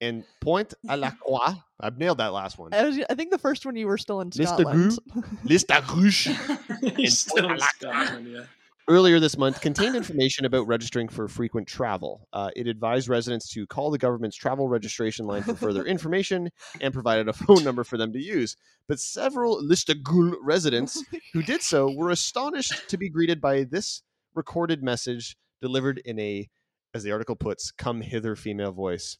and 0.00 0.24
Point 0.40 0.74
à 0.88 0.98
la 0.98 1.10
Croix. 1.22 1.54
I've 1.80 1.98
nailed 1.98 2.18
that 2.18 2.32
last 2.32 2.58
one. 2.58 2.72
I, 2.72 2.84
was, 2.84 2.98
I 3.10 3.14
think 3.14 3.30
the 3.30 3.38
first 3.38 3.66
one 3.66 3.76
you 3.76 3.86
were 3.86 3.98
still 3.98 4.20
in 4.20 4.30
Liste 4.30 4.56
de 4.56 4.62
Scotland. 4.62 4.98
Liste 5.44 5.68
à 5.68 7.10
still 7.10 7.50
in 7.50 7.58
Scotland, 7.58 8.28
yeah. 8.28 8.44
earlier 8.88 9.20
this 9.20 9.36
month 9.36 9.60
contained 9.60 9.96
information 9.96 10.44
about 10.44 10.66
registering 10.66 11.08
for 11.08 11.28
frequent 11.28 11.66
travel. 11.66 12.26
Uh, 12.32 12.50
it 12.56 12.66
advised 12.66 13.08
residents 13.08 13.48
to 13.50 13.66
call 13.66 13.90
the 13.90 13.98
government's 13.98 14.36
travel 14.36 14.68
registration 14.68 15.26
line 15.26 15.42
for 15.42 15.54
further 15.54 15.84
information 15.84 16.50
and 16.80 16.94
provided 16.94 17.28
a 17.28 17.32
phone 17.32 17.64
number 17.64 17.84
for 17.84 17.96
them 17.96 18.12
to 18.12 18.22
use. 18.22 18.56
But 18.88 19.00
several 19.00 19.62
Listagul 19.62 20.36
residents 20.42 21.02
who 21.32 21.42
did 21.42 21.62
so 21.62 21.92
were 21.94 22.10
astonished 22.10 22.88
to 22.88 22.96
be 22.96 23.08
greeted 23.08 23.40
by 23.40 23.64
this 23.64 24.02
recorded 24.34 24.82
message 24.82 25.36
delivered 25.60 26.00
in 26.04 26.18
a, 26.18 26.48
as 26.94 27.02
the 27.02 27.12
article 27.12 27.36
puts, 27.36 27.72
come 27.72 28.00
hither 28.00 28.36
female 28.36 28.72
voice. 28.72 29.18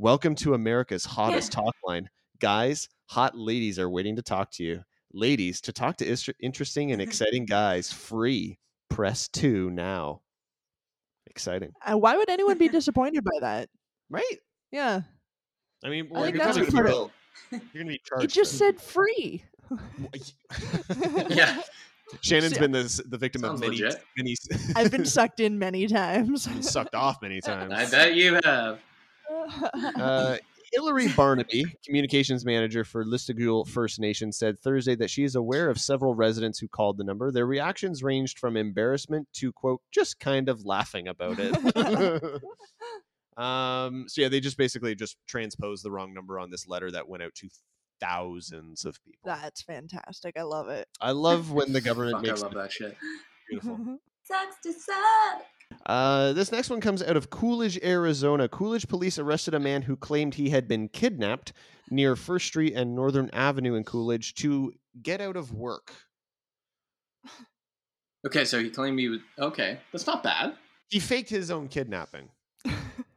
Welcome 0.00 0.34
to 0.36 0.54
America's 0.54 1.04
hottest 1.04 1.52
talk 1.52 1.74
line. 1.84 2.08
Guys, 2.40 2.88
hot 3.04 3.36
ladies 3.36 3.78
are 3.78 3.90
waiting 3.90 4.16
to 4.16 4.22
talk 4.22 4.50
to 4.52 4.64
you. 4.64 4.80
Ladies, 5.12 5.60
to 5.60 5.74
talk 5.74 5.98
to 5.98 6.06
is- 6.06 6.26
interesting 6.40 6.90
and 6.92 7.02
exciting 7.02 7.44
guys, 7.44 7.92
free. 7.92 8.58
Press 8.88 9.28
two 9.28 9.68
now. 9.68 10.22
Exciting, 11.26 11.72
Uh, 11.86 11.98
Why 11.98 12.16
would 12.16 12.30
anyone 12.30 12.56
be 12.56 12.68
disappointed 12.68 13.22
by 13.24 13.40
that? 13.42 13.68
right? 14.08 14.38
Yeah, 14.72 15.02
I 15.84 15.90
mean, 15.90 16.06
I 16.06 16.12
well, 16.12 16.22
think 16.24 16.36
you're, 16.36 16.44
that's 16.46 16.56
gonna, 16.56 16.72
part 16.72 16.86
of- 16.88 17.10
you're 17.50 17.60
gonna 17.74 17.84
be 17.84 18.00
charged. 18.02 18.24
it 18.24 18.30
just 18.30 18.56
said 18.56 18.80
free. 18.80 19.44
Yeah. 21.28 21.60
Shannon's 22.22 22.54
See, 22.54 22.58
been 22.60 22.72
this, 22.72 23.02
the 23.06 23.18
victim 23.18 23.42
Sounds 23.42 23.60
of 23.60 23.68
many, 23.68 23.82
legit. 23.82 24.02
many 24.16 24.34
I've 24.74 24.90
been 24.90 25.04
sucked 25.04 25.38
in 25.40 25.58
many 25.60 25.86
times. 25.86 26.48
sucked 26.68 26.94
off 26.96 27.20
many 27.20 27.40
times. 27.42 27.72
I 27.72 27.88
bet 27.88 28.14
you 28.16 28.40
have. 28.42 28.80
Uh, 29.96 30.36
Hillary 30.72 31.08
Barnaby, 31.08 31.64
communications 31.84 32.44
manager 32.44 32.84
for 32.84 33.04
Listigul 33.04 33.66
First 33.66 33.98
Nation, 33.98 34.30
said 34.32 34.58
Thursday 34.60 34.94
that 34.96 35.10
she 35.10 35.24
is 35.24 35.34
aware 35.34 35.68
of 35.68 35.80
several 35.80 36.14
residents 36.14 36.58
who 36.58 36.68
called 36.68 36.96
the 36.96 37.04
number. 37.04 37.32
Their 37.32 37.46
reactions 37.46 38.02
ranged 38.02 38.38
from 38.38 38.56
embarrassment 38.56 39.26
to 39.34 39.52
quote 39.52 39.80
just 39.90 40.20
kind 40.20 40.48
of 40.48 40.64
laughing 40.64 41.08
about 41.08 41.38
it. 41.40 41.56
um, 43.36 44.04
so 44.08 44.22
yeah, 44.22 44.28
they 44.28 44.40
just 44.40 44.56
basically 44.56 44.94
just 44.94 45.16
transposed 45.26 45.84
the 45.84 45.90
wrong 45.90 46.14
number 46.14 46.38
on 46.38 46.50
this 46.50 46.68
letter 46.68 46.90
that 46.92 47.08
went 47.08 47.22
out 47.22 47.34
to 47.36 47.48
thousands 48.00 48.84
of 48.84 49.02
people. 49.04 49.20
That's 49.24 49.62
fantastic. 49.62 50.38
I 50.38 50.42
love 50.42 50.68
it. 50.68 50.88
I 51.00 51.10
love 51.12 51.50
when 51.52 51.72
the 51.72 51.80
government 51.80 52.16
Fuck, 52.16 52.24
I 52.24 52.28
makes 52.28 52.42
love 52.42 52.54
that 52.54 52.72
shit. 52.78 52.96
beautiful. 53.48 53.98
Sucks 54.24 54.56
to 54.62 54.72
suck. 54.72 55.42
Uh, 55.86 56.32
this 56.32 56.52
next 56.52 56.70
one 56.70 56.80
comes 56.80 57.02
out 57.02 57.16
of 57.16 57.30
Coolidge, 57.30 57.78
Arizona. 57.82 58.48
Coolidge 58.48 58.86
police 58.88 59.18
arrested 59.18 59.54
a 59.54 59.60
man 59.60 59.82
who 59.82 59.96
claimed 59.96 60.34
he 60.34 60.50
had 60.50 60.68
been 60.68 60.88
kidnapped 60.88 61.52
near 61.90 62.16
First 62.16 62.46
Street 62.46 62.74
and 62.74 62.94
Northern 62.94 63.30
Avenue 63.32 63.74
in 63.74 63.84
Coolidge 63.84 64.34
to 64.36 64.72
get 65.02 65.20
out 65.20 65.36
of 65.36 65.52
work. 65.52 65.92
Okay, 68.26 68.44
so 68.44 68.62
he 68.62 68.70
claimed 68.70 68.98
he 68.98 69.08
was 69.08 69.20
okay. 69.38 69.80
That's 69.92 70.06
not 70.06 70.22
bad. 70.22 70.54
He 70.90 71.00
faked 71.00 71.30
his 71.30 71.50
own 71.50 71.68
kidnapping 71.68 72.28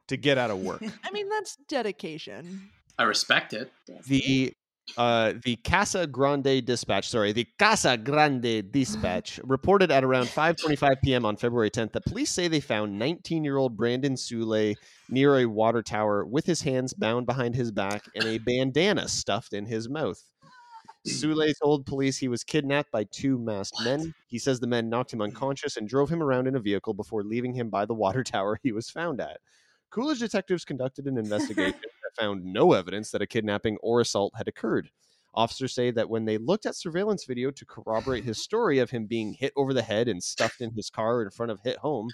to 0.07 0.17
get 0.17 0.37
out 0.37 0.49
of 0.49 0.59
work. 0.59 0.81
I 1.03 1.11
mean, 1.11 1.27
that's 1.29 1.57
dedication. 1.67 2.69
I 2.97 3.03
respect 3.03 3.53
it. 3.53 3.71
The 4.07 4.53
uh, 4.97 5.34
the 5.43 5.55
Casa 5.57 6.05
Grande 6.05 6.63
Dispatch, 6.65 7.07
sorry, 7.07 7.31
the 7.31 7.47
Casa 7.57 7.97
Grande 7.97 8.63
Dispatch 8.71 9.39
reported 9.43 9.91
at 9.91 10.03
around 10.03 10.27
5:25 10.27 11.01
p.m. 11.03 11.25
on 11.25 11.38
February 11.38 11.69
10th 11.69 11.93
that 11.93 12.05
police 12.05 12.29
say 12.29 12.47
they 12.47 12.59
found 12.59 13.01
19-year-old 13.01 13.75
Brandon 13.77 14.15
Sule 14.15 14.75
near 15.09 15.39
a 15.39 15.45
water 15.45 15.81
tower 15.81 16.25
with 16.25 16.45
his 16.45 16.61
hands 16.61 16.93
bound 16.93 17.25
behind 17.25 17.55
his 17.55 17.71
back 17.71 18.03
and 18.15 18.25
a 18.25 18.38
bandana 18.38 19.07
stuffed 19.07 19.53
in 19.53 19.65
his 19.65 19.89
mouth. 19.89 20.21
Sule 21.07 21.51
told 21.63 21.86
police 21.86 22.17
he 22.17 22.27
was 22.27 22.43
kidnapped 22.43 22.91
by 22.91 23.05
two 23.05 23.38
masked 23.38 23.81
men. 23.84 24.13
He 24.27 24.38
says 24.38 24.59
the 24.59 24.67
men 24.67 24.89
knocked 24.89 25.13
him 25.13 25.21
unconscious 25.21 25.77
and 25.77 25.88
drove 25.88 26.09
him 26.09 26.21
around 26.21 26.47
in 26.47 26.55
a 26.55 26.59
vehicle 26.59 26.93
before 26.93 27.23
leaving 27.23 27.53
him 27.53 27.69
by 27.69 27.86
the 27.86 27.93
water 27.95 28.23
tower 28.23 28.59
he 28.61 28.71
was 28.71 28.89
found 28.89 29.21
at. 29.21 29.38
Coolidge 29.91 30.19
detectives 30.19 30.65
conducted 30.65 31.05
an 31.05 31.17
investigation 31.17 31.79
found 32.18 32.43
no 32.43 32.74
evidence 32.74 33.11
that 33.11 33.22
a 33.22 33.28
kidnapping 33.28 33.78
or 33.82 34.01
assault 34.01 34.34
had 34.38 34.47
occurred. 34.47 34.89
Officers 35.36 35.74
say 35.74 35.91
that 35.91 36.09
when 36.09 36.26
they 36.26 36.38
looked 36.38 36.66
at 36.66 36.76
surveillance 36.76 37.26
video 37.26 37.49
to 37.51 37.66
corroborate 37.66 38.24
his 38.24 38.38
story 38.43 38.80
of 38.80 38.91
him 38.91 39.05
being 39.05 39.34
hit 39.34 39.53
over 39.55 39.74
the 39.74 39.82
head 39.82 40.07
and 40.07 40.24
stuffed 40.24 40.61
in 40.61 40.72
his 40.72 40.89
car 40.89 41.24
in 41.24 41.32
front 41.32 41.51
of 41.51 41.59
Hit 41.64 41.78
Home, 41.78 42.09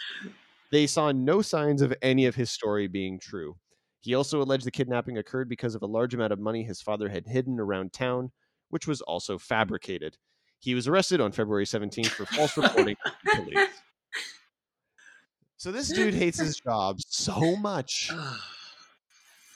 they 0.71 0.87
saw 0.87 1.11
no 1.11 1.41
signs 1.41 1.81
of 1.81 1.93
any 2.01 2.25
of 2.25 2.35
his 2.35 2.51
story 2.51 2.87
being 2.87 3.19
true. 3.19 3.55
He 4.01 4.15
also 4.15 4.41
alleged 4.41 4.65
the 4.65 4.71
kidnapping 4.71 5.17
occurred 5.17 5.49
because 5.49 5.75
of 5.75 5.81
a 5.81 5.87
large 5.87 6.13
amount 6.13 6.31
of 6.31 6.39
money 6.39 6.63
his 6.63 6.81
father 6.81 7.09
had 7.09 7.27
hidden 7.27 7.59
around 7.59 7.91
town, 7.91 8.31
which 8.69 8.87
was 8.87 9.01
also 9.01 9.37
fabricated. 9.37 10.17
He 10.59 10.73
was 10.73 10.87
arrested 10.87 11.19
on 11.19 11.31
February 11.31 11.65
17th 11.65 12.07
for 12.07 12.25
false 12.25 12.55
reporting 12.55 12.95
to 13.05 13.35
police. 13.35 13.67
So 15.57 15.73
this 15.73 15.89
dude 15.89 16.13
hates 16.13 16.39
his 16.39 16.55
job 16.55 17.01
so 17.01 17.57
much. 17.57 18.09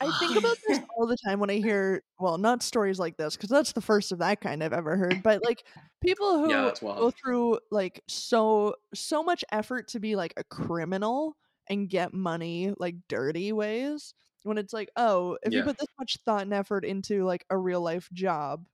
I 0.03 0.11
think 0.19 0.37
about 0.37 0.57
this 0.67 0.79
all 0.95 1.07
the 1.07 1.17
time 1.25 1.39
when 1.39 1.49
I 1.49 1.55
hear, 1.55 2.03
well, 2.19 2.37
not 2.37 2.63
stories 2.63 2.99
like 2.99 3.17
this, 3.17 3.35
because 3.35 3.49
that's 3.49 3.73
the 3.73 3.81
first 3.81 4.11
of 4.11 4.19
that 4.19 4.41
kind 4.41 4.63
I've 4.63 4.73
ever 4.73 4.97
heard, 4.97 5.23
but 5.23 5.43
like 5.43 5.63
people 6.01 6.39
who 6.39 6.49
Yeah, 6.49 6.71
go 6.81 7.11
through 7.11 7.59
like 7.71 8.03
so 8.07 8.75
so 8.93 9.23
much 9.23 9.43
effort 9.51 9.89
to 9.89 9.99
be 9.99 10.15
like 10.15 10.33
a 10.37 10.43
criminal 10.43 11.35
and 11.69 11.89
get 11.89 12.13
money 12.13 12.73
like 12.77 12.95
dirty 13.07 13.51
ways. 13.51 14.13
When 14.43 14.57
it's 14.57 14.73
like, 14.73 14.89
oh, 14.97 15.37
if 15.43 15.53
you 15.53 15.63
put 15.63 15.77
this 15.77 15.87
much 15.97 16.17
thought 16.25 16.41
and 16.41 16.53
effort 16.53 16.83
into 16.83 17.23
like 17.23 17.45
a 17.49 17.57
real 17.57 17.79
life 17.79 18.09
job, 18.11 18.65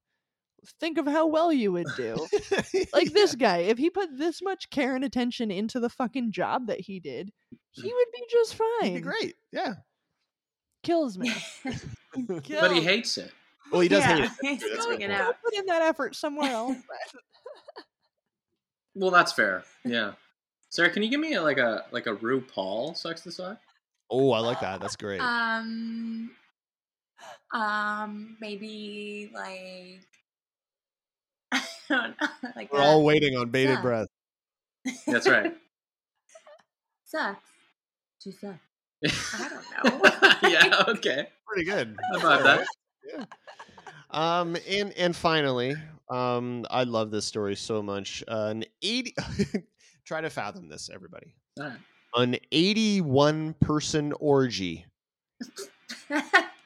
think 0.80 0.98
of 0.98 1.06
how 1.06 1.28
well 1.28 1.54
you 1.54 1.72
would 1.72 1.88
do. 1.96 2.28
like 2.94 3.14
this 3.14 3.36
guy, 3.36 3.60
if 3.60 3.78
he 3.78 3.90
put 3.90 4.18
this 4.18 4.42
much 4.42 4.70
care 4.70 4.96
and 4.96 5.06
attention 5.06 5.52
into 5.52 5.80
the 5.80 5.90
fucking 5.90 6.32
job 6.32 6.68
that 6.68 6.80
he 6.80 7.00
did, 7.00 7.32
he 7.72 7.90
mm. 7.90 7.94
would 7.94 8.08
be 8.14 8.24
just 8.32 8.54
He'd 8.54 8.60
fine. 8.82 8.94
be 8.96 9.02
great. 9.02 9.36
Yeah. 9.52 9.76
Kills 10.84 11.18
me. 11.18 11.34
But 12.28 12.72
he 12.72 12.82
hates 12.82 13.18
it. 13.20 13.32
Well, 13.72 13.82
he 13.82 13.88
does 13.88 14.00
yeah, 14.00 14.16
hate 14.16 14.24
it. 14.24 14.32
he's 14.62 14.86
going 14.86 15.02
it 15.02 15.12
out. 15.12 15.36
put 15.44 15.54
in 15.54 15.66
that 15.68 15.84
effort 15.84 16.16
somewhere 16.16 16.52
else. 16.52 16.78
Well, 18.96 19.12
that's 19.12 19.32
fair. 19.32 19.64
Yeah. 19.86 20.14
Sarah, 20.70 20.90
can 20.90 21.04
you 21.04 21.10
give 21.10 21.20
me 21.20 21.36
a, 21.36 21.42
like 21.42 21.58
a 21.58 21.86
like 21.92 22.08
a 22.08 22.16
RuPaul 22.16 22.98
sex 22.98 23.22
to 23.22 23.32
suck? 23.32 23.60
Oh, 24.10 24.32
I 24.32 24.40
like 24.40 24.60
that. 24.62 24.82
That's 24.82 24.96
great. 24.96 25.22
Um, 25.22 26.32
um, 27.54 28.38
maybe 28.42 29.32
like 29.34 30.02
I 31.52 31.64
don't 31.88 32.20
know, 32.20 32.28
like 32.56 32.74
We're 32.74 32.80
a- 32.80 32.84
all 32.84 33.04
waiting 33.04 33.38
on 33.38 33.50
bated 33.50 33.76
yeah. 33.78 33.82
breath. 33.82 34.08
That's 35.08 35.28
right. 35.28 35.56
sucks 37.06 37.44
to 38.22 38.32
suck. 38.32 38.58
I 39.04 39.50
don't 39.84 40.02
know. 40.44 40.50
yeah. 40.50 40.84
Okay. 40.90 41.28
Pretty 41.48 41.64
good. 41.66 41.98
How 42.12 42.20
about 42.20 42.44
that? 42.44 42.66
Yeah. 43.08 43.26
Um, 44.12 44.56
and 44.68 44.92
and 44.94 45.16
finally, 45.16 45.76
um, 46.10 46.66
I 46.70 46.84
love 46.84 47.12
this 47.12 47.26
story 47.26 47.56
so 47.56 47.82
much. 47.82 48.24
Uh, 48.28 48.48
an 48.52 48.66
eighty. 48.82 49.16
try 50.06 50.22
to 50.22 50.30
fathom 50.30 50.68
this, 50.70 50.90
everybody. 50.94 51.34
All 51.60 51.66
right. 51.68 51.78
An 52.16 52.38
eighty-one 52.52 53.54
person 53.62 54.14
orgy. 54.20 54.86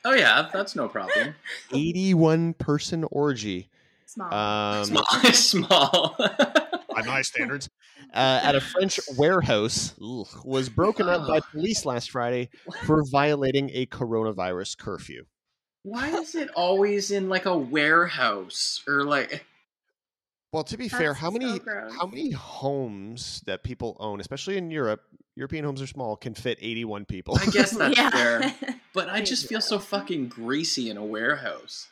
Oh 0.05 0.13
yeah, 0.13 0.49
that's 0.53 0.75
no 0.75 0.88
problem. 0.89 1.36
Eighty-one 1.73 2.53
person 2.55 3.03
orgy. 3.11 3.69
Small. 4.05 4.34
Um, 4.34 4.86
Small. 4.86 5.05
Small. 5.34 6.15
by 6.17 7.01
my 7.05 7.21
standards, 7.21 7.69
uh, 8.14 8.39
at 8.43 8.55
a 8.55 8.61
French 8.61 8.99
warehouse 9.18 9.93
ugh, 10.03 10.28
was 10.45 10.70
broken 10.70 11.07
up 11.09 11.28
by 11.28 11.39
police 11.39 11.86
last 11.86 12.11
Friday 12.11 12.49
for 12.86 13.03
violating 13.09 13.70
a 13.74 13.86
coronavirus 13.88 14.78
curfew. 14.78 15.26
Why 15.84 16.09
is 16.09 16.36
it 16.36 16.49
always 16.55 17.11
in 17.11 17.28
like 17.28 17.45
a 17.45 17.57
warehouse 17.57 18.84
or 18.88 19.03
like? 19.03 19.45
Well, 20.53 20.64
to 20.66 20.78
be 20.78 20.88
fair, 20.88 21.09
That's 21.09 21.20
how 21.20 21.32
many 21.32 21.59
gross. 21.59 21.93
how 21.99 22.05
many 22.05 22.32
homes 22.32 23.41
that 23.47 23.64
people 23.64 23.97
own, 23.99 24.20
especially 24.20 24.55
in 24.57 24.70
Europe, 24.70 25.01
European 25.36 25.66
homes 25.66 25.82
are 25.82 25.88
small, 25.88 26.16
can 26.16 26.36
fit 26.36 26.59
81 26.61 27.05
people. 27.05 27.38
I 27.41 27.47
guess 27.47 27.72
that's 27.78 27.97
yeah. 27.97 28.09
fair. 28.11 28.53
But 28.93 29.09
I 29.09 29.22
just 29.22 29.47
feel 29.47 29.59
so 29.59 29.80
fucking 29.80 30.28
greasy 30.28 30.91
in 30.91 30.97
a 30.97 31.03
warehouse. 31.03 31.88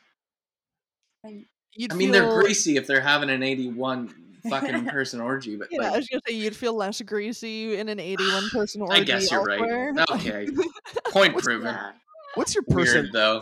You'd 1.73 1.91
I 1.91 1.95
mean, 1.95 2.11
they're 2.11 2.29
greasy 2.29 2.77
if 2.77 2.85
they're 2.85 3.01
having 3.01 3.31
an 3.31 3.41
eighty-one 3.41 4.13
fucking 4.49 4.85
person 4.89 5.21
orgy, 5.21 5.55
but 5.55 5.67
Yeah, 5.71 5.91
I 5.93 5.97
was 5.97 6.07
gonna 6.07 6.21
say 6.27 6.33
you'd 6.35 6.55
feel 6.55 6.73
less 6.73 7.01
greasy 7.01 7.77
in 7.77 7.89
an 7.89 7.99
81 7.99 8.49
person 8.51 8.81
orgy. 8.81 8.93
I 9.01 9.03
guess 9.03 9.29
you're 9.31 9.49
elsewhere. 9.49 9.93
right. 9.97 10.09
Okay, 10.11 10.47
point 11.11 11.33
What's 11.33 11.45
proven. 11.45 11.67
Yeah. 11.73 11.91
What's 12.35 12.53
your 12.55 12.63
person 12.63 13.03
Weird 13.03 13.13
though. 13.13 13.41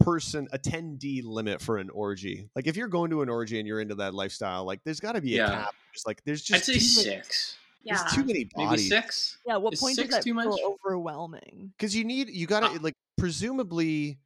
person 0.00 0.48
attendee 0.52 1.22
limit 1.24 1.60
for 1.60 1.78
an 1.78 1.90
orgy? 1.90 2.48
Like 2.54 2.66
if 2.66 2.76
you're 2.76 2.88
going 2.88 3.10
to 3.10 3.22
an 3.22 3.28
orgy 3.28 3.58
and 3.58 3.66
you're 3.66 3.80
into 3.80 3.94
that 3.96 4.14
lifestyle, 4.14 4.64
like 4.64 4.80
there's 4.84 5.00
got 5.00 5.12
to 5.12 5.20
be 5.20 5.34
a 5.38 5.44
Yeah. 5.44 5.50
cap. 5.64 5.74
Just 5.92 6.06
like 6.06 6.22
there's 6.24 6.42
just 6.42 6.68
I'd 6.68 6.74
say 6.74 6.78
too 7.04 7.08
many- 7.10 7.22
six. 7.22 7.56
Yeah. 7.84 7.96
There's 7.96 8.12
too 8.12 8.24
many 8.24 8.48
Maybe 8.56 8.66
bodies. 8.66 8.88
six. 8.88 9.38
Yeah, 9.46 9.56
what 9.56 9.72
Is 9.72 9.80
point 9.80 9.96
six 9.96 10.08
is 10.08 10.14
that 10.16 10.22
too 10.24 10.34
much? 10.34 10.48
overwhelming? 10.62 11.72
Because 11.78 11.94
you 11.96 12.04
need 12.04 12.28
you 12.28 12.46
gotta 12.46 12.66
Ah. 12.66 12.78
like 12.82 12.94
presumably 13.16 14.18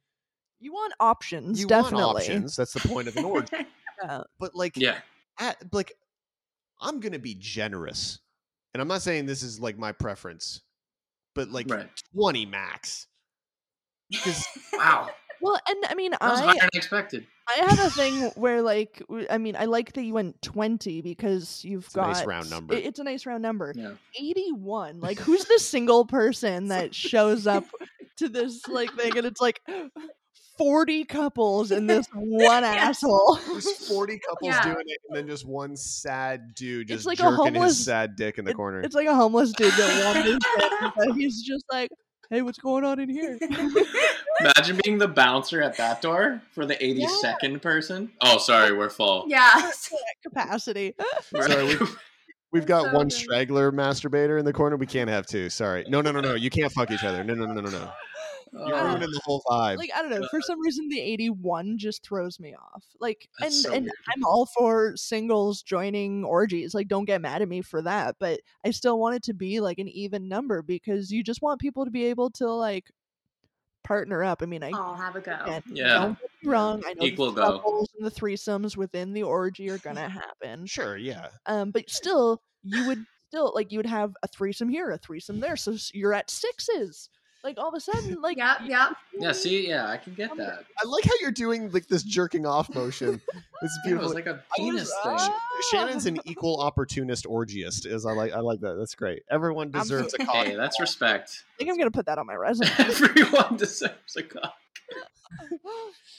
You 0.59 0.73
want 0.73 0.93
options, 0.99 1.59
you 1.61 1.67
definitely. 1.67 2.03
want 2.03 2.17
options. 2.17 2.55
That's 2.55 2.73
the 2.73 2.87
point 2.87 3.07
of 3.07 3.15
an 3.15 3.25
orgy. 3.25 3.65
Yeah. 4.03 4.23
But 4.39 4.55
like 4.55 4.75
Yeah. 4.75 4.97
at, 5.39 5.57
like 5.71 5.93
I'm 6.83 6.99
gonna 6.99 7.17
be 7.19 7.35
generous, 7.35 8.19
and 8.73 8.81
I'm 8.81 8.87
not 8.87 9.01
saying 9.01 9.25
this 9.25 9.41
is 9.41 9.59
like 9.59 9.77
my 9.77 9.91
preference, 9.91 10.61
but 11.33 11.49
like 11.49 11.69
Right. 11.69 11.89
20 12.15 12.45
max. 12.45 13.07
Because 14.11 14.45
Wow. 14.73 15.09
Well, 15.41 15.59
and 15.67 15.83
I 15.89 15.95
mean, 15.95 16.11
That 16.11 16.21
was 16.21 16.39
I 16.41 16.45
higher 16.45 16.55
than 16.59 16.69
expected. 16.73 17.25
I 17.49 17.65
have 17.65 17.79
a 17.79 17.89
thing 17.89 18.29
where 18.35 18.61
like 18.61 19.01
I 19.29 19.37
mean, 19.37 19.55
I 19.57 19.65
like 19.65 19.91
that 19.93 20.03
you 20.03 20.13
went 20.13 20.41
twenty 20.41 21.01
because 21.01 21.63
you've 21.65 21.85
It's 21.85 21.93
a 21.95 21.97
got 21.97 22.07
nice 22.13 22.25
round 22.25 22.49
number. 22.49 22.73
it- 22.75 22.85
it's 22.85 22.99
a 22.99 23.03
nice 23.03 23.25
round 23.25 23.41
number. 23.41 23.73
Yeah. 23.75 23.93
81 24.17 24.99
like 25.01 25.17
who's 25.25 25.43
the 25.45 25.59
single 25.59 26.05
person 26.05 26.67
that 26.69 26.95
shows 26.95 27.47
up 27.47 27.65
to 28.17 28.29
this 28.29 28.65
like 28.67 28.93
thing 28.95 29.17
and 29.17 29.25
it's 29.27 29.41
like 29.41 29.59
40 30.57 31.05
couples 31.05 31.71
and 31.71 31.89
this 31.89 32.05
one 32.13 32.63
asshole 32.63 33.39
there's 33.47 33.87
40 33.87 34.19
couples 34.27 34.53
Yeah. 34.53 34.63
doing 34.63 34.83
it, 34.85 34.97
and 35.09 35.17
then 35.17 35.27
just 35.27 35.45
one 35.47 35.75
sad 35.75 36.53
dude 36.55 36.89
It's 36.91 37.03
just 37.03 37.07
like 37.07 37.19
a 37.19 37.23
jerking 37.23 37.37
homeless- 37.55 37.77
his 37.77 37.85
sad 37.85 38.15
dick 38.15 38.37
in 38.37 38.45
the 38.45 38.51
It- 38.51 38.57
corner. 38.57 38.81
it's 38.81 38.95
like 38.95 39.07
a 39.07 39.15
homeless 39.15 39.51
dude 39.53 39.71
that 39.73 40.13
wanders 40.15 41.07
in 41.07 41.15
he's 41.19 41.41
just 41.41 41.65
like 41.71 41.89
hey 42.29 42.41
what's 42.41 42.57
going 42.59 42.83
on 42.83 42.99
in 42.99 43.09
here 43.09 43.37
Imagine 44.39 44.79
being 44.83 44.97
the 44.97 45.07
bouncer 45.07 45.61
at 45.61 45.77
that 45.77 46.01
door 46.01 46.41
for 46.53 46.65
the 46.65 46.75
82nd 46.75 47.61
person. 47.61 48.11
Oh, 48.21 48.37
sorry, 48.39 48.75
we're 48.75 48.89
full. 48.89 49.25
yeah. 49.27 49.69
capacity 50.23 50.95
Sorry, 51.41 51.75
we- 51.75 51.87
We've 52.51 52.65
got 52.67 52.85
So 52.85 52.93
one 52.93 53.07
good. 53.07 53.13
straggler 53.13 53.71
masturbator 53.71 54.37
in 54.37 54.45
the 54.45 54.53
corner. 54.53 54.75
We 54.75 54.85
can't 54.85 55.09
have 55.09 55.25
two. 55.25 55.49
Sorry. 55.49 55.85
No, 55.87 56.01
no, 56.01 56.11
no, 56.11 56.21
no. 56.21 56.35
You 56.35 56.51
can't 56.51 56.71
fuck 56.71 56.91
each 56.91 57.03
other. 57.03 57.23
No, 57.23 57.33
no, 57.33 57.47
no, 57.47 57.61
no, 57.61 57.69
no. 57.71 57.91
You're 58.53 58.75
Oh, 58.75 58.87
ruining 58.89 59.09
the 59.11 59.21
whole 59.25 59.41
vibe. 59.49 59.77
like 59.77 59.89
i 59.95 60.01
don't 60.03 60.11
know 60.11 60.27
for 60.29 60.39
some 60.41 60.61
reason 60.61 60.87
the 60.87 60.99
81 61.01 61.77
just 61.79 62.03
throws 62.05 62.39
me 62.39 62.53
off 62.53 62.83
like 62.99 63.27
and 63.41 63.51
so 63.51 63.73
and 63.73 63.85
weird. 63.85 63.93
i'm 64.15 64.23
all 64.23 64.45
for 64.45 64.93
singles 64.95 65.63
joining 65.63 66.23
orgies 66.23 66.75
like 66.75 66.87
don't 66.87 67.05
get 67.05 67.19
mad 67.21 67.41
at 67.41 67.47
me 67.49 67.61
for 67.63 67.81
that 67.81 68.15
but 68.19 68.39
i 68.63 68.69
still 68.69 68.99
want 68.99 69.15
it 69.15 69.23
to 69.23 69.33
be 69.33 69.59
like 69.59 69.79
an 69.79 69.87
even 69.89 70.27
number 70.27 70.61
because 70.61 71.09
you 71.11 71.23
just 71.23 71.41
want 71.41 71.59
people 71.59 71.83
to 71.83 71.89
be 71.91 72.05
able 72.05 72.29
to 72.29 72.47
like 72.47 72.91
partner 73.83 74.23
up 74.23 74.41
i 74.41 74.45
mean 74.45 74.63
i 74.63 74.69
I'll 74.73 74.93
have 74.95 75.15
a 75.15 75.21
go. 75.21 75.35
again, 75.43 75.63
Yeah. 75.67 75.93
don't 75.99 76.19
get 76.19 76.29
me 76.43 76.49
wrong 76.51 76.83
i 76.85 76.93
know 76.93 77.05
Equal 77.05 77.31
the 77.31 77.41
go. 77.41 77.51
couples 77.57 77.89
and 77.97 78.05
the 78.05 78.11
threesomes 78.11 78.77
within 78.77 79.13
the 79.13 79.23
orgy 79.23 79.69
are 79.69 79.77
gonna 79.79 80.07
happen 80.07 80.65
sure, 80.67 80.95
yeah. 80.95 81.27
um 81.47 81.71
but 81.71 81.89
still 81.89 82.41
you 82.63 82.85
would 82.87 83.03
still 83.27 83.51
like 83.55 83.71
you 83.71 83.79
would 83.79 83.85
have 83.87 84.13
a 84.23 84.27
threesome 84.27 84.69
here 84.69 84.91
a 84.91 84.97
threesome 84.99 85.39
there 85.39 85.55
so 85.57 85.75
you're 85.93 86.13
at 86.13 86.29
sixes 86.29 87.09
like 87.43 87.57
all 87.57 87.67
of 87.67 87.73
a 87.73 87.79
sudden 87.79 88.21
like 88.21 88.37
yeah, 88.37 88.55
yeah, 88.65 88.89
Yeah, 89.19 89.31
see, 89.33 89.67
yeah, 89.67 89.89
I 89.89 89.97
can 89.97 90.13
get 90.13 90.35
that. 90.37 90.65
I 90.83 90.87
like 90.87 91.03
how 91.03 91.11
you're 91.21 91.31
doing 91.31 91.69
like 91.71 91.87
this 91.87 92.03
jerking 92.03 92.45
off 92.45 92.73
motion. 92.73 93.21
It's 93.33 93.33
Yeah, 93.33 93.37
it 93.63 93.85
beautiful. 93.85 94.07
was 94.07 94.15
like 94.15 94.27
a 94.27 94.31
I 94.31 94.33
was- 94.33 94.43
penis 94.57 94.87
thing. 95.03 95.15
ah! 95.19 95.39
Shannon's 95.71 96.05
an 96.05 96.19
equal 96.25 96.59
opportunist 96.61 97.25
orgiast. 97.25 97.85
Is 97.85 98.05
I 98.05 98.13
like 98.13 98.31
I 98.33 98.39
like 98.39 98.59
that. 98.61 98.75
That's 98.75 98.95
great. 98.95 99.23
Everyone 99.29 99.71
deserves 99.71 100.13
a 100.13 100.17
so- 100.17 100.25
cock. 100.25 100.45
Hey, 100.45 100.55
that's 100.55 100.79
respect. 100.79 101.43
I 101.55 101.57
think 101.57 101.69
I'm 101.69 101.77
gonna 101.77 101.91
put 101.91 102.05
that 102.05 102.17
on 102.17 102.25
my 102.27 102.35
resume. 102.35 102.69
Everyone 102.79 103.57
deserves 103.57 104.15
a 104.17 104.23
cock. 104.23 104.53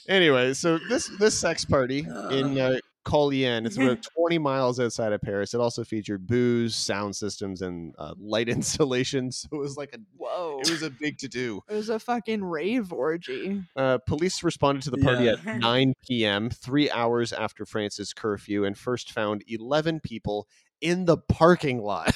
Anyway, 0.07 0.53
so 0.53 0.77
this 0.89 1.07
this 1.19 1.37
sex 1.39 1.65
party 1.65 1.99
in 2.31 2.57
uh, 2.59 2.77
Collien, 3.05 3.65
it's 3.65 3.77
about 3.77 4.05
20 4.17 4.37
miles 4.39 4.79
outside 4.79 5.13
of 5.13 5.21
Paris. 5.21 5.53
It 5.53 5.61
also 5.61 5.83
featured 5.83 6.27
booze, 6.27 6.75
sound 6.75 7.15
systems, 7.15 7.61
and 7.61 7.93
uh, 7.97 8.13
light 8.19 8.49
installations. 8.49 9.37
So 9.49 9.57
it 9.57 9.59
was 9.59 9.77
like 9.77 9.93
a 9.95 9.99
Whoa! 10.17 10.59
it 10.61 10.69
was 10.69 10.81
a 10.83 10.89
big 10.89 11.17
to 11.19 11.27
do. 11.27 11.61
It 11.69 11.73
was 11.75 11.89
a 11.89 11.99
fucking 11.99 12.43
rave 12.43 12.91
orgy. 12.91 13.61
Uh, 13.75 13.99
police 14.07 14.43
responded 14.43 14.83
to 14.83 14.91
the 14.91 14.97
party 14.97 15.25
Yeah. 15.25 15.35
at 15.45 15.57
9 15.59 15.93
p.m., 16.07 16.49
three 16.49 16.89
hours 16.89 17.31
after 17.31 17.65
France's 17.65 18.11
curfew, 18.13 18.65
and 18.65 18.77
first 18.77 19.11
found 19.11 19.43
11 19.47 19.99
people 20.01 20.47
in 20.81 21.05
the 21.05 21.17
parking 21.17 21.81
lot. 21.81 22.13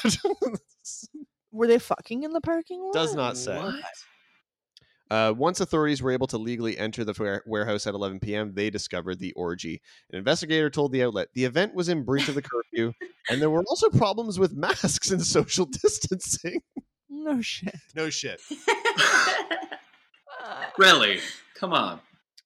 Were 1.51 1.67
they 1.67 1.79
fucking 1.79 2.23
in 2.23 2.31
the 2.33 2.41
parking 2.41 2.81
lot? 2.81 2.93
Does 2.93 3.15
not 3.15 3.37
say. 3.37 3.57
What? 3.57 3.75
Uh, 5.09 5.33
once 5.35 5.59
authorities 5.59 6.01
were 6.01 6.11
able 6.11 6.27
to 6.27 6.37
legally 6.37 6.77
enter 6.77 7.03
the 7.03 7.41
warehouse 7.45 7.87
at 7.87 7.93
11 7.95 8.19
p.m., 8.19 8.53
they 8.53 8.69
discovered 8.69 9.19
the 9.19 9.33
orgy. 9.33 9.81
An 10.11 10.19
investigator 10.19 10.69
told 10.69 10.91
the 10.91 11.03
outlet 11.03 11.29
the 11.33 11.45
event 11.45 11.73
was 11.73 11.89
in 11.89 12.03
breach 12.03 12.29
of 12.29 12.35
the 12.35 12.43
curfew, 12.43 12.93
and 13.29 13.41
there 13.41 13.49
were 13.49 13.63
also 13.67 13.89
problems 13.89 14.37
with 14.37 14.53
masks 14.53 15.11
and 15.11 15.21
social 15.25 15.65
distancing. 15.65 16.61
No 17.09 17.41
shit. 17.41 17.75
no 17.95 18.09
shit. 18.09 18.41
Really? 20.77 21.19
Come 21.55 21.73
on. 21.73 21.99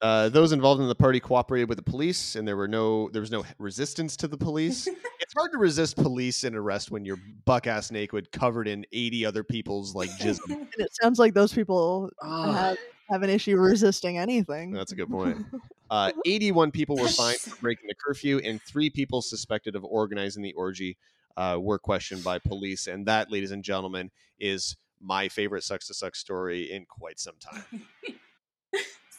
Uh, 0.03 0.27
those 0.27 0.51
involved 0.51 0.81
in 0.81 0.87
the 0.89 0.93
party 0.93 1.17
cooperated 1.17 1.69
with 1.69 1.77
the 1.77 1.83
police, 1.83 2.35
and 2.35 2.45
there 2.45 2.57
were 2.57 2.67
no 2.67 3.07
there 3.11 3.21
was 3.21 3.31
no 3.31 3.45
resistance 3.57 4.17
to 4.17 4.27
the 4.27 4.35
police. 4.37 4.85
it's 5.21 5.33
hard 5.33 5.49
to 5.53 5.57
resist 5.57 5.95
police 5.95 6.43
and 6.43 6.57
arrest 6.57 6.91
when 6.91 7.05
you're 7.05 7.19
buck 7.45 7.67
ass 7.67 7.89
naked, 7.89 8.29
covered 8.33 8.67
in 8.67 8.85
80 8.91 9.25
other 9.25 9.45
people's 9.45 9.95
like 9.95 10.09
jism. 10.19 10.49
And 10.49 10.67
it 10.77 10.93
sounds 11.01 11.19
like 11.19 11.33
those 11.33 11.53
people 11.53 12.09
Oh, 12.21 12.51
have, 12.51 12.77
have 13.09 13.23
an 13.23 13.29
issue 13.29 13.55
resisting 13.55 14.17
anything. 14.17 14.73
That's 14.73 14.91
a 14.91 14.95
good 14.95 15.09
point. 15.09 15.45
Uh, 15.89 16.11
81 16.25 16.71
people 16.71 16.97
were 16.97 17.07
fined 17.07 17.37
for 17.37 17.55
breaking 17.57 17.87
the 17.87 17.93
curfew, 17.93 18.39
and 18.43 18.59
three 18.63 18.89
people 18.89 19.21
suspected 19.21 19.75
of 19.75 19.83
organizing 19.83 20.41
the 20.41 20.53
orgy 20.53 20.97
uh, 21.37 21.55
were 21.61 21.77
questioned 21.77 22.23
by 22.23 22.39
police. 22.39 22.87
And 22.87 23.05
that, 23.05 23.29
ladies 23.29 23.51
and 23.51 23.63
gentlemen, 23.63 24.09
is 24.39 24.75
my 24.99 25.29
favorite 25.29 25.63
sucks 25.63 25.85
to 25.87 25.93
suck 25.93 26.15
story 26.15 26.71
in 26.71 26.85
quite 26.85 27.19
some 27.19 27.35
time. 27.39 27.85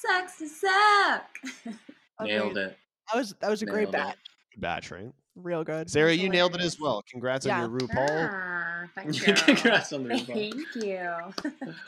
Sucks 0.07 0.39
to 0.39 0.49
suck. 0.49 1.75
nailed 2.21 2.57
it. 2.59 2.77
That 3.13 3.19
was 3.19 3.35
that 3.41 3.51
was 3.51 3.63
a 3.63 3.67
great 3.67 3.91
Nailed 3.91 3.95
it. 3.95 3.99
batch. 3.99 4.17
Good 4.55 4.61
batch, 4.61 4.91
right? 4.91 5.13
Real 5.37 5.65
good. 5.65 5.91
Sarah, 5.91 6.11
That's 6.11 6.23
you 6.23 6.29
nailed 6.29 6.55
it 6.55 6.61
as 6.61 6.79
well. 6.79 7.03
Congrats 7.11 7.45
Yeah. 7.47 7.63
on 7.65 7.71
your 7.71 7.81
RuPaul. 7.81 8.31
Ah, 8.33 8.85
thank 8.95 9.27
you. 9.27 9.35
Congrats 9.35 9.93
on 9.93 10.05
the 10.05 10.11
response. 10.11 10.39
Thank 10.39 10.55
you. 10.77 11.09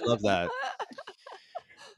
Love 0.05 0.23
that. 0.23 0.51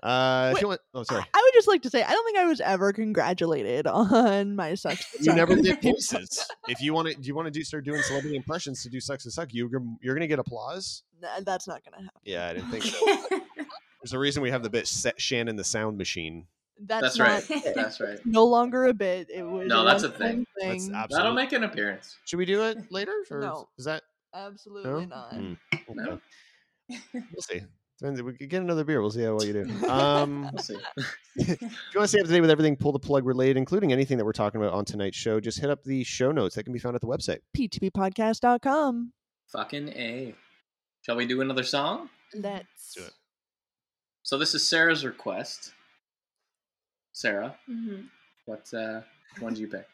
Uh, 0.02 0.52
Wait, 0.54 0.60
you 0.62 0.68
want, 0.68 0.80
oh, 0.94 1.02
sorry. 1.02 1.24
I 1.34 1.42
would 1.44 1.54
just 1.54 1.66
like 1.66 1.82
to 1.82 1.90
say 1.90 2.02
I 2.04 2.10
don't 2.12 2.24
think 2.24 2.38
I 2.38 2.44
was 2.44 2.60
ever 2.60 2.92
congratulated 2.92 3.86
on 3.88 4.54
my 4.54 4.74
sex. 4.74 5.04
You 5.20 5.32
never 5.32 5.56
did 5.56 5.82
voices. 5.82 6.46
If 6.68 6.80
you 6.80 6.94
want 6.94 7.08
to, 7.08 7.14
do 7.14 7.26
you 7.26 7.34
want 7.34 7.46
to 7.46 7.50
do 7.50 7.64
start 7.64 7.84
doing 7.84 8.00
celebrity 8.02 8.36
impressions 8.36 8.82
to 8.84 8.90
do 8.90 9.00
sucks 9.00 9.24
to 9.24 9.30
suck? 9.32 9.52
You 9.52 9.68
you're 10.00 10.14
gonna 10.14 10.28
get 10.28 10.38
applause. 10.38 11.02
Nah, 11.20 11.40
that's 11.44 11.66
not 11.66 11.82
gonna 11.84 12.04
happen. 12.04 12.20
Yeah, 12.24 12.46
I 12.46 12.52
didn't 12.54 12.70
think 12.70 12.84
so. 12.84 13.40
There's 14.08 14.14
a 14.14 14.18
reason 14.20 14.42
we 14.42 14.50
have 14.50 14.62
the 14.62 14.70
bit 14.70 14.88
set 14.88 15.20
Shannon 15.20 15.56
the 15.56 15.64
sound 15.64 15.98
machine. 15.98 16.46
That's, 16.80 17.18
That's 17.18 17.18
not 17.18 17.28
right. 17.58 17.64
That's 17.74 18.00
right. 18.00 18.18
no 18.24 18.46
longer 18.46 18.84
a 18.86 18.94
bit. 18.94 19.28
It 19.28 19.42
was 19.42 19.68
No, 19.68 19.84
that's 19.84 20.02
a 20.02 20.08
one-time 20.08 20.46
thing. 20.58 20.68
That's 20.70 20.86
thing. 20.86 21.06
That'll 21.10 21.34
make 21.34 21.52
an 21.52 21.64
appearance. 21.64 22.16
Should 22.24 22.38
we 22.38 22.46
do 22.46 22.62
it 22.62 22.78
later? 22.90 23.12
Or 23.30 23.40
No. 23.40 23.68
Is 23.76 23.84
that 23.84 24.02
Absolutely 24.34 24.90
No? 24.90 25.04
not. 25.04 25.34
Mm, 25.34 25.58
No. 25.90 26.20
We'll 26.88 27.22
see. 27.40 27.60
Depends. 28.00 28.22
We 28.22 28.32
could 28.32 28.48
get 28.48 28.62
another 28.62 28.82
beer. 28.84 29.02
We'll 29.02 29.10
see 29.10 29.24
how 29.24 29.34
well 29.34 29.44
you 29.44 29.64
do. 29.64 29.86
Um, 29.88 30.48
We'll 30.54 30.62
see. 30.62 30.78
if 31.36 31.60
you 31.60 31.68
want 31.94 32.04
to 32.04 32.08
stay 32.08 32.20
up 32.20 32.26
to 32.26 32.32
date 32.32 32.40
with 32.40 32.50
everything 32.50 32.76
pull 32.76 32.92
the 32.92 32.98
plug 32.98 33.26
related, 33.26 33.58
including 33.58 33.92
anything 33.92 34.16
that 34.16 34.24
we're 34.24 34.32
talking 34.32 34.58
about 34.58 34.72
on 34.72 34.86
tonight's 34.86 35.18
show, 35.18 35.38
just 35.38 35.60
hit 35.60 35.68
up 35.68 35.82
the 35.84 36.02
show 36.04 36.32
notes 36.32 36.54
that 36.54 36.62
can 36.62 36.72
be 36.72 36.78
found 36.78 36.94
at 36.94 37.02
the 37.02 37.06
website. 37.08 37.40
p2ppodcast.com. 37.54 39.12
Fucking 39.52 39.88
A. 39.90 40.34
Shall 41.02 41.16
we 41.16 41.26
do 41.26 41.42
another 41.42 41.64
song? 41.64 42.08
Let's 42.34 42.94
do 42.94 43.02
it. 43.02 43.12
So 44.28 44.36
this 44.36 44.54
is 44.54 44.68
Sarah's 44.68 45.06
request. 45.06 45.72
Sarah, 47.12 47.58
Mhm. 47.66 48.10
what 48.44 48.74
uh 48.74 49.00
one 49.40 49.54
do 49.54 49.62
you 49.62 49.68
pick? 49.68 49.88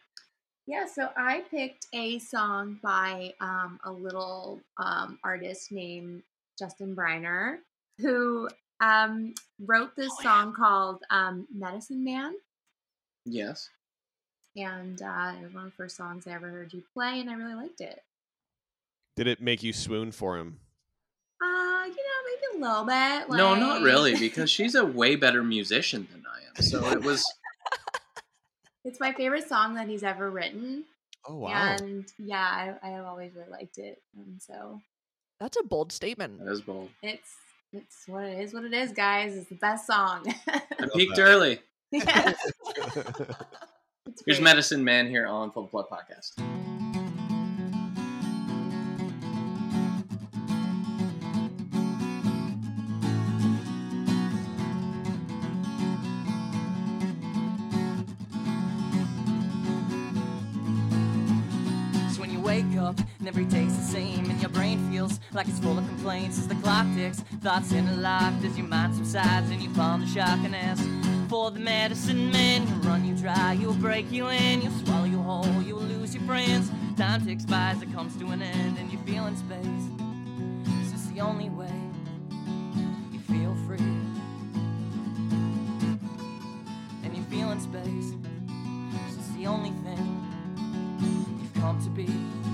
Yeah, 0.67 0.87
so 0.87 1.13
I 1.17 1.43
picked 1.43 1.87
a 1.93 2.19
song 2.19 2.81
by 2.83 3.33
um, 3.39 3.79
a 3.85 3.93
little 3.93 4.61
um, 4.77 5.21
artist 5.23 5.71
named 5.71 6.25
Justin 6.59 6.97
Briner, 6.97 7.61
who 7.99 8.49
um, 8.81 9.35
wrote 9.61 9.95
this 9.95 10.11
Oh, 10.11 10.17
yeah. 10.25 10.43
song 10.43 10.53
called 10.53 11.05
um, 11.11 11.47
Medicine 11.55 12.03
Man. 12.03 12.35
Yes. 13.25 13.71
And 14.57 15.01
uh, 15.01 15.35
it 15.39 15.45
was 15.45 15.55
one 15.55 15.67
of 15.67 15.71
the 15.71 15.77
first 15.77 15.97
songs 15.97 16.27
I 16.27 16.33
ever 16.33 16.51
heard 16.51 16.73
you 16.75 16.83
play, 16.93 17.21
and 17.21 17.31
I 17.31 17.35
really 17.35 17.55
liked 17.55 17.81
it. 17.81 18.03
Did 19.15 19.29
it 19.29 19.41
make 19.41 19.63
you 19.63 19.73
swoon 19.73 20.11
for 20.11 20.39
him? 20.39 20.59
Uh, 21.41 21.85
you 21.87 21.91
know, 21.91 21.93
maybe 21.93 22.14
a 22.55 22.59
little 22.59 22.85
bit. 22.85 23.29
Like... 23.29 23.39
No, 23.39 23.55
not 23.55 23.83
really, 23.83 24.15
because 24.19 24.51
she's 24.51 24.75
a 24.75 24.85
way 24.85 25.17
better 25.17 25.43
musician 25.43 26.09
than 26.11 26.25
I 26.27 26.41
am. 26.49 26.63
So 26.63 26.87
it 26.91 27.03
was 27.03 27.25
it's 28.85 29.01
my 29.01 29.13
favorite 29.13 29.49
song 29.49 29.75
that 29.75 29.89
he's 29.89 30.03
ever 30.03 30.31
written. 30.31 30.85
Oh 31.27 31.37
wow! 31.37 31.77
And 31.81 32.07
yeah, 32.19 32.77
I, 32.83 32.87
I 32.87 32.91
have 32.93 33.07
always 33.07 33.35
really 33.35 33.51
liked 33.51 33.79
it. 33.79 34.03
And 34.17 34.41
so 34.41 34.81
That's 35.41 35.57
a 35.57 35.63
bold 35.63 35.93
statement. 35.93 36.39
that 36.39 36.51
was 36.51 36.61
bold. 36.61 36.91
it's 37.03 37.37
it's 37.73 38.05
what 38.07 38.25
it 38.25 38.41
is, 38.41 38.55
what 38.55 38.65
it 38.65 38.73
is, 38.73 38.93
guys. 38.93 39.37
It's 39.37 39.49
the 39.49 39.57
best 39.57 39.87
song. 39.87 40.33
I 40.49 40.63
peaked 40.95 41.19
early. 41.19 41.61
yeah, 41.91 42.33
it's 44.07 44.23
Here's. 44.27 44.41
Medicine 44.41 44.85
Man 44.85 45.09
here 45.09 45.27
on 45.27 45.51
Full 45.51 45.65
Blood 45.65 45.87
Podcast. 45.91 46.64
Up 62.85 62.99
and 63.19 63.27
every 63.27 63.45
day's 63.47 63.77
the 63.77 63.83
same 63.83 64.31
and 64.31 64.41
your 64.41 64.51
brain 64.51 64.79
feels 64.91 65.19
like 65.33 65.49
it's 65.49 65.59
full 65.59 65.79
of 65.79 65.87
complaints 65.89 66.39
as 66.39 66.47
the 66.47 66.55
clock 66.57 66.87
ticks. 66.95 67.21
Thoughts 67.43 67.73
interlocked 67.73 68.45
as 68.45 68.57
your 68.59 68.67
mind 68.67 68.95
subsides 68.95 69.51
and 69.51 69.63
you 69.63 69.73
fall 69.75 69.95
into 69.95 70.07
shock 70.07 70.39
and 70.45 70.55
ask 70.55 70.85
for 71.29 71.51
the 71.51 71.61
medicine 71.61 72.31
man. 72.31 72.67
He'll 72.67 72.91
run 72.91 73.05
you 73.05 73.15
dry 73.17 73.55
you'll 73.55 73.75
break 73.75 74.11
you 74.13 74.29
in 74.29 74.61
you'll 74.61 74.79
swallow 74.85 75.05
you 75.05 75.19
whole 75.19 75.63
you'll 75.63 75.81
lose 75.81 76.15
your 76.15 76.25
friends. 76.25 76.71
Time 76.97 77.25
ticks 77.25 77.45
by 77.45 77.71
as 77.71 77.83
it 77.83 77.93
comes 77.93 78.17
to 78.19 78.27
an 78.27 78.43
end 78.43 78.79
and 78.79 78.93
you 78.93 78.99
feel 78.99 79.27
in 79.27 79.37
space. 79.37 79.85
This 80.83 81.01
is 81.01 81.13
the 81.13 81.21
only 81.21 81.49
way 81.49 81.73
you 83.13 83.19
feel 83.21 83.57
free. 83.67 83.79
And 87.03 87.17
you 87.17 87.23
feel 87.25 87.51
in 87.51 87.61
space. 87.61 88.13
This 89.07 89.27
is 89.27 89.37
the 89.37 89.47
only 89.47 89.71
thing 89.83 90.21
you've 91.41 91.55
come 91.55 91.83
to 91.83 91.91
be. 91.91 92.54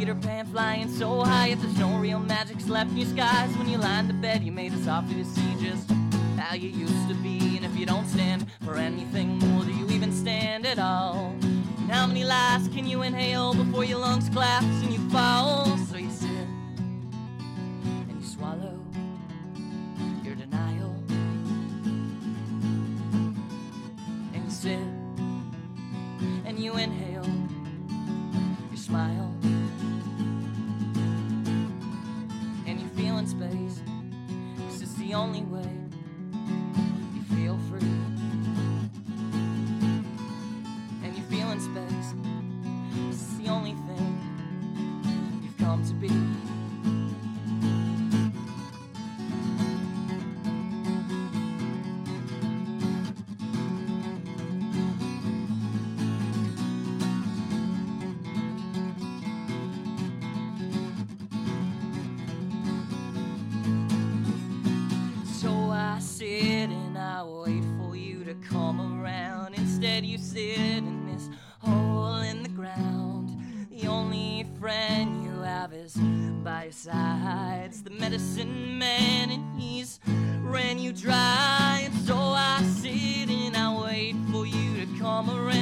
Peter 0.00 0.14
Pan 0.14 0.46
flying 0.46 0.88
so 0.88 1.22
high 1.22 1.48
if 1.48 1.60
there's 1.60 1.78
no 1.78 1.98
real 1.98 2.18
magic's 2.18 2.70
left 2.70 2.90
in 2.92 2.96
your 2.96 3.06
skies. 3.06 3.54
When 3.58 3.68
you 3.68 3.76
lie 3.76 4.00
in 4.00 4.08
the 4.08 4.14
bed, 4.14 4.42
you 4.42 4.50
made 4.50 4.72
it 4.72 4.82
softly 4.82 5.16
to 5.16 5.24
see 5.26 5.54
just 5.60 5.90
how 6.38 6.54
you 6.54 6.70
used 6.70 7.06
to 7.08 7.14
be. 7.16 7.58
And 7.58 7.66
if 7.66 7.76
you 7.76 7.84
don't 7.84 8.06
stand 8.06 8.46
for 8.64 8.76
anything 8.76 9.38
more, 9.38 9.62
do 9.62 9.70
you 9.70 9.86
even 9.90 10.10
stand 10.10 10.64
at 10.64 10.78
all? 10.78 11.36
And 11.42 11.90
how 11.90 12.06
many 12.06 12.24
lies 12.24 12.66
can 12.68 12.86
you 12.86 13.02
inhale 13.02 13.52
before 13.52 13.84
your 13.84 13.98
lungs 13.98 14.30
collapse 14.30 14.64
and 14.64 14.90
you 14.90 15.06
fall? 15.10 15.66
So 15.76 15.98
you 15.98 16.10
sit 16.10 16.30
and 16.30 18.16
you 18.18 18.26
swallow 18.26 18.80
your 20.24 20.34
denial. 20.34 20.96
And 24.32 24.44
you 24.46 24.50
sit 24.50 24.78
and 26.46 26.58
you 26.58 26.72
inhale 26.78 27.26
your 28.70 28.78
smile. 28.78 29.39
The 35.10 35.16
only 35.16 35.42
way 35.42 35.79
you 85.26 85.34
to 85.34 85.59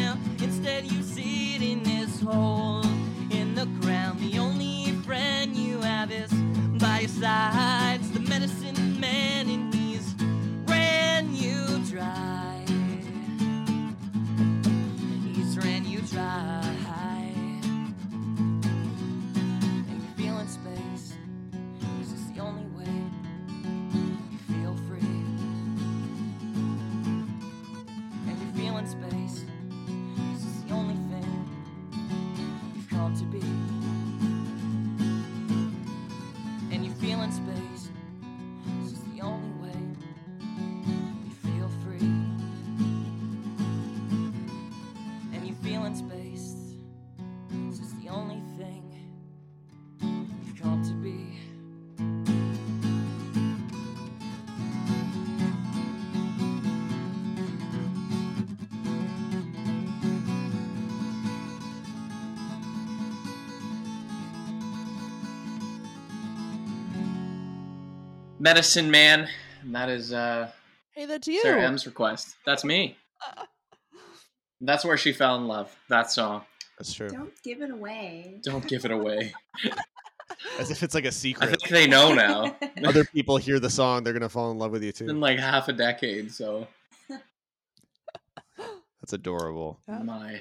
Medicine 68.49 68.91
Man. 68.91 69.29
And 69.63 69.75
that 69.75 69.91
is 69.91 70.11
uh, 70.11 70.51
Hey, 70.93 71.05
that's 71.05 71.29
you. 71.29 71.43
Sarah 71.43 71.65
M's 71.65 71.85
request. 71.85 72.35
That's 72.47 72.65
me. 72.65 72.97
That's 74.63 74.87
where 74.87 74.97
she 74.97 75.13
fell 75.13 75.37
in 75.37 75.47
love. 75.47 75.71
That 75.89 76.11
song. 76.11 76.43
That's 76.79 76.93
true. 76.95 77.11
Don't 77.11 77.31
give 77.45 77.61
it 77.61 77.71
away. 77.71 78.41
Don't 78.43 78.67
give 78.67 78.87
it 78.87 78.91
away. 78.91 79.33
As 80.59 80.71
if 80.71 80.83
it's 80.83 80.95
like 80.95 81.05
a 81.05 81.13
secret. 81.13 81.47
I 81.47 81.51
think 81.51 81.69
they 81.69 81.87
know 81.87 82.15
now. 82.15 82.57
Other 82.85 83.05
people 83.05 83.37
hear 83.37 83.61
the 83.61 83.69
song, 83.71 84.03
they're 84.03 84.15
gonna 84.15 84.29
fall 84.31 84.51
in 84.51 84.59
love 84.59 84.73
with 84.73 84.83
you 84.83 84.89
It's 84.89 85.03
been 85.03 85.21
like 85.21 85.39
half 85.39 85.69
a 85.69 85.73
decade, 85.73 86.33
so 86.33 86.67
That's 89.01 89.13
adorable. 89.13 89.79
Yeah. 89.87 89.99
my 89.99 90.41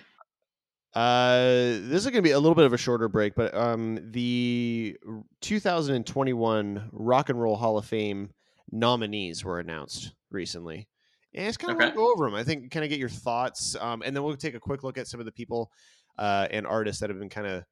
Uh, 0.97 1.77
this 1.83 2.03
is 2.03 2.05
going 2.05 2.15
to 2.15 2.21
be 2.23 2.31
a 2.31 2.39
little 2.39 2.55
bit 2.55 2.65
of 2.65 2.73
a 2.73 2.77
shorter 2.77 3.07
break, 3.07 3.35
but 3.35 3.53
um, 3.53 3.99
the 4.11 4.97
2021 5.41 6.89
Rock 6.91 7.29
and 7.29 7.39
Roll 7.39 7.55
Hall 7.55 7.77
of 7.77 7.85
Fame 7.85 8.31
nominees 8.71 9.45
were 9.45 9.59
announced 9.59 10.13
recently. 10.31 10.87
And 11.35 11.45
it's 11.45 11.55
kind 11.55 11.71
of 11.71 11.77
Okay. 11.77 11.91
to 11.91 11.95
go 11.95 12.11
over 12.11 12.25
them. 12.25 12.33
I 12.33 12.43
think 12.43 12.71
kind 12.71 12.83
of 12.83 12.89
get 12.89 12.97
your 12.97 13.09
thoughts, 13.09 13.75
um, 13.79 14.01
and 14.03 14.15
then 14.15 14.23
we'll 14.23 14.35
take 14.37 14.55
a 14.55 14.59
quick 14.59 14.83
look 14.83 14.97
at 14.97 15.07
some 15.07 15.19
of 15.19 15.27
the 15.27 15.31
people 15.31 15.71
uh, 16.17 16.47
and 16.49 16.65
artists 16.65 16.99
that 17.01 17.11
have 17.11 17.19
been 17.19 17.29
kind 17.29 17.45
of, 17.45 17.63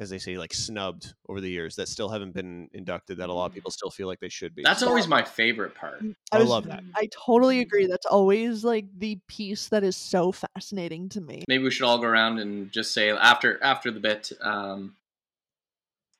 as 0.00 0.10
they 0.10 0.18
say, 0.18 0.36
like 0.36 0.52
snubbed 0.52 1.14
over 1.28 1.40
the 1.40 1.48
years 1.48 1.76
that 1.76 1.88
still 1.88 2.08
haven't 2.08 2.32
been 2.32 2.68
inducted. 2.72 3.18
That 3.18 3.28
a 3.28 3.32
lot 3.32 3.46
of 3.46 3.54
people 3.54 3.70
still 3.70 3.90
feel 3.90 4.08
like 4.08 4.18
they 4.20 4.28
should 4.28 4.54
be. 4.54 4.62
that's 4.62 4.80
So- 4.80 4.88
always 4.88 5.06
my 5.06 5.22
favorite 5.22 5.74
part. 5.74 6.02
I 6.32 6.38
was- 6.38 6.48
love 6.48 6.66
that. 6.66 6.82
I 6.94 7.08
totally 7.12 7.60
agree. 7.60 7.86
That's 7.86 8.06
always 8.06 8.64
like 8.64 8.86
the 8.98 9.20
piece 9.28 9.68
that 9.68 9.84
is 9.84 9.96
so 9.96 10.32
fascinating 10.32 11.08
to 11.10 11.20
me. 11.20 11.44
Maybe 11.48 11.62
we 11.64 11.70
should 11.70 11.86
all 11.86 11.98
go 11.98 12.08
around 12.08 12.40
and 12.40 12.72
just 12.72 12.92
say 12.92 13.10
after 13.10 13.62
after 13.62 13.90
the 13.92 14.00
bit, 14.00 14.32
um, 14.40 14.96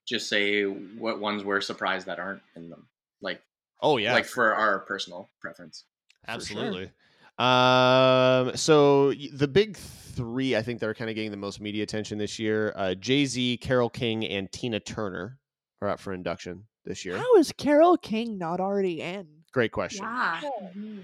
just 0.07 0.29
say 0.29 0.65
what 0.65 1.19
ones 1.19 1.43
we're 1.43 1.61
surprised 1.61 2.07
that 2.07 2.19
aren't 2.21 2.43
in 2.55 2.71
them. 2.71 2.87
Like 3.21 3.43
Oh 3.81 3.97
yeah, 3.97 4.13
like 4.13 4.27
for 4.27 4.55
our 4.55 4.79
personal 4.81 5.29
preference. 5.41 5.85
For 6.25 6.31
Absolutely. 6.31 6.91
Um, 7.39 8.57
so 8.57 9.13
the 9.13 9.49
big 9.49 9.77
three, 10.15 10.57
I 10.57 10.63
think, 10.63 10.81
that 10.81 10.89
are 10.89 10.95
kind 10.95 11.11
of 11.11 11.17
getting 11.17 11.31
the 11.31 11.37
most 11.37 11.61
media 11.61 11.83
attention 11.83 12.19
this 12.19 12.39
year: 12.39 12.73
uh, 12.77 12.95
Jay 12.95 13.25
Z, 13.27 13.59
Carole 13.59 13.91
King, 13.91 14.25
and 14.27 14.51
Tina 14.51 14.81
Turner 14.81 15.39
are 15.83 15.89
up 15.89 16.01
for 16.01 16.13
induction 16.13 16.65
this 16.85 17.05
year. 17.05 17.17
How 17.17 17.37
is 17.37 17.53
Carole 17.53 17.97
King 17.97 18.39
not 18.39 18.61
already 18.61 19.01
in? 19.01 19.27
Great 19.53 19.73
question. 19.73 20.05
Yeah. 20.05 20.41
Yeah. 20.43 20.69
mhm. 20.77 21.03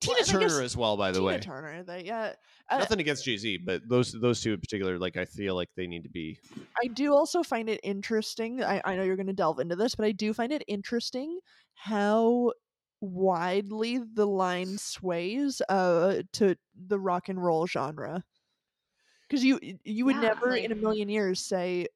Tina 0.00 0.14
Well, 0.18 0.24
Turner 0.26 0.62
as 0.62 0.76
well, 0.76 0.96
by 0.96 1.10
the 1.10 1.18
Tina 1.18 1.26
way. 1.26 1.38
Turner. 1.40 1.82
That 1.82 2.04
yeah. 2.04 2.32
I, 2.70 2.78
Nothing 2.78 3.00
against 3.00 3.24
Jay 3.24 3.36
Z, 3.36 3.58
but 3.64 3.82
those 3.88 4.12
those 4.12 4.40
two 4.40 4.52
in 4.52 4.60
particular, 4.60 4.98
like 4.98 5.16
I 5.16 5.24
feel 5.24 5.54
like 5.54 5.70
they 5.76 5.86
need 5.86 6.02
to 6.04 6.08
be. 6.10 6.38
I 6.82 6.86
do 6.88 7.14
also 7.14 7.42
find 7.42 7.68
it 7.68 7.80
interesting. 7.82 8.62
I, 8.62 8.80
I 8.84 8.94
know 8.94 9.02
you're 9.02 9.16
going 9.16 9.26
to 9.26 9.32
delve 9.32 9.58
into 9.58 9.74
this, 9.74 9.94
but 9.94 10.04
I 10.06 10.12
do 10.12 10.32
find 10.32 10.52
it 10.52 10.62
interesting 10.68 11.40
how 11.74 12.52
widely 13.00 13.98
the 13.98 14.26
line 14.26 14.78
sways 14.78 15.62
uh 15.68 16.22
to 16.32 16.56
the 16.74 16.98
rock 17.00 17.28
and 17.28 17.42
roll 17.44 17.66
genre. 17.66 18.24
Because 19.28 19.44
you 19.44 19.60
you 19.84 20.04
would 20.06 20.16
Yeah, 20.16 20.20
never 20.20 20.56
in 20.56 20.72
a 20.72 20.74
million 20.74 21.08
years 21.08 21.40
say 21.40 21.86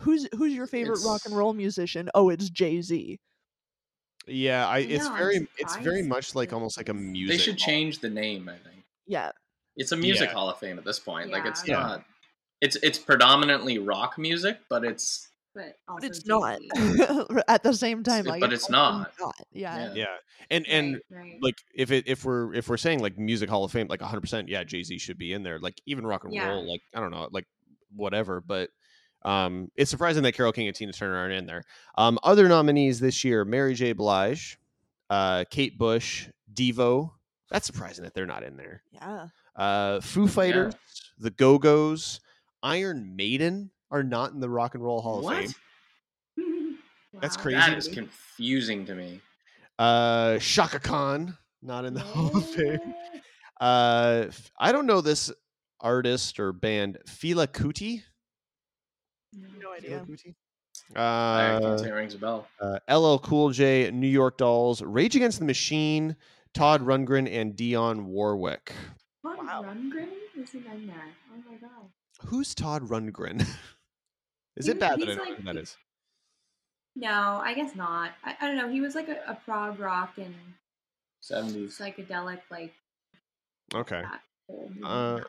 who's 0.00 0.28
who's 0.36 0.54
your 0.54 0.66
favorite 0.66 0.98
rock 0.98 1.22
and 1.24 1.36
roll 1.36 1.54
musician? 1.54 2.10
Oh, 2.14 2.28
it's 2.30 2.50
Jay 2.50 2.80
Z. 2.82 3.18
Yeah, 4.26 4.66
I 4.68 4.78
it's 4.78 5.08
know, 5.08 5.12
I'm 5.12 5.18
very 5.18 5.48
it's 5.56 5.76
very 5.76 6.02
much 6.02 6.34
like 6.34 6.52
almost 6.52 6.76
like 6.76 6.88
a 6.88 6.94
music. 6.94 7.28
They 7.28 7.38
should 7.38 7.58
hall. 7.58 7.66
change 7.66 7.98
the 8.00 8.10
name. 8.10 8.48
I 8.48 8.58
think 8.58 8.84
Yeah. 9.06 9.32
it's 9.76 9.92
a 9.92 9.96
music 9.98 10.30
Yeah. 10.30 10.32
hall 10.32 10.50
of 10.50 10.58
fame 10.58 10.78
at 10.78 10.84
this 10.84 11.00
point. 11.00 11.30
Like 11.32 11.46
it's 11.46 11.66
Yeah. 11.66 11.74
Yeah. 11.80 11.88
not. 11.88 12.06
It's 12.62 12.76
it's 12.84 12.98
predominantly 12.98 13.78
rock 13.78 14.18
music, 14.18 14.60
but 14.70 14.84
it's 14.84 15.29
but 15.54 15.74
But 15.88 16.04
it's 16.04 16.26
not 16.26 16.58
at 17.48 17.62
the 17.62 17.74
same 17.74 18.02
time. 18.02 18.24
But 18.24 18.40
Like, 18.40 18.52
it's 18.52 18.64
also 18.64 18.72
not. 18.72 19.12
Yeah. 19.52 19.76
Yeah. 19.78 19.94
Yeah, 19.94 20.06
and 20.50 20.66
and 20.68 20.94
Right, 21.10 21.18
right. 21.18 21.38
like 21.42 21.56
if 21.74 21.90
it 21.90 22.08
if 22.08 22.24
we're 22.24 22.54
if 22.54 22.68
we're 22.68 22.76
saying 22.76 23.00
like 23.00 23.18
music 23.18 23.48
hall 23.50 23.64
of 23.64 23.72
fame 23.72 23.86
like 23.88 24.00
100% 24.00 24.48
yeah 24.48 24.64
jay-z 24.64 24.98
should 24.98 25.18
be 25.18 25.32
in 25.32 25.42
there 25.42 25.58
like 25.58 25.80
even 25.86 26.06
rock 26.06 26.24
and 26.24 26.32
Yeah. 26.32 26.48
roll 26.48 26.68
like 26.70 26.82
i 26.94 27.00
don't 27.00 27.10
know 27.10 27.28
like 27.32 27.46
whatever 27.94 28.40
but 28.40 28.70
um 29.24 29.70
it's 29.76 29.90
surprising 29.90 30.22
that 30.22 30.32
carole 30.32 30.52
king 30.52 30.66
and 30.68 30.76
tina 30.76 30.92
turner 30.92 31.16
aren't 31.16 31.34
in 31.34 31.46
there 31.46 31.62
um 31.98 32.18
other 32.22 32.48
nominees 32.48 33.00
this 33.00 33.22
year 33.24 33.44
mary 33.44 33.74
j 33.74 33.92
blige 33.92 34.58
uh 35.10 35.44
kate 35.50 35.76
bush 35.78 36.28
devo 36.54 37.10
that's 37.50 37.66
surprising 37.66 38.04
that 38.04 38.14
they're 38.14 38.26
not 38.26 38.42
in 38.44 38.56
there 38.56 38.82
Yeah. 38.92 39.26
uh 39.56 40.00
foo 40.00 40.26
fighters 40.28 40.74
the 41.18 41.30
go-go's 41.30 42.20
iron 42.62 43.14
maiden 43.16 43.70
are 43.90 44.02
not 44.02 44.32
in 44.32 44.40
the 44.40 44.48
rock 44.48 44.74
and 44.74 44.84
roll 44.84 45.00
hall 45.00 45.18
of 45.18 45.24
what? 45.24 45.36
fame 46.36 46.78
That's 47.20 47.36
crazy. 47.36 47.58
That 47.58 47.76
is 47.76 47.88
confusing 47.88 48.86
to 48.86 48.94
me. 48.94 49.20
uh 49.78 50.38
Chaka 50.38 50.78
Khan 50.80 51.36
not 51.62 51.84
in 51.84 51.94
the 51.94 52.00
hall 52.12 52.36
of 52.36 52.46
fame 52.48 52.78
Uh, 53.60 54.24
f- 54.28 54.50
I 54.58 54.72
don't 54.72 54.86
know 54.86 55.00
this 55.02 55.30
artist 55.80 56.40
or 56.40 56.52
band, 56.52 56.96
Fila 57.06 57.46
Kuti. 57.46 58.02
No 59.34 59.48
Fila 59.60 59.76
idea. 59.76 60.06
Kuti? 60.08 60.34
I 60.96 61.58
can't 61.60 61.64
Uh, 61.64 61.78
say 61.78 61.88
it 61.88 61.92
rings 61.92 62.14
a 62.14 62.18
bell. 62.18 62.48
uh, 62.60 62.78
LL 62.88 63.18
Cool 63.18 63.50
J, 63.50 63.90
New 63.90 64.08
York 64.08 64.38
Dolls, 64.38 64.80
Rage 64.82 65.14
Against 65.14 65.38
the 65.40 65.44
Machine, 65.44 66.16
Todd 66.54 66.80
Rundgren, 66.80 67.30
and 67.30 67.54
Dionne 67.54 68.04
Warwick. 68.04 68.72
Todd 69.22 69.36
Wow. 69.46 69.62
Rundgren 69.64 70.08
isn't 70.42 70.66
in 70.66 70.86
there. 70.86 70.96
Oh 71.32 71.50
my 71.50 71.56
god. 71.58 71.90
Who's 72.26 72.54
Todd 72.54 72.82
Rundgren? 72.88 73.46
is 74.56 74.66
He 74.66 74.72
it 74.72 74.74
was- 74.74 74.80
bad 74.80 75.00
that 75.00 75.08
I 75.08 75.14
don't 75.14 75.28
know 75.28 75.34
who 75.36 75.42
that 75.44 75.56
is? 75.56 75.76
No, 76.96 77.40
I 77.42 77.54
guess 77.54 77.74
not. 77.76 78.12
I, 78.24 78.36
I 78.40 78.46
don't 78.46 78.56
know. 78.56 78.68
He 78.68 78.80
was 78.80 78.94
like 78.94 79.08
a, 79.08 79.20
a 79.26 79.34
prog 79.44 79.78
rock 79.78 80.14
and 80.18 80.34
Seventies. 81.20 81.78
psychedelic, 81.78 82.40
like 82.50 82.72
Okay. 83.74 84.02
that 84.02 84.20
whole 84.48 84.68
movement 84.74 84.84
Uh, 84.84 85.20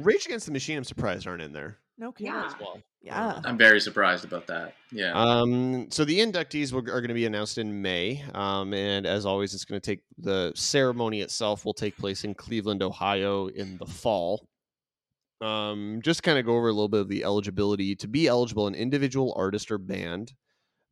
Rage 0.00 0.26
Against 0.26 0.46
the 0.46 0.52
Machine, 0.52 0.76
I'm 0.76 0.84
surprised 0.84 1.26
aren't 1.26 1.40
in 1.40 1.52
there 1.54 1.78
No 1.96 2.12
kidding. 2.12 2.34
Yeah. 2.34 2.46
as 2.46 2.52
well. 2.60 2.80
Yeah. 3.00 3.40
I'm 3.44 3.56
very 3.56 3.80
surprised 3.80 4.24
about 4.26 4.46
that. 4.48 4.74
Yeah. 4.92 5.12
Um, 5.14 5.90
so 5.90 6.04
the 6.04 6.18
inductees 6.18 6.72
will, 6.72 6.80
are 6.80 7.00
going 7.00 7.08
to 7.08 7.14
be 7.14 7.24
announced 7.24 7.56
in 7.56 7.80
May, 7.80 8.22
um, 8.34 8.74
and 8.74 9.06
as 9.06 9.24
always, 9.24 9.54
it's 9.54 9.64
going 9.64 9.80
to 9.80 9.84
take 9.90 10.02
the 10.18 10.52
ceremony 10.54 11.22
itself 11.22 11.64
will 11.64 11.72
take 11.72 11.96
place 11.96 12.24
in 12.24 12.34
Cleveland, 12.34 12.82
Ohio, 12.82 13.46
in 13.46 13.78
the 13.78 13.86
fall. 13.86 14.46
Um, 15.40 16.00
just 16.02 16.22
kind 16.22 16.38
of 16.38 16.46
go 16.46 16.56
over 16.56 16.68
a 16.68 16.72
little 16.72 16.88
bit 16.88 17.00
of 17.00 17.08
the 17.08 17.24
eligibility 17.24 17.94
to 17.96 18.08
be 18.08 18.26
eligible. 18.26 18.66
An 18.66 18.74
individual 18.74 19.34
artist 19.36 19.70
or 19.70 19.78
band 19.78 20.32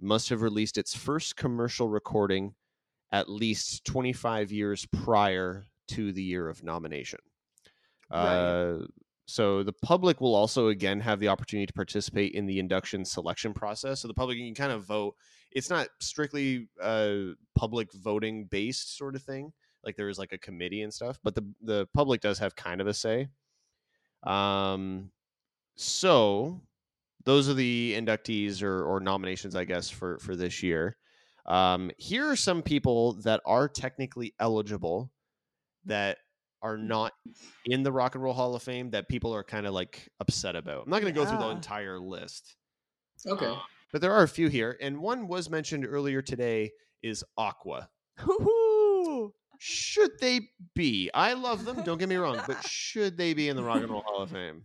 must 0.01 0.29
have 0.29 0.43
released 0.43 0.77
its 0.77 0.95
first 0.95 1.37
commercial 1.37 1.89
recording 1.89 2.55
at 3.11 3.29
least 3.29 3.85
25 3.85 4.53
years 4.53 4.87
prior 4.87 5.65
to 5.89 6.13
the 6.13 6.23
year 6.23 6.49
of 6.49 6.63
nomination. 6.63 7.21
Right. 8.11 8.21
Uh, 8.21 8.79
so 9.27 9.63
the 9.63 9.73
public 9.73 10.21
will 10.21 10.35
also 10.35 10.69
again 10.69 11.01
have 11.01 11.21
the 11.21 11.29
opportunity 11.29 11.67
to 11.67 11.73
participate 11.73 12.33
in 12.33 12.47
the 12.47 12.59
induction 12.59 13.05
selection 13.05 13.55
process. 13.55 14.01
So 14.01 14.09
the 14.09 14.15
public 14.15 14.39
can 14.39 14.55
kind 14.55 14.73
of 14.73 14.85
vote. 14.85 15.15
It's 15.53 15.71
not 15.71 15.89
strictly 16.01 16.69
uh, 16.83 17.35
public 17.55 17.93
voting 17.95 18.47
based 18.51 18.99
sort 18.99 19.15
of 19.15 19.23
thing. 19.23 19.53
Like 19.85 19.97
there 19.97 20.09
is 20.09 20.19
like 20.19 20.33
a 20.33 20.39
committee 20.39 20.83
and 20.83 20.93
stuff, 20.93 21.19
but 21.23 21.35
the 21.35 21.47
the 21.63 21.87
public 21.95 22.21
does 22.21 22.39
have 22.39 22.57
kind 22.57 22.81
of 22.81 22.87
a 22.87 22.95
say. 22.95 23.29
Um, 24.25 25.11
so 25.77 26.61
those 27.25 27.49
are 27.49 27.55
the 27.55 27.95
inductees 27.97 28.63
or, 28.63 28.85
or 28.85 29.01
nominations, 29.01 29.57
I 29.57 29.65
guess, 29.65 29.91
for 29.91 30.19
for 30.19 30.37
this 30.37 30.63
year. 30.63 30.97
Um, 31.47 31.91
here 31.99 32.31
are 32.31 32.37
some 32.37 32.63
people 32.63 33.15
that 33.23 33.41
are 33.45 33.69
technically 33.69 34.35
eligible 34.41 35.11
that 35.85 36.19
are 36.63 36.79
not 36.79 37.13
in 37.67 37.83
the 37.83 37.93
Rock 37.93 38.15
and 38.15 38.25
Roll 38.25 38.33
Hall 38.33 38.55
of 38.55 38.63
Fame 38.63 38.91
that 38.91 39.09
people 39.09 39.35
are 39.35 39.45
kind 39.45 39.67
of 39.67 39.75
like 39.75 40.09
upset 40.21 40.57
about. 40.57 40.85
I'm 40.85 40.91
not 40.91 41.03
going 41.03 41.13
to 41.13 41.21
go 41.21 41.27
through 41.27 41.39
the 41.39 41.51
entire 41.51 42.01
list, 42.01 42.57
okay. 43.27 43.55
but 43.93 44.01
there 44.01 44.13
are 44.13 44.23
a 44.23 44.29
few 44.29 44.49
here, 44.49 44.79
and 44.81 44.99
one 44.99 45.29
was 45.29 45.51
mentioned 45.51 45.85
earlier 45.87 46.23
today 46.23 46.73
is 47.03 47.23
Aqua. 47.37 47.91
Hoo-hoo. 49.55 49.59
Should 49.61 50.19
they 50.21 50.41
be? 50.75 51.11
I 51.15 51.33
love 51.35 51.65
them. 51.65 51.83
Don't 51.85 51.99
get 51.99 52.09
me 52.09 52.17
wrong, 52.17 52.41
but 52.47 52.63
should 52.67 53.17
they 53.17 53.35
be 53.35 53.49
in 53.49 53.57
the 53.57 53.63
Rock 53.63 53.79
and 53.83 53.91
Roll 53.91 54.03
Hall 54.07 54.23
of 54.23 54.31
Fame? 54.31 54.63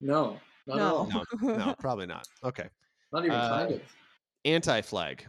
No. 0.00 0.38
Not 0.66 0.78
at 0.78 0.82
all. 0.82 1.06
No. 1.06 1.24
No, 1.42 1.56
no, 1.56 1.74
probably 1.78 2.06
not. 2.06 2.26
Okay. 2.42 2.68
Not 3.12 3.24
even 3.24 3.36
Uh, 3.36 3.48
kind 3.48 3.74
of. 3.74 3.82
Anti 4.44 4.80
Flag. 4.82 5.26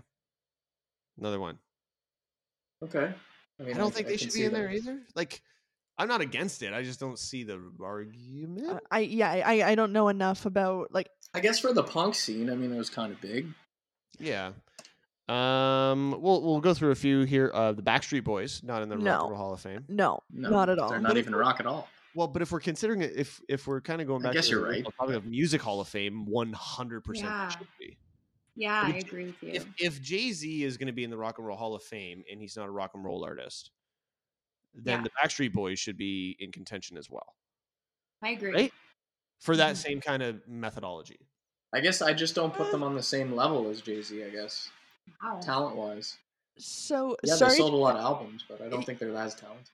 Another 1.17 1.39
one. 1.39 1.57
Okay. 2.83 3.13
I, 3.59 3.63
mean, 3.63 3.75
I 3.75 3.77
don't 3.77 3.93
think 3.93 4.07
they 4.07 4.17
should 4.17 4.33
be 4.33 4.43
in 4.43 4.51
that. 4.51 4.59
there 4.59 4.71
either. 4.71 4.99
Like, 5.15 5.41
I'm 5.97 6.09
not 6.09 6.19
against 6.21 6.61
it. 6.61 6.73
I 6.73 6.83
just 6.83 6.99
don't 6.99 7.17
see 7.17 7.43
the 7.43 7.61
argument. 7.81 8.69
Uh, 8.69 8.79
I 8.91 8.99
yeah 8.99 9.31
I 9.31 9.71
I 9.71 9.75
don't 9.75 9.93
know 9.93 10.09
enough 10.09 10.45
about 10.45 10.93
like 10.93 11.07
I 11.33 11.39
guess 11.39 11.59
for 11.59 11.71
the 11.71 11.83
punk 11.83 12.15
scene, 12.15 12.49
I 12.49 12.55
mean, 12.55 12.73
it 12.73 12.77
was 12.77 12.89
kind 12.89 13.13
of 13.13 13.21
big. 13.21 13.47
Yeah. 14.19 14.51
Um. 15.29 16.11
We'll 16.21 16.41
we'll 16.41 16.61
go 16.61 16.73
through 16.73 16.91
a 16.91 16.95
few 16.95 17.23
here. 17.23 17.51
Uh, 17.53 17.71
the 17.73 17.81
Backstreet 17.81 18.23
Boys 18.23 18.61
not 18.63 18.81
in 18.83 18.89
the 18.89 18.97
Rock 18.97 19.21
and 19.21 19.29
Roll 19.31 19.35
Hall 19.37 19.53
of 19.53 19.59
Fame. 19.61 19.83
no, 19.87 20.19
No, 20.31 20.49
not 20.49 20.69
at 20.69 20.77
all. 20.79 20.89
They're 20.89 20.99
not 20.99 21.11
if 21.17 21.17
even 21.23 21.33
we're- 21.33 21.41
rock 21.45 21.59
at 21.59 21.65
all. 21.65 21.87
Well, 22.13 22.27
but 22.27 22.41
if 22.41 22.51
we're 22.51 22.59
considering 22.61 23.01
it, 23.01 23.11
if 23.15 23.41
if 23.49 23.67
we're 23.67 23.81
kind 23.81 23.99
of 24.01 24.07
going 24.07 24.21
back, 24.21 24.29
I 24.29 24.31
back, 24.31 24.35
guess 24.35 24.45
to 24.45 24.51
you're 24.51 24.59
the 24.61 24.65
right. 24.67 24.71
original 24.75 24.91
topic 24.93 25.15
of 25.15 25.25
Music 25.25 25.61
Hall 25.61 25.81
of 25.81 25.87
Fame, 25.89 26.25
one 26.25 26.53
hundred 26.53 27.01
percent 27.03 27.27
Yeah. 27.27 27.49
should 27.49 27.67
be. 27.79 27.97
yeah, 28.55 28.85
But 28.85 28.95
I 28.95 28.97
agree 28.99 29.25
with 29.25 29.43
you. 29.43 29.49
If 29.51 29.65
if 29.79 30.01
Jay 30.01 30.31
Z 30.31 30.63
is 30.63 30.77
going 30.77 30.87
to 30.87 30.93
be 30.93 31.03
in 31.03 31.09
the 31.09 31.17
Rock 31.17 31.39
and 31.39 31.45
Roll 31.47 31.57
Hall 31.57 31.75
of 31.75 31.83
Fame 31.83 32.23
and 32.31 32.39
he's 32.39 32.55
not 32.55 32.67
a 32.67 32.71
rock 32.71 32.91
and 32.93 33.03
roll 33.03 33.25
artist, 33.25 33.71
then 34.73 34.99
Yeah. 34.99 35.03
the 35.03 35.09
Backstreet 35.21 35.51
Boys 35.51 35.77
should 35.79 35.97
be 35.97 36.37
in 36.39 36.51
contention 36.53 36.97
as 36.97 37.09
well 37.09 37.35
I 38.21 38.29
agree. 38.29 38.53
right? 38.53 38.73
for 39.41 39.57
that 39.57 39.73
Mhm. 39.75 39.77
same 39.77 40.01
kind 40.01 40.23
of 40.23 40.47
methodology. 40.47 41.19
I 41.73 41.81
guess 41.81 42.01
I 42.01 42.13
just 42.13 42.33
don't 42.35 42.53
put 42.53 42.71
them 42.71 42.81
on 42.83 42.95
the 42.95 43.03
same 43.03 43.35
level 43.35 43.67
as 43.69 43.81
Jay 43.81 44.01
Z. 44.01 44.23
I 44.23 44.29
guess 44.29 44.69
Wow. 45.23 45.39
talent 45.41 45.75
wise. 45.75 46.17
So 46.57 47.17
Yeah, 47.23 47.35
sorry. 47.35 47.51
they 47.51 47.57
sold 47.57 47.73
a 47.73 47.77
lot 47.77 47.95
of 47.95 48.01
albums, 48.03 48.43
but 48.47 48.61
I 48.61 48.69
don't 48.69 48.85
think 48.85 48.99
they're 48.99 49.15
as 49.15 49.35
talented. 49.35 49.69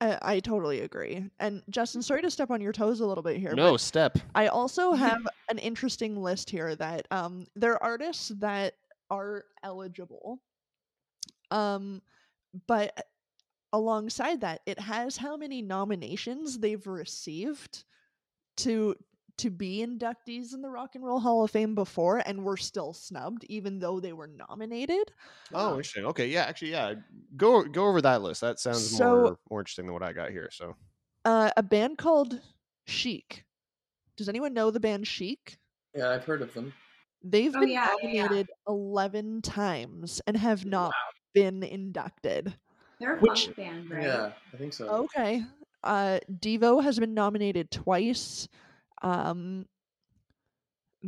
I, 0.00 0.18
I 0.20 0.40
totally 0.40 0.80
agree. 0.80 1.24
And 1.38 1.62
Justin, 1.70 2.02
sorry 2.02 2.22
to 2.22 2.30
step 2.30 2.50
on 2.50 2.60
your 2.60 2.72
toes 2.72 3.00
a 3.00 3.06
little 3.06 3.22
bit 3.22 3.38
here. 3.38 3.54
No 3.54 3.76
step. 3.76 4.18
I 4.34 4.48
also 4.48 4.92
have 4.94 5.26
an 5.48 5.58
interesting 5.58 6.16
list 6.22 6.50
here 6.50 6.74
that 6.76 7.06
um 7.10 7.46
there 7.54 7.72
are 7.74 7.82
artists 7.82 8.28
that 8.40 8.74
are 9.10 9.44
eligible. 9.62 10.40
Um 11.50 12.02
but 12.66 13.06
alongside 13.72 14.40
that, 14.42 14.60
it 14.66 14.78
has 14.78 15.16
how 15.16 15.36
many 15.36 15.62
nominations 15.62 16.58
they've 16.58 16.86
received 16.86 17.84
to 18.58 18.96
to 19.38 19.50
be 19.50 19.84
inductees 19.86 20.54
in 20.54 20.62
the 20.62 20.70
Rock 20.70 20.94
and 20.94 21.04
Roll 21.04 21.20
Hall 21.20 21.44
of 21.44 21.50
Fame 21.50 21.74
before 21.74 22.22
and 22.26 22.42
were 22.44 22.56
still 22.56 22.92
snubbed 22.92 23.44
even 23.48 23.78
though 23.78 24.00
they 24.00 24.12
were 24.12 24.26
nominated. 24.28 25.12
Oh, 25.52 25.70
interesting. 25.72 26.06
Okay, 26.06 26.28
yeah, 26.28 26.44
actually, 26.44 26.70
yeah. 26.70 26.94
Go 27.36 27.62
go 27.64 27.86
over 27.86 28.00
that 28.02 28.22
list. 28.22 28.40
That 28.40 28.58
sounds 28.58 28.96
So- 28.96 29.04
more 29.22 29.38
more 29.50 29.60
interesting 29.60 29.86
than 29.86 29.92
what 29.92 30.02
I 30.02 30.12
got 30.12 30.30
here. 30.30 30.48
So 30.52 30.74
Uh 31.24 31.50
a 31.56 31.62
band 31.62 31.98
called 31.98 32.40
Chic. 32.86 33.44
Does 34.16 34.28
anyone 34.28 34.54
know 34.54 34.70
the 34.70 34.80
band 34.80 35.06
Chic? 35.06 35.58
Yeah, 35.94 36.10
I've 36.10 36.24
heard 36.24 36.40
of 36.42 36.54
them. 36.54 36.72
They've 37.22 37.54
Oh, 37.54 37.60
been 37.60 37.68
yeah, 37.70 37.92
yeah, 38.02 38.08
yeah. 38.10 38.22
nominated 38.22 38.50
11 38.68 39.42
times 39.42 40.22
and 40.26 40.36
have 40.36 40.64
not 40.64 40.92
been 41.34 41.62
inducted. 41.62 42.54
They're 43.00 43.16
a 43.16 43.20
which- 43.20 43.46
punk 43.46 43.56
band, 43.56 43.90
right? 43.90 44.02
Yeah, 44.04 44.32
I 44.52 44.56
think 44.56 44.72
so. 44.72 44.88
Okay. 45.04 45.44
Uh 45.84 46.20
Devo 46.32 46.82
has 46.82 46.98
been 46.98 47.12
nominated 47.12 47.70
twice. 47.70 48.48
Um 49.06 49.66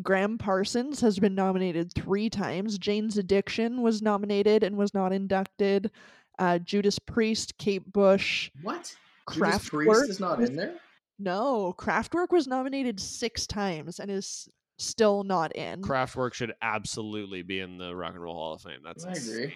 Graham 0.03 0.39
Parsons 0.39 1.01
has 1.01 1.19
been 1.19 1.35
nominated 1.35 1.93
3 1.95 2.31
times. 2.31 2.79
Jane's 2.79 3.19
Addiction 3.19 3.83
was 3.83 4.01
nominated 4.03 4.63
and 4.63 4.77
was 4.77 4.95
not 4.95 5.13
inducted. 5.13 5.91
Uh 6.39 6.59
Judas 6.59 6.99
Priest, 6.99 7.57
Kate 7.59 7.93
Bush, 7.93 8.51
What? 8.63 8.95
Judas 9.33 9.69
Priest 9.69 10.09
is 10.11 10.21
not 10.21 10.39
was- 10.39 10.51
in 10.51 10.57
there. 10.57 10.75
No, 11.21 11.75
Kraftwerk 11.77 12.31
was 12.31 12.47
nominated 12.47 13.01
6 13.01 13.47
times 13.49 13.99
and 13.99 14.09
is 14.09 14.49
still 14.79 15.25
not 15.25 15.55
in. 15.57 15.83
Kraftwerk 15.83 16.33
should 16.33 16.53
absolutely 16.63 17.43
be 17.43 17.59
in 17.59 17.77
the 17.77 17.93
Rock 17.97 18.13
and 18.15 18.23
Roll 18.23 18.35
Hall 18.35 18.53
of 18.53 18.63
Fame. 18.63 18.79
That's 18.85 19.05
I 19.05 19.09
insane. 19.11 19.35
agree. 19.35 19.55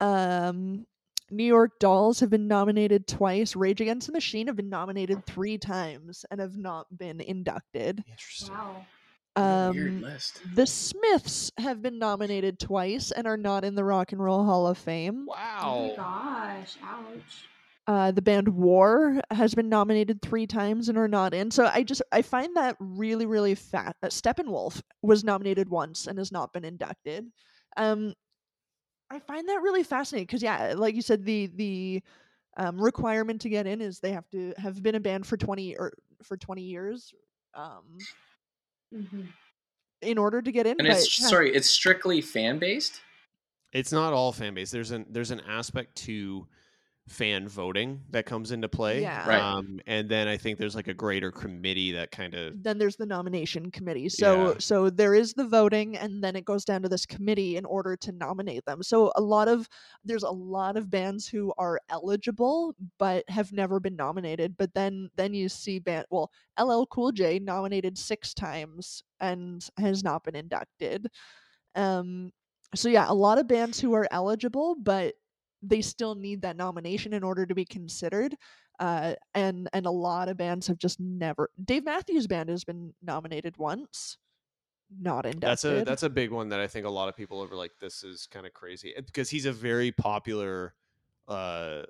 Um, 0.00 0.86
New 1.32 1.44
York 1.44 1.78
Dolls 1.80 2.20
have 2.20 2.30
been 2.30 2.46
nominated 2.46 3.06
twice. 3.06 3.56
Rage 3.56 3.80
Against 3.80 4.06
the 4.06 4.12
Machine 4.12 4.46
have 4.48 4.56
been 4.56 4.68
nominated 4.68 5.24
three 5.26 5.58
times 5.58 6.24
and 6.30 6.40
have 6.40 6.56
not 6.56 6.86
been 6.96 7.20
inducted. 7.20 8.04
Interesting. 8.08 8.54
Wow. 8.54 8.86
What 9.34 9.42
a 9.42 9.70
Weird 9.72 9.88
Um, 9.88 10.00
list. 10.02 10.40
the 10.54 10.66
Smiths 10.66 11.50
have 11.58 11.80
been 11.80 11.98
nominated 11.98 12.58
twice 12.58 13.10
and 13.10 13.26
are 13.26 13.38
not 13.38 13.64
in 13.64 13.74
the 13.74 13.84
Rock 13.84 14.12
and 14.12 14.22
Roll 14.22 14.44
Hall 14.44 14.66
of 14.66 14.76
Fame. 14.76 15.26
Oh 15.30 15.32
Wow. 15.32 15.88
my 15.88 15.96
gosh! 15.96 16.76
Ouch. 16.82 17.48
Uh, 17.86 18.10
the 18.12 18.22
band 18.22 18.46
War 18.48 19.20
has 19.30 19.54
been 19.54 19.68
nominated 19.70 20.20
three 20.22 20.46
times 20.46 20.88
and 20.88 20.96
are 20.98 21.08
not 21.08 21.32
in. 21.34 21.50
So 21.50 21.64
I 21.66 21.82
just 21.82 22.02
I 22.12 22.20
find 22.22 22.54
that 22.56 22.76
really 22.78 23.24
really 23.26 23.54
fat. 23.54 23.96
Uh, 24.02 24.08
Steppenwolf 24.08 24.82
was 25.00 25.24
nominated 25.24 25.68
once 25.70 26.06
and 26.06 26.18
has 26.18 26.30
not 26.30 26.52
been 26.52 26.64
inducted. 26.64 27.26
Um, 27.78 28.12
I 29.12 29.18
find 29.18 29.46
that 29.48 29.60
really 29.60 29.82
fascinating 29.82 30.26
because 30.26 30.42
yeah, 30.42 30.72
like 30.74 30.94
you 30.94 31.02
said, 31.02 31.24
the 31.24 31.48
the 31.48 32.02
um, 32.56 32.80
requirement 32.80 33.42
to 33.42 33.50
get 33.50 33.66
in 33.66 33.80
is 33.82 34.00
they 34.00 34.12
have 34.12 34.28
to 34.30 34.54
have 34.56 34.82
been 34.82 34.94
a 34.94 35.00
band 35.00 35.26
for 35.26 35.36
twenty 35.36 35.76
or 35.76 35.92
for 36.22 36.36
twenty 36.38 36.62
years. 36.62 37.12
Um, 37.54 37.98
hmm 38.90 39.24
in 40.00 40.18
order 40.18 40.42
to 40.42 40.50
get 40.50 40.66
in, 40.66 40.76
And 40.78 40.88
but 40.88 40.96
it's 40.96 41.20
yeah. 41.20 41.28
sorry, 41.28 41.54
it's 41.54 41.70
strictly 41.70 42.20
fan 42.20 42.58
based. 42.58 43.00
It's 43.72 43.92
not 43.92 44.12
all 44.12 44.32
fan 44.32 44.54
based. 44.54 44.72
There's 44.72 44.90
an 44.90 45.06
there's 45.10 45.30
an 45.30 45.40
aspect 45.40 45.94
to 45.98 46.46
fan 47.08 47.48
voting 47.48 48.00
that 48.10 48.26
comes 48.26 48.52
into 48.52 48.68
play. 48.68 49.02
Yeah. 49.02 49.26
Right. 49.28 49.40
Um, 49.42 49.80
and 49.86 50.08
then 50.08 50.28
I 50.28 50.36
think 50.36 50.58
there's 50.58 50.76
like 50.76 50.86
a 50.86 50.94
greater 50.94 51.32
committee 51.32 51.92
that 51.92 52.12
kind 52.12 52.32
of 52.34 52.62
then 52.62 52.78
there's 52.78 52.94
the 52.96 53.06
nomination 53.06 53.70
committee. 53.72 54.08
So 54.08 54.50
Yeah. 54.50 54.54
so 54.60 54.88
there 54.88 55.12
is 55.12 55.34
the 55.34 55.46
voting 55.46 55.96
and 55.96 56.22
then 56.22 56.36
it 56.36 56.44
goes 56.44 56.64
down 56.64 56.82
to 56.82 56.88
this 56.88 57.04
committee 57.04 57.56
in 57.56 57.64
order 57.64 57.96
to 57.96 58.12
nominate 58.12 58.64
them. 58.66 58.82
So 58.84 59.12
a 59.16 59.20
lot 59.20 59.48
of 59.48 59.68
there's 60.04 60.22
a 60.22 60.30
lot 60.30 60.76
of 60.76 60.90
bands 60.90 61.26
who 61.26 61.52
are 61.58 61.80
eligible 61.90 62.74
but 62.98 63.28
have 63.28 63.52
never 63.52 63.80
been 63.80 63.96
nominated. 63.96 64.56
But 64.56 64.72
then 64.74 65.10
then 65.16 65.34
you 65.34 65.48
see 65.48 65.80
band 65.80 66.06
well, 66.10 66.30
LL 66.60 66.86
Cool 66.86 67.10
J 67.12 67.40
nominated 67.40 67.98
6 67.98 68.32
times 68.34 69.02
and 69.18 69.66
has 69.76 70.04
not 70.04 70.22
been 70.22 70.36
inducted. 70.36 71.08
Um 71.74 72.32
so 72.74 72.88
yeah, 72.88 73.06
a 73.08 73.14
lot 73.14 73.38
of 73.38 73.48
bands 73.48 73.80
who 73.80 73.92
are 73.94 74.08
eligible 74.10 74.76
but 74.76 75.14
they 75.62 75.80
still 75.80 76.14
need 76.14 76.42
that 76.42 76.56
nomination 76.56 77.12
in 77.12 77.22
order 77.22 77.46
to 77.46 77.54
be 77.54 77.64
considered 77.64 78.34
uh, 78.80 79.14
and 79.34 79.68
and 79.72 79.86
a 79.86 79.90
lot 79.90 80.28
of 80.28 80.36
bands 80.36 80.66
have 80.66 80.78
just 80.78 80.98
never. 80.98 81.50
Dave 81.64 81.84
Matthews 81.84 82.26
Band 82.26 82.48
has 82.48 82.64
been 82.64 82.92
nominated 83.02 83.56
once, 83.58 84.18
not 85.00 85.24
inducted. 85.24 85.42
that's 85.42 85.64
a 85.64 85.84
that's 85.84 86.02
a 86.02 86.10
big 86.10 86.30
one 86.30 86.48
that 86.48 86.60
I 86.60 86.66
think 86.66 86.86
a 86.86 86.90
lot 86.90 87.08
of 87.08 87.16
people 87.16 87.42
are 87.42 87.54
like 87.54 87.72
this 87.80 88.02
is 88.02 88.26
kind 88.26 88.46
of 88.46 88.52
crazy 88.54 88.92
because 88.96 89.30
he's 89.30 89.46
a 89.46 89.52
very 89.52 89.92
popular 89.92 90.74
uh 91.28 91.82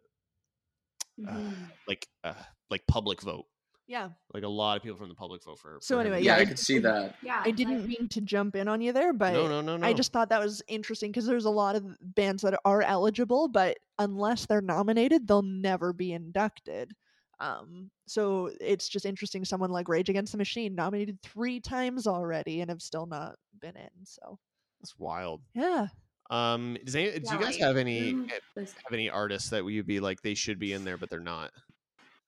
Mhm. 1.19 1.69
like 1.89 2.09
uh 2.25 2.35
like 2.71 2.87
public 2.87 3.23
vote. 3.23 3.47
Yeah. 3.93 4.09
Like 4.33 4.43
a 4.45 4.49
lot 4.49 4.77
of 4.79 4.83
people 4.83 4.97
from 4.97 5.09
the 5.11 5.15
public 5.15 5.45
vote 5.45 5.59
for. 5.59 5.79
So 5.83 5.97
for 5.97 6.01
anyway, 6.01 6.23
Yeah, 6.23 6.33
yeah, 6.33 6.39
I 6.39 6.41
I- 6.41 6.45
could 6.47 6.59
see 6.59 6.79
that. 6.79 7.17
Yeah. 7.23 7.43
I 7.45 7.51
didn't 7.51 7.87
mean 7.87 8.09
to 8.09 8.21
jump 8.23 8.57
in 8.57 8.67
on 8.67 8.81
you 8.81 8.93
there, 8.93 9.13
but 9.13 9.35
no, 9.35 9.47
no, 9.47 9.61
no, 9.61 9.77
no. 9.77 9.87
I 9.87 9.93
just 9.93 10.13
thought 10.13 10.31
that 10.31 10.41
was 10.41 10.63
interesting 10.67 11.11
because 11.13 11.27
there's 11.27 11.45
a 11.45 11.51
lot 11.51 11.77
of 11.77 11.85
bands 12.01 12.43
that 12.43 12.59
are 12.65 12.81
eligible, 12.83 13.49
but 13.49 13.79
unless 13.99 14.47
they're 14.47 14.63
nominated, 14.63 15.29
they'll 15.29 15.43
never 15.43 15.93
be 15.93 16.13
inducted. 16.13 16.93
Um, 17.39 17.91
so 18.07 18.51
it's 18.61 18.89
just 18.89 19.05
interesting. 19.05 19.45
Someone 19.45 19.71
like 19.71 19.89
Rage 19.89 20.09
Against 20.09 20.33
the 20.33 20.39
Machine 20.39 20.75
nominated 20.75 21.21
three 21.23 21.61
times 21.61 22.07
already 22.07 22.61
and 22.63 22.71
have 22.71 22.81
still 22.81 23.05
not 23.07 23.35
been 23.61 23.77
in. 23.77 23.91
So 24.05 24.39
that's 24.81 24.99
wild. 24.99 25.43
yeah, 25.55 25.89
Um, 26.31 26.79
does 26.85 26.95
any, 26.97 27.19
do 27.19 27.33
you 27.35 27.41
guys 27.41 27.57
have 27.59 27.77
any 27.77 28.13
have 28.57 28.93
any 28.93 29.11
artists 29.11 29.51
that 29.51 29.65
you'd 29.67 29.87
be 29.87 30.01
like 30.01 30.23
they 30.23 30.35
should 30.35 30.59
be 30.59 30.73
in 30.73 30.85
there 30.85 30.97
but 30.97 31.11
they're 31.11 31.21
not? 31.21 31.51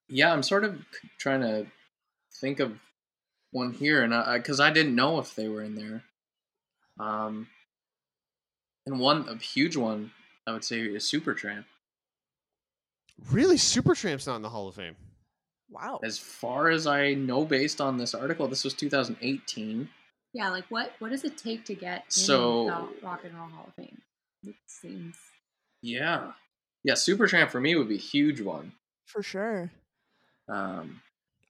Yeah, 0.09 0.33
I'm 0.33 0.43
sort 0.43 0.65
of 0.65 0.85
trying 1.19 1.41
to 1.41 1.67
think 2.41 2.61
of 2.61 2.79
one 3.53 3.73
here, 3.73 4.03
and 4.03 4.15
I 4.15 4.39
because 4.39 4.61
I, 4.61 4.71
didn't 4.71 4.95
know 4.95 5.19
if 5.19 5.35
they 5.35 5.49
were 5.49 5.63
in 5.63 5.75
there. 5.75 6.03
Um, 7.01 7.49
and 8.87 8.99
one 9.01 9.29
a 9.29 9.37
huge 9.37 9.77
one 9.77 10.13
I 10.47 10.53
would 10.53 10.65
say 10.65 10.81
is 10.81 11.05
Supertramp. 11.11 11.65
Really, 13.31 13.57
Supertramp's 13.57 14.27
not 14.27 14.37
in 14.37 14.43
the 14.43 14.51
Hall 14.51 14.69
of 14.69 14.75
Fame. 14.75 14.97
wow. 15.71 16.01
As 16.05 16.19
far 16.19 16.69
as 16.71 16.87
I 16.87 17.15
know, 17.15 17.45
based 17.45 17.81
on 17.81 17.97
this 17.97 18.15
article, 18.15 18.49
this 18.49 18.65
was 18.65 18.75
2018. 18.75 19.89
Yeah, 20.33 20.51
like 20.51 20.65
what 20.69 20.93
what 20.99 21.11
does 21.11 21.25
it 21.25 21.39
take 21.39 21.65
to 21.67 21.75
get 21.75 21.99
in 22.07 22.11
So- 22.11 22.67
the 22.67 23.07
Rock 23.07 23.25
and 23.25 23.35
Roll 23.35 23.49
Hall 23.49 23.67
of 23.69 23.75
Fame? 23.75 24.03
It 24.47 24.57
seems 24.67 25.17
Yeah, 25.81 26.33
yeah, 26.83 26.95
Supertramp 26.95 27.51
for 27.51 27.61
me 27.61 27.75
would 27.77 27.89
be 27.89 27.95
a 27.95 27.99
huge 27.99 28.41
one. 28.41 28.73
For 29.07 29.23
sure. 29.23 29.71
Um, 30.49 31.01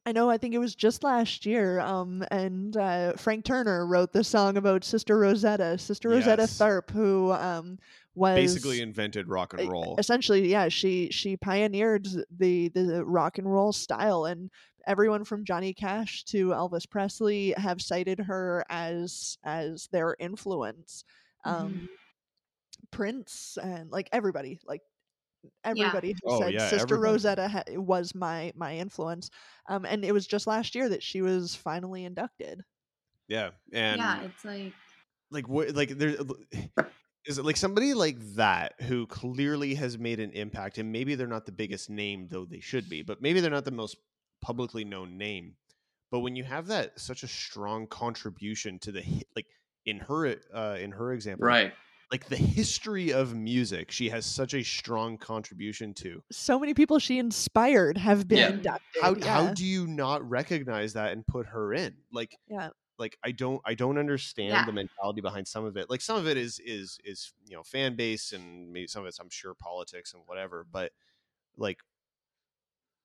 I 0.07 0.13
know. 0.13 0.29
I 0.29 0.37
think 0.37 0.55
it 0.55 0.59
was 0.59 0.75
just 0.75 1.03
last 1.03 1.47
year. 1.47 1.81
Um, 1.81 2.25
and 2.31 2.77
uh, 2.77 3.15
Frank 3.15 3.45
Turner 3.45 3.87
wrote 3.87 4.13
the 4.13 4.23
song 4.23 4.57
about 4.59 4.85
Sister 4.85 5.19
Rosetta, 5.19 5.79
Sister 5.79 6.11
Rosetta 6.11 6.43
Yes. 6.43 6.59
Tharpe, 6.59 6.91
who 6.91 7.33
um 7.33 7.79
was 8.15 8.37
Basically 8.37 8.81
invented 8.81 9.29
rock 9.29 9.55
and 9.59 9.69
roll. 9.71 9.97
Essentially, 9.99 10.49
yeah, 10.51 10.69
she 10.69 11.09
she 11.11 11.37
pioneered 11.37 12.07
the 12.37 12.69
the 12.69 13.05
rock 13.05 13.39
and 13.39 13.51
roll 13.51 13.73
style, 13.73 14.27
and 14.27 14.51
everyone 14.87 15.25
from 15.25 15.45
Johnny 15.47 15.73
Cash 15.73 16.25
to 16.25 16.49
Elvis 16.49 16.89
Presley 16.89 17.55
have 17.57 17.81
cited 17.81 18.21
her 18.21 18.63
as 18.69 19.39
as 19.43 19.89
their 19.91 20.15
influence. 20.21 21.05
Um, 21.47 21.73
Mhm. 21.73 21.89
Prince 22.91 23.59
and 23.61 23.91
like 23.91 24.09
everybody, 24.13 24.61
like 24.67 24.83
everybody 25.65 26.13
who 26.13 26.31
Oh, 26.31 26.41
said 26.41 26.53
yeah, 26.55 26.69
Sister 26.69 26.95
everybody. 26.95 27.13
Rosetta 27.13 27.49
ha- 27.49 27.65
was 27.71 28.15
my 28.15 28.53
my 28.55 28.77
influence. 28.77 29.31
Um, 29.69 29.85
and 29.85 30.05
it 30.05 30.13
was 30.13 30.27
just 30.27 30.47
last 30.47 30.75
year 30.75 30.89
that 30.89 31.03
she 31.03 31.23
was 31.23 31.55
finally 31.55 32.05
inducted. 32.05 32.63
Yeah, 33.29 33.51
and 33.73 33.99
yeah, 33.99 34.23
it's 34.23 34.45
like 34.45 34.73
like 35.31 35.49
what 35.49 35.75
like 35.75 35.91
there 35.91 36.17
is 37.27 37.39
it 37.39 37.45
like 37.45 37.57
somebody 37.57 37.95
like 37.95 38.19
that 38.37 38.75
who 38.83 39.07
clearly 39.07 39.75
has 39.75 39.99
made 39.99 40.21
an 40.21 40.31
impact 40.31 40.79
and 40.79 40.93
maybe 40.93 41.15
they're 41.15 41.27
not 41.27 41.47
the 41.47 41.53
biggest 41.53 41.91
name 41.91 42.29
though 42.31 42.45
they 42.45 42.61
should 42.61 42.89
be 42.89 43.03
but 43.03 43.21
maybe 43.21 43.41
they're 43.41 43.51
not 43.51 43.65
the 43.65 43.71
most 43.71 43.97
publicly 44.41 44.85
known 44.85 45.17
name 45.17 45.55
but 46.11 46.21
when 46.21 46.37
you 46.37 46.45
have 46.45 46.67
that 46.67 46.99
such 47.01 47.23
a 47.23 47.29
strong 47.29 47.87
contribution 47.87 48.79
to 48.79 48.93
the 48.93 49.03
like 49.35 49.47
in 49.87 49.99
her 49.99 50.37
uh 50.55 50.77
in 50.79 50.93
her 50.93 51.13
example 51.13 51.47
right. 51.47 51.73
Like 52.15 52.29
the 52.29 52.37
history 52.37 53.12
of 53.12 53.35
music 53.35 53.91
she 53.91 54.09
has 54.09 54.25
such 54.25 54.55
a 54.55 54.62
strong 54.62 55.19
contribution 55.19 55.93
to 55.93 56.23
So 56.31 56.61
many 56.61 56.73
people 56.73 57.01
she 57.01 57.19
inspired 57.19 57.99
have 57.99 58.29
been 58.29 58.39
Yeah. 58.39 58.51
inducted. 58.51 59.03
how 59.03 59.15
yeah. 59.17 59.27
how 59.47 59.53
do 59.53 59.65
you 59.65 59.89
not 59.89 60.29
recognize 60.31 60.93
that 60.93 61.11
and 61.12 61.27
put 61.27 61.47
her 61.47 61.75
in 61.75 61.97
like 62.12 62.37
Yeah. 62.47 62.69
like 62.99 63.19
i 63.25 63.33
don't 63.33 63.61
i 63.65 63.75
don't 63.75 63.99
understand 63.99 64.51
Yeah. 64.53 64.65
the 64.65 64.71
mentality 64.73 65.23
behind 65.23 65.49
some 65.49 65.65
of 65.65 65.77
it 65.77 65.91
like 65.91 66.01
some 66.01 66.17
of 66.17 66.29
it 66.29 66.37
is 66.37 66.61
is 66.61 67.01
is 67.05 67.33
you 67.49 67.57
know 67.57 67.65
fan 67.65 67.97
base 67.97 68.33
and 68.33 68.73
maybe 68.73 68.87
some 68.87 69.03
of 69.03 69.09
it's 69.09 69.19
i'm 69.19 69.29
sure 69.31 69.53
politics 69.55 70.15
and 70.15 70.23
whatever 70.27 70.65
but 70.71 70.93
like 71.57 71.81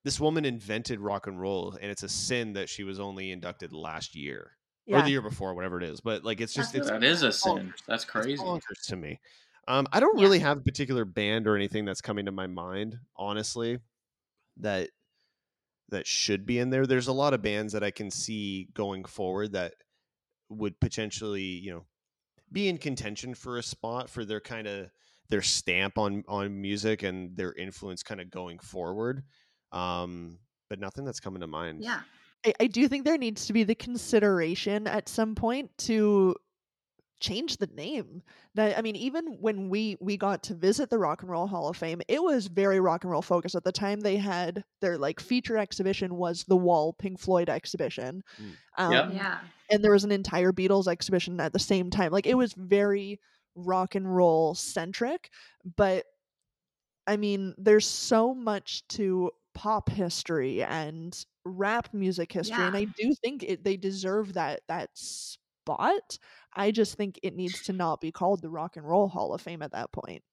this 0.04 0.20
woman 0.20 0.46
invented 0.46 1.00
rock 1.00 1.26
and 1.26 1.42
roll 1.42 1.76
and 1.82 1.90
it's 1.90 2.04
a 2.04 2.10
sin 2.10 2.54
that 2.54 2.70
she 2.70 2.84
was 2.84 3.00
only 3.00 3.32
inducted 3.32 3.74
last 3.74 4.16
year 4.16 4.52
or 4.98 5.02
the 5.02 5.10
year 5.10 5.22
before 5.22 5.54
whatever 5.54 5.78
it 5.78 5.84
is 5.84 6.02
but 6.02 6.24
like 6.24 6.42
it's 6.42 6.54
just 6.54 6.76
it's 6.76 6.90
That 6.90 7.04
is 7.04 7.22
a 7.24 7.32
sin. 7.32 7.74
That's 7.88 8.06
crazy. 8.06 8.44
to 8.86 8.96
me. 8.96 9.20
Um, 9.68 9.86
I 9.92 10.00
don't 10.00 10.18
Yeah. 10.18 10.24
really 10.24 10.40
have 10.40 10.58
a 10.58 10.62
particular 10.62 11.06
band 11.06 11.48
or 11.48 11.56
anything 11.56 11.86
that's 11.86 12.02
coming 12.02 12.26
to 12.26 12.32
my 12.32 12.48
mind, 12.48 12.98
honestly, 13.16 13.80
that 14.58 14.90
that 15.90 16.06
should 16.08 16.46
be 16.46 16.60
in 16.60 16.70
there. 16.70 16.86
There's 16.86 17.08
a 17.08 17.14
lot 17.14 17.34
of 17.34 17.42
bands 17.42 17.74
that 17.74 17.84
I 17.84 17.92
can 17.92 18.12
see 18.12 18.68
going 18.74 19.06
forward 19.06 19.54
that 19.54 19.74
would 20.50 20.80
potentially, 20.80 21.44
you 21.44 21.72
know, 21.72 21.86
be 22.52 22.68
in 22.68 22.78
contention 22.78 23.34
for 23.36 23.58
a 23.58 23.64
spot 23.64 24.10
for 24.10 24.26
their 24.26 24.42
kind 24.42 24.68
of 24.68 24.90
their 25.30 25.42
stamp 25.44 25.98
on 25.98 26.24
on 26.28 26.60
music 26.62 27.04
and 27.04 27.36
their 27.38 27.54
influence 27.54 28.02
kind 28.04 28.22
of 28.22 28.30
going 28.32 28.60
forward. 28.60 29.24
Um, 29.72 30.40
but 30.70 30.80
nothing 30.80 31.06
that's 31.06 31.20
coming 31.20 31.42
to 31.42 31.48
mind. 31.48 31.84
yeah. 31.84 32.02
I, 32.46 32.54
I 32.62 32.68
do 32.68 32.88
think 32.88 33.06
there 33.06 33.18
needs 33.18 33.46
to 33.48 33.54
be 33.54 33.64
the 33.64 33.76
consideration 33.76 34.88
at 34.88 35.10
some 35.10 35.36
point 35.36 35.70
to 35.80 36.36
change 37.20 37.58
the 37.58 37.68
name. 37.68 38.22
That 38.56 38.78
I 38.78 38.82
mean, 38.82 38.96
even 38.96 39.26
when 39.42 39.70
we 39.70 39.98
we 40.00 40.16
got 40.18 40.44
to 40.44 40.54
visit 40.56 40.90
the 40.90 40.98
Rock 40.98 41.22
and 41.22 41.30
Roll 41.30 41.48
Hall 41.48 41.68
of 41.68 41.76
Fame, 41.78 42.02
it 42.08 42.24
was 42.24 42.48
very 42.48 42.80
rock 42.80 43.04
and 43.04 43.12
roll 43.12 43.22
focused. 43.22 43.56
At 43.56 43.64
the 43.66 43.72
time, 43.74 44.00
they 44.00 44.16
had 44.18 44.64
their 44.82 44.98
like 44.98 45.20
feature 45.20 45.58
exhibition 45.58 46.16
was 46.16 46.46
the 46.48 46.56
Wall 46.56 46.94
Pink 46.94 47.20
Floyd 47.20 47.50
exhibition, 47.50 48.24
Mm. 48.42 48.52
um, 48.78 48.92
Yeah. 48.94 49.12
Yeah. 49.12 49.40
and 49.70 49.84
there 49.84 49.92
was 49.92 50.06
an 50.06 50.12
entire 50.12 50.54
Beatles 50.54 50.88
exhibition 50.88 51.40
at 51.42 51.52
the 51.54 51.60
same 51.60 51.90
time. 51.90 52.12
Like 52.12 52.26
it 52.28 52.36
was 52.38 52.54
very 52.54 53.20
rock 53.56 53.96
and 53.96 54.16
roll 54.16 54.56
centric, 54.56 55.30
but 55.76 56.06
I 57.06 57.18
mean, 57.18 57.54
there's 57.58 57.88
so 57.88 58.34
much 58.34 58.88
to 58.90 59.32
pop 59.54 59.90
history 59.90 60.64
and 60.64 61.14
rap 61.50 61.94
music 61.94 62.32
history, 62.32 62.64
and 62.64 62.76
I 62.78 62.86
do 62.86 63.14
think 63.24 63.44
it, 63.44 63.64
they 63.64 63.78
deserve 63.78 64.34
that 64.34 64.62
that 64.68 64.90
spot. 64.94 66.18
I 66.54 66.72
just 66.72 66.96
think 66.96 67.20
it 67.24 67.36
needs 67.36 67.62
to 67.64 67.74
not 67.74 68.02
be 68.02 68.12
called 68.12 68.42
the 68.42 68.50
Rock 68.50 68.78
and 68.78 68.88
Roll 68.88 69.08
Hall 69.08 69.34
of 69.34 69.42
Fame 69.42 69.62
at 69.62 69.72
that 69.72 69.92
point. 69.92 70.24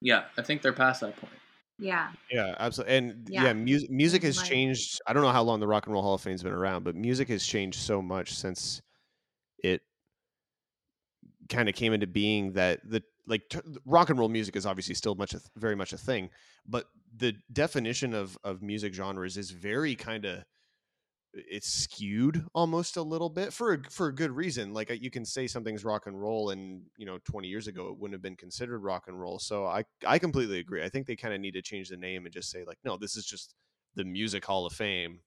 Yeah, 0.00 0.24
I 0.38 0.42
think 0.42 0.62
they're 0.62 0.72
past 0.72 1.02
that 1.02 1.16
point. 1.16 1.32
Yeah. 1.78 2.12
Yeah, 2.30 2.54
absolutely. 2.58 2.96
And 2.96 3.28
yeah, 3.30 3.44
Yeah. 3.44 3.52
music 3.54 3.90
music 3.90 4.22
has 4.22 4.42
changed. 4.42 5.00
I 5.06 5.12
don't 5.12 5.22
know 5.22 5.32
how 5.32 5.42
long 5.42 5.60
the 5.60 5.66
Rock 5.66 5.86
and 5.86 5.92
Roll 5.94 6.02
Hall 6.02 6.14
of 6.14 6.20
Fame's 6.20 6.42
been 6.42 6.52
around, 6.52 6.84
but 6.84 6.94
music 6.94 7.28
has 7.28 7.44
changed 7.46 7.78
so 7.78 8.02
much 8.02 8.34
since 8.34 8.82
it 9.62 9.82
kind 11.48 11.68
of 11.68 11.74
came 11.74 11.92
into 11.92 12.06
being 12.06 12.52
that 12.52 12.80
the 12.88 13.02
like 13.26 13.42
t- 13.50 13.58
rock 13.84 14.10
and 14.10 14.18
roll 14.18 14.28
music 14.28 14.56
is 14.56 14.66
obviously 14.66 14.94
still 14.94 15.14
much 15.14 15.34
a 15.34 15.38
th- 15.38 15.50
very 15.56 15.76
much 15.76 15.92
a 15.92 15.98
thing 15.98 16.30
but 16.66 16.86
the 17.16 17.34
definition 17.52 18.14
of 18.14 18.36
of 18.44 18.62
music 18.62 18.92
genres 18.94 19.36
is 19.36 19.50
very 19.50 19.94
kind 19.94 20.24
of 20.24 20.42
it's 21.32 21.68
skewed 21.72 22.44
almost 22.54 22.96
a 22.96 23.02
little 23.02 23.28
bit 23.30 23.52
for 23.52 23.74
a, 23.74 23.78
for 23.90 24.08
a 24.08 24.14
good 24.14 24.32
reason 24.32 24.72
like 24.72 24.90
uh, 24.90 24.94
you 24.94 25.10
can 25.10 25.24
say 25.24 25.46
something's 25.46 25.84
rock 25.84 26.06
and 26.06 26.20
roll 26.20 26.50
and 26.50 26.82
you 26.96 27.06
know 27.06 27.18
20 27.24 27.46
years 27.46 27.68
ago 27.68 27.88
it 27.88 27.96
wouldn't 27.98 28.14
have 28.14 28.22
been 28.22 28.34
considered 28.36 28.80
rock 28.80 29.04
and 29.06 29.20
roll 29.20 29.38
so 29.38 29.64
i 29.64 29.84
i 30.06 30.18
completely 30.18 30.58
agree 30.58 30.82
i 30.82 30.88
think 30.88 31.06
they 31.06 31.14
kind 31.14 31.32
of 31.32 31.40
need 31.40 31.54
to 31.54 31.62
change 31.62 31.88
the 31.88 31.96
name 31.96 32.24
and 32.26 32.32
just 32.34 32.50
say 32.50 32.64
like 32.66 32.78
no 32.84 32.96
this 32.96 33.16
is 33.16 33.24
just 33.24 33.54
the 33.94 34.04
music 34.04 34.44
hall 34.44 34.66
of 34.66 34.72
fame 34.72 35.20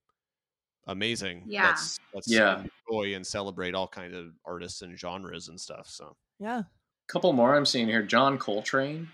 amazing 0.88 1.44
Yeah. 1.48 1.68
let's 1.68 2.00
let's 2.14 2.30
Yeah. 2.30 2.64
enjoy 2.90 3.16
and 3.16 3.26
celebrate 3.26 3.74
all 3.74 3.88
kinds 3.88 4.14
of 4.16 4.34
artists 4.46 4.82
and 4.82 5.00
genres 5.00 5.48
and 5.48 5.60
stuff 5.60 5.88
so 5.88 6.18
Yeah. 6.40 6.64
Couple 7.08 7.32
more 7.34 7.56
I'm 7.56 7.66
seeing 7.66 7.88
here. 7.88 8.04
John 8.04 8.38
Coltrane, 8.38 9.10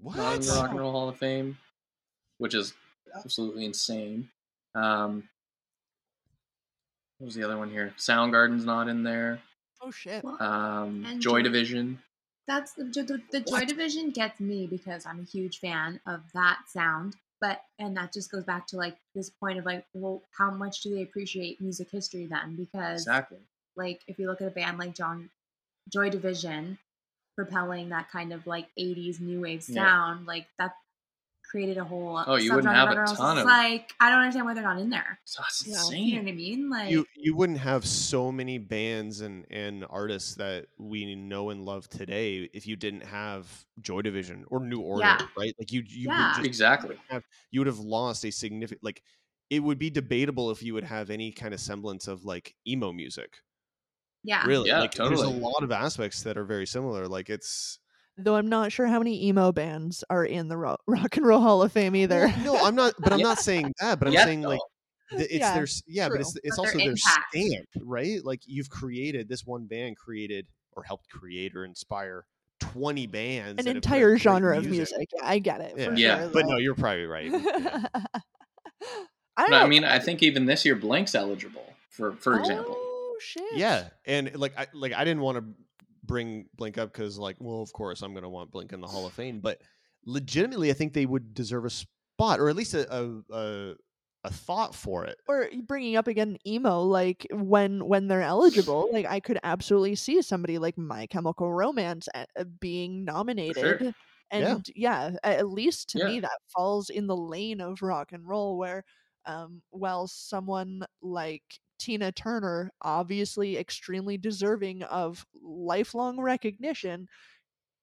what 0.00 0.16
not 0.16 0.34
in 0.36 0.40
the 0.42 0.52
Rock 0.52 0.70
and 0.70 0.78
Roll 0.80 0.92
Hall 0.92 1.08
of 1.08 1.16
Fame, 1.18 1.58
which 2.38 2.54
is 2.54 2.74
absolutely 3.14 3.64
insane. 3.64 4.28
Um, 4.74 5.28
what 7.18 7.26
was 7.26 7.34
the 7.34 7.44
other 7.44 7.56
one 7.58 7.70
here? 7.70 7.94
Soundgarden's 7.98 8.64
not 8.64 8.88
in 8.88 9.02
there. 9.02 9.40
Oh 9.80 9.90
shit. 9.90 10.24
Um, 10.24 11.04
And 11.06 11.20
Joy 11.20 11.38
Joy- 11.38 11.42
Division. 11.42 12.00
That's 12.46 12.72
the, 12.74 12.84
the, 12.84 13.22
the 13.32 13.40
Joy 13.40 13.52
What? 13.60 13.68
Division 13.68 14.10
gets 14.10 14.38
me 14.38 14.66
because 14.66 15.06
I'm 15.06 15.20
a 15.20 15.24
huge 15.24 15.60
fan 15.60 15.98
of 16.06 16.20
that 16.34 16.58
sound. 16.68 17.16
But 17.40 17.62
and 17.78 17.96
that 17.96 18.12
just 18.12 18.30
goes 18.30 18.44
back 18.44 18.66
to 18.68 18.76
like 18.76 18.96
this 19.14 19.30
point 19.30 19.58
of 19.58 19.64
like, 19.64 19.86
well, 19.94 20.22
how 20.36 20.50
much 20.50 20.82
do 20.82 20.94
they 20.94 21.02
appreciate 21.02 21.60
music 21.60 21.90
history 21.90 22.26
then? 22.26 22.54
Because 22.56 23.02
Exactly. 23.02 23.38
like 23.76 24.02
if 24.08 24.18
you 24.18 24.26
look 24.26 24.40
at 24.42 24.48
a 24.48 24.50
band 24.50 24.78
like 24.78 24.94
John 24.94 25.30
Joy 25.90 26.10
Division 26.10 26.78
propelling 27.36 27.88
that 27.90 28.10
kind 28.10 28.32
of 28.32 28.46
like 28.46 28.66
80s 28.78 29.20
new 29.20 29.40
wave 29.40 29.64
Yeah. 29.68 29.74
sound, 29.84 30.26
like 30.26 30.46
that 30.58 30.72
created 31.50 31.78
a 31.78 31.84
whole 31.84 32.20
Oh, 32.26 32.34
you 32.34 32.52
wouldn't 32.52 32.74
have 32.74 32.88
a 32.88 32.92
subgenre 32.92 32.94
where 32.96 33.02
I 33.04 33.06
ton 33.14 33.36
just 33.36 33.38
of- 33.40 33.44
like 33.46 33.92
I 34.00 34.10
don't 34.10 34.18
understand 34.20 34.46
why 34.46 34.54
they're 34.54 34.64
not 34.64 34.78
in 34.80 34.90
there. 34.90 35.20
So 35.24 35.42
that's 35.42 35.64
Yeah. 35.66 35.74
insane. 35.74 36.04
You 36.06 36.16
know 36.16 36.22
what 36.22 36.28
I 36.28 36.34
mean? 36.34 36.70
Like 36.70 36.90
you 36.90 37.06
you 37.14 37.36
wouldn't 37.36 37.58
have 37.60 37.86
so 37.86 38.32
many 38.32 38.58
bands 38.58 39.20
and 39.20 39.46
and 39.50 39.84
artists 39.88 40.34
that 40.36 40.66
we 40.78 41.14
know 41.14 41.50
and 41.50 41.64
love 41.64 41.88
today 41.88 42.48
if 42.54 42.66
you 42.66 42.74
didn't 42.76 43.02
have 43.06 43.46
Joy 43.80 44.02
Division 44.02 44.44
or 44.48 44.58
New 44.60 44.80
Order, 44.80 45.04
Yeah. 45.04 45.26
right? 45.36 45.54
Like 45.58 45.70
you 45.70 45.82
you 45.86 46.06
Yeah. 46.08 46.28
would 46.30 46.36
just 46.38 46.46
Exactly. 46.46 46.96
have 47.08 47.22
you 47.52 47.60
would 47.60 47.68
have 47.68 47.78
lost 47.78 48.24
a 48.24 48.32
significant 48.32 48.82
like 48.82 49.02
it 49.50 49.60
would 49.60 49.78
be 49.78 49.90
debatable 49.90 50.50
if 50.50 50.62
you 50.62 50.74
would 50.74 50.84
have 50.84 51.10
any 51.10 51.30
kind 51.30 51.54
of 51.54 51.60
semblance 51.60 52.08
of 52.08 52.24
like 52.24 52.56
emo 52.66 52.90
music. 52.92 53.36
Yeah. 54.24 54.46
Really, 54.46 54.68
Yeah, 54.68 54.80
like 54.80 54.94
there's 54.94 55.20
a 55.22 55.28
lot 55.28 55.62
of 55.62 55.70
aspects 55.70 56.22
that 56.24 56.36
are 56.36 56.44
very 56.44 56.66
similar. 56.66 57.06
Like 57.06 57.30
it's 57.30 57.78
Though 58.16 58.36
I'm 58.36 58.48
not 58.48 58.70
sure 58.70 58.86
how 58.86 58.98
many 58.98 59.26
emo 59.26 59.50
bands 59.50 60.04
are 60.08 60.24
in 60.24 60.48
the 60.48 60.56
ro- 60.56 60.76
Rock 60.86 61.16
and 61.16 61.26
Roll 61.26 61.40
Hall 61.40 61.62
of 61.62 61.72
Fame 61.72 61.96
either. 61.96 62.32
No, 62.44 62.56
I'm 62.56 62.74
not. 62.74 62.94
But 62.98 63.12
I'm 63.12 63.18
Yeah. 63.18 63.24
not 63.24 63.38
saying 63.38 63.74
that. 63.80 63.98
But 63.98 64.08
I'm 64.08 64.14
Yeah, 64.14 64.24
saying 64.24 64.42
like 64.42 64.60
though. 65.10 65.18
th- 65.18 65.30
it's 65.30 65.40
Yeah, 65.40 65.54
their 65.54 65.62
s- 65.64 65.82
yeah, 65.86 66.08
but 66.08 66.20
it's 66.20 66.36
it's 66.42 66.56
But 66.56 66.66
also 66.66 66.78
their 66.78 66.86
their 66.88 66.96
stamp, 66.96 67.66
right? 67.82 68.24
Like 68.24 68.40
you've 68.46 68.70
created 68.70 69.28
this 69.28 69.44
one 69.44 69.66
band 69.66 69.96
created 69.96 70.46
or 70.72 70.84
helped 70.84 71.08
create 71.08 71.54
or 71.56 71.64
inspire 71.64 72.24
20 72.60 73.06
bands, 73.08 73.60
An 73.60 73.66
that 73.66 73.74
have 73.74 73.82
put 73.82 73.90
out 73.90 73.94
entire 73.96 74.10
great 74.10 74.22
genre 74.22 74.58
of 74.58 74.66
music. 74.70 75.08
Yeah, 75.12 75.28
I 75.28 75.38
get 75.40 75.60
it. 75.60 75.74
Yeah. 75.76 75.94
Yeah. 75.96 76.20
sure, 76.20 76.30
But 76.32 76.46
no, 76.46 76.56
you're 76.56 76.74
probably 76.74 77.06
right. 77.06 77.30
Yeah. 77.32 77.86
I 79.36 79.48
don't 79.50 79.62
I 79.62 79.66
mean, 79.66 79.82
I 79.84 79.98
think 79.98 80.22
even 80.22 80.46
this 80.46 80.64
year, 80.64 80.76
Blink's 80.76 81.14
eligible 81.14 81.74
for 81.90 82.12
for 82.12 82.34
oh, 82.34 82.38
example. 82.38 82.76
Oh 82.78 82.93
shit. 83.20 83.56
yeah, 83.56 83.88
and 84.06 84.34
like 84.36 84.58
I 84.58 84.66
like 84.74 84.92
I 84.92 85.04
didn't 85.04 85.22
want 85.22 85.38
to 85.38 85.44
bring 86.04 86.46
Blink 86.56 86.78
up 86.78 86.92
because 86.92 87.18
like, 87.18 87.36
well, 87.40 87.62
of 87.62 87.72
course 87.72 88.02
I'm 88.02 88.14
gonna 88.14 88.28
want 88.28 88.50
Blink 88.50 88.72
in 88.72 88.80
the 88.80 88.86
Hall 88.86 89.06
of 89.06 89.12
Fame, 89.12 89.40
but 89.40 89.60
legitimately, 90.04 90.70
I 90.70 90.74
think 90.74 90.92
they 90.92 91.06
would 91.06 91.34
deserve 91.34 91.64
a 91.64 91.70
spot 91.70 92.40
or 92.40 92.48
at 92.48 92.56
least 92.56 92.74
a 92.74 92.92
a, 92.94 93.22
a, 93.32 93.74
a 94.24 94.30
thought 94.30 94.74
for 94.74 95.04
it. 95.04 95.16
Or 95.28 95.48
bringing 95.66 95.96
up 95.96 96.06
again 96.08 96.36
emo, 96.46 96.82
like 96.82 97.26
when 97.32 97.84
when 97.86 98.08
they're 98.08 98.22
eligible, 98.22 98.88
like 98.92 99.06
I 99.06 99.20
could 99.20 99.38
absolutely 99.42 99.94
see 99.94 100.20
somebody 100.22 100.58
like 100.58 100.76
My 100.78 101.06
Chemical 101.06 101.52
Romance 101.52 102.08
uh, 102.14 102.24
being 102.60 103.04
nominated. 103.04 103.94
And 104.30 104.68
yeah. 104.74 105.10
a- 105.22 105.26
at 105.38 105.48
least 105.48 105.90
to 105.90 105.98
Yeah. 105.98 106.06
me, 106.06 106.20
that 106.20 106.38
falls 106.48 106.90
in 106.90 107.06
the 107.06 107.16
lane 107.16 107.60
of 107.60 107.82
rock 107.82 108.10
and 108.12 108.26
roll, 108.26 108.58
where 108.58 108.82
um, 109.26 109.62
while 109.70 110.08
someone 110.08 110.82
like 111.02 111.44
Tina 111.84 112.10
Turner, 112.12 112.72
obviously 112.80 113.58
extremely 113.58 114.16
deserving 114.16 114.82
of 114.84 115.26
lifelong 115.42 116.18
recognition, 116.18 117.06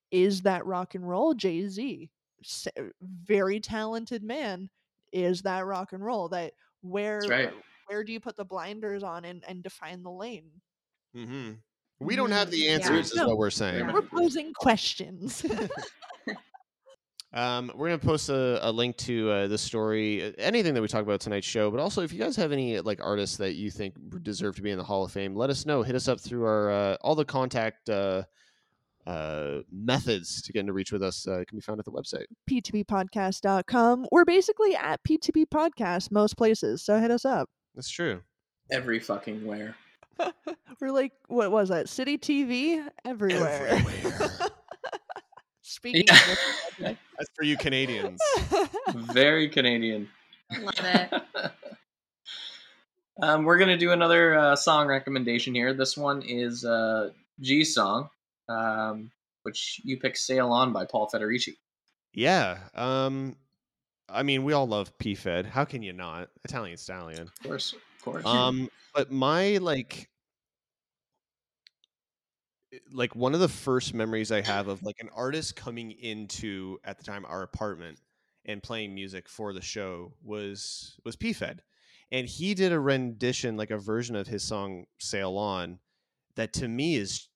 is 0.10 0.42
that 0.42 0.66
rock 0.66 0.96
and 0.96 1.08
roll 1.08 1.36
Jay 1.36 1.68
Z. 1.68 2.10
Very 3.24 3.60
talented 3.60 4.24
man 4.24 4.72
is 5.14 5.44
that 5.44 5.68
rock 5.68 5.94
and 5.94 6.04
roll. 6.04 6.30
That 6.30 6.54
where 6.82 7.20
right. 7.30 7.54
where 7.86 8.04
do 8.04 8.12
you 8.12 8.20
put 8.20 8.36
the 8.38 8.44
blinders 8.44 9.04
on 9.04 9.24
and, 9.24 9.44
and 9.48 9.62
define 9.62 10.02
the 10.02 10.10
lane? 10.10 10.50
Mm-hmm. 11.16 11.52
We 12.00 12.16
don't 12.16 12.32
have 12.32 12.50
the 12.50 12.62
Mm, 12.62 12.66
yeah. 12.66 12.72
answers, 12.72 13.12
is 13.12 13.18
No. 13.18 13.28
what 13.28 13.38
we're 13.38 13.52
saying. 13.52 13.86
We're 13.94 14.02
posing 14.02 14.52
questions. 14.54 15.46
Um, 17.34 17.72
we're 17.76 17.88
gonna 17.88 18.00
post 18.00 18.30
a, 18.30 18.60
a 18.68 18.72
link 18.72 18.98
to 18.98 19.30
uh, 19.32 19.48
the 19.48 19.58
story, 19.58 20.24
uh, 20.24 20.32
anything 20.38 20.74
that 20.74 20.82
we 20.82 20.88
talk 20.88 21.04
about 21.04 21.22
tonight's 21.22 21.48
show. 21.48 21.72
But 21.72 21.80
also, 21.80 22.02
if 22.02 22.12
you 22.12 22.20
guys 22.20 22.36
have 22.36 22.52
any 22.52 22.80
like 22.82 23.00
artists 23.02 23.38
that 23.38 23.54
you 23.54 23.72
think 23.72 23.96
deserve 24.22 24.56
to 24.58 24.62
be 24.62 24.72
in 24.72 24.78
the 24.78 24.84
Hall 24.84 25.06
of 25.06 25.12
Fame, 25.12 25.36
let 25.36 25.50
us 25.50 25.66
know. 25.66 25.82
Hit 25.82 25.96
us 25.96 26.08
up 26.08 26.20
through 26.20 26.46
our 26.46 26.72
uh, 26.72 26.98
all 27.00 27.16
the 27.16 27.24
contact 27.24 27.90
uh, 27.90 28.24
uh, 29.08 29.60
methods 29.72 30.42
to 30.42 30.52
get 30.52 30.60
into 30.62 30.74
reach 30.74 30.92
with 30.92 31.02
us. 31.02 31.26
Uh, 31.26 31.44
can 31.48 31.58
be 31.58 31.62
found 31.62 31.80
at 31.80 31.86
the 31.86 31.92
website. 31.92 32.26
ptppodcast.com. 32.50 34.08
We're 34.12 34.26
basically 34.26 34.76
at 34.76 35.02
p2p 35.04 35.46
podcast 35.46 36.12
most 36.12 36.36
places, 36.36 36.82
so 36.82 37.00
hit 37.00 37.12
us 37.12 37.24
up. 37.24 37.50
That's 37.76 37.90
true. 37.90 38.22
Every 38.72 39.00
fucking 39.00 39.46
where. 39.46 39.76
We're 40.82 40.92
like, 40.92 41.14
what 41.28 41.52
was 41.52 41.70
that? 41.70 41.90
City 41.90 42.18
TV 42.18 42.86
everywhere. 43.06 43.68
Everywhere. 43.70 44.50
Speaking 45.72 46.04
Yeah. 46.06 46.96
That's 47.18 47.30
for 47.34 47.46
you 47.46 47.56
Canadians. 47.56 48.20
Very 48.94 49.48
Canadian. 49.48 50.10
Love 50.60 50.74
it. 50.80 51.14
um, 53.22 53.46
we're 53.46 53.58
gonna 53.58 53.78
do 53.78 53.92
another 53.92 54.38
uh, 54.38 54.56
song 54.58 54.88
recommendation 54.88 55.56
here. 55.56 55.74
This 55.74 55.96
one 55.96 56.24
is 56.24 56.66
uh, 56.66 57.12
G 57.40 57.64
song, 57.64 58.10
um, 58.50 59.12
which 59.44 59.80
you 59.86 59.98
pick 59.98 60.18
"Sail 60.18 60.52
On" 60.52 60.74
by 60.74 60.84
Paul 60.84 61.10
Federici. 61.10 61.56
yeah. 62.14 62.58
Um, 62.76 63.38
I 64.10 64.24
mean, 64.24 64.44
we 64.44 64.52
all 64.52 64.68
love 64.68 64.98
P 64.98 65.16
Fed. 65.16 65.46
How 65.46 65.64
can 65.64 65.82
you 65.84 65.94
not? 65.94 66.28
Italian 66.44 66.76
Stallion. 66.76 67.22
Of 67.22 67.44
course, 67.44 67.72
of 67.72 68.04
course. 68.04 68.26
um 68.26 68.70
but 68.94 69.10
my 69.10 69.56
like 69.56 70.10
like 72.92 73.16
one 73.16 73.34
of 73.34 73.40
the 73.40 73.50
first 73.50 73.94
memories 73.94 74.32
i 74.32 74.42
have 74.42 74.68
of 74.68 74.82
like 74.84 74.96
an 75.00 75.10
artist 75.16 75.56
coming 75.56 75.92
into 75.92 76.78
at 76.84 76.98
the 76.98 77.04
time 77.04 77.26
our 77.26 77.44
apartment 77.44 78.00
and 78.46 78.64
playing 78.64 78.94
music 78.94 79.28
for 79.28 79.54
the 79.54 79.62
show 79.62 80.14
was 80.24 80.98
was 81.04 81.16
pfed 81.16 81.60
and 82.12 82.28
he 82.28 82.54
did 82.54 82.72
a 82.72 82.80
rendition 82.80 83.58
like 83.58 83.72
a 83.72 83.78
version 83.78 84.16
of 84.16 84.28
his 84.28 84.44
song 84.44 84.86
sail 85.00 85.38
on 85.38 85.80
that 86.36 86.54
to 86.54 86.68
me 86.68 86.96
is 86.96 87.28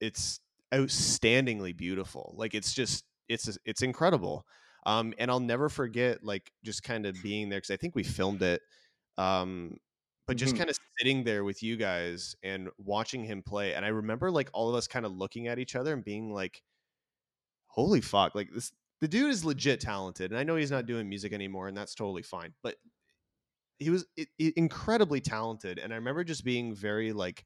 it's 0.00 0.40
outstandingly 0.74 1.74
beautiful 1.76 2.34
like 2.36 2.54
it's 2.54 2.72
just 2.72 3.04
it's 3.28 3.56
it's 3.64 3.82
incredible 3.82 4.44
um 4.84 5.14
and 5.18 5.30
i'll 5.30 5.40
never 5.40 5.68
forget 5.68 6.22
like 6.22 6.52
just 6.64 6.82
kind 6.82 7.06
of 7.06 7.16
being 7.22 7.48
there 7.48 7.58
because 7.58 7.70
i 7.70 7.76
think 7.76 7.94
we 7.94 8.02
filmed 8.02 8.42
it 8.42 8.60
um 9.16 9.76
but 10.26 10.36
just 10.36 10.54
Mhm. 10.54 10.58
kind 10.58 10.70
of 10.70 10.78
sitting 10.98 11.24
there 11.24 11.44
with 11.44 11.62
you 11.62 11.76
guys 11.76 12.34
and 12.42 12.68
watching 12.78 13.24
him 13.24 13.42
play 13.42 13.74
and 13.74 13.84
i 13.84 13.88
remember 13.88 14.30
like 14.30 14.50
all 14.52 14.68
of 14.68 14.74
us 14.74 14.86
kind 14.88 15.06
of 15.06 15.12
looking 15.16 15.46
at 15.48 15.58
each 15.58 15.74
other 15.76 15.92
and 15.94 16.04
being 16.04 16.32
like 16.32 16.62
holy 17.66 18.00
fuck 18.00 18.34
like 18.34 18.50
this 18.52 18.72
the 19.00 19.08
dude 19.08 19.30
is 19.30 19.44
legit 19.44 19.80
talented 19.80 20.30
and 20.30 20.38
i 20.38 20.42
know 20.42 20.56
he's 20.56 20.70
not 20.70 20.86
doing 20.86 21.08
music 21.08 21.32
anymore 21.32 21.68
and 21.68 21.76
that's 21.76 21.94
totally 21.94 22.22
fine 22.22 22.54
but 22.62 22.76
he 23.78 23.90
was 23.90 24.06
i- 24.18 24.26
i- 24.40 24.52
incredibly 24.56 25.20
talented 25.20 25.78
and 25.78 25.92
i 25.92 25.96
remember 25.96 26.24
just 26.24 26.44
being 26.44 26.74
very 26.74 27.12
like 27.12 27.44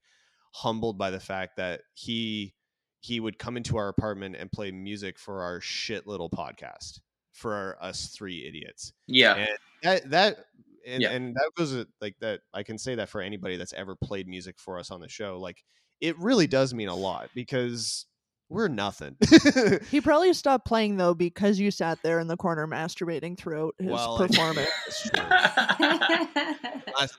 humbled 0.53 0.97
by 0.99 1.11
the 1.11 1.21
fact 1.21 1.57
that 1.57 1.83
he 1.95 2.55
he 3.01 3.19
would 3.19 3.39
come 3.39 3.57
into 3.57 3.77
our 3.77 3.89
apartment 3.89 4.37
and 4.37 4.53
play 4.53 4.71
music 4.71 5.19
for 5.19 5.43
our 5.43 5.61
shit 5.61 6.07
little 6.07 6.29
podcast 6.31 7.01
for 7.33 7.55
our, 7.55 7.83
us 7.83 8.09
three 8.09 8.45
idiots 8.47 8.93
yeah, 9.07 9.35
and 9.35 9.59
that 9.83 10.11
that 10.11 10.47
and, 10.87 11.03
Yeah. 11.03 11.11
and 11.11 11.35
that 11.35 11.51
goes 11.57 11.75
with, 11.75 11.89
like 12.01 12.17
that 12.21 12.41
i 12.55 12.63
can 12.63 12.79
say 12.79 12.95
that 12.95 13.09
for 13.09 13.21
anybody 13.21 13.57
that's 13.57 13.73
ever 13.73 13.95
played 13.97 14.27
music 14.29 14.59
for 14.59 14.79
us 14.79 14.91
on 14.91 15.01
the 15.01 15.09
show 15.09 15.39
like 15.39 15.63
it 16.01 16.19
really 16.19 16.47
does 16.47 16.73
mean 16.75 16.89
a 16.89 16.95
lot 16.97 17.29
because 17.35 18.07
we're 18.49 18.67
nothing. 18.67 19.17
He 19.93 20.01
probably 20.01 20.33
stopped 20.33 20.67
playing 20.67 20.97
though 20.97 21.15
because 21.15 21.61
you 21.61 21.71
sat 21.71 21.99
there 22.03 22.19
in 22.19 22.27
the 22.27 22.37
corner 22.37 22.67
masturbating 22.67 23.39
throughout 23.39 23.77
his 23.79 23.91
Well, 23.93 24.19
performance. 24.27 24.69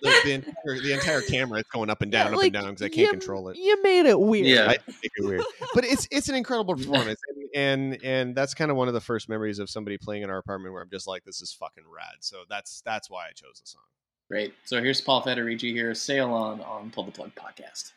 The, 0.02 0.22
the 0.26 0.32
entire, 0.34 0.80
the 0.82 0.94
entire 0.94 1.22
camera 1.22 1.60
is 1.60 1.66
going 1.72 1.90
up 1.90 2.02
and 2.02 2.12
down, 2.12 2.28
Yeah, 2.28 2.32
up 2.34 2.38
like, 2.38 2.46
and 2.48 2.54
down 2.54 2.64
because 2.66 2.82
I 2.82 2.90
can't 2.90 2.98
you- 2.98 3.10
control 3.12 3.48
it. 3.50 3.58
You 3.58 3.82
made 3.82 4.06
it 4.08 4.20
weird. 4.20 4.46
Yeah. 4.48 4.72
I 4.72 4.78
it 5.04 5.12
weird, 5.20 5.42
but 5.74 5.86
it's 5.86 6.08
it's 6.12 6.28
an 6.30 6.36
incredible 6.36 6.76
performance, 6.78 7.20
and, 7.56 8.04
and 8.04 8.36
that's 8.36 8.54
kind 8.54 8.72
of 8.72 8.78
one 8.78 8.88
of 8.88 8.94
the 8.94 9.02
first 9.02 9.30
memories 9.30 9.60
of 9.60 9.70
somebody 9.70 9.98
playing 9.98 10.24
in 10.24 10.30
our 10.30 10.38
apartment 10.38 10.74
where 10.74 10.82
I'm 10.82 10.90
just 10.90 11.08
like, 11.08 11.24
this 11.24 11.42
is 11.42 11.54
fucking 11.54 11.84
rad. 11.94 12.16
So 12.22 12.44
that's 12.50 12.82
that's 12.86 13.10
why 13.10 13.26
I 13.26 13.32
chose 13.32 13.60
the 13.60 13.68
song. 13.68 13.82
Great. 14.30 14.54
So 14.64 14.82
here's 14.82 15.02
Paul 15.02 15.22
Federici 15.22 15.74
here, 15.74 15.94
Sail 15.94 16.32
On 16.32 16.62
on 16.62 16.90
Pull 16.92 17.04
the 17.04 17.12
Plug 17.12 17.32
podcast. 17.36 17.92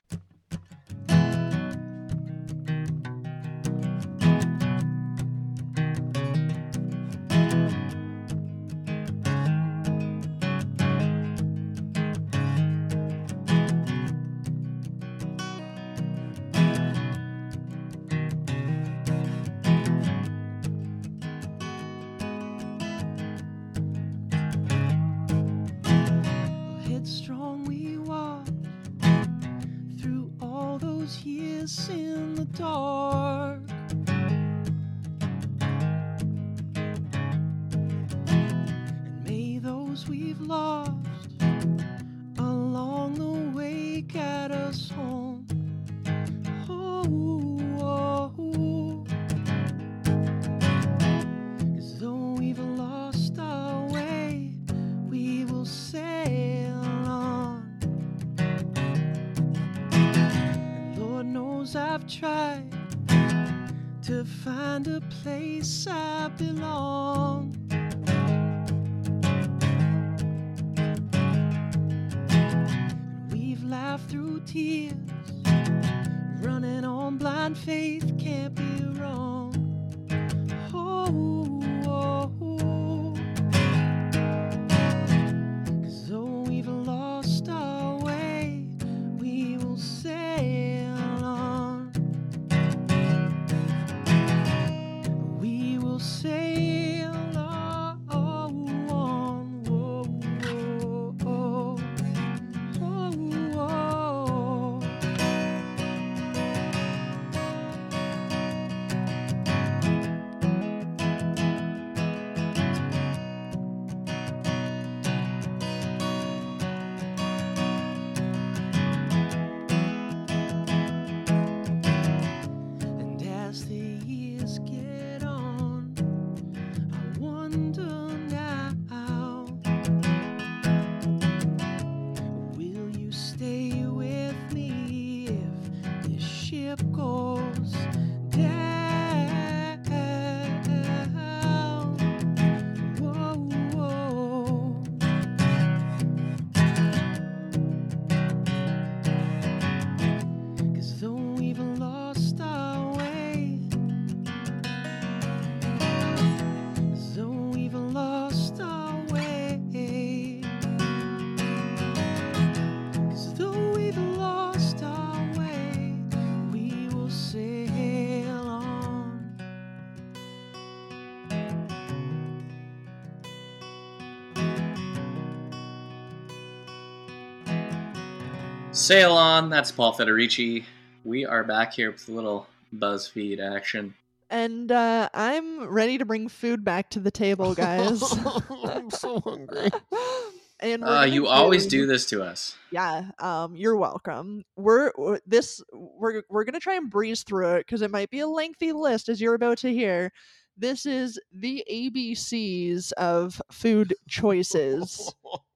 Sail 178.94 179.14
On, 179.16 179.50
that's 179.50 179.72
Paul 179.72 179.92
Federici. 179.92 180.64
We 181.02 181.26
are 181.26 181.42
back 181.42 181.72
here 181.72 181.90
with 181.90 182.08
a 182.08 182.12
little 182.12 182.46
BuzzFeed 182.76 183.40
action. 183.40 183.92
And 184.30 184.70
uh, 184.70 185.08
I'm 185.12 185.66
ready 185.66 185.98
to 185.98 186.04
bring 186.04 186.28
food 186.28 186.62
back 186.64 186.90
to 186.90 187.00
the 187.00 187.10
table, 187.10 187.56
guys. 187.56 188.00
I'm 188.64 188.92
so 188.92 189.18
hungry. 189.18 189.70
and 190.60 190.84
Uh, 190.84 190.86
gonna 190.86 191.06
you 191.08 191.26
always 191.26 191.66
do- 191.66 191.80
do 191.80 191.86
this 191.88 192.06
to 192.06 192.22
us. 192.22 192.56
Yeah, 192.70 193.10
um, 193.18 193.56
you're 193.56 193.74
welcome. 193.76 194.44
We're 194.54 194.92
this 195.26 195.60
we're 195.72 196.22
we're 196.28 196.44
gonna 196.44 196.60
try 196.60 196.76
and 196.76 196.88
breeze 196.88 197.24
through 197.24 197.54
it 197.54 197.66
because 197.66 197.82
it 197.82 197.90
might 197.90 198.10
be 198.10 198.20
a 198.20 198.28
lengthy 198.28 198.70
list 198.70 199.08
as 199.08 199.20
you're 199.20 199.34
about 199.34 199.58
to 199.58 199.72
hear. 199.72 200.12
This 200.56 200.86
is 200.86 201.18
the 201.32 201.64
ABCs 201.68 202.92
of 202.92 203.42
food 203.50 203.92
choices, 204.06 205.12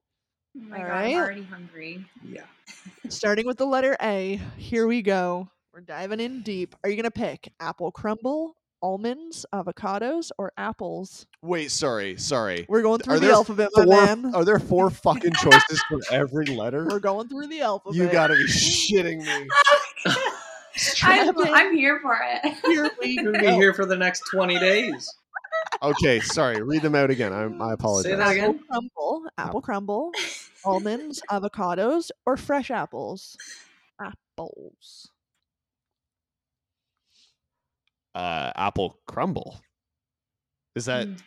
Oh 0.59 0.69
my 0.69 0.77
god, 0.77 0.83
Alright. 0.83 1.15
I'm 1.15 1.21
already 1.21 1.43
hungry. 1.43 2.05
Yeah. 2.23 2.41
starting 3.09 3.45
with 3.45 3.57
the 3.57 3.65
letter 3.65 3.95
A. 4.01 4.39
Here 4.57 4.87
we 4.87 5.01
go. 5.01 5.49
We're 5.73 5.81
diving 5.81 6.19
in 6.19 6.41
deep. 6.41 6.75
Are 6.83 6.89
you 6.89 6.95
gonna 6.95 7.11
pick 7.11 7.51
apple 7.59 7.91
crumble, 7.91 8.55
almonds, 8.81 9.45
avocados, 9.53 10.31
or 10.37 10.51
apples? 10.57 11.25
Wait, 11.41 11.71
sorry, 11.71 12.17
sorry. 12.17 12.65
We're 12.67 12.81
going 12.81 12.99
through 12.99 13.15
Are 13.15 13.19
the 13.19 13.27
there 13.27 13.35
alphabet, 13.35 13.69
my 13.75 13.85
man. 13.85 14.33
are 14.35 14.43
there 14.43 14.59
four 14.59 14.89
fucking 14.89 15.33
choices 15.41 15.81
for 15.89 15.99
every 16.11 16.47
letter? 16.47 16.87
We're 16.89 16.99
going 16.99 17.29
through 17.29 17.47
the 17.47 17.61
alphabet. 17.61 17.95
You 17.97 18.07
gotta 18.09 18.35
be 18.35 18.45
shitting 18.47 19.19
me. 19.25 19.47
I'm, 21.03 21.37
I'm 21.53 21.75
here 21.75 21.99
for 22.01 22.19
it. 22.21 22.53
Here 22.65 22.89
we 22.99 23.11
You're 23.11 23.31
gonna 23.31 23.39
be 23.39 23.53
here 23.53 23.73
for 23.73 23.85
the 23.85 23.95
next 23.97 24.23
20 24.31 24.59
days. 24.59 25.13
Okay, 25.81 26.19
sorry. 26.19 26.61
Read 26.61 26.81
them 26.81 26.95
out 26.95 27.09
again. 27.09 27.31
I, 27.31 27.43
I 27.43 27.73
apologize. 27.73 28.11
Say 28.11 28.17
that 28.17 28.37
apple 28.37 28.59
crumble, 28.69 29.23
apple 29.37 29.61
crumble, 29.61 30.11
almonds, 30.65 31.21
avocados, 31.29 32.11
or 32.25 32.35
fresh 32.35 32.69
apples. 32.69 33.37
Apples. 34.01 35.11
Uh, 38.13 38.51
apple 38.55 38.99
crumble. 39.07 39.61
Is 40.75 40.85
that 40.85 41.07
Mm, 41.07 41.21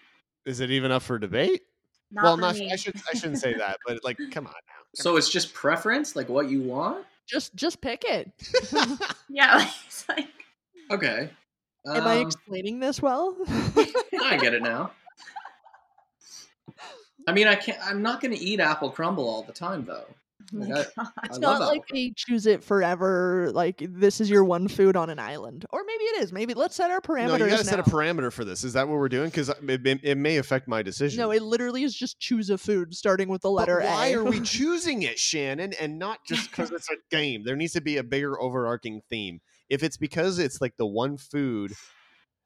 is 0.44 0.60
it 0.60 0.70
even 0.70 0.92
up 0.92 1.02
for 1.02 1.18
debate? 1.18 1.62
Not 2.10 2.24
well, 2.24 2.36
not. 2.36 2.54
me. 2.54 2.70
I 2.70 2.76
should 2.76 2.94
I 3.10 3.16
shouldn't 3.16 3.38
say 3.38 3.54
that, 3.54 3.78
but 3.86 4.04
like, 4.04 4.18
come 4.30 4.46
on 4.46 4.52
now. 4.52 4.84
So 4.94 5.16
it's 5.16 5.30
just 5.30 5.54
preference, 5.54 6.14
like 6.14 6.28
what 6.28 6.50
you 6.50 6.60
want? 6.62 7.06
Just 7.26 7.54
just 7.54 7.80
pick 7.80 8.04
it. 8.04 8.30
Yeah, 9.30 9.56
like, 9.56 9.68
it's 9.86 10.08
like 10.08 10.28
Okay. 10.90 11.30
Am 11.86 12.06
I 12.06 12.16
Um, 12.18 12.26
explaining 12.26 12.78
this 12.80 13.02
well? 13.02 13.36
I 13.48 14.38
get 14.40 14.54
it 14.54 14.62
now. 14.62 14.92
I 17.26 17.32
mean, 17.32 17.46
I 17.46 17.54
can't. 17.54 17.78
I'm 17.84 18.02
not 18.02 18.20
going 18.20 18.34
to 18.36 18.40
eat 18.40 18.60
apple 18.60 18.90
crumble 18.90 19.28
all 19.28 19.42
the 19.42 19.52
time, 19.52 19.84
though. 19.84 20.04
Like, 20.52 20.68
my 20.68 21.02
I- 21.04 21.06
It's 21.24 21.38
I 21.38 21.40
not 21.40 21.60
like 21.60 21.82
apple 21.82 21.94
they 21.94 22.12
choose 22.16 22.46
it 22.46 22.62
forever. 22.64 23.50
Like 23.54 23.82
this 23.88 24.20
is 24.20 24.28
your 24.28 24.44
one 24.44 24.66
food 24.68 24.96
on 24.96 25.08
an 25.08 25.18
island, 25.20 25.64
or 25.70 25.82
maybe 25.86 26.02
it 26.04 26.22
is. 26.22 26.32
Maybe 26.32 26.52
let's 26.54 26.74
set 26.74 26.90
our 26.90 27.00
parameters. 27.00 27.38
No, 27.38 27.44
you 27.44 27.50
got 27.50 27.58
to 27.60 27.64
set 27.64 27.78
a 27.78 27.84
parameter 27.84 28.32
for 28.32 28.44
this. 28.44 28.64
Is 28.64 28.72
that 28.72 28.86
what 28.88 28.98
we're 28.98 29.08
doing? 29.08 29.30
Because 29.30 29.48
it, 29.50 29.86
it, 29.86 30.00
it 30.02 30.18
may 30.18 30.38
affect 30.38 30.66
my 30.68 30.82
decision. 30.82 31.20
No, 31.20 31.30
it 31.30 31.42
literally 31.42 31.84
is 31.84 31.94
just 31.94 32.18
choose 32.18 32.50
a 32.50 32.58
food 32.58 32.92
starting 32.94 33.28
with 33.28 33.42
the 33.42 33.48
But 33.48 33.54
letter 33.68 33.80
why 33.82 34.08
A. 34.08 34.16
are 34.18 34.24
we 34.24 34.40
choosing 34.42 35.02
it, 35.02 35.18
Shannon, 35.18 35.72
and 35.80 35.98
not 35.98 36.18
just 36.26 36.50
because 36.50 36.70
it's 36.72 36.90
a 36.90 36.96
game? 37.10 37.44
There 37.44 37.56
needs 37.56 37.72
to 37.74 37.80
be 37.80 37.96
a 37.98 38.02
bigger 38.04 38.40
overarching 38.40 39.00
theme. 39.08 39.40
If 39.72 39.82
it's 39.82 39.96
because 39.96 40.38
it's 40.38 40.60
like 40.60 40.76
the 40.76 40.86
one 40.86 41.16
food, 41.16 41.72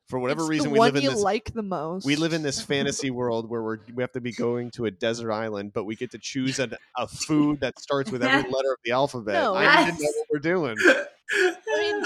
for 0.09 0.20
whatever 0.20 0.43
It's 0.43 0.51
reason, 0.51 0.69
the 0.69 0.73
we 0.74 0.78
one 0.78 0.89
live 0.89 0.97
in 0.97 1.03
you 1.03 1.11
this. 1.11 1.20
like 1.20 1.53
the 1.53 1.62
most. 1.62 2.07
we 2.07 2.15
live 2.15 2.32
in 2.32 2.43
this 2.43 2.61
fantasy 2.73 3.11
world 3.11 3.51
where 3.51 3.62
we're 3.62 3.78
we 3.93 4.03
have 4.03 4.12
to 4.12 4.20
be 4.20 4.32
going 4.32 4.70
to 4.73 4.85
a 4.85 4.90
desert 4.90 5.32
island, 5.32 5.73
but 5.74 5.85
we 5.85 5.97
get 5.97 6.12
to 6.12 6.19
choose 6.19 6.61
a, 6.61 6.70
a 6.97 7.09
food 7.09 7.61
that 7.61 7.78
starts 7.81 8.12
with 8.12 8.23
every 8.23 8.48
letter 8.53 8.73
of 8.73 8.78
the 8.85 8.93
alphabet. 8.93 9.35
No, 9.35 9.55
I 9.57 9.86
need 9.86 9.97
to 9.97 10.03
know 10.03 10.09
what 10.09 10.27
we're 10.32 10.39
doing. 10.39 10.77
mean, 11.78 12.05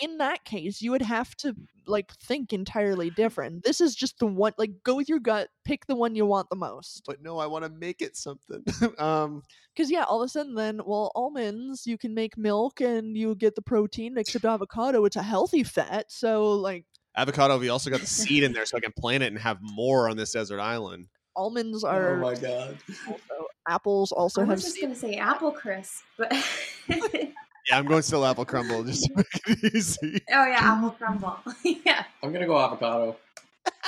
in 0.00 0.18
that 0.18 0.44
case, 0.44 0.82
you 0.82 0.90
would 0.90 1.02
have 1.02 1.34
to 1.36 1.54
like 1.86 2.12
think 2.14 2.52
entirely 2.52 3.10
different. 3.10 3.62
This 3.64 3.80
is 3.80 3.94
just 3.94 4.18
the 4.18 4.26
one. 4.26 4.52
Like, 4.58 4.70
go 4.82 4.94
with 4.96 5.08
your 5.08 5.20
gut. 5.20 5.48
Pick 5.64 5.86
the 5.86 5.94
one 5.94 6.14
you 6.14 6.26
want 6.26 6.48
the 6.50 6.56
most. 6.56 7.02
But 7.06 7.22
no, 7.22 7.38
I 7.38 7.46
want 7.46 7.64
to 7.64 7.70
make 7.70 8.02
it 8.02 8.16
something. 8.16 8.64
um, 8.98 9.42
Because 9.74 9.90
yeah, 9.90 10.04
all 10.04 10.22
of 10.22 10.26
a 10.26 10.28
sudden, 10.28 10.54
then, 10.54 10.80
well, 10.84 11.12
almonds 11.14 11.86
you 11.86 11.98
can 11.98 12.14
make 12.14 12.36
milk 12.36 12.80
and 12.80 13.16
you 13.16 13.34
get 13.34 13.54
the 13.54 13.62
protein. 13.62 14.18
Except 14.18 14.44
avocado, 14.44 15.04
it's 15.04 15.16
a 15.16 15.22
healthy 15.22 15.62
fat. 15.62 16.06
So 16.10 16.52
like, 16.52 16.86
avocado. 17.16 17.58
We 17.58 17.68
also 17.68 17.90
got 17.90 18.00
the 18.00 18.06
seed 18.06 18.42
in 18.42 18.52
there, 18.52 18.66
so 18.66 18.76
I 18.76 18.80
can 18.80 18.92
plant 18.98 19.22
it 19.22 19.28
and 19.28 19.38
have 19.38 19.58
more 19.60 20.08
on 20.08 20.16
this 20.16 20.32
desert 20.32 20.60
island. 20.60 21.08
almonds 21.36 21.84
are 21.84 22.14
oh 22.14 22.20
my 22.20 22.34
god. 22.34 22.78
also 23.06 23.46
apples. 23.68 24.12
Also 24.12 24.42
I 24.42 24.46
have 24.46 24.60
just 24.60 24.74
seed. 24.74 24.82
gonna 24.82 24.94
say 24.94 25.16
apple 25.16 25.52
crisp, 25.52 26.02
but 26.18 26.32
oh 26.32 26.44
Yeah, 26.88 26.98
I'm 27.72 27.86
going 27.86 28.02
still 28.02 28.24
apple 28.26 28.44
crumble 28.44 28.84
just 28.84 29.04
to 29.04 29.10
make 29.16 29.26
it 29.64 29.74
easy. 29.74 30.20
oh 30.32 30.46
yeah, 30.46 30.58
apple 30.60 30.90
crumble. 30.90 31.38
yeah, 31.64 32.04
I'm 32.22 32.32
gonna 32.32 32.46
go 32.46 32.58
avocado. 32.58 33.16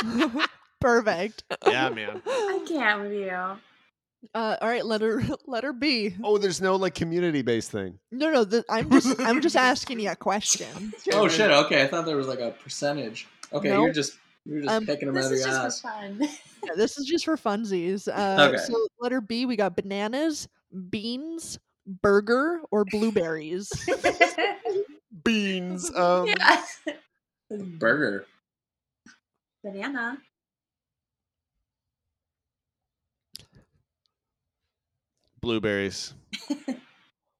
Perfect. 0.80 1.44
Yeah, 1.66 1.88
man. 1.90 2.22
I 2.26 2.64
can't 2.68 3.02
with 3.02 3.12
you. 3.12 3.30
Uh, 4.34 4.56
all 4.60 4.68
right, 4.68 4.84
letter 4.84 5.22
letter 5.46 5.72
B. 5.72 6.14
Oh, 6.22 6.38
there's 6.38 6.60
no 6.60 6.76
like 6.76 6.94
community 6.94 7.42
based 7.42 7.70
thing. 7.70 7.98
No, 8.12 8.30
no, 8.30 8.44
th- 8.44 8.64
I'm 8.68 8.90
just 8.90 9.20
I'm 9.20 9.40
just 9.40 9.56
asking 9.56 10.00
you 10.00 10.10
a 10.10 10.16
question. 10.16 10.92
Oh 11.12 11.28
shit. 11.28 11.50
Okay, 11.50 11.82
I 11.82 11.86
thought 11.86 12.06
there 12.06 12.16
was 12.16 12.26
like 12.28 12.40
a 12.40 12.50
percentage. 12.50 13.26
Okay, 13.52 13.68
No. 13.70 13.84
you're 13.84 13.92
just 13.92 14.18
you're 14.44 14.62
just 14.62 14.72
Um, 14.74 14.86
picking 14.86 15.06
them 15.06 15.14
This 15.14 15.26
out 15.26 15.32
of 15.32 15.38
is 15.38 15.44
your 15.46 15.54
just 15.54 15.82
for 15.82 15.88
ass. 15.88 15.94
fun. 16.18 16.28
Yeah, 16.64 16.72
this 16.76 16.98
is 16.98 17.06
just 17.06 17.24
for 17.24 17.36
funsies. 17.36 18.08
Uh, 18.08 18.48
Okay. 18.50 18.62
So 18.64 18.86
letter 19.00 19.20
B, 19.20 19.46
we 19.46 19.56
got 19.56 19.76
bananas, 19.76 20.48
beans, 20.90 21.58
burger, 21.86 22.60
or 22.70 22.84
blueberries. 22.84 23.70
Beans. 25.24 25.90
Um, 25.94 26.26
yeah. 26.26 26.62
Burger. 27.78 28.26
Banana. 29.64 30.18
blueberries. 35.40 36.14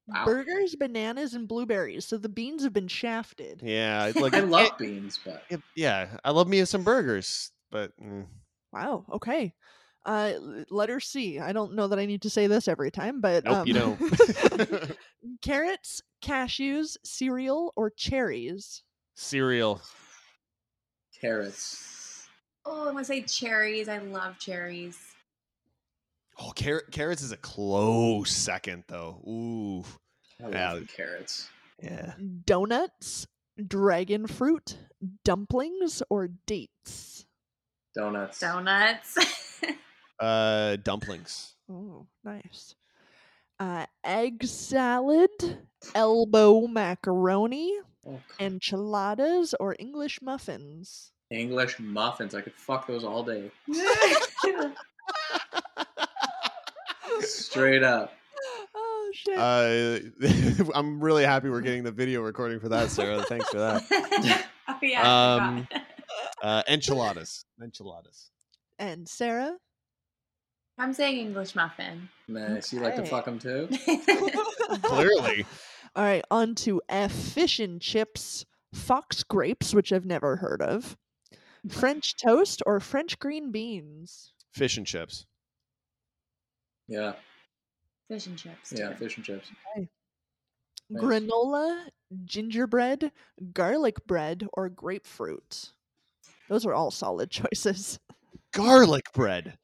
Wow. 0.08 0.24
Burgers, 0.24 0.76
bananas, 0.76 1.34
and 1.34 1.48
blueberries. 1.48 2.04
So 2.04 2.16
the 2.16 2.28
beans 2.28 2.62
have 2.62 2.72
been 2.72 2.86
shafted. 2.86 3.60
Yeah, 3.60 4.12
like 4.20 4.34
I 4.34 4.40
love 4.40 4.66
it- 4.66 4.78
beans, 4.78 5.18
but 5.24 5.42
it- 5.50 5.60
yeah, 5.74 6.18
I 6.24 6.30
love 6.30 6.46
me 6.46 6.64
some 6.64 6.84
burgers, 6.84 7.50
but 7.72 7.90
mm, 8.00 8.24
Wow. 8.72 9.04
Okay. 9.12 9.52
Uh, 10.06 10.34
letter 10.70 11.00
C. 11.00 11.40
I 11.40 11.52
don't 11.52 11.74
know 11.74 11.88
that 11.88 11.98
I 11.98 12.06
need 12.06 12.22
to 12.22 12.30
say 12.30 12.46
this 12.46 12.68
every 12.68 12.90
time, 12.92 13.20
but 13.20 13.44
nope, 13.44 13.54
um, 13.56 13.66
you 13.66 13.74
don't. 13.74 13.98
carrots, 15.42 16.00
cashews, 16.24 16.96
cereal, 17.04 17.72
or 17.76 17.90
cherries. 17.90 18.84
Cereal. 19.16 19.82
carrots. 21.20 22.28
Oh, 22.64 22.86
I'm 22.88 22.94
gonna 22.94 23.04
say 23.04 23.22
cherries. 23.22 23.88
I 23.88 23.98
love 23.98 24.38
cherries. 24.38 24.98
Oh, 26.38 26.52
carrot 26.54 26.90
carrots 26.92 27.22
is 27.22 27.32
a 27.32 27.36
close 27.36 28.30
second 28.30 28.84
though. 28.88 29.22
Ooh, 29.26 29.84
I 30.44 30.50
Yeah. 30.50 30.80
carrots. 30.96 31.48
yeah. 31.82 32.14
Donuts, 32.44 33.26
dragon 33.66 34.26
fruit, 34.26 34.76
dumplings, 35.24 36.02
or 36.10 36.28
dates. 36.46 37.24
Donuts. 37.94 38.38
Donuts. 38.40 39.18
Uh, 40.18 40.76
dumplings. 40.76 41.54
Oh, 41.70 42.06
nice. 42.24 42.74
Uh, 43.58 43.86
egg 44.04 44.44
salad, 44.44 45.30
elbow 45.94 46.66
macaroni, 46.66 47.72
Oh, 48.08 48.20
enchiladas, 48.38 49.54
or 49.58 49.74
English 49.78 50.20
muffins. 50.22 51.10
English 51.30 51.78
muffins. 51.80 52.34
I 52.36 52.40
could 52.40 52.54
fuck 52.54 52.86
those 52.86 53.02
all 53.02 53.24
day. 53.24 53.50
Straight 57.20 57.82
up. 57.82 58.12
Oh 58.74 59.12
shit! 59.14 59.38
Uh, 59.38 59.98
I'm 60.74 61.00
really 61.02 61.24
happy 61.24 61.48
we're 61.48 61.62
getting 61.62 61.82
the 61.82 61.90
video 61.92 62.20
recording 62.20 62.60
for 62.60 62.68
that, 62.68 62.90
Sarah. 62.90 63.22
Thanks 63.22 63.48
for 63.48 63.58
that. 63.58 64.46
oh 64.68 64.78
yeah. 64.82 65.34
Um. 65.34 65.68
Uh, 66.42 66.62
enchiladas. 66.68 67.44
Enchiladas. 67.62 68.30
and 68.78 69.08
Sarah. 69.08 69.56
I'm 70.78 70.92
saying 70.92 71.18
English 71.18 71.54
muffin. 71.54 72.08
Nice. 72.28 72.72
You 72.72 72.80
like 72.80 72.96
to 72.96 73.06
fuck 73.06 73.24
them 73.24 73.38
too? 73.38 73.68
Clearly. 74.82 75.46
All 75.94 76.04
right, 76.04 76.24
on 76.30 76.54
to 76.56 76.82
F. 76.88 77.12
Fish 77.12 77.58
and 77.60 77.80
chips, 77.80 78.44
fox 78.74 79.22
grapes, 79.22 79.74
which 79.74 79.92
I've 79.92 80.04
never 80.04 80.36
heard 80.36 80.60
of, 80.60 80.96
French 81.68 82.16
toast, 82.16 82.62
or 82.66 82.80
French 82.80 83.18
green 83.18 83.50
beans. 83.50 84.32
Fish 84.52 84.76
and 84.76 84.86
chips. 84.86 85.24
Yeah. 86.88 87.14
Fish 88.08 88.26
and 88.26 88.36
chips. 88.36 88.72
Yeah. 88.76 88.94
Fish 88.94 89.16
and 89.16 89.24
chips. 89.24 89.50
Nice. 89.76 89.86
Granola, 90.92 91.86
gingerbread, 92.24 93.10
garlic 93.52 94.06
bread, 94.06 94.46
or 94.52 94.68
grapefruit. 94.68 95.72
Those 96.48 96.66
are 96.66 96.74
all 96.74 96.90
solid 96.90 97.30
choices. 97.30 97.98
Garlic 98.52 99.12
bread. 99.12 99.58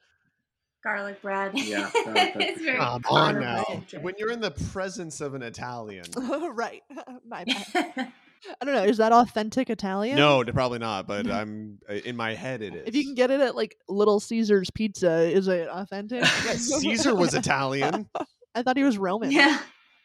Garlic 0.82 1.22
bread. 1.22 1.52
Yeah, 1.54 1.90
garlic 2.04 2.34
bread 2.34 2.36
it's 2.36 2.60
very 2.60 2.78
Come 2.78 3.02
on 3.08 3.36
on 3.36 3.40
now. 3.40 3.64
When 4.00 4.14
you're 4.18 4.32
in 4.32 4.40
the 4.40 4.50
presence 4.50 5.20
of 5.20 5.34
an 5.34 5.42
Italian. 5.42 6.04
right. 6.16 6.82
My 7.28 7.44
bad. 7.44 8.12
I 8.60 8.64
don't 8.64 8.74
know. 8.74 8.82
Is 8.82 8.96
that 8.96 9.12
authentic 9.12 9.70
Italian? 9.70 10.16
No, 10.16 10.42
probably 10.44 10.80
not. 10.80 11.06
But 11.06 11.30
I'm 11.30 11.78
uh, 11.88 11.94
in 11.94 12.16
my 12.16 12.34
head. 12.34 12.60
It 12.60 12.74
is. 12.74 12.88
If 12.88 12.96
you 12.96 13.04
can 13.04 13.14
get 13.14 13.30
it 13.30 13.40
at 13.40 13.54
like 13.54 13.76
Little 13.88 14.18
Caesar's 14.18 14.68
Pizza, 14.70 15.22
is 15.30 15.46
it 15.46 15.68
authentic? 15.68 16.24
Caesar 16.26 17.14
was 17.14 17.34
Italian. 17.34 18.08
I 18.56 18.64
thought 18.64 18.76
he 18.76 18.82
was 18.82 18.98
Roman. 18.98 19.30
yeah. 19.30 19.60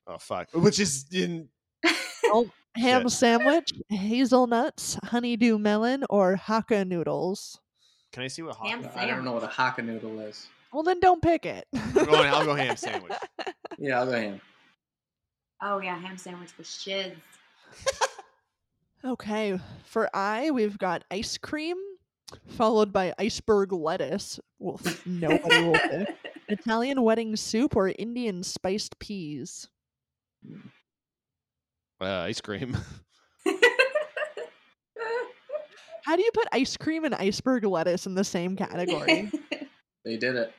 Oh 0.05 0.19
fuck! 0.19 0.49
Which 0.53 0.79
is 0.79 1.07
in 1.11 1.49
Ham 2.77 3.03
Shit. 3.03 3.11
sandwich, 3.11 3.73
hazelnuts, 3.89 4.99
honeydew 5.03 5.57
melon, 5.57 6.05
or 6.09 6.35
Hakka 6.35 6.87
noodles. 6.87 7.59
Can 8.11 8.23
I 8.23 8.27
see 8.27 8.43
what 8.43 8.55
hot? 8.55 8.67
Ham 8.69 8.87
I 8.95 9.05
don't 9.05 9.25
know 9.25 9.31
what 9.31 9.43
a 9.43 9.47
Hakka 9.47 9.83
noodle 9.83 10.19
is. 10.19 10.47
Well, 10.77 10.83
then 10.83 10.99
don't 10.99 11.23
pick 11.23 11.47
it. 11.47 11.65
I'm 11.73 12.05
going, 12.05 12.29
I'll 12.31 12.45
go 12.45 12.53
ham 12.53 12.77
sandwich. 12.77 13.11
Yeah, 13.79 13.99
I'll 13.99 14.05
go 14.05 14.11
ham. 14.11 14.41
Oh 15.59 15.79
yeah, 15.79 15.97
ham 15.97 16.19
sandwich 16.19 16.55
with 16.55 16.67
shiz. 16.67 17.13
Okay, 19.03 19.59
for 19.85 20.07
I, 20.15 20.51
we've 20.51 20.77
got 20.77 21.03
ice 21.09 21.39
cream, 21.39 21.77
followed 22.45 22.93
by 22.93 23.15
iceberg 23.17 23.73
lettuce. 23.73 24.39
Well, 24.59 24.79
nobody 25.05 25.63
will 25.63 25.73
pick. 25.79 26.15
Italian 26.47 27.01
wedding 27.01 27.35
soup 27.35 27.75
or 27.75 27.87
Indian 27.89 28.43
spiced 28.43 28.99
peas. 28.99 29.69
Uh, 31.99 32.05
ice 32.05 32.39
cream. 32.41 32.77
How 36.05 36.15
do 36.15 36.21
you 36.21 36.31
put 36.35 36.47
ice 36.51 36.77
cream 36.77 37.03
and 37.03 37.15
iceberg 37.15 37.63
lettuce 37.63 38.05
in 38.05 38.13
the 38.13 38.23
same 38.23 38.55
category? 38.55 39.31
They 40.05 40.17
did 40.17 40.35
it. 40.35 40.53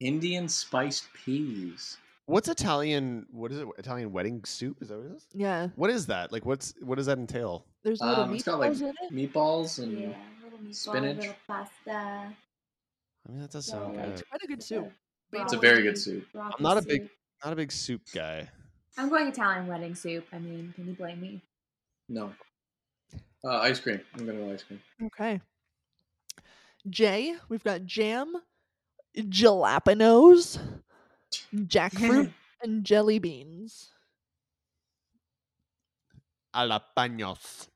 Indian 0.00 0.48
spiced 0.48 1.12
peas. 1.12 1.98
What's 2.26 2.48
Italian? 2.48 3.26
What 3.30 3.50
is 3.52 3.58
it? 3.58 3.68
Italian 3.76 4.12
wedding 4.12 4.42
soup? 4.44 4.78
Is 4.80 4.88
that 4.88 4.98
what 4.98 5.06
it 5.06 5.16
is? 5.16 5.26
yeah, 5.34 5.68
What 5.74 5.90
is 5.90 6.06
that? 6.06 6.32
Like, 6.32 6.46
what's 6.46 6.74
what 6.80 6.96
does 6.96 7.06
that 7.06 7.18
entail? 7.18 7.66
there's 7.82 8.00
little 8.00 8.24
Um, 8.24 8.34
it's 8.34 8.44
got 8.44 8.60
like 8.60 8.72
meatballs 8.72 8.82
in 8.82 8.88
it. 8.88 9.32
meatballs 9.32 9.78
and 9.82 9.98
yeah, 10.00 10.08
little 10.44 10.58
meatball, 10.58 10.74
spinach. 10.74 11.16
little 11.18 11.34
pasta. 11.46 11.90
I 11.92 13.30
mean, 13.32 13.40
that 13.40 13.50
does 13.50 13.66
sound 13.66 13.94
Yeah, 13.94 14.02
good. 14.06 14.12
It's 14.12 14.22
quite 14.22 14.42
a 14.42 14.46
good 14.46 14.62
soup. 14.62 14.92
it's 15.32 15.52
a 15.52 15.58
very 15.58 15.82
good 15.82 15.98
soup. 15.98 16.24
I'm 16.34 16.52
not 16.60 16.78
a 16.78 16.82
big 16.82 17.08
not 17.44 17.52
a 17.52 17.56
big 17.56 17.72
soup 17.72 18.02
guy. 18.14 18.48
I'm 18.96 19.08
going 19.08 19.26
Italian 19.26 19.66
wedding 19.66 19.94
soup. 19.94 20.26
I 20.32 20.38
mean, 20.38 20.72
can 20.76 20.86
you 20.86 20.94
blame 20.94 21.20
me? 21.20 21.42
No. 22.08 22.32
Uh, 23.44 23.56
ice 23.58 23.80
cream. 23.80 24.00
I'm 24.14 24.24
gonna 24.26 24.38
go 24.38 24.52
ice 24.52 24.62
cream. 24.62 24.80
Okay. 25.06 25.40
J, 26.88 27.34
we've 27.48 27.62
got 27.62 27.84
jam, 27.84 28.34
jalapenos, 29.16 30.58
jackfruit, 31.54 32.32
and 32.62 32.84
jelly 32.84 33.18
beans. 33.18 33.90
Jalapenos. 36.54 37.68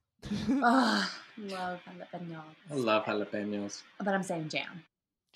oh, 0.51 1.11
love 1.39 1.81
jalapeno. 1.87 2.41
I 2.71 2.75
love 2.75 3.05
jalapenos. 3.05 3.83
But 3.99 4.15
I'm 4.15 4.23
saying 4.23 4.49
jam. 4.49 4.83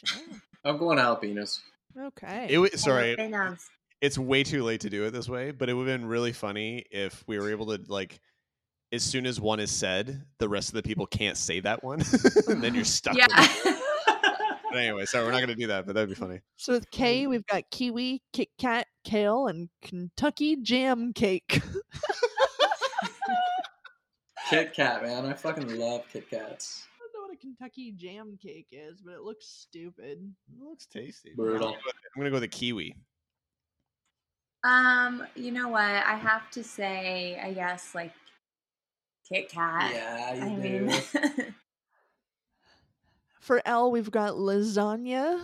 Jam. 0.03 0.43
I'm 0.65 0.78
going 0.78 0.99
jalapenos. 0.99 1.61
Okay. 1.97 2.47
It 2.49 2.59
was 2.59 2.81
sorry. 2.81 3.16
Jalapenos. 3.16 3.61
It's 4.01 4.16
way 4.16 4.45
too 4.45 4.62
late 4.62 4.81
to 4.82 4.90
do 4.90 5.05
it 5.05 5.11
this 5.11 5.28
way, 5.28 5.51
but 5.51 5.69
it 5.69 5.74
would 5.74 5.89
have 5.89 6.01
been 6.01 6.09
really 6.09 6.32
funny 6.32 6.85
if 6.90 7.24
we 7.27 7.39
were 7.39 7.51
able 7.51 7.66
to 7.66 7.82
like. 7.89 8.20
As 8.93 9.02
soon 9.02 9.27
as 9.27 9.40
one 9.40 9.60
is 9.60 9.70
said, 9.70 10.23
the 10.39 10.48
rest 10.48 10.70
of 10.70 10.74
the 10.74 10.82
people 10.82 11.06
can't 11.06 11.36
say 11.36 11.60
that 11.60 11.85
one, 11.85 12.02
and 12.48 12.62
then 12.62 12.74
you're 12.74 12.85
stuck. 12.85 13.16
Yeah. 13.16 13.27
But 14.70 14.81
anyway, 14.81 15.06
sorry, 15.06 15.24
we're 15.24 15.31
not 15.31 15.39
going 15.39 15.48
to 15.48 15.55
do 15.55 15.69
that, 15.69 15.86
but 15.86 15.94
that'd 15.94 16.10
be 16.10 16.15
funny. 16.15 16.40
so 16.59 16.74
with 16.74 16.90
K, 16.90 17.27
we've 17.27 17.47
got 17.47 17.62
kiwi, 17.70 18.20
Kit 18.35 18.48
Kat, 18.59 18.86
kale, 19.02 19.47
and 19.47 19.70
Kentucky 19.81 20.56
jam 20.56 21.15
cake. 21.15 21.62
Kit 24.51 24.74
Kat, 24.74 25.02
man. 25.02 25.24
I 25.24 25.32
fucking 25.32 25.78
love 25.78 26.05
Kit 26.12 26.28
Kats. 26.28 26.86
I 26.97 26.98
don't 27.01 27.15
know 27.15 27.28
what 27.28 27.35
a 27.35 27.40
Kentucky 27.40 27.93
jam 27.97 28.39
cake 28.43 28.66
is, 28.70 29.01
but 29.01 29.15
it 29.15 29.23
looks 29.23 29.47
stupid. 29.47 30.19
It 30.52 30.62
looks 30.62 30.85
tasty. 30.86 31.32
Brutal. 31.35 31.69
I'm 31.69 31.74
gonna 32.19 32.28
go 32.28 32.35
with 32.35 32.43
the 32.43 32.48
kiwi. 32.48 32.94
um, 34.65 35.27
you 35.35 35.51
know 35.51 35.69
what? 35.69 35.81
I 35.82 36.15
have 36.16 36.51
to 36.51 36.62
say, 36.62 37.40
I 37.43 37.55
guess 37.55 37.94
like 37.94 38.12
Kit 39.29 39.51
Kat. 39.51 39.93
Yeah, 39.95 40.35
you 40.35 40.43
I 40.43 40.49
do. 40.57 40.81
mean, 40.87 41.55
For 43.41 43.63
L, 43.65 43.91
we've 43.91 44.11
got 44.11 44.35
lasagna, 44.35 45.43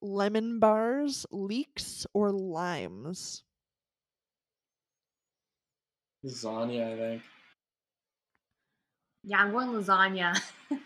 lemon 0.00 0.58
bars, 0.58 1.24
leeks, 1.30 2.06
or 2.14 2.30
limes. 2.30 3.42
Lasagna, 6.24 6.92
I 6.92 6.96
think. 6.96 7.22
yeah, 9.24 9.38
I'm 9.38 9.52
going 9.52 9.68
lasagna. 9.68 10.38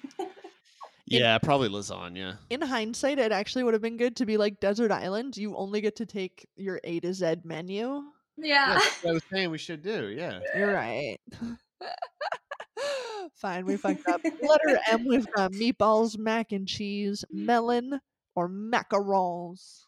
Yeah, 1.08 1.38
probably 1.38 1.68
lasagna. 1.68 2.36
In 2.50 2.60
hindsight, 2.60 3.20
it 3.20 3.30
actually 3.30 3.62
would 3.62 3.74
have 3.74 3.82
been 3.82 3.96
good 3.96 4.16
to 4.16 4.26
be 4.26 4.36
like 4.36 4.58
Desert 4.58 4.90
Island. 4.90 5.36
You 5.36 5.54
only 5.56 5.80
get 5.80 5.94
to 5.96 6.06
take 6.06 6.48
your 6.56 6.80
A 6.82 6.98
to 6.98 7.14
Z 7.14 7.36
menu. 7.44 8.02
Yeah, 8.36 8.44
yeah. 8.44 8.72
that's 8.74 9.04
what 9.04 9.10
I 9.10 9.12
was 9.14 9.22
saying 9.32 9.50
we 9.50 9.58
should 9.58 9.82
do. 9.82 10.08
Yeah. 10.08 10.40
You're 10.56 10.72
right. 10.74 11.18
Fine, 13.34 13.66
we 13.66 13.76
fucked 13.76 14.08
up. 14.08 14.20
Letter 14.24 14.80
M, 14.90 15.04
we've 15.06 15.30
got 15.32 15.52
meatballs, 15.52 16.18
mac 16.18 16.52
and 16.52 16.66
cheese, 16.66 17.24
melon, 17.30 18.00
or 18.34 18.48
macarons. 18.48 19.82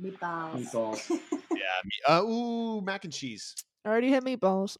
Meatballs. 0.00 0.70
Meatballs. 0.70 1.20
Yeah. 1.58 1.80
Me, 1.84 1.90
uh, 2.06 2.22
ooh, 2.22 2.80
mac 2.82 3.02
and 3.02 3.12
cheese. 3.12 3.52
I 3.84 3.88
already 3.88 4.10
hit 4.10 4.22
meatballs. 4.24 4.76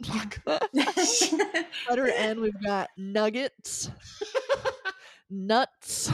Letter 1.90 2.08
N, 2.08 2.40
we've 2.40 2.62
got 2.62 2.88
nuggets, 2.96 3.90
nuts, 5.28 6.12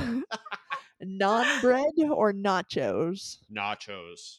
naan 1.05 1.60
bread, 1.60 1.93
or 2.10 2.32
nachos. 2.32 3.39
Nachos. 3.55 4.39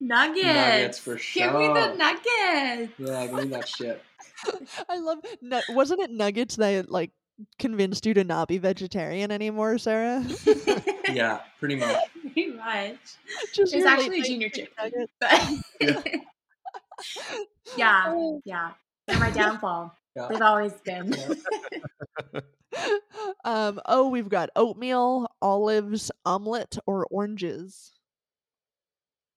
Nuggets. 0.00 0.44
Nuggets 0.44 0.98
for 0.98 1.16
Give 1.34 1.54
me 1.54 1.66
the 1.68 1.94
nuggets. 1.94 2.92
Yeah, 2.98 3.26
give 3.26 3.34
me 3.34 3.44
that 3.56 3.68
shit. 3.68 4.02
I 4.88 4.98
love. 4.98 5.18
Nu- 5.40 5.60
wasn't 5.70 6.00
it 6.00 6.10
nuggets 6.10 6.56
that 6.56 6.90
like 6.90 7.10
convinced 7.58 8.04
you 8.06 8.14
to 8.14 8.24
not 8.24 8.48
be 8.48 8.58
vegetarian 8.58 9.30
anymore, 9.30 9.78
Sarah? 9.78 10.24
Yeah, 11.10 11.40
pretty 11.58 11.76
much. 11.76 11.96
Pretty 12.20 12.48
much. 12.48 12.98
Just 13.54 13.72
It's 13.72 13.82
your 13.82 13.86
late 13.86 13.92
actually 13.98 14.18
night 14.18 14.26
junior 14.26 14.48
chicken 14.50 14.74
chicken. 14.76 15.06
nuggets. 15.20 16.22
But 17.18 17.22
yeah, 17.76 18.14
yeah. 18.44 18.70
They're 19.06 19.18
my 19.18 19.30
downfall. 19.30 19.94
Yeah. 20.14 20.28
They've 20.28 20.42
always 20.42 20.72
been. 20.84 21.14
um. 23.44 23.80
Oh, 23.86 24.08
we've 24.10 24.28
got 24.28 24.50
oatmeal, 24.54 25.28
olives, 25.40 26.10
omelet, 26.26 26.76
or 26.86 27.06
oranges. 27.10 27.92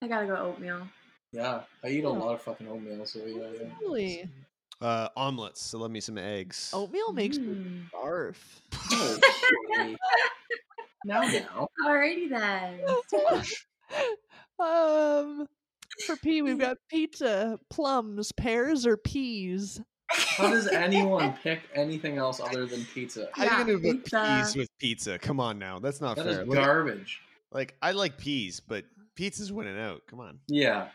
I 0.02 0.08
gotta 0.08 0.26
go 0.28 0.36
oatmeal. 0.36 0.88
Yeah, 1.32 1.62
I 1.84 1.90
eat 1.90 2.04
a 2.04 2.10
lot 2.10 2.34
of 2.34 2.42
fucking 2.42 2.68
oatmeal, 2.68 3.06
so 3.06 3.20
yeah. 3.26 3.44
yeah. 3.60 3.68
Really, 3.82 4.30
Uh, 4.82 5.10
omelets. 5.16 5.62
So 5.62 5.78
love 5.78 5.92
me 5.92 6.00
some 6.00 6.18
eggs. 6.18 6.72
oatmeal 6.74 7.14
makes 7.14 7.38
me 7.38 7.54
Mm. 7.54 7.86
barf. 7.94 8.36
Oh, 8.74 9.20
shitty. 9.78 9.96
now, 11.06 11.22
now. 11.22 11.68
Alrighty 11.86 12.30
then. 12.30 12.82
um. 14.60 15.48
For 16.08 16.16
P, 16.18 16.42
we've 16.42 16.58
got 16.58 16.78
pizza, 16.90 17.60
plums, 17.70 18.32
pears, 18.32 18.88
or 18.88 18.98
peas. 18.98 19.80
How 20.10 20.50
does 20.50 20.66
anyone 20.72 21.34
pick 21.44 21.70
anything 21.76 22.18
else 22.18 22.40
other 22.40 22.66
than 22.66 22.86
pizza? 22.86 23.30
How 23.34 23.44
you 23.44 23.50
Yeah, 23.52 23.58
gonna 23.60 23.74
put 23.80 24.02
pizza. 24.04 24.24
peas 24.26 24.56
with 24.56 24.70
pizza? 24.80 25.20
Come 25.20 25.40
on 25.40 25.60
now, 25.60 25.78
that's 25.78 26.02
not 26.02 26.16
That 26.18 26.26
fair. 26.26 26.42
is 26.42 26.48
Like, 26.48 26.60
garbage. 26.66 27.22
like 27.52 27.76
I 27.84 27.92
like 27.92 28.18
peas, 28.18 28.60
but 28.62 28.86
pizza's 29.16 29.52
winning 29.52 29.80
out. 29.80 30.02
Come 30.10 30.20
on. 30.20 30.40
Yeah. 30.48 30.88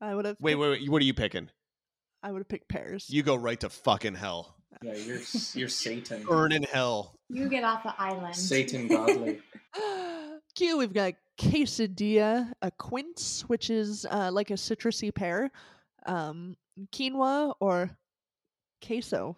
I 0.00 0.14
would 0.14 0.24
have. 0.24 0.36
Wait, 0.40 0.54
wait, 0.56 0.70
wait. 0.70 0.90
What 0.90 1.00
are 1.02 1.04
you 1.04 1.14
picking? 1.14 1.48
I 2.22 2.32
would 2.32 2.38
have 2.40 2.48
picked 2.48 2.68
pears. 2.68 3.06
You 3.08 3.22
go 3.22 3.34
right 3.36 3.58
to 3.60 3.68
fucking 3.68 4.14
hell. 4.14 4.56
Yeah, 4.82 4.94
you're 4.94 5.20
you're 5.54 5.68
Satan. 5.68 6.24
Burn 6.24 6.52
in 6.52 6.62
hell. 6.64 7.14
You 7.28 7.48
get 7.48 7.64
off 7.64 7.82
the 7.84 7.94
island. 8.00 8.34
Satan 8.34 8.88
godly. 8.88 9.40
Q, 10.56 10.78
we've 10.78 10.92
got 10.92 11.14
quesadilla, 11.38 12.52
a 12.62 12.70
quince, 12.70 13.42
which 13.48 13.70
is 13.70 14.06
uh, 14.10 14.30
like 14.32 14.50
a 14.50 14.54
citrusy 14.54 15.14
pear, 15.14 15.50
um, 16.06 16.56
quinoa, 16.92 17.54
or 17.60 17.90
queso. 18.84 19.36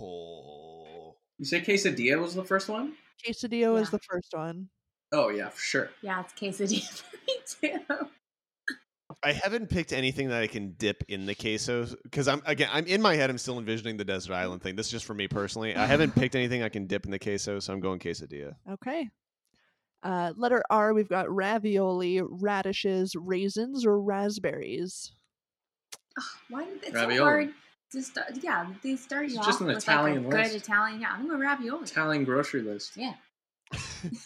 Oh. 0.00 1.16
You 1.38 1.44
say 1.44 1.60
quesadilla 1.60 2.20
was 2.20 2.34
the 2.34 2.44
first 2.44 2.68
one? 2.68 2.94
Quesadilla 3.24 3.80
is 3.80 3.88
Yeah. 3.88 3.90
the 3.92 3.98
first 4.00 4.32
one. 4.32 4.68
Oh 5.12 5.28
yeah, 5.28 5.48
for 5.48 5.60
sure. 5.60 5.90
Yeah, 6.02 6.20
it's 6.22 6.32
quesadilla 6.32 7.02
for 7.02 7.16
me 7.26 7.78
too. 7.88 8.08
I 9.22 9.32
haven't 9.32 9.70
picked 9.70 9.92
anything 9.92 10.28
that 10.28 10.42
I 10.42 10.46
can 10.46 10.72
dip 10.78 11.02
in 11.08 11.26
the 11.26 11.34
queso 11.34 11.86
because 12.02 12.28
I'm 12.28 12.42
again 12.44 12.68
I'm 12.72 12.86
in 12.86 13.00
my 13.00 13.14
head 13.14 13.30
I'm 13.30 13.38
still 13.38 13.58
envisioning 13.58 13.96
the 13.96 14.04
desert 14.04 14.34
island 14.34 14.62
thing. 14.62 14.76
This 14.76 14.86
is 14.86 14.92
just 14.92 15.04
for 15.04 15.14
me 15.14 15.26
personally. 15.28 15.74
I 15.74 15.86
haven't 15.86 16.14
picked 16.16 16.34
anything 16.34 16.62
I 16.62 16.68
can 16.68 16.86
dip 16.86 17.04
in 17.06 17.10
the 17.12 17.18
queso, 17.18 17.58
so 17.60 17.72
I'm 17.72 17.80
going 17.80 17.98
quesadilla. 17.98 18.54
Okay. 18.70 19.08
Uh, 20.02 20.32
letter 20.36 20.62
R, 20.70 20.92
we've 20.94 21.08
got 21.08 21.28
ravioli, 21.30 22.20
radishes, 22.22 23.14
raisins, 23.16 23.84
or 23.86 24.00
raspberries. 24.00 25.12
Why 26.48 26.66
it's 26.82 26.92
Ravioli. 26.94 27.16
so 27.16 27.24
hard 27.24 27.54
to 27.92 28.02
start? 28.02 28.26
Yeah, 28.42 28.66
they 28.82 28.96
start 28.96 29.24
It's 29.26 29.34
you 29.34 29.40
just 29.40 29.56
off 29.56 29.60
an 29.62 29.66
with 29.68 29.78
Italian 29.78 30.24
like 30.24 30.34
a 30.34 30.36
list. 30.38 30.52
good 30.52 30.62
Italian. 30.62 31.00
Yeah, 31.00 31.08
I'm 31.12 31.26
going 31.26 31.40
ravioli. 31.40 31.82
Italian 31.84 32.24
grocery 32.24 32.62
list. 32.62 32.96
Yeah. 32.96 33.14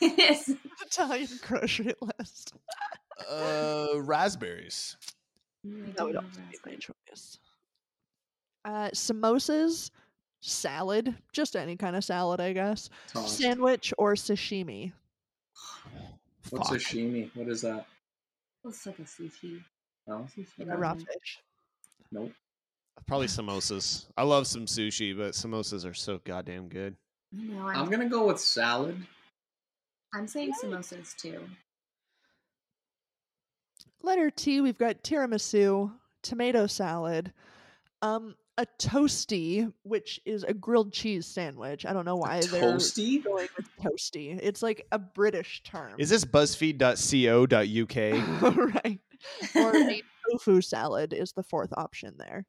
Yes. 0.01 0.51
Italian 0.87 1.29
grocery 1.43 1.95
list. 2.19 2.55
Uh, 3.31 3.89
raspberries. 3.97 4.97
I 5.65 5.91
That 5.97 6.05
would 6.07 6.12
don't 6.15 6.25
also 6.25 6.41
know 6.41 6.47
be 6.65 6.71
my 6.71 6.77
choice. 6.77 7.39
Uh, 8.65 8.91
samosas, 8.91 9.91
salad, 10.41 11.15
just 11.33 11.57
any 11.57 11.77
kind 11.77 11.97
of 11.97 12.05
salad, 12.05 12.41
I 12.41 12.53
guess. 12.53 12.91
Tossed. 13.09 13.39
Sandwich 13.39 13.93
or 13.99 14.15
sashimi. 14.15 14.93
What's 16.51 16.69
Fuck. 16.69 16.79
sashimi? 16.79 17.31
What 17.35 17.49
is 17.49 17.62
that? 17.62 17.87
Looks 18.65 18.87
like 18.87 18.99
a 18.99 19.03
sushi. 19.03 19.62
No. 20.07 20.27
Like 20.59 20.69
a 20.69 20.77
raw 20.77 20.95
fish. 20.95 21.39
Nope. 22.12 22.33
Probably 23.07 23.29
samosas. 23.29 24.07
I 24.17 24.23
love 24.25 24.47
some 24.47 24.67
sushi, 24.67 25.17
but 25.17 25.33
samosas 25.33 25.89
are 25.89 25.95
so 25.95 26.21
goddamn 26.25 26.69
good. 26.69 26.97
I 27.39 27.43
know. 27.43 27.69
I'm, 27.69 27.77
I'm 27.77 27.91
gonna 27.91 28.09
go 28.09 28.27
with 28.27 28.41
salad. 28.41 28.97
I'm 30.12 30.27
saying 30.27 30.53
samosas 30.62 31.15
too. 31.16 31.41
Letter 34.03 34.31
T, 34.31 34.61
we've 34.61 34.78
got 34.78 35.03
tiramisu, 35.03 35.93
tomato 36.23 36.66
salad, 36.66 37.32
um, 38.03 38.35
a 38.59 38.66
toasty, 38.78 39.73
which 39.85 40.20
is 40.24 40.43
a 40.45 40.53
grilled 40.53 40.93
cheese 40.93 41.27
sandwich. 41.27 41.87
I 41.87 41.93
don't 41.93 42.05
know 42.05 42.16
why 42.16 42.41
they're 42.41 42.62
Toasty. 42.62 43.23
going 43.24 43.49
with 43.57 43.69
toasty. 43.82 44.39
It's 44.43 44.62
like 44.62 44.87
a 44.93 44.99
British 44.99 45.62
term. 45.62 45.95
Is 45.99 46.11
this 46.11 46.24
BuzzFeed.co.uk? 46.24 48.74
right? 48.85 48.99
Or 49.55 49.77
a 49.77 50.03
tofu 50.32 50.61
salad 50.61 51.12
is 51.12 51.32
the 51.32 51.43
fourth 51.43 51.73
option 51.77 52.15
there. 52.19 52.45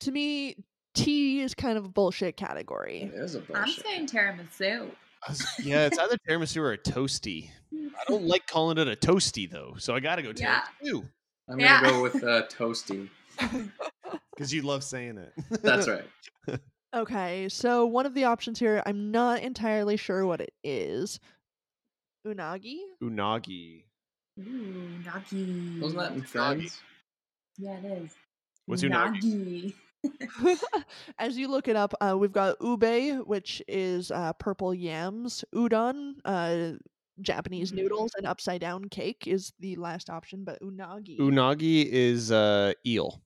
To 0.00 0.10
me, 0.10 0.56
tea 0.94 1.40
is 1.40 1.54
kind 1.54 1.78
of 1.78 1.84
a 1.84 1.88
bullshit 1.88 2.36
category. 2.36 3.02
It 3.02 3.14
is 3.14 3.36
a 3.36 3.42
I'm 3.54 3.68
saying 3.68 4.08
tiramisu. 4.08 4.90
I 5.26 5.30
was- 5.30 5.46
yeah, 5.62 5.86
it's 5.86 5.98
either 5.98 6.16
tiramisu 6.28 6.56
or 6.58 6.72
a 6.72 6.78
toasty. 6.78 7.50
I 7.72 8.04
don't 8.08 8.24
like 8.24 8.46
calling 8.46 8.78
it 8.78 8.88
a 8.88 8.96
toasty 8.96 9.50
though, 9.50 9.74
so 9.78 9.94
I 9.94 10.00
gotta 10.00 10.22
go 10.22 10.32
Yeah. 10.34 10.62
I'm 11.48 11.58
gonna 11.58 11.90
go 11.90 12.02
with 12.02 12.16
uh, 12.22 12.46
toasty. 12.48 13.08
because 14.34 14.52
you 14.52 14.62
love 14.62 14.82
saying 14.84 15.18
it. 15.18 15.32
That's 15.62 15.88
right. 15.88 16.08
Okay, 16.94 17.48
so 17.48 17.86
one 17.86 18.04
of 18.04 18.12
the 18.12 18.24
options 18.24 18.58
here, 18.58 18.82
I'm 18.84 19.10
not 19.10 19.40
entirely 19.40 19.96
sure 19.96 20.26
what 20.26 20.42
it 20.42 20.52
is. 20.62 21.18
Unagi. 22.26 22.76
Unagi. 23.02 23.84
Ooh, 24.38 24.88
nagi. 25.02 25.80
Wasn't 25.80 25.98
that 25.98 26.12
in 26.12 26.20
Friends? 26.22 26.82
Yeah, 27.56 27.78
it 27.78 27.84
is. 28.04 28.10
What's 28.66 28.82
unagi? 28.82 29.22
Nagi. 29.22 29.74
As 31.18 31.36
you 31.36 31.48
look 31.48 31.68
it 31.68 31.76
up, 31.76 31.94
uh, 32.00 32.16
we've 32.18 32.32
got 32.32 32.56
ube, 32.60 33.26
which 33.26 33.62
is 33.68 34.10
uh, 34.10 34.32
purple 34.34 34.74
yams. 34.74 35.44
Udon, 35.54 36.14
uh, 36.24 36.78
Japanese 37.20 37.72
noodles, 37.72 38.12
and 38.16 38.26
upside 38.26 38.60
down 38.60 38.86
cake 38.86 39.26
is 39.26 39.52
the 39.60 39.76
last 39.76 40.10
option. 40.10 40.44
But 40.44 40.60
unagi. 40.60 41.18
Unagi 41.18 41.86
is 41.86 42.32
uh, 42.32 42.72
eel. 42.86 43.22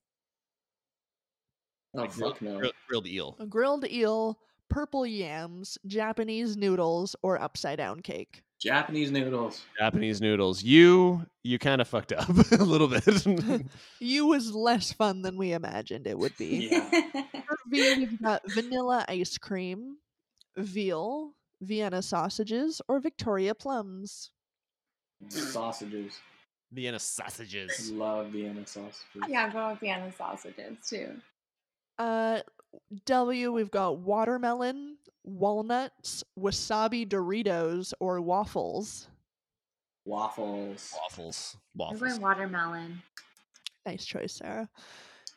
Oh 1.95 2.01
Like 2.01 2.13
grilled, 2.13 2.33
fuck 2.33 2.41
no. 2.41 2.59
grilled, 2.59 2.73
grilled 2.87 3.07
eel. 3.07 3.35
a 3.39 3.45
grilled 3.45 3.85
eel, 3.89 4.39
purple 4.69 5.05
yams, 5.05 5.77
Japanese 5.87 6.57
noodles, 6.57 7.15
or 7.23 7.41
upside 7.41 7.77
down 7.77 8.01
cake. 8.01 8.43
Japanese 8.59 9.11
noodles. 9.11 9.61
Japanese 9.77 10.19
noodles. 10.19 10.63
You 10.63 11.25
you 11.43 11.59
kind 11.59 11.79
of 11.81 11.87
fucked 11.87 12.11
up 12.11 12.27
a 12.51 12.63
little 12.63 12.87
bit. 12.87 13.05
You 13.99 14.27
was 14.27 14.53
less 14.53 14.91
fun 14.91 15.21
than 15.21 15.37
we 15.37 15.53
imagined 15.53 16.07
it 16.07 16.17
would 16.17 16.35
be. 16.37 16.69
Yeah. 16.71 16.89
For 17.47 17.57
veal, 17.67 17.97
we've 17.97 18.21
got 18.21 18.41
vanilla 18.51 19.05
ice 19.07 19.37
cream, 19.37 19.97
veal, 20.55 21.33
Vienna 21.61 22.01
sausages, 22.01 22.81
or 22.87 22.99
Victoria 22.99 23.53
plums. 23.55 24.31
Sausages. 25.29 26.13
Vienna 26.71 26.99
sausages. 26.99 27.91
Love 27.91 28.27
Vienna 28.27 28.65
sausages. 28.65 28.99
yeah, 29.27 29.45
I'm 29.45 29.51
going 29.51 29.71
with 29.71 29.79
Vienna 29.79 30.11
sausages 30.17 30.77
too. 30.87 31.15
Uh, 31.97 32.41
W, 33.05 33.51
we've 33.51 33.71
got 33.71 33.97
watermelon, 33.99 34.97
walnuts, 35.27 36.23
wasabi 36.39 37.07
Doritos, 37.07 37.93
or 37.99 38.21
waffles. 38.21 39.07
Waffles. 40.05 40.95
Waffles. 40.97 41.57
I'm 41.75 41.79
Waffles. 41.79 42.19
watermelon. 42.19 43.01
Nice 43.85 44.05
choice, 44.05 44.33
Sarah. 44.33 44.69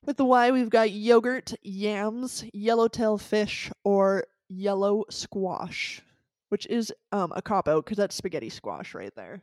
With 0.06 0.16
the 0.16 0.24
Y, 0.24 0.50
we've 0.52 0.70
got 0.70 0.92
yogurt, 0.92 1.52
yams, 1.62 2.44
yellowtail 2.54 3.18
fish, 3.18 3.70
or 3.84 4.24
yellow 4.48 5.04
squash, 5.10 6.00
which 6.48 6.66
is 6.66 6.92
um 7.12 7.32
a 7.34 7.42
cop 7.42 7.68
out 7.68 7.84
because 7.84 7.98
that's 7.98 8.14
spaghetti 8.16 8.48
squash 8.48 8.94
right 8.94 9.14
there. 9.16 9.42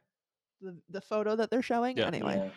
The 0.61 0.75
the 0.89 1.01
photo 1.01 1.35
that 1.35 1.51
they're 1.51 1.61
showing. 1.61 1.97
Yeah. 1.97 2.07
Anyway, 2.07 2.35
Yeah. 2.37 2.49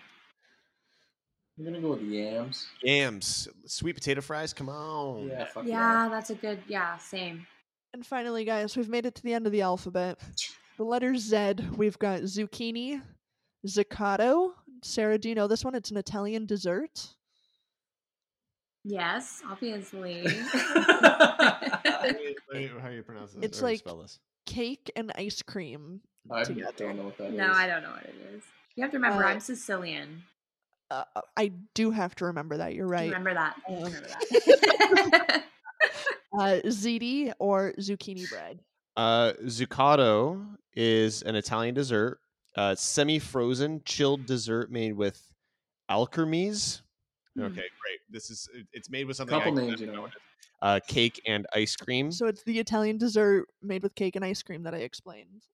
I'm 1.59 1.65
gonna 1.65 1.81
go 1.81 1.91
with 1.91 2.03
yams. 2.03 2.69
Yams. 2.83 3.49
Sweet 3.67 3.95
potato 3.95 4.21
fries. 4.23 4.53
Come 4.55 4.69
on. 4.71 5.29
Yeah, 5.29 5.45
fuck 5.45 5.67
Yeah, 5.67 6.09
that's 6.11 6.31
a 6.31 6.35
good. 6.37 6.63
Yeah, 6.69 6.97
same. 6.97 7.47
And 7.93 8.05
finally, 8.07 8.45
guys, 8.45 8.77
we've 8.77 8.89
made 8.89 9.07
it 9.07 9.15
to 9.17 9.23
the 9.23 9.35
end 9.35 9.47
of 9.47 9.53
the 9.53 9.63
alphabet. 9.63 10.19
The 10.79 10.85
letter 10.85 11.17
Z. 11.17 11.55
We've 11.77 11.99
got 11.99 12.21
zucchini, 12.23 13.03
zaccato. 13.67 14.53
Sarah, 14.83 15.19
do 15.19 15.29
you 15.29 15.35
know 15.35 15.47
this 15.47 15.65
one? 15.65 15.75
It's 15.75 15.91
an 15.91 15.97
Italian 15.99 16.47
dessert. 16.47 17.09
Yes, 18.85 19.43
obviously. 19.51 20.27
How 20.27 22.07
do 22.53 22.59
you- 22.59 22.79
how 22.81 22.89
do 22.89 22.95
you 22.95 23.03
pronounce 23.03 23.33
this? 23.33 23.45
It's 23.45 23.63
like- 23.63 23.79
spell 23.81 23.99
this? 23.99 24.19
Cake 24.47 24.91
and 24.97 25.13
ice 25.17 25.43
cream 25.43 26.01
I 26.31 26.45
together. 26.45 26.73
don't 26.77 26.97
know 26.97 27.05
what 27.05 27.19
that 27.19 27.29
is. 27.33 27.35
no, 27.39 27.53
I 27.53 27.67
don't 27.67 27.83
know 27.83 27.91
what 27.93 28.05
it 28.05 28.15
is. 28.35 28.43
You 28.75 28.83
have 28.83 28.91
to 28.93 28.97
remember, 28.97 29.23
Uh, 29.25 29.29
I'm 29.29 29.41
Sicilian. 29.41 30.23
Uh, 30.91 31.05
I 31.37 31.53
do 31.75 31.91
have 31.93 32.15
to 32.17 32.25
remember 32.25 32.57
that. 32.57 32.75
You're 32.75 32.89
right. 32.89 33.05
Remember 33.11 33.35
that. 33.35 33.57
Uh, 33.69 33.75
Remember 33.75 34.09
that. 34.09 35.45
Uh, 36.33 36.61
ziti 36.67 37.33
or 37.39 37.73
zucchini 37.79 38.29
bread. 38.31 38.61
Uh, 38.97 39.33
zuccotto 39.45 40.47
is 40.75 41.23
an 41.23 41.35
Italian 41.35 41.75
dessert. 41.75 42.21
Uh, 42.57 42.75
semi-frozen 42.75 43.83
chilled 43.85 44.27
dessert 44.27 44.71
made 44.71 44.93
with 44.93 45.21
alkermes. 45.91 46.83
Hmm. 47.37 47.43
Okay, 47.45 47.55
great. 47.55 48.01
This 48.11 48.31
is 48.31 48.49
it's 48.73 48.91
made 48.91 49.07
with 49.07 49.17
something. 49.17 49.39
Couple 49.39 49.59
I- 49.59 49.67
names, 49.67 49.81
you 49.81 49.87
know. 49.87 50.09
Uh, 50.63 50.79
cake 50.87 51.23
and 51.27 51.47
ice 51.55 51.75
cream. 51.75 52.13
So 52.13 52.27
it's 52.27 52.43
the 52.43 52.59
Italian 52.59 52.99
dessert 52.99 53.47
made 53.63 53.83
with 53.83 53.95
cake 53.95 54.15
and 54.17 54.25
ice 54.25 54.43
cream 54.43 54.63
that 54.65 54.75
I 54.75 54.79
explained. 54.79 55.45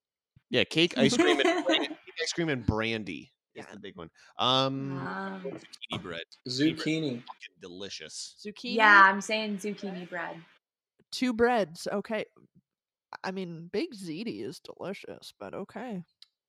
Yeah, 0.51 0.65
cake, 0.65 0.95
ice 0.99 1.17
cream, 1.17 1.39
and 1.41 1.65
bran- 1.65 1.81
cake, 1.87 1.91
ice 2.21 2.33
cream 2.33 2.49
and 2.49 2.67
brandy 2.67 3.31
is 3.55 3.65
Yeah. 3.65 3.73
the 3.73 3.79
big 3.79 3.97
one. 3.97 4.11
Um, 4.39 4.99
Um, 4.99 5.43
zucchini 5.45 6.03
bread, 6.03 6.25
Zucchini. 6.49 7.11
fucking 7.23 7.55
delicious. 7.61 8.35
Zucchini. 8.45 8.75
yeah, 8.75 9.03
I'm 9.05 9.21
saying 9.21 9.59
zucchini 9.59 10.09
bread. 10.11 10.37
Two 11.13 11.33
breads. 11.33 11.89
Okay. 11.91 12.25
I 13.23 13.31
mean, 13.31 13.69
big 13.73 13.95
ziti 13.95 14.45
is 14.45 14.61
delicious, 14.61 15.33
but 15.39 15.55
okay. 15.55 16.03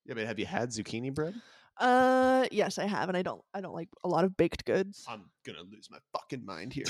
Yeah, 0.04 0.14
but 0.14 0.26
have 0.26 0.38
you 0.38 0.46
had 0.46 0.70
zucchini 0.70 1.14
bread? 1.14 1.34
Uh, 1.78 2.46
yes, 2.50 2.78
I 2.78 2.86
have, 2.86 3.08
and 3.08 3.16
I 3.16 3.22
don't. 3.22 3.42
I 3.54 3.60
don't 3.60 3.74
like 3.74 3.88
a 4.02 4.08
lot 4.08 4.24
of 4.24 4.36
baked 4.36 4.64
goods. 4.64 5.06
I'm 5.08 5.30
gonna 5.46 5.62
lose 5.70 5.88
my 5.90 5.98
fucking 6.12 6.44
mind 6.44 6.72
here. 6.72 6.84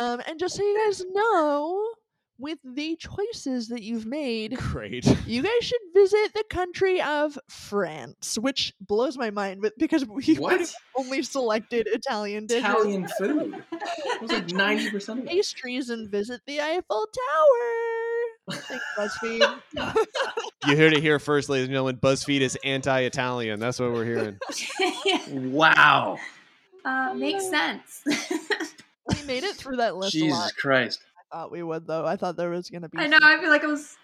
Um, 0.00 0.20
and 0.26 0.38
just 0.38 0.56
so 0.56 0.62
you 0.62 0.78
guys 0.86 1.02
know, 1.10 1.88
with 2.38 2.58
the 2.64 2.96
choices 2.96 3.68
that 3.68 3.82
you've 3.82 4.06
made, 4.06 4.56
Great. 4.56 5.04
you 5.26 5.42
guys 5.42 5.52
should 5.62 5.80
visit 5.94 6.32
the 6.34 6.44
country 6.50 7.00
of 7.00 7.38
France, 7.48 8.36
which 8.38 8.74
blows 8.80 9.16
my 9.16 9.30
mind. 9.30 9.62
But 9.62 9.72
because 9.78 10.04
we 10.06 10.34
What? 10.38 10.72
only 10.96 11.22
selected 11.22 11.86
Italian 11.90 12.46
dishes, 12.46 12.64
Italian 12.64 13.08
food. 13.18 13.64
It 13.72 14.22
was 14.22 14.30
like 14.32 14.50
ninety 14.52 14.90
percent 14.90 15.20
of 15.20 15.24
it. 15.26 15.30
pastries, 15.30 15.90
and 15.90 16.10
visit 16.10 16.40
the 16.46 16.60
Eiffel 16.60 17.06
Tower. 18.48 18.58
Thanks, 18.60 18.84
BuzzFeed. 18.96 19.96
You 20.66 20.76
heard 20.76 20.92
it 20.94 21.00
here 21.02 21.18
first, 21.18 21.48
ladies 21.48 21.64
and 21.66 21.72
gentlemen. 21.72 21.96
BuzzFeed 21.96 22.40
is 22.40 22.56
anti-Italian. 22.64 23.58
That's 23.60 23.78
what 23.80 23.92
we're 23.92 24.04
hearing. 24.04 24.38
Wow. 25.30 26.18
uh, 26.84 27.12
makes 27.14 27.48
sense. 27.48 28.02
we 28.06 29.22
made 29.26 29.42
it 29.44 29.56
through 29.56 29.76
that 29.76 29.96
list 29.96 30.14
a 30.14 30.18
Jesus 30.18 30.38
lot. 30.38 30.52
Christ. 30.56 31.00
I 31.32 31.36
thought 31.36 31.50
we 31.52 31.62
would, 31.62 31.86
though. 31.86 32.06
I 32.06 32.16
thought 32.16 32.36
there 32.36 32.50
was 32.50 32.70
going 32.70 32.82
to 32.82 32.88
be 32.88 32.98
I 32.98 33.06
know. 33.06 33.18
I 33.22 33.38
feel 33.40 33.50
like 33.50 33.62
it 33.64 33.68
was 33.68 33.96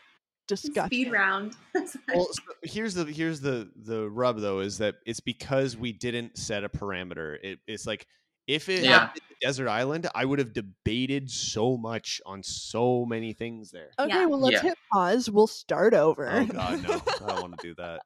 discussion. 0.48 0.86
speed 0.88 1.12
round. 1.12 1.56
Well, 2.14 2.28
so 2.32 2.42
here's 2.62 2.92
the 2.94 3.04
here's 3.06 3.40
the 3.40 3.70
the 3.74 4.10
rub 4.10 4.38
though 4.40 4.60
is 4.60 4.78
that 4.78 4.96
it's 5.06 5.20
because 5.20 5.76
we 5.78 5.92
didn't 5.92 6.36
set 6.36 6.62
a 6.62 6.68
parameter. 6.68 7.38
It, 7.42 7.60
it's 7.66 7.86
like 7.86 8.06
if 8.46 8.68
it 8.68 8.84
Yeah. 8.84 9.08
desert 9.40 9.68
island, 9.68 10.08
I 10.14 10.24
would 10.26 10.38
have 10.38 10.52
debated 10.52 11.30
so 11.30 11.76
much 11.78 12.20
on 12.26 12.42
so 12.42 13.06
many 13.06 13.32
things 13.32 13.70
there. 13.70 13.90
Okay, 13.98 14.08
Yeah. 14.10 14.26
well, 14.26 14.40
let's 14.40 14.62
Yeah. 14.62 14.70
hit 14.70 14.78
pause. 14.92 15.30
We'll 15.30 15.46
start 15.46 15.94
over. 15.94 16.28
Oh 16.30 16.44
God, 16.44 16.82
no! 16.82 16.90
I 17.24 17.28
don't 17.28 17.40
want 17.40 17.60
to 17.60 17.68
do 17.68 17.74
that. 17.76 18.02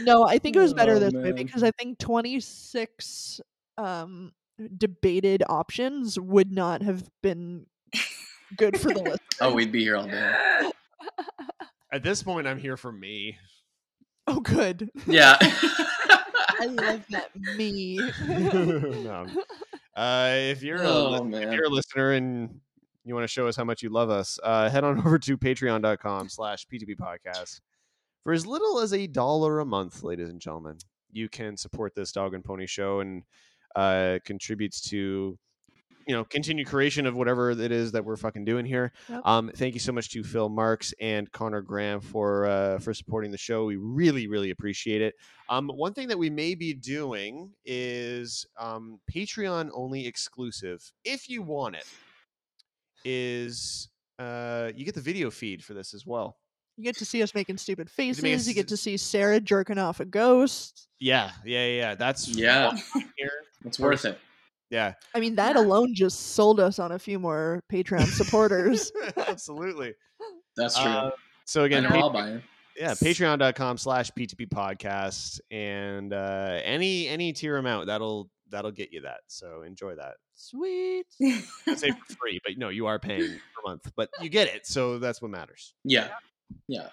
No, 0.00 0.24
I 0.26 0.38
think 0.38 0.56
it 0.56 0.60
was 0.60 0.74
better 0.74 0.94
Oh, 0.94 0.98
this 0.98 1.12
way 1.12 1.32
because 1.32 1.62
I 1.62 1.70
think 1.72 1.98
26 1.98 3.40
um 3.78 4.32
debated 4.76 5.42
options 5.48 6.18
would 6.18 6.52
not 6.52 6.82
have 6.82 7.08
been 7.22 7.66
good 8.56 8.78
for 8.78 8.92
the 8.92 9.02
list. 9.02 9.20
oh, 9.40 9.52
we'd 9.52 9.72
be 9.72 9.82
here 9.82 9.96
all 9.96 10.06
day. 10.06 10.70
At 11.92 12.02
this 12.02 12.22
point, 12.22 12.46
I'm 12.46 12.58
here 12.58 12.76
for 12.76 12.92
me. 12.92 13.38
Oh, 14.26 14.40
good. 14.40 14.90
Yeah. 15.06 15.36
I 15.40 16.66
love 16.66 17.04
that 17.10 17.30
me. 17.56 17.98
no. 18.26 19.26
Uh, 19.96 20.30
if 20.34 20.62
you're 20.62 20.82
a, 20.82 20.88
oh 20.88 21.22
li- 21.22 21.42
if 21.42 21.52
you're 21.52 21.66
a 21.66 21.68
listener 21.68 22.12
and 22.12 22.60
you 23.04 23.14
want 23.14 23.24
to 23.24 23.28
show 23.28 23.46
us 23.48 23.56
how 23.56 23.64
much 23.64 23.82
you 23.82 23.90
love 23.90 24.10
us, 24.10 24.38
uh, 24.42 24.70
head 24.70 24.84
on 24.84 24.98
over 24.98 25.18
to 25.18 25.36
patreon.com 25.36 26.28
slash 26.28 26.66
p2p 26.66 26.96
podcast. 26.96 27.60
For 28.22 28.32
as 28.32 28.46
little 28.46 28.78
as 28.78 28.92
a 28.94 29.06
dollar 29.08 29.58
a 29.58 29.66
month, 29.66 30.02
ladies 30.04 30.30
and 30.30 30.40
gentlemen, 30.40 30.78
you 31.10 31.28
can 31.28 31.56
support 31.56 31.94
this 31.94 32.12
dog 32.12 32.32
and 32.32 32.44
pony 32.44 32.66
show 32.66 33.00
and 33.00 33.24
uh, 33.76 34.18
contributes 34.24 34.80
to 34.90 35.38
you 36.08 36.14
know 36.16 36.24
continued 36.24 36.66
creation 36.66 37.06
of 37.06 37.14
whatever 37.14 37.52
it 37.52 37.70
is 37.70 37.92
that 37.92 38.04
we're 38.04 38.16
fucking 38.16 38.44
doing 38.44 38.66
here. 38.66 38.92
Yep. 39.08 39.20
Um, 39.24 39.50
thank 39.54 39.74
you 39.74 39.80
so 39.80 39.92
much 39.92 40.10
to 40.10 40.24
Phil 40.24 40.48
Marks 40.48 40.92
and 41.00 41.30
Connor 41.30 41.62
Graham 41.62 42.00
for 42.00 42.46
uh, 42.46 42.78
for 42.80 42.92
supporting 42.92 43.30
the 43.30 43.38
show. 43.38 43.64
We 43.64 43.76
really 43.76 44.26
really 44.26 44.50
appreciate 44.50 45.00
it. 45.00 45.14
Um, 45.48 45.68
one 45.68 45.94
thing 45.94 46.08
that 46.08 46.18
we 46.18 46.28
may 46.30 46.54
be 46.54 46.74
doing 46.74 47.52
is 47.64 48.46
um, 48.58 48.98
Patreon 49.14 49.70
only 49.72 50.06
exclusive, 50.06 50.82
if 51.04 51.28
you 51.28 51.42
want 51.42 51.76
it, 51.76 51.86
is 53.04 53.88
uh, 54.18 54.70
you 54.74 54.84
get 54.84 54.94
the 54.94 55.00
video 55.00 55.30
feed 55.30 55.64
for 55.64 55.74
this 55.74 55.94
as 55.94 56.06
well. 56.06 56.36
You 56.76 56.84
get 56.84 56.96
to 56.98 57.04
see 57.04 57.22
us 57.22 57.34
making 57.34 57.58
stupid 57.58 57.90
faces. 57.90 58.48
You 58.48 58.54
get 58.54 58.68
to 58.68 58.76
see 58.76 58.96
Sarah 58.96 59.40
jerking 59.40 59.78
off 59.78 60.00
a 60.00 60.04
ghost. 60.06 60.88
Yeah, 60.98 61.30
yeah, 61.44 61.66
yeah. 61.66 61.76
yeah. 61.76 61.94
That's 61.94 62.28
Yeah. 62.28 62.72
here. 63.16 63.30
It's 63.64 63.78
worth 63.78 64.04
it. 64.04 64.18
Yeah. 64.70 64.94
I 65.14 65.20
mean, 65.20 65.34
that 65.34 65.56
alone 65.56 65.94
just 65.94 66.34
sold 66.34 66.58
us 66.58 66.78
on 66.78 66.92
a 66.92 66.98
few 66.98 67.18
more 67.18 67.62
Patreon 67.70 68.06
supporters. 68.06 68.90
Absolutely. 69.16 69.94
That's 70.56 70.78
true. 70.78 70.90
Uh, 70.90 71.10
so 71.44 71.64
again, 71.64 71.86
I'll 71.86 72.10
buy. 72.10 72.40
Yeah, 72.74 72.92
patreon.com 72.92 73.76
slash 73.76 74.10
P2P 74.12 74.48
podcast. 74.48 75.40
And 75.50 76.14
uh, 76.14 76.58
any 76.64 77.06
any 77.06 77.34
tier 77.34 77.58
amount, 77.58 77.86
that'll 77.86 78.30
that'll 78.48 78.70
get 78.70 78.92
you 78.92 79.02
that. 79.02 79.20
So 79.26 79.62
enjoy 79.62 79.94
that. 79.96 80.14
Sweet. 80.34 81.06
I 81.22 81.74
say 81.74 81.92
free, 82.18 82.40
but 82.42 82.56
no, 82.56 82.70
you 82.70 82.86
are 82.86 82.98
paying 82.98 83.28
per 83.54 83.68
month. 83.70 83.92
But 83.94 84.08
you 84.20 84.30
get 84.30 84.48
it, 84.48 84.66
so 84.66 84.98
that's 84.98 85.20
what 85.20 85.30
matters. 85.30 85.74
Yeah. 85.84 86.08
Yeah. 86.66 86.88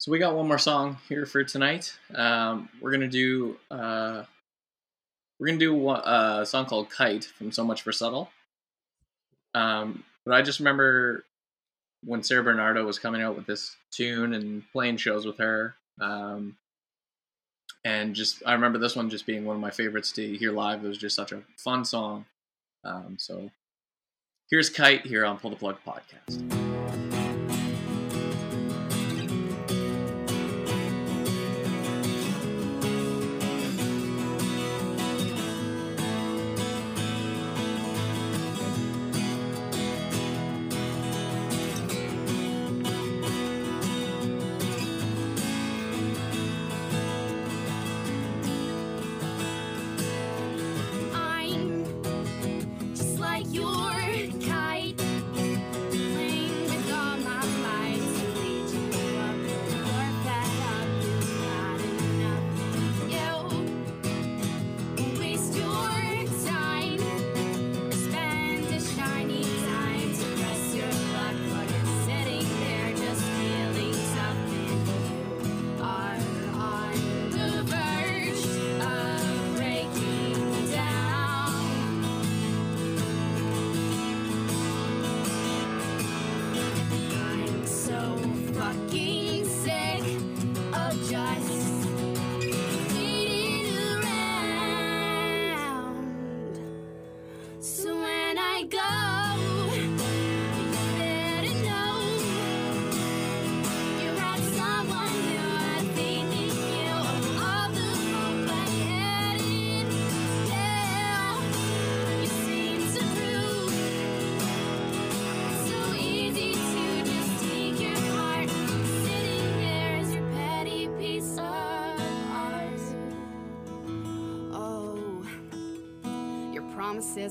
So 0.00 0.10
we 0.10 0.18
got 0.18 0.34
one 0.34 0.48
more 0.48 0.56
song 0.56 0.96
here 1.10 1.26
for 1.26 1.44
tonight. 1.44 1.94
Um, 2.14 2.70
we're 2.80 2.90
gonna 2.90 3.06
do 3.06 3.58
uh, 3.70 4.24
we're 5.38 5.46
gonna 5.48 5.58
do 5.58 5.88
uh, 5.88 6.38
a 6.40 6.46
song 6.46 6.64
called 6.64 6.88
"Kite" 6.88 7.24
from 7.24 7.52
So 7.52 7.64
Much 7.64 7.82
for 7.82 7.92
Subtle. 7.92 8.30
Um, 9.54 10.02
but 10.24 10.32
I 10.32 10.40
just 10.40 10.58
remember 10.58 11.26
when 12.02 12.22
Sarah 12.22 12.42
Bernardo 12.42 12.82
was 12.86 12.98
coming 12.98 13.20
out 13.20 13.36
with 13.36 13.44
this 13.44 13.76
tune 13.90 14.32
and 14.32 14.62
playing 14.72 14.96
shows 14.96 15.26
with 15.26 15.36
her, 15.36 15.74
um, 16.00 16.56
and 17.84 18.14
just 18.14 18.42
I 18.46 18.54
remember 18.54 18.78
this 18.78 18.96
one 18.96 19.10
just 19.10 19.26
being 19.26 19.44
one 19.44 19.56
of 19.56 19.60
my 19.60 19.70
favorites 19.70 20.12
to 20.12 20.36
hear 20.38 20.52
live. 20.52 20.82
It 20.82 20.88
was 20.88 20.96
just 20.96 21.14
such 21.14 21.32
a 21.32 21.42
fun 21.58 21.84
song. 21.84 22.24
Um, 22.84 23.18
so 23.18 23.50
here's 24.48 24.70
"Kite" 24.70 25.04
here 25.04 25.26
on 25.26 25.36
Pull 25.36 25.50
the 25.50 25.56
Plug 25.56 25.76
podcast. 25.86 27.09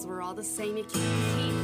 we're 0.05 0.21
all 0.21 0.35
the 0.35 0.43
same. 0.43 0.77
You 0.77 0.83
can't 0.83 1.39
keep 1.39 1.58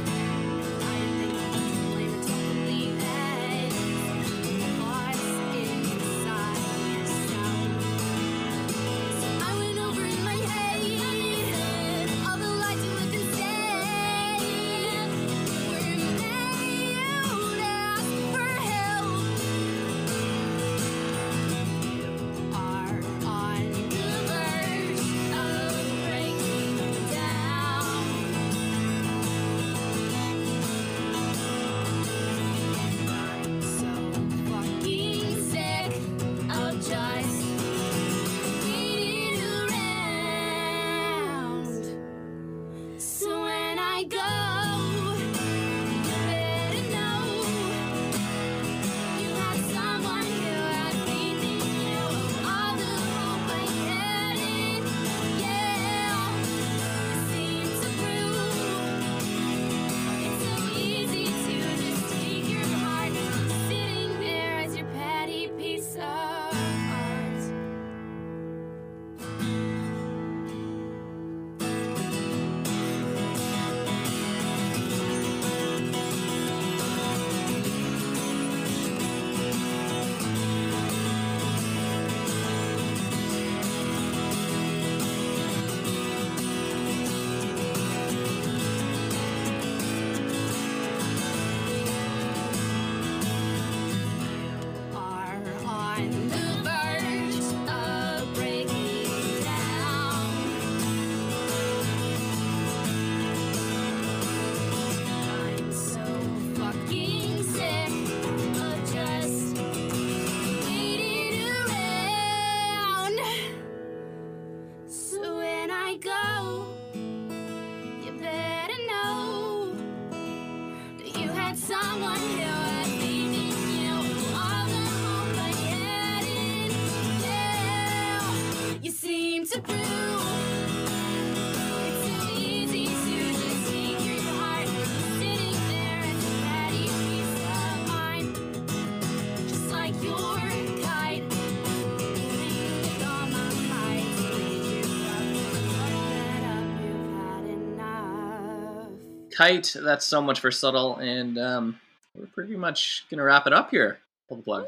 Kite, 149.36 149.76
That's 149.82 150.06
so 150.06 150.22
much 150.22 150.40
for 150.40 150.50
subtle, 150.50 150.96
and 150.96 151.38
um, 151.38 151.80
we're 152.14 152.26
pretty 152.26 152.56
much 152.56 153.04
gonna 153.10 153.22
wrap 153.22 153.46
it 153.46 153.52
up 153.52 153.70
here. 153.70 153.98
Pull 154.28 154.38
the 154.38 154.42
plug. 154.42 154.66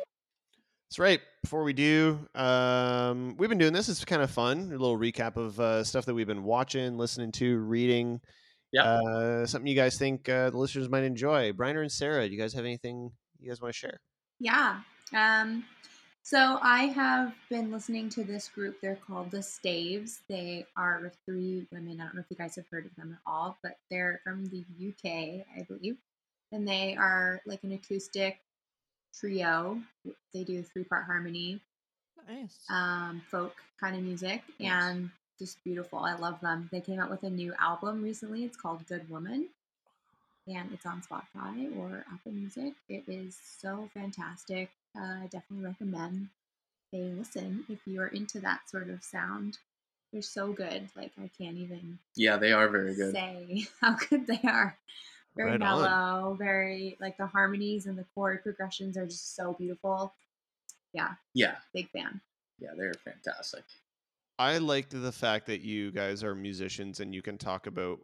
That's 0.88 0.98
right. 0.98 1.20
Before 1.42 1.64
we 1.64 1.72
do, 1.72 2.18
um, 2.34 3.34
we've 3.38 3.48
been 3.48 3.58
doing 3.58 3.72
this. 3.72 3.88
It's 3.88 4.04
kind 4.04 4.22
of 4.22 4.30
fun. 4.30 4.58
A 4.58 4.70
little 4.70 4.98
recap 4.98 5.36
of 5.36 5.58
uh, 5.58 5.84
stuff 5.84 6.04
that 6.04 6.14
we've 6.14 6.26
been 6.26 6.44
watching, 6.44 6.98
listening 6.98 7.32
to, 7.32 7.58
reading. 7.58 8.20
Yeah. 8.72 8.84
Uh, 8.84 9.46
something 9.46 9.66
you 9.66 9.76
guys 9.76 9.98
think 9.98 10.28
uh, 10.28 10.50
the 10.50 10.58
listeners 10.58 10.88
might 10.88 11.04
enjoy. 11.04 11.52
Briner 11.52 11.80
and 11.80 11.90
Sarah, 11.90 12.26
do 12.26 12.34
you 12.34 12.40
guys 12.40 12.52
have 12.52 12.64
anything 12.64 13.10
you 13.38 13.48
guys 13.48 13.62
want 13.62 13.72
to 13.72 13.78
share? 13.78 14.00
Yeah. 14.38 14.80
Um, 15.14 15.64
so 16.22 16.58
I 16.62 16.84
have 16.84 17.32
been 17.48 17.70
listening 17.72 18.10
to 18.10 18.24
this 18.24 18.48
group. 18.48 18.80
They're 18.82 18.96
called 19.06 19.30
the 19.30 19.42
Staves. 19.42 20.20
They 20.28 20.66
are 20.76 21.10
three 21.24 21.66
women. 21.72 22.00
I 22.00 22.04
don't 22.04 22.14
know 22.16 22.20
if 22.20 22.26
you 22.30 22.36
guys 22.36 22.56
have 22.56 22.66
heard 22.70 22.84
of 22.86 22.94
them 22.96 23.12
at 23.14 23.30
all, 23.30 23.56
but 23.62 23.78
they're 23.90 24.20
from 24.24 24.46
the 24.46 24.64
UK, 24.88 25.44
I 25.58 25.62
believe. 25.66 25.96
And 26.52 26.68
they 26.68 26.96
are 26.96 27.40
like 27.46 27.64
an 27.64 27.72
acoustic 27.72 28.38
trio. 29.18 29.80
They 30.34 30.44
do 30.44 30.62
three 30.62 30.84
part 30.84 31.04
harmony, 31.06 31.60
Nice. 32.28 32.58
um, 32.70 33.22
folk 33.30 33.54
kind 33.80 33.96
of 33.96 34.02
music, 34.02 34.42
Nice. 34.60 34.70
and 34.70 35.10
just 35.38 35.62
beautiful. 35.64 36.00
I 36.00 36.14
love 36.16 36.40
them. 36.40 36.68
They 36.72 36.80
came 36.80 37.00
out 37.00 37.10
with 37.10 37.22
a 37.22 37.30
new 37.30 37.54
album 37.58 38.02
recently. 38.02 38.44
It's 38.44 38.56
called 38.56 38.86
Good 38.86 39.08
Woman, 39.08 39.48
and 40.46 40.72
it's 40.72 40.86
on 40.86 41.02
Spotify 41.02 41.74
or 41.78 42.04
Apple 42.12 42.32
Music. 42.32 42.74
It 42.88 43.04
is 43.08 43.36
so 43.60 43.88
fantastic. 43.94 44.70
Uh, 44.98 45.22
I 45.24 45.28
definitely 45.30 45.66
recommend 45.66 46.28
they 46.92 47.02
listen 47.02 47.64
if 47.68 47.78
you 47.86 48.00
are 48.00 48.08
into 48.08 48.40
that 48.40 48.68
sort 48.68 48.90
of 48.90 49.02
sound. 49.04 49.58
They're 50.12 50.22
so 50.22 50.52
good. 50.52 50.88
Like 50.96 51.12
I 51.22 51.30
can't 51.38 51.56
even 51.58 51.98
Yeah, 52.16 52.36
they 52.38 52.52
are 52.52 52.68
very 52.68 52.94
good. 52.94 53.12
say 53.12 53.66
how 53.80 53.94
good 53.94 54.26
they 54.26 54.40
are. 54.44 54.76
Very 55.36 55.52
Right 55.52 55.62
on. 55.62 55.80
mellow, 55.82 56.34
very 56.34 56.96
like 57.00 57.16
the 57.16 57.26
harmonies 57.26 57.86
and 57.86 57.96
the 57.96 58.06
chord 58.14 58.42
progressions 58.42 58.96
are 58.96 59.06
just 59.06 59.36
so 59.36 59.52
beautiful. 59.52 60.12
Yeah, 60.92 61.10
Yeah, 61.34 61.56
big 61.74 61.90
fan. 61.90 62.20
yeah, 62.58 62.70
they're 62.76 62.94
fantastic. 62.94 63.62
I 64.38 64.58
liked 64.58 64.90
the 65.00 65.12
fact 65.12 65.46
that 65.46 65.60
you 65.60 65.90
guys 65.92 66.24
are 66.24 66.34
musicians 66.34 67.00
and 67.00 67.14
you 67.14 67.22
can 67.22 67.36
talk 67.38 67.66
about 67.66 67.98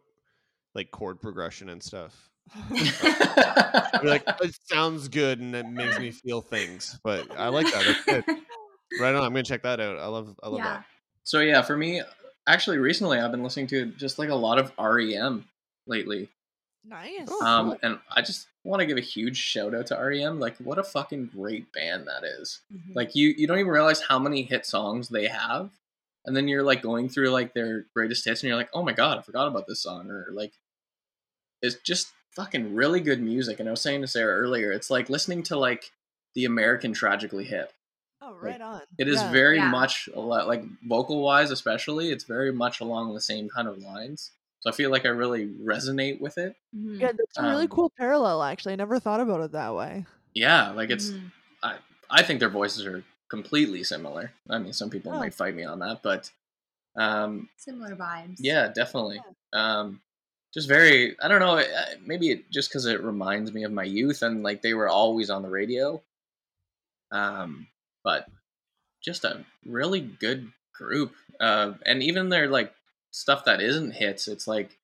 like 0.75 0.91
chord 0.91 1.19
progression 1.19 1.69
and 1.69 1.81
stuff. 1.81 2.29
You're 2.71 4.03
like, 4.03 4.23
it 4.41 4.57
sounds 4.65 5.07
good 5.07 5.39
and 5.39 5.55
it 5.55 5.67
makes 5.67 5.99
me 5.99 6.11
feel 6.11 6.41
things. 6.41 6.99
But 7.03 7.29
I 7.37 7.49
like 7.49 7.65
that. 7.71 7.83
That's 8.05 8.25
good. 8.25 8.37
Right 8.99 9.13
on. 9.15 9.23
I'm 9.23 9.31
gonna 9.33 9.43
check 9.43 9.63
that 9.63 9.79
out. 9.81 9.97
I 9.97 10.05
love 10.05 10.39
I 10.41 10.47
love 10.47 10.59
yeah. 10.59 10.83
so 11.23 11.39
yeah, 11.41 11.63
for 11.63 11.75
me, 11.75 12.01
actually, 12.47 12.77
recently 12.77 13.19
I've 13.19 13.31
been 13.31 13.43
listening 13.43 13.67
to 13.67 13.87
just 13.87 14.19
like 14.19 14.29
a 14.29 14.35
lot 14.35 14.57
of 14.59 14.71
REM 14.79 15.43
lately. 15.87 16.29
nice. 16.85 17.27
Oh, 17.27 17.43
Um, 17.45 17.75
and 17.81 17.99
I 18.15 18.21
just 18.21 18.47
want 18.63 18.81
to 18.81 18.85
give 18.85 18.97
a 18.97 19.01
huge 19.01 19.37
shout 19.37 19.73
out 19.75 19.87
to 19.87 19.95
REM. 19.95 20.39
Like, 20.39 20.55
what 20.57 20.77
a 20.77 20.83
fucking 20.83 21.31
great 21.35 21.73
band 21.73 22.07
that 22.07 22.23
is. 22.23 22.61
Mhm. 22.73 22.95
Like, 22.95 23.15
you 23.15 23.33
you 23.35 23.47
don't 23.47 23.59
even 23.59 23.71
realize 23.71 24.01
how 24.01 24.19
many 24.19 24.43
hit 24.43 24.65
songs 24.65 25.09
they 25.09 25.27
have, 25.27 25.71
and 26.25 26.37
then 26.37 26.47
you're 26.47 26.63
like 26.63 26.81
going 26.83 27.09
through 27.09 27.31
like 27.31 27.53
their 27.53 27.87
greatest 27.93 28.23
hits, 28.23 28.43
and 28.43 28.47
you're 28.47 28.55
like, 28.57 28.69
oh 28.73 28.83
my 28.83 28.93
god, 28.93 29.17
I 29.17 29.21
forgot 29.23 29.47
about 29.47 29.67
this 29.67 29.81
song, 29.81 30.09
or 30.09 30.27
like, 30.31 30.53
it's 31.61 31.75
just 31.83 32.13
fucking 32.35 32.75
really 32.75 32.99
good 33.01 33.21
music. 33.21 33.59
And 33.59 33.67
I 33.67 33.71
was 33.71 33.81
saying 33.81 34.01
to 34.01 34.07
Sarah 34.07 34.35
earlier, 34.37 34.71
it's 34.71 34.89
like 34.89 35.09
listening 35.09 35.43
to 35.43 35.57
like 35.57 35.91
the 36.33 36.45
American 36.45 36.93
Tragically 36.93 37.45
Hip. 37.45 37.71
oh, 38.21 38.33
right 38.35 38.59
on. 38.61 38.81
It 38.97 39.07
is 39.07 39.21
Yeah. 39.21 39.31
very 39.31 39.57
Yeah. 39.57 39.69
much 39.69 40.09
a 40.15 40.19
lot, 40.19 40.47
like 40.47 40.63
vocal 40.87 41.21
wise, 41.21 41.51
especially. 41.51 42.09
It's 42.09 42.23
very 42.23 42.51
much 42.51 42.79
along 42.81 43.13
the 43.13 43.21
same 43.21 43.47
kind 43.49 43.67
of 43.67 43.77
lines. 43.77 44.31
So 44.61 44.69
I 44.71 44.73
feel 44.73 44.89
like 44.89 45.05
I 45.05 45.09
really 45.09 45.47
resonate 45.47 46.19
with 46.19 46.39
it. 46.39 46.55
Mhm. 46.75 46.99
Yeah, 46.99 47.11
that's 47.11 47.37
a 47.37 47.43
really 47.43 47.65
Um, 47.65 47.69
cool 47.69 47.91
parallel. 47.95 48.41
Actually, 48.41 48.73
I 48.73 48.77
never 48.77 48.99
thought 48.99 49.19
about 49.21 49.41
it 49.41 49.51
that 49.51 49.75
way. 49.75 50.05
Yeah, 50.33 50.71
like 50.71 50.89
it's. 50.89 51.11
Mhm. 51.11 51.31
I 51.61 51.77
I 52.09 52.23
think 52.23 52.39
their 52.39 52.49
voices 52.49 52.85
are 52.85 53.03
completely 53.29 53.83
similar. 53.83 54.31
I 54.49 54.57
mean, 54.59 54.73
some 54.73 54.89
people 54.89 55.11
Oh. 55.13 55.17
might 55.19 55.33
fight 55.33 55.53
me 55.55 55.63
on 55.63 55.79
that, 55.79 56.01
but 56.01 56.31
um, 56.95 57.49
similar 57.57 57.95
vibes. 57.95 58.37
yeah, 58.39 58.69
definitely. 58.69 59.21
Um, 59.53 60.01
just 60.55 60.67
very. 60.69 61.15
I 61.21 61.27
don't 61.27 61.41
know. 61.41 61.61
Maybe 62.05 62.31
it, 62.31 62.49
just 62.49 62.69
because 62.69 62.85
it 62.85 63.03
reminds 63.03 63.53
me 63.53 63.63
of 63.63 63.71
my 63.71 63.83
youth 63.83 64.23
and 64.23 64.41
like 64.41 64.61
they 64.61 64.73
were 64.73 64.89
always 64.89 65.29
on 65.29 65.43
the 65.43 65.49
radio. 65.49 66.01
Um, 67.11 67.67
but 68.03 68.25
just 69.03 69.25
a 69.25 69.45
really 69.65 69.99
good 69.99 70.49
group. 70.73 71.13
Uh, 71.39 71.73
and 71.85 72.01
even 72.01 72.29
their 72.29 72.47
like 72.47 72.73
stuff 73.11 73.45
that 73.45 73.61
isn't 73.61 73.91
hits, 73.91 74.27
it's 74.29 74.47
like, 74.47 74.77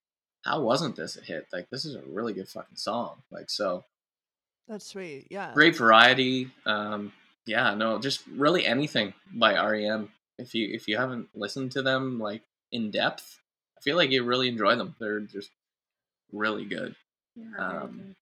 how 0.44 0.62
wasn't 0.62 0.98
this 0.98 1.18
a 1.18 1.22
hit? 1.22 1.48
Like 1.54 1.70
this 1.70 1.86
is 1.86 1.96
a 1.96 2.02
really 2.06 2.34
good 2.34 2.50
fucking 2.50 2.78
song. 2.78 3.22
Like 3.32 3.50
so 3.50 3.86
That's 4.68 4.86
sweet. 4.86 5.28
Yeah. 5.30 5.54
great 5.54 5.78
variety. 5.78 6.52
Um, 6.66 7.14
yeah, 7.46 7.74
no, 7.76 7.98
just 7.98 8.28
really 8.28 8.66
anything 8.66 9.14
by 9.34 9.54
REM. 9.54 10.10
If 10.38 10.54
you 10.54 10.68
if 10.72 10.88
you 10.88 10.98
haven't 10.98 11.30
listened 11.34 11.72
to 11.74 11.82
them 11.82 12.20
like 12.20 12.42
in 12.74 12.92
depth, 12.92 13.40
I 13.78 13.82
feel 13.82 13.96
like 13.96 14.12
you 14.12 14.24
really 14.24 14.50
enjoy 14.50 14.76
them. 14.76 14.96
They're 15.00 15.20
just 15.22 15.50
really 16.32 16.66
good. 16.66 16.96
Yeah, 17.36 17.58
Um. 17.84 18.16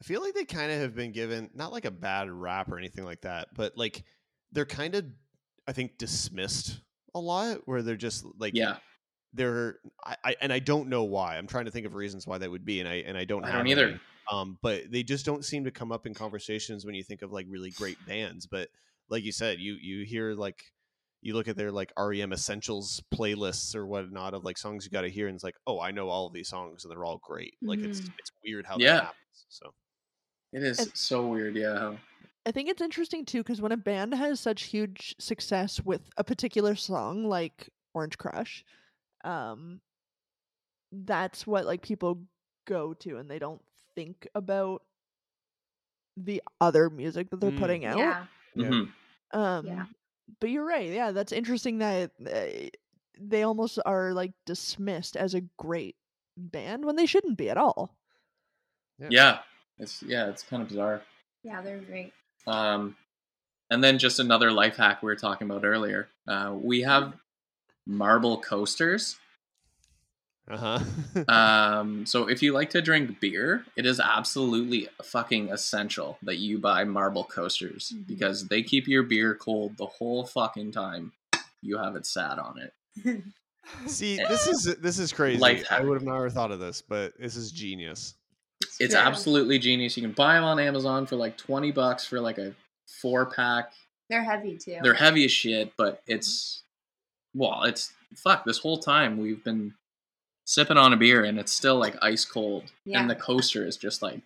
I 0.00 0.04
feel 0.04 0.20
like 0.20 0.34
they 0.34 0.44
kind 0.44 0.72
of 0.72 0.80
have 0.80 0.96
been 0.96 1.12
given 1.12 1.48
not 1.54 1.70
like 1.70 1.84
a 1.84 1.90
bad 1.90 2.28
rap 2.28 2.72
or 2.72 2.76
anything 2.76 3.04
like 3.04 3.20
that, 3.20 3.48
but 3.54 3.76
like 3.76 4.02
they're 4.50 4.66
kind 4.66 4.96
of 4.96 5.04
I 5.68 5.72
think 5.72 5.96
dismissed 5.96 6.80
a 7.14 7.20
lot 7.20 7.60
where 7.66 7.82
they're 7.82 7.94
just 7.94 8.24
like 8.36 8.52
Yeah, 8.56 8.78
they're 9.32 9.76
I, 10.04 10.16
I 10.24 10.36
and 10.40 10.52
I 10.52 10.58
don't 10.58 10.88
know 10.88 11.04
why. 11.04 11.36
I'm 11.38 11.46
trying 11.46 11.66
to 11.66 11.70
think 11.70 11.86
of 11.86 11.94
reasons 11.94 12.26
why 12.26 12.38
that 12.38 12.50
would 12.50 12.64
be 12.64 12.80
and 12.80 12.88
I 12.88 12.94
and 12.96 13.16
I 13.16 13.24
don't 13.24 13.44
I 13.44 13.50
have 13.50 13.58
don't 13.58 13.68
either. 13.68 13.88
any. 13.90 14.00
Um 14.30 14.58
but 14.60 14.90
they 14.90 15.04
just 15.04 15.24
don't 15.24 15.44
seem 15.44 15.62
to 15.64 15.70
come 15.70 15.92
up 15.92 16.04
in 16.04 16.14
conversations 16.14 16.84
when 16.84 16.96
you 16.96 17.04
think 17.04 17.22
of 17.22 17.32
like 17.32 17.46
really 17.48 17.70
great 17.70 18.04
bands, 18.04 18.44
but 18.46 18.70
like 19.08 19.22
you 19.22 19.30
said, 19.30 19.60
you 19.60 19.74
you 19.74 20.04
hear 20.04 20.34
like 20.34 20.64
you 21.22 21.34
look 21.34 21.48
at 21.48 21.56
their 21.56 21.70
like 21.72 21.92
REM 21.96 22.32
essentials 22.32 23.00
playlists 23.14 23.74
or 23.74 23.86
whatnot 23.86 24.34
of 24.34 24.44
like 24.44 24.58
songs 24.58 24.84
you 24.84 24.90
got 24.90 25.02
to 25.02 25.08
hear, 25.10 25.28
and 25.28 25.34
it's 25.34 25.44
like, 25.44 25.56
oh, 25.66 25.80
I 25.80 25.90
know 25.92 26.08
all 26.08 26.26
of 26.26 26.32
these 26.32 26.48
songs, 26.48 26.84
and 26.84 26.90
they're 26.90 27.04
all 27.04 27.18
great. 27.22 27.54
Like 27.62 27.78
it's 27.80 28.00
Mhm. 28.00 28.10
it's 28.18 28.32
weird 28.44 28.66
how 28.66 28.76
Yeah. 28.78 28.94
that 28.94 29.04
happens. 29.04 29.46
So 29.48 29.72
it 30.52 30.62
is 30.62 30.78
And- 30.80 30.96
so 30.96 31.26
weird. 31.28 31.54
Yeah, 31.56 31.96
I 32.44 32.50
think 32.50 32.68
it's 32.68 32.82
interesting 32.82 33.24
too 33.24 33.38
because 33.38 33.60
when 33.60 33.72
a 33.72 33.76
band 33.76 34.14
has 34.14 34.40
such 34.40 34.64
huge 34.64 35.14
success 35.20 35.80
with 35.80 36.10
a 36.16 36.24
particular 36.24 36.74
song 36.74 37.24
like 37.24 37.68
Orange 37.94 38.18
Crush, 38.18 38.64
um, 39.24 39.80
that's 40.90 41.46
what 41.46 41.64
like 41.66 41.82
people 41.82 42.26
go 42.66 42.94
to 42.94 43.18
and 43.18 43.30
they 43.30 43.38
don't 43.38 43.62
think 43.94 44.26
about 44.34 44.82
the 46.16 46.42
other 46.60 46.90
music 46.90 47.30
that 47.30 47.40
they're 47.40 47.50
Mm. 47.52 47.58
putting 47.58 47.84
out. 47.84 47.98
Yeah. 47.98 48.26
Yeah. 48.54 48.66
Mhm. 48.68 48.92
Um, 49.32 49.66
Yeah. 49.66 49.86
But 50.40 50.50
you're 50.50 50.66
right. 50.66 50.90
Yeah, 50.90 51.12
that's 51.12 51.32
interesting 51.32 51.78
that 51.78 52.10
uh, 52.26 52.68
they 53.18 53.42
almost 53.42 53.78
are 53.84 54.12
like 54.12 54.32
dismissed 54.46 55.16
as 55.16 55.34
a 55.34 55.42
great 55.58 55.96
band 56.36 56.84
when 56.84 56.96
they 56.96 57.06
shouldn't 57.06 57.38
be 57.38 57.50
at 57.50 57.56
all. 57.56 57.96
Yeah. 58.98 59.08
yeah. 59.10 59.38
It's 59.78 60.02
yeah, 60.02 60.28
it's 60.28 60.42
kind 60.42 60.62
of 60.62 60.68
bizarre. 60.68 61.02
Yeah, 61.42 61.60
they're 61.60 61.78
great. 61.78 62.12
Um, 62.46 62.96
and 63.70 63.82
then 63.82 63.98
just 63.98 64.18
another 64.18 64.52
life 64.52 64.76
hack 64.76 65.02
we 65.02 65.06
were 65.06 65.16
talking 65.16 65.50
about 65.50 65.64
earlier. 65.64 66.08
Uh, 66.28 66.52
we 66.54 66.82
have 66.82 67.14
marble 67.86 68.40
coasters. 68.40 69.16
Uh 70.52 70.56
huh. 70.56 71.24
Um, 71.32 72.06
so 72.06 72.28
if 72.28 72.42
you 72.42 72.52
like 72.52 72.70
to 72.70 72.82
drink 72.82 73.20
beer, 73.20 73.64
it 73.76 73.86
is 73.86 73.98
absolutely 74.00 74.88
fucking 75.02 75.50
essential 75.50 76.18
that 76.22 76.36
you 76.38 76.58
buy 76.58 76.84
marble 76.84 77.24
coasters 77.24 77.92
Mhm. 77.94 78.06
because 78.06 78.48
they 78.48 78.62
keep 78.62 78.86
your 78.86 79.02
beer 79.02 79.34
cold 79.34 79.76
the 79.78 79.86
whole 79.86 80.24
fucking 80.26 80.72
time 80.72 81.12
you 81.62 81.78
have 81.78 81.96
it 81.96 82.04
sat 82.06 82.38
on 82.38 82.58
it. 82.58 83.22
See, 83.86 84.16
this 84.16 84.46
is 84.48 84.76
this 84.78 84.98
is 84.98 85.12
crazy. 85.12 85.38
Life 85.38 85.64
I 85.70 85.80
would 85.80 85.94
have 85.94 86.02
never 86.02 86.28
thought 86.28 86.50
of 86.50 86.58
this, 86.58 86.82
but 86.82 87.16
this 87.18 87.36
is 87.36 87.52
genius. 87.52 88.14
It's 88.80 88.94
true. 88.94 89.02
absolutely 89.02 89.58
genius. 89.58 89.96
You 89.96 90.02
can 90.02 90.12
buy 90.12 90.34
them 90.34 90.44
on 90.44 90.58
Amazon 90.58 91.06
for 91.06 91.16
like 91.16 91.36
20 91.36 91.70
bucks 91.72 92.04
for 92.06 92.20
like 92.20 92.38
a 92.38 92.54
four 93.00 93.26
pack. 93.26 93.72
They're 94.10 94.24
heavy 94.24 94.58
too. 94.58 94.78
They're 94.82 94.94
heavy 94.94 95.24
as 95.24 95.32
shit, 95.32 95.72
but 95.76 96.02
it's 96.06 96.62
well, 97.34 97.62
it's 97.62 97.92
fuck. 98.16 98.44
This 98.44 98.58
whole 98.58 98.78
time 98.78 99.16
we've 99.18 99.42
been 99.44 99.74
sipping 100.44 100.76
on 100.76 100.92
a 100.92 100.96
beer 100.96 101.24
and 101.24 101.38
it's 101.38 101.52
still 101.52 101.76
like 101.76 101.96
ice 102.02 102.24
cold, 102.24 102.64
Yeah. 102.84 103.00
and 103.00 103.10
the 103.10 103.14
coaster 103.16 103.66
is 103.66 103.76
just 103.76 104.02
like 104.02 104.20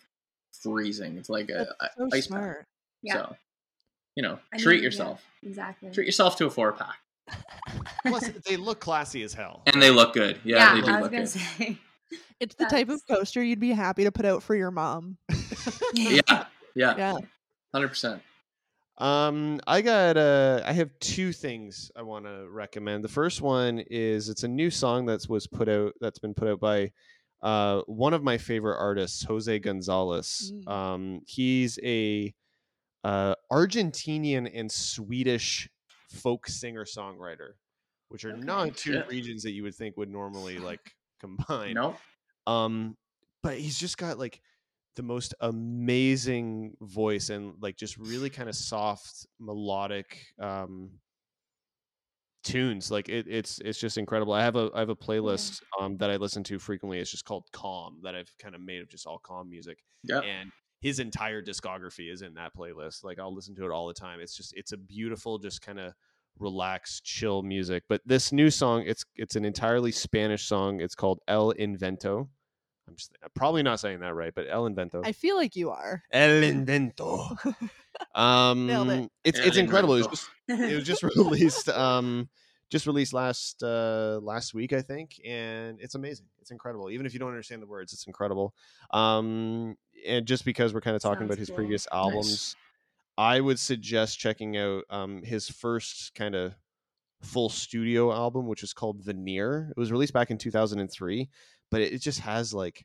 freezing. 0.62 1.16
It's 1.18 1.28
like 1.28 1.48
a, 1.50 1.68
That's 1.68 1.70
a 1.80 1.90
so 1.98 2.16
ice 2.16 2.26
pack. 2.26 2.66
Yeah. 3.02 3.12
So, 3.14 3.36
you 4.16 4.22
know, 4.22 4.38
I 4.52 4.56
treat 4.58 4.66
mean, 4.76 4.78
yeah. 4.78 4.84
yourself. 4.86 5.22
Exactly. 5.42 5.90
Treat 5.90 6.06
yourself 6.06 6.36
to 6.36 6.46
a 6.46 6.50
four 6.50 6.72
pack, 6.72 6.98
Plus, 8.06 8.28
they 8.46 8.56
look 8.56 8.80
classy 8.80 9.22
as 9.22 9.34
hell. 9.34 9.62
and 9.66 9.80
they 9.82 9.90
look 9.90 10.14
good. 10.14 10.40
Yeah, 10.44 10.56
yeah, 10.56 10.74
they 10.74 10.86
do 10.86 10.92
I 10.92 10.94
was 10.94 11.02
look 11.02 11.12
gonna 11.12 11.24
good. 11.24 11.28
say. 11.30 11.78
It's 12.38 12.54
the 12.54 12.66
type 12.66 12.90
of 12.90 13.00
coaster 13.08 13.42
you'd 13.42 13.60
be 13.60 13.70
happy 13.72 14.04
to 14.04 14.12
put 14.12 14.26
out 14.26 14.42
for 14.42 14.54
your 14.54 14.70
mom. 14.70 15.16
Yeah, 15.94 16.20
yeah, 16.26 16.44
Yeah. 16.74 17.16
hundred 17.74 17.88
percent. 17.88 18.20
Um, 18.98 19.60
I 19.66 19.82
got 19.82 20.16
uh, 20.16 20.62
I 20.64 20.72
have 20.72 20.90
two 21.00 21.32
things 21.32 21.90
I 21.96 22.02
want 22.02 22.24
to 22.24 22.46
recommend. 22.50 23.04
The 23.04 23.08
first 23.08 23.42
one 23.42 23.80
is 23.90 24.28
it's 24.28 24.42
a 24.44 24.48
new 24.48 24.70
song 24.70 25.04
that's 25.04 25.28
was 25.28 25.46
put 25.46 25.68
out 25.68 25.92
that's 26.00 26.18
been 26.18 26.34
put 26.34 26.48
out 26.48 26.60
by 26.60 26.92
uh 27.42 27.82
one 27.86 28.14
of 28.14 28.22
my 28.22 28.38
favorite 28.38 28.78
artists, 28.78 29.22
Jose 29.24 29.58
Gonzalez. 29.58 30.50
Mm. 30.54 30.68
Um, 30.72 31.20
he's 31.26 31.78
a 31.84 32.34
uh, 33.04 33.34
Argentinian 33.52 34.50
and 34.52 34.72
Swedish 34.72 35.68
folk 36.10 36.48
singer 36.48 36.84
songwriter, 36.84 37.50
which 38.08 38.24
are 38.24 38.32
Okay, 38.32 38.40
not 38.40 38.76
two 38.76 38.94
shit. 38.94 39.08
regions 39.08 39.42
that 39.42 39.52
you 39.52 39.62
would 39.62 39.74
think 39.74 39.96
would 39.98 40.10
normally 40.10 40.58
like 40.58 40.80
combine. 41.20 41.74
Nope. 41.74 41.98
Um, 42.46 42.96
but 43.42 43.58
he's 43.58 43.78
just 43.78 43.98
got 43.98 44.18
like 44.18 44.40
the 44.96 45.02
most 45.02 45.34
amazing 45.40 46.74
voice 46.80 47.30
and 47.30 47.54
like 47.60 47.76
just 47.76 47.96
really 47.98 48.30
kind 48.30 48.48
of 48.48 48.56
soft 48.56 49.26
melodic 49.38 50.26
um 50.40 50.90
tunes 52.46 52.90
like 52.92 53.08
it, 53.08 53.26
it's 53.28 53.58
it's 53.64 53.78
just 53.78 53.98
incredible. 53.98 54.32
I 54.32 54.42
have 54.42 54.56
a 54.56 54.70
i 54.74 54.78
have 54.78 54.88
a 54.88 54.96
playlist 54.96 55.60
um 55.80 55.96
that 55.98 56.10
i 56.10 56.16
listen 56.16 56.44
to 56.44 56.58
frequently. 56.58 56.98
It's 56.98 57.10
just 57.10 57.24
called 57.24 57.44
calm 57.52 57.98
that 58.04 58.14
i've 58.14 58.32
kind 58.38 58.54
of 58.54 58.60
made 58.60 58.80
of 58.80 58.88
just 58.88 59.06
all 59.06 59.18
calm 59.18 59.50
music 59.50 59.78
yeah. 60.04 60.20
and 60.20 60.50
his 60.80 61.00
entire 61.00 61.42
discography 61.42 62.12
is 62.12 62.22
in 62.22 62.34
that 62.34 62.54
playlist. 62.56 63.04
Like 63.04 63.18
i'll 63.18 63.34
listen 63.34 63.54
to 63.56 63.64
it 63.64 63.72
all 63.72 63.88
the 63.88 63.94
time. 63.94 64.20
It's 64.20 64.36
just 64.36 64.54
it's 64.56 64.72
a 64.72 64.76
beautiful 64.76 65.38
just 65.38 65.60
kind 65.60 65.80
of 65.80 65.92
relaxed 66.38 67.02
chill 67.02 67.42
music 67.42 67.82
but 67.88 68.02
this 68.04 68.30
new 68.30 68.50
song 68.50 68.82
it's 68.84 69.06
it's 69.14 69.36
an 69.36 69.44
entirely 69.44 69.90
spanish 69.90 70.44
song. 70.44 70.80
It's 70.80 70.94
called 70.94 71.18
el 71.26 71.52
invento 71.54 72.28
i'm 72.88 72.96
just 72.96 73.16
I'm 73.22 73.30
probably 73.34 73.62
not 73.62 73.80
saying 73.80 74.00
that 74.00 74.14
right 74.14 74.32
but 74.34 74.46
el 74.48 74.68
invento 74.68 75.02
I 75.04 75.12
feel 75.12 75.36
like 75.36 75.56
you 75.56 75.70
are. 75.70 76.02
el 76.12 76.30
invento 76.42 77.36
um 78.14 78.66
Nailed 78.66 78.90
it. 78.90 79.10
it's 79.24 79.38
El 79.38 79.46
it's 79.46 79.56
incredible 79.56 79.94
it 79.94 79.98
was 79.98 80.06
just 80.08 80.30
it 80.48 80.74
was 80.74 80.84
just 80.84 81.02
released 81.16 81.68
um 81.68 82.28
just 82.70 82.86
released 82.86 83.12
last 83.12 83.62
uh 83.62 84.18
last 84.22 84.52
week 84.54 84.72
i 84.72 84.82
think 84.82 85.20
and 85.24 85.80
it's 85.80 85.94
amazing 85.94 86.26
it's 86.40 86.50
incredible 86.50 86.90
even 86.90 87.06
if 87.06 87.12
you 87.12 87.18
don't 87.20 87.30
understand 87.30 87.62
the 87.62 87.66
words 87.66 87.92
it's 87.92 88.06
incredible 88.06 88.54
um 88.92 89.76
and 90.06 90.26
just 90.26 90.44
because 90.44 90.74
we're 90.74 90.80
kind 90.80 90.96
of 90.96 91.02
talking 91.02 91.20
Sounds 91.20 91.28
about 91.30 91.38
his 91.38 91.48
cool. 91.48 91.56
previous 91.56 91.86
Nice. 91.90 91.98
albums 91.98 92.56
i 93.18 93.40
would 93.40 93.58
suggest 93.58 94.18
checking 94.18 94.56
out 94.56 94.84
um 94.90 95.22
his 95.22 95.48
first 95.48 96.14
kind 96.14 96.34
of 96.34 96.54
full 97.22 97.48
studio 97.48 98.12
album 98.12 98.46
which 98.46 98.62
is 98.62 98.72
called 98.74 99.00
veneer 99.02 99.68
it 99.74 99.80
was 99.80 99.90
released 99.90 100.12
back 100.12 100.30
in 100.30 100.36
2003 100.36 101.28
but 101.70 101.80
it, 101.80 101.92
it 101.92 102.00
just 102.02 102.20
has 102.20 102.52
like 102.54 102.84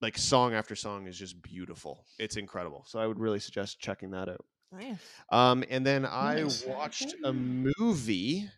like 0.00 0.16
song 0.16 0.54
after 0.54 0.74
song 0.74 1.06
is 1.06 1.18
just 1.18 1.40
beautiful 1.42 2.04
it's 2.18 2.36
incredible 2.36 2.84
so 2.86 2.98
i 2.98 3.06
would 3.06 3.18
really 3.18 3.38
suggest 3.40 3.78
checking 3.80 4.10
that 4.10 4.28
out 4.28 4.44
Nice. 4.72 4.98
um, 5.32 5.64
and 5.68 5.84
then 5.84 6.06
I 6.06 6.42
Nice. 6.42 6.64
watched 6.64 7.16
a 7.24 7.32
movie 7.32 8.48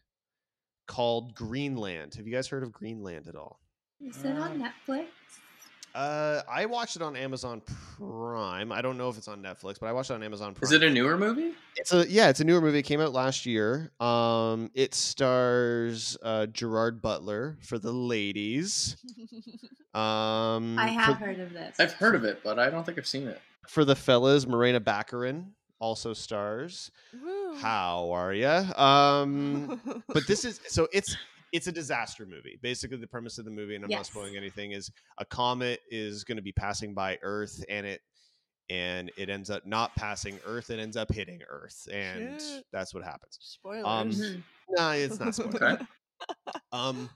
called 0.87 1.35
Greenland. 1.35 2.17
Have 2.17 2.27
you 2.27 2.35
guys 2.35 2.49
heard 2.49 2.63
of 2.63 2.71
Greenland 2.71 3.29
at 3.29 3.35
all? 3.35 3.61
Is 3.99 4.23
it 4.23 4.37
on 4.37 4.61
Netflix? 4.61 5.07
Uh, 5.95 6.41
I 6.51 6.65
watched 6.67 6.97
it 6.97 7.03
on 7.03 7.17
Amazon 7.17 7.61
Prime. 7.99 8.73
I 8.73 8.81
don't 8.81 8.97
know 8.97 9.09
if 9.11 9.19
it's 9.19 9.29
on 9.29 9.43
Netflix, 9.43 9.79
but 9.79 9.87
I 9.89 9.93
watched 9.93 10.11
it 10.11 10.15
on 10.15 10.23
Amazon 10.23 10.55
Prime. 10.55 10.65
Is 10.65 10.73
it 10.73 10.83
a 10.83 10.91
newer 10.91 11.19
movie? 11.19 11.53
It's 11.77 11.93
a 11.93 12.09
yeah, 12.09 12.29
it's 12.31 12.41
a 12.41 12.45
newer 12.45 12.61
movie. 12.61 12.79
It 12.79 12.85
came 12.85 13.01
out 13.01 13.13
last 13.13 13.45
year. 13.45 13.91
Um, 14.01 14.71
it 14.75 14.95
stars 14.95 16.17
uh, 16.23 16.47
Gerard 16.47 17.03
Butler 17.03 17.59
for 17.61 17.79
the 17.79 17.93
ladies. 17.93 18.97
Um, 19.95 20.79
I 20.79 20.87
have 20.87 21.19
for, 21.19 21.27
heard 21.27 21.39
of 21.39 21.53
this. 21.53 21.79
I've 21.79 21.93
heard 21.93 22.15
of 22.15 22.25
it, 22.25 22.41
but 22.43 22.59
I 22.59 22.71
don't 22.71 22.83
think 22.87 22.97
I've 22.97 23.07
seen 23.07 23.29
it. 23.29 23.39
for 23.69 23.85
the 23.85 23.95
fellas. 23.95 24.47
Morena 24.47 24.81
Baccarin 24.81 25.49
also 25.81 26.15
stars. 26.15 26.91
Woo. 27.23 27.57
How 27.57 28.11
are 28.13 28.33
you? 28.33 28.47
Um, 28.47 29.83
but 30.09 30.27
this 30.27 30.47
is 30.47 30.61
so 30.67 30.89
it's 30.95 31.15
it's 31.53 31.67
a 31.67 31.73
disaster 31.73 32.27
movie. 32.27 32.59
Basically, 32.63 32.97
the 32.97 33.07
premise 33.07 33.39
of 33.39 33.45
the 33.45 33.51
movie, 33.51 33.77
and 33.77 33.85
I'm 33.85 33.91
not 33.91 34.07
spoiling 34.07 34.37
anything, 34.37 34.73
is 34.73 34.91
a 35.19 35.25
comet 35.25 35.81
is 35.91 36.25
going 36.25 36.37
to 36.37 36.43
be 36.43 36.53
passing 36.53 36.95
by 36.95 37.19
Earth, 37.23 37.63
and 37.69 37.87
it 37.87 38.01
and 38.71 39.11
it 39.19 39.29
ends 39.29 39.51
up 39.51 39.67
not 39.67 39.95
passing 39.97 40.39
Earth. 40.47 40.71
It 40.71 40.79
ends 40.79 40.97
up 40.97 41.13
hitting 41.13 41.41
Earth, 41.49 41.87
and 41.93 42.41
Shit. 42.41 42.65
that's 42.73 42.95
what 42.95 43.05
happens. 43.05 43.39
Spoilers. 43.41 43.85
Um. 43.85 44.45
No, 44.71 44.91
it's 44.93 45.21
not 45.21 45.35
spoiler. 45.35 45.73
Okay. 45.73 45.85
Um, 46.71 47.11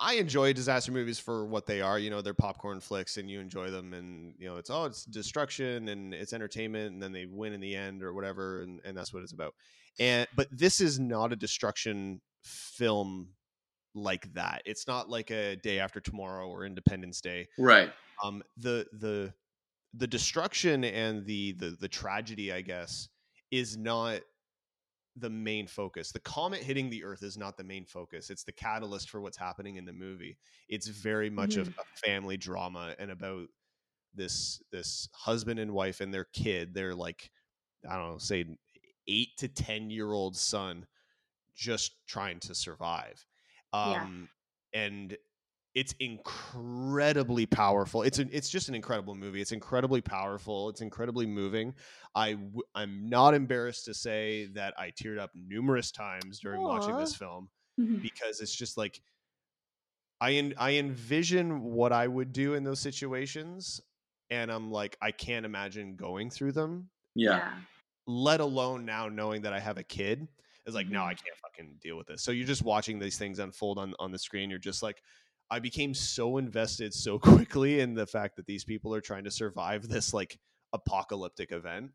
I, 0.00 0.14
enjoy 0.14 0.52
disaster 0.52 0.92
movies 0.92 1.18
for 1.18 1.44
what 1.46 1.66
they 1.66 1.80
are. 1.80 1.98
You 1.98 2.10
know, 2.10 2.20
they're 2.22 2.34
popcorn 2.34 2.80
flicks, 2.80 3.16
and 3.16 3.30
you 3.30 3.40
enjoy 3.40 3.70
them. 3.70 3.94
And 3.94 4.34
you 4.38 4.48
know, 4.48 4.56
it's 4.56 4.70
oh, 4.70 4.84
it's 4.84 5.04
destruction 5.04 5.88
and 5.88 6.14
it's 6.14 6.32
entertainment, 6.32 6.92
and 6.92 7.02
then 7.02 7.12
they 7.12 7.26
win 7.26 7.52
in 7.52 7.60
the 7.60 7.74
end 7.74 8.02
or 8.02 8.12
whatever, 8.12 8.62
and, 8.62 8.80
and 8.84 8.96
that's 8.96 9.12
what 9.12 9.22
it's 9.22 9.32
about. 9.32 9.54
And 9.98 10.26
but 10.36 10.48
this 10.50 10.80
is 10.80 10.98
not 10.98 11.32
a 11.32 11.36
destruction 11.36 12.20
film 12.44 13.28
like 13.94 14.32
that. 14.34 14.62
It's 14.64 14.86
not 14.86 15.08
like 15.08 15.30
a 15.30 15.56
Day 15.56 15.80
After 15.80 16.00
Tomorrow 16.00 16.48
or 16.48 16.64
Independence 16.64 17.20
Day 17.20 17.48
Right. 17.58 17.90
um 18.24 18.42
the 18.56 18.86
the 18.92 19.32
the 19.94 20.06
destruction 20.06 20.84
and 20.84 21.24
the 21.24 21.52
the 21.52 21.70
the 21.80 21.88
tragedy 21.88 22.52
i 22.52 22.60
guess 22.60 23.08
is 23.50 23.76
not 23.78 24.20
the 25.20 25.30
main 25.30 25.66
focus. 25.66 26.12
The 26.12 26.20
comet 26.20 26.60
hitting 26.60 26.90
the 26.90 27.04
earth 27.04 27.22
is 27.22 27.36
not 27.36 27.56
the 27.56 27.64
main 27.64 27.84
focus. 27.84 28.30
It's 28.30 28.44
the 28.44 28.52
catalyst 28.52 29.10
for 29.10 29.20
what's 29.20 29.36
happening 29.36 29.76
in 29.76 29.84
the 29.84 29.92
movie. 29.92 30.38
It's 30.68 30.88
very 30.88 31.30
much 31.30 31.56
of 31.56 31.68
a 31.68 32.06
family 32.06 32.36
drama 32.36 32.94
and 32.98 33.10
about 33.10 33.48
this 34.14 34.62
this 34.72 35.08
husband 35.12 35.60
and 35.60 35.72
wife 35.72 36.00
and 36.00 36.12
their 36.12 36.26
kid. 36.32 36.74
They're 36.74 36.94
like 36.94 37.30
i 37.88 37.96
don't 37.96 38.10
know 38.10 38.18
say 38.18 38.44
8 39.06 39.28
to 39.38 39.48
10 39.48 39.90
year 39.90 40.12
old 40.12 40.36
son 40.36 40.86
just 41.54 42.06
trying 42.06 42.40
to 42.40 42.54
survive. 42.54 43.24
Yeah. 43.72 43.80
um 43.80 44.28
and 44.72 45.16
it's 45.78 45.94
incredibly 46.00 47.46
powerful. 47.46 48.02
It's 48.02 48.18
a, 48.18 48.26
it's 48.36 48.50
just 48.50 48.68
an 48.68 48.74
incredible 48.74 49.14
movie. 49.14 49.40
It's 49.40 49.52
incredibly 49.52 50.00
powerful. 50.00 50.68
It's 50.70 50.80
incredibly 50.80 51.24
moving. 51.24 51.72
I 52.16 52.32
w- 52.32 52.62
I'm 52.74 53.08
not 53.08 53.32
embarrassed 53.34 53.84
to 53.84 53.94
say 53.94 54.46
that 54.54 54.74
I 54.76 54.90
teared 54.90 55.18
up 55.20 55.30
numerous 55.36 55.92
times 55.92 56.40
during 56.40 56.62
watching 56.62 56.96
this 56.96 57.14
Aw. 57.14 57.18
film 57.18 57.48
Mhm. 57.78 58.02
because 58.02 58.40
it's 58.40 58.54
just 58.54 58.76
like 58.76 59.00
I 60.20 60.32
en- 60.32 60.54
I 60.58 60.72
envision 60.78 61.60
what 61.62 61.92
I 61.92 62.08
would 62.08 62.32
do 62.32 62.54
in 62.54 62.64
those 62.64 62.80
situations, 62.80 63.80
and 64.30 64.50
I'm 64.50 64.72
like 64.72 64.96
I 65.00 65.12
can't 65.12 65.46
imagine 65.46 65.94
going 65.94 66.28
through 66.30 66.52
them. 66.52 66.90
Yeah. 67.14 67.54
Let 68.06 68.40
alone 68.40 68.84
now 68.84 69.08
knowing 69.08 69.42
that 69.42 69.52
I 69.52 69.60
have 69.60 69.78
a 69.78 69.84
kid. 69.84 70.26
It's 70.66 70.74
like 70.74 70.88
no, 70.88 71.02
I 71.04 71.14
Mhm. 71.14 71.22
can't 71.24 71.36
fucking 71.42 71.76
deal 71.80 71.96
with 71.96 72.08
this. 72.08 72.22
So 72.24 72.32
you're 72.32 72.46
just 72.48 72.62
watching 72.62 72.98
these 72.98 73.16
things 73.16 73.38
unfold 73.38 73.78
on 73.78 73.94
on 74.00 74.10
the 74.10 74.18
screen. 74.18 74.50
You're 74.50 74.58
just 74.58 74.82
like. 74.82 75.00
I 75.50 75.58
became 75.60 75.94
so 75.94 76.36
invested 76.38 76.92
so 76.94 77.18
quickly 77.18 77.80
in 77.80 77.94
the 77.94 78.06
fact 78.06 78.36
that 78.36 78.46
these 78.46 78.64
people 78.64 78.94
are 78.94 79.00
trying 79.00 79.24
to 79.24 79.30
survive 79.30 79.88
this 79.88 80.12
like 80.12 80.38
apocalyptic 80.72 81.52
event. 81.52 81.90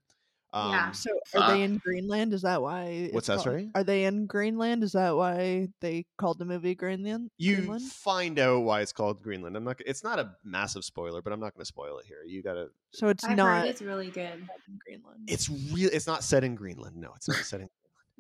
Um, 0.53 0.71
Yeah. 0.71 0.91
So 0.91 1.09
are 1.35 1.51
they 1.51 1.63
in 1.63 1.77
Greenland? 1.77 2.31
Is 2.33 2.43
that 2.43 2.61
why? 2.61 3.09
What's 3.11 3.25
that, 3.27 3.35
called- 3.37 3.43
sorry? 3.45 3.71
Are 3.73 3.83
they 3.83 4.05
in 4.05 4.27
Greenland? 4.27 4.83
Is 4.83 4.91
that 4.91 5.15
why 5.15 5.69
they 5.81 6.05
called 6.19 6.37
the 6.37 6.45
movie 6.45 6.75
Greenland? 6.75 7.31
you 7.39 7.55
Greenland? 7.57 7.91
find 7.91 8.37
out 8.37 8.59
why 8.59 8.81
it's 8.81 8.93
called 8.93 9.21
Greenland. 9.23 9.55
I'm 9.57 9.63
not. 9.63 9.81
It's 9.85 10.03
not 10.03 10.19
a 10.19 10.35
massive 10.43 10.83
spoiler, 10.85 11.23
but 11.23 11.33
I'm 11.33 11.39
not 11.39 11.53
going 11.55 11.61
to 11.61 11.65
spoil 11.65 11.97
it 11.97 12.05
here. 12.05 12.23
You 12.25 12.43
gotta. 12.43 12.67
So 12.91 13.07
it's 13.07 13.23
I've 13.23 13.35
not 13.35 13.61
heard 13.61 13.69
it's 13.69 13.81
really 13.81 14.11
good. 14.11 14.47
in 14.67 14.79
Greenland. 14.85 15.21
It's 15.27 15.49
real. 15.49 15.89
It's 15.91 16.05
not 16.05 16.23
set 16.23 16.43
in 16.43 16.53
Greenland. 16.53 16.97
No, 16.97 17.13
it's 17.15 17.27
not 17.27 17.37
set 17.37 17.61
in. 17.61 17.69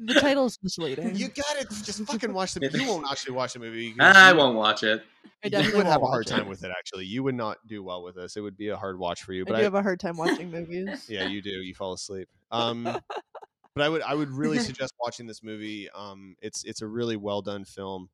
The 0.05 0.13
title's 0.19 0.57
misleading. 0.63 1.15
You 1.15 1.27
gotta 1.29 1.65
just 1.83 2.03
fucking 2.05 2.33
watch 2.33 2.53
the. 2.53 2.61
Movie. 2.61 2.79
You 2.79 2.87
won't 2.87 3.05
actually 3.11 3.35
watch 3.35 3.53
the 3.53 3.59
movie. 3.59 3.93
because 3.93 4.15
I 4.15 4.33
won't 4.33 4.55
watch 4.55 4.83
it. 4.83 5.03
I 5.25 5.29
You 5.47 5.49
definitely 5.51 5.77
would 5.79 5.85
have 5.87 6.01
a 6.01 6.05
hard 6.05 6.27
time 6.27 6.41
it. 6.41 6.47
with 6.49 6.63
it. 6.63 6.71
Actually, 6.77 7.05
you 7.05 7.23
would 7.23 7.35
not 7.35 7.57
do 7.67 7.83
well 7.83 8.03
with 8.03 8.15
this. 8.15 8.35
It 8.37 8.41
would 8.41 8.57
be 8.57 8.69
a 8.69 8.77
hard 8.77 8.97
watch 8.99 9.23
for 9.23 9.33
you. 9.33 9.41
I 9.43 9.45
But 9.45 9.51
do 9.55 9.59
I, 9.59 9.63
have 9.63 9.75
a 9.75 9.81
hard 9.81 9.99
time 9.99 10.17
watching 10.17 10.49
movies. 10.51 11.05
yeah, 11.09 11.27
you 11.27 11.41
do. 11.41 11.49
You 11.49 11.73
fall 11.75 11.93
asleep. 11.93 12.27
Um, 12.51 12.83
but 13.75 13.81
I 13.83 13.89
would 13.89 14.01
I 14.03 14.13
would 14.13 14.29
really 14.29 14.59
suggest 14.69 14.93
watching 14.99 15.25
this 15.27 15.43
movie. 15.43 15.89
Um, 15.91 16.35
it's 16.41 16.63
it's 16.63 16.81
a 16.81 16.87
really 16.87 17.15
well 17.17 17.41
done 17.41 17.65
film. 17.65 18.09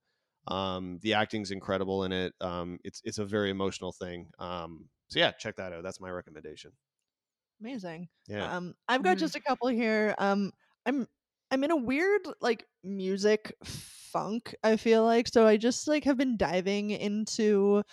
Um, 0.48 1.00
the 1.04 1.14
acting's 1.16 1.52
incredible 1.52 2.04
in 2.06 2.12
it. 2.12 2.34
Um, 2.42 2.80
it's 2.84 3.02
it's 3.04 3.18
a 3.20 3.26
very 3.26 3.50
emotional 3.52 3.92
thing. 3.92 4.28
Um, 4.40 4.86
so 5.08 5.20
yeah, 5.20 5.32
check 5.32 5.56
that 5.58 5.74
out. 5.74 5.84
That's 5.84 6.00
my 6.00 6.10
recommendation. 6.10 6.72
Amazing. 7.62 8.08
Yeah. 8.28 8.56
Um, 8.56 8.74
I've 8.88 9.04
got 9.04 9.18
Mhm. 9.18 9.20
just 9.20 9.36
a 9.36 9.42
couple 9.42 9.68
here. 9.68 10.16
Um, 10.18 10.54
I'm 10.86 11.08
I'm 11.52 11.64
in 11.64 11.72
a 11.72 11.76
weird 11.76 12.22
like 12.42 12.66
music 12.84 13.54
funk. 13.64 14.56
I 14.64 14.78
feel 14.78 15.04
like 15.04 15.28
so 15.28 15.46
I 15.48 15.58
just 15.58 15.88
like 15.88 16.04
have 16.06 16.18
been 16.18 16.38
diving 16.38 16.92
into 16.92 17.84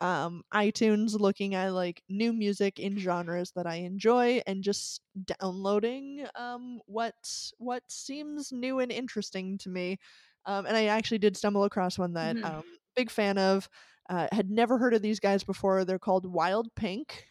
um 0.00 0.42
iTunes, 0.52 1.18
looking 1.18 1.54
at 1.54 1.72
like 1.72 2.02
new 2.08 2.32
music 2.32 2.78
in 2.78 2.98
genres 2.98 3.52
that 3.56 3.66
I 3.66 3.76
enjoy, 3.76 4.42
and 4.46 4.62
just 4.62 5.02
downloading 5.40 6.26
um 6.36 6.80
what 6.86 7.14
what 7.58 7.82
seems 7.88 8.52
new 8.52 8.80
and 8.80 8.90
interesting 8.92 9.58
to 9.58 9.68
me. 9.68 9.98
Um, 10.46 10.66
and 10.66 10.76
I 10.76 10.86
actually 10.86 11.18
did 11.18 11.36
stumble 11.36 11.64
across 11.64 11.98
one 11.98 12.14
that 12.14 12.36
Mhm. 12.36 12.44
um 12.44 12.64
big 12.96 13.10
fan 13.10 13.38
of. 13.38 13.68
Uh, 14.10 14.26
had 14.32 14.50
never 14.50 14.78
heard 14.78 14.94
of 14.94 15.00
these 15.02 15.20
guys 15.20 15.44
before. 15.44 15.84
They're 15.84 15.98
called 15.98 16.26
Wild 16.26 16.74
Pink. 16.74 17.24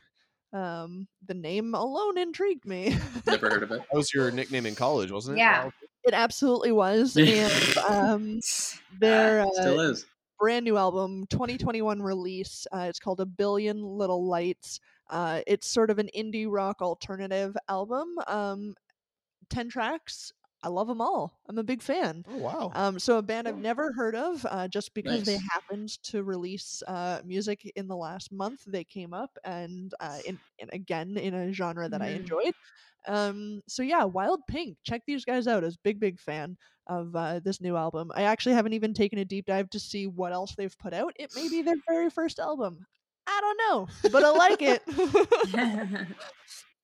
Um, 0.53 1.07
the 1.27 1.33
name 1.33 1.73
alone 1.75 2.17
intrigued 2.17 2.65
me. 2.65 2.97
Never 3.27 3.49
heard 3.49 3.63
of 3.63 3.71
it. 3.71 3.79
That 3.91 3.95
was 3.97 4.13
your 4.13 4.31
nickname 4.31 4.65
in 4.65 4.75
college, 4.75 5.11
wasn't 5.11 5.37
it? 5.37 5.39
Yeah. 5.39 5.61
Wild- 5.63 5.73
it 6.03 6.13
absolutely 6.15 6.71
was, 6.71 7.15
and 7.17 7.77
um, 7.87 8.39
their 8.99 9.41
Ah, 9.41 9.49
still 9.53 9.79
uh, 9.79 9.91
is. 9.91 10.05
brand 10.39 10.65
new 10.65 10.75
album, 10.75 11.27
2021 11.29 12.01
release. 12.01 12.65
Uh, 12.71 12.87
it's 12.89 12.97
called 12.99 13.19
A 13.19 13.25
Billion 13.25 13.83
Little 13.83 14.25
Lights. 14.27 14.79
Uh, 15.11 15.41
it's 15.45 15.67
sort 15.67 15.91
of 15.91 15.99
an 15.99 16.09
indie 16.17 16.47
rock 16.49 16.81
alternative 16.81 17.55
album. 17.69 18.15
Um, 18.27 18.73
10 19.51 19.69
tracks. 19.69 20.33
I 20.63 20.69
love 20.69 20.87
them 20.87 21.01
all. 21.01 21.39
I'm 21.49 21.57
a 21.57 21.63
big 21.63 21.81
fan. 21.81 22.23
Oh 22.27 22.37
wow. 22.37 22.71
Um, 22.75 22.99
so 22.99 23.17
a 23.17 23.21
band 23.21 23.47
I've 23.47 23.57
never 23.57 23.91
heard 23.93 24.15
of, 24.15 24.45
uh, 24.49 24.67
just 24.67 24.93
because 24.93 25.23
they 25.23 25.37
happened 25.51 25.89
to 26.03 26.23
release 26.23 26.83
uh, 26.87 27.21
music 27.25 27.71
in 27.75 27.87
the 27.87 27.95
last 27.95 28.31
month, 28.31 28.61
they 28.67 28.83
came 28.83 29.13
up 29.13 29.31
and 29.43 29.93
uh, 29.99 30.19
in, 30.25 30.39
in 30.59 30.69
again 30.71 31.17
in 31.17 31.33
a 31.33 31.51
genre 31.51 31.89
that 31.89 32.01
I 32.01 32.11
Mhm. 32.11 32.15
enjoyed. 32.17 32.53
Um, 33.07 33.61
so 33.67 33.81
yeah, 33.81 34.03
Wild 34.03 34.41
Pink, 34.47 34.77
check 34.83 35.01
these 35.07 35.25
guys 35.25 35.47
out. 35.47 35.63
I 35.63 35.65
was 35.67 35.75
a 35.75 35.79
big 35.83 35.99
big 35.99 36.19
fan 36.19 36.57
of 36.87 37.15
uh, 37.15 37.39
this 37.43 37.59
new 37.61 37.75
album. 37.75 38.11
I 38.15 38.23
actually 38.23 38.53
haven't 38.53 38.73
even 38.73 38.93
taken 38.93 39.17
a 39.19 39.25
deep 39.25 39.45
dive 39.47 39.69
to 39.71 39.79
see 39.79 40.05
what 40.07 40.31
else 40.33 40.53
they've 40.55 40.77
put 40.77 40.93
out. 40.93 41.13
It 41.17 41.31
may 41.35 41.47
be 41.49 41.63
their 41.63 41.77
very 41.89 42.09
first 42.11 42.37
album. 42.39 42.85
I 43.25 43.39
don't 43.41 43.59
know, 43.69 44.09
but 44.11 44.23
I 44.23 44.29
like 44.31 44.61
it. 44.61 44.81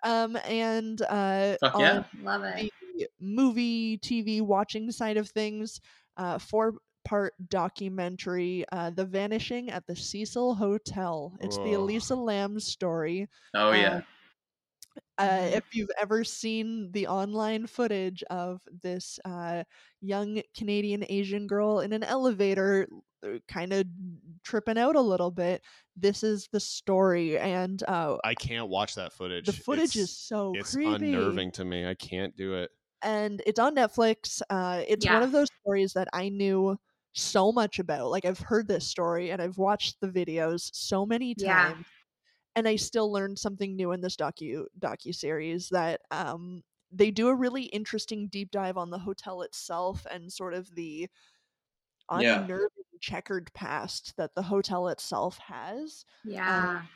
um, 0.04 0.36
and 0.48 1.02
uh, 1.04 1.58
yeah. 1.78 2.04
Love 2.22 2.44
it. 2.44 2.72
the 2.82 2.87
movie 3.20 3.98
TV 4.00 4.42
watching 4.42 4.92
side 4.92 5.18
of 5.18 5.30
things, 5.30 5.80
uh, 6.18 6.38
four 6.38 6.76
part 7.06 7.34
documentary, 7.50 8.66
uh, 8.72 8.90
The 8.90 9.06
Vanishing 9.06 9.70
at 9.70 9.86
the 9.88 9.96
Cecil 9.96 10.56
Hotel. 10.56 11.34
It's 11.40 11.58
the 11.58 11.74
Elisa 11.74 12.16
Lam 12.16 12.60
story. 12.60 13.28
Oh 13.56 13.70
Uh, 13.70 13.74
yeah. 13.74 14.02
Uh, 15.20 15.28
Mhm. 15.30 15.52
if 15.58 15.64
you've 15.76 15.90
ever 16.00 16.24
seen 16.24 16.92
the 16.92 17.08
online 17.08 17.66
footage 17.66 18.24
of 18.30 18.62
this 18.84 19.20
uh, 19.26 19.64
young 20.02 20.42
Canadian 20.56 21.04
Asian 21.10 21.48
girl 21.48 21.80
in 21.80 21.92
an 21.94 22.04
elevator, 22.04 22.88
kind 23.48 23.74
of 23.74 23.86
tripping 24.44 24.78
out 24.78 24.96
a 24.96 25.02
little 25.02 25.32
bit, 25.32 25.64
this 25.96 26.24
is 26.24 26.48
the 26.52 26.60
story. 26.60 27.38
And 27.40 27.82
uh, 27.88 28.18
I 28.24 28.36
can't 28.36 28.70
watch 28.70 28.96
that 28.96 29.12
footage. 29.14 29.46
the 29.46 29.54
footage 29.54 29.96
It's- 29.96 30.10
is 30.10 30.18
so 30.18 30.54
it's 30.56 30.74
creepy 30.74 31.14
unnerving 31.14 31.52
to 31.54 31.66
me. 31.66 31.88
I 31.88 31.96
can't 31.96 32.36
do 32.38 32.54
it. 32.56 32.70
And 33.02 33.42
it's 33.46 33.60
on 33.60 33.76
Netflix. 33.76 34.42
Uh, 34.50 34.84
it's 34.88 35.08
one 35.08 35.24
of 35.24 35.32
those 35.32 35.50
stories 35.62 35.94
that 35.94 36.08
I 36.14 36.30
knew 36.30 36.78
so 37.14 37.52
much 37.52 37.80
about. 37.80 38.10
Like 38.12 38.26
I've 38.26 38.40
heard 38.40 38.68
this 38.68 38.88
story 38.88 39.32
and 39.32 39.42
I've 39.42 39.58
watched 39.58 40.00
the 40.02 40.08
videos 40.10 40.70
so 40.74 41.06
many 41.06 41.36
Yeah. 41.36 41.72
times, 41.74 41.86
and 42.56 42.68
I 42.68 42.78
still 42.78 43.12
learned 43.12 43.40
something 43.40 43.76
new 43.76 43.92
in 43.94 44.02
this 44.02 44.16
docu 44.18 44.66
docu 44.80 45.16
series 45.16 45.70
that 45.70 46.02
um, 46.12 46.64
they 46.92 47.12
do 47.12 47.30
a 47.30 47.36
really 47.36 47.66
interesting 47.66 48.28
deep 48.30 48.52
dive 48.52 48.78
on 48.78 48.92
the 48.92 49.00
hotel 49.00 49.42
itself 49.44 50.06
and 50.12 50.32
sort 50.34 50.54
of 50.56 50.76
the 50.76 51.10
Yeah. 52.14 52.40
unnerving 52.40 52.70
checkered 53.02 53.54
past 53.54 54.16
that 54.18 54.36
the 54.36 54.44
hotel 54.44 54.88
itself 54.88 55.38
has. 55.40 56.06
Yeah. 56.24 56.88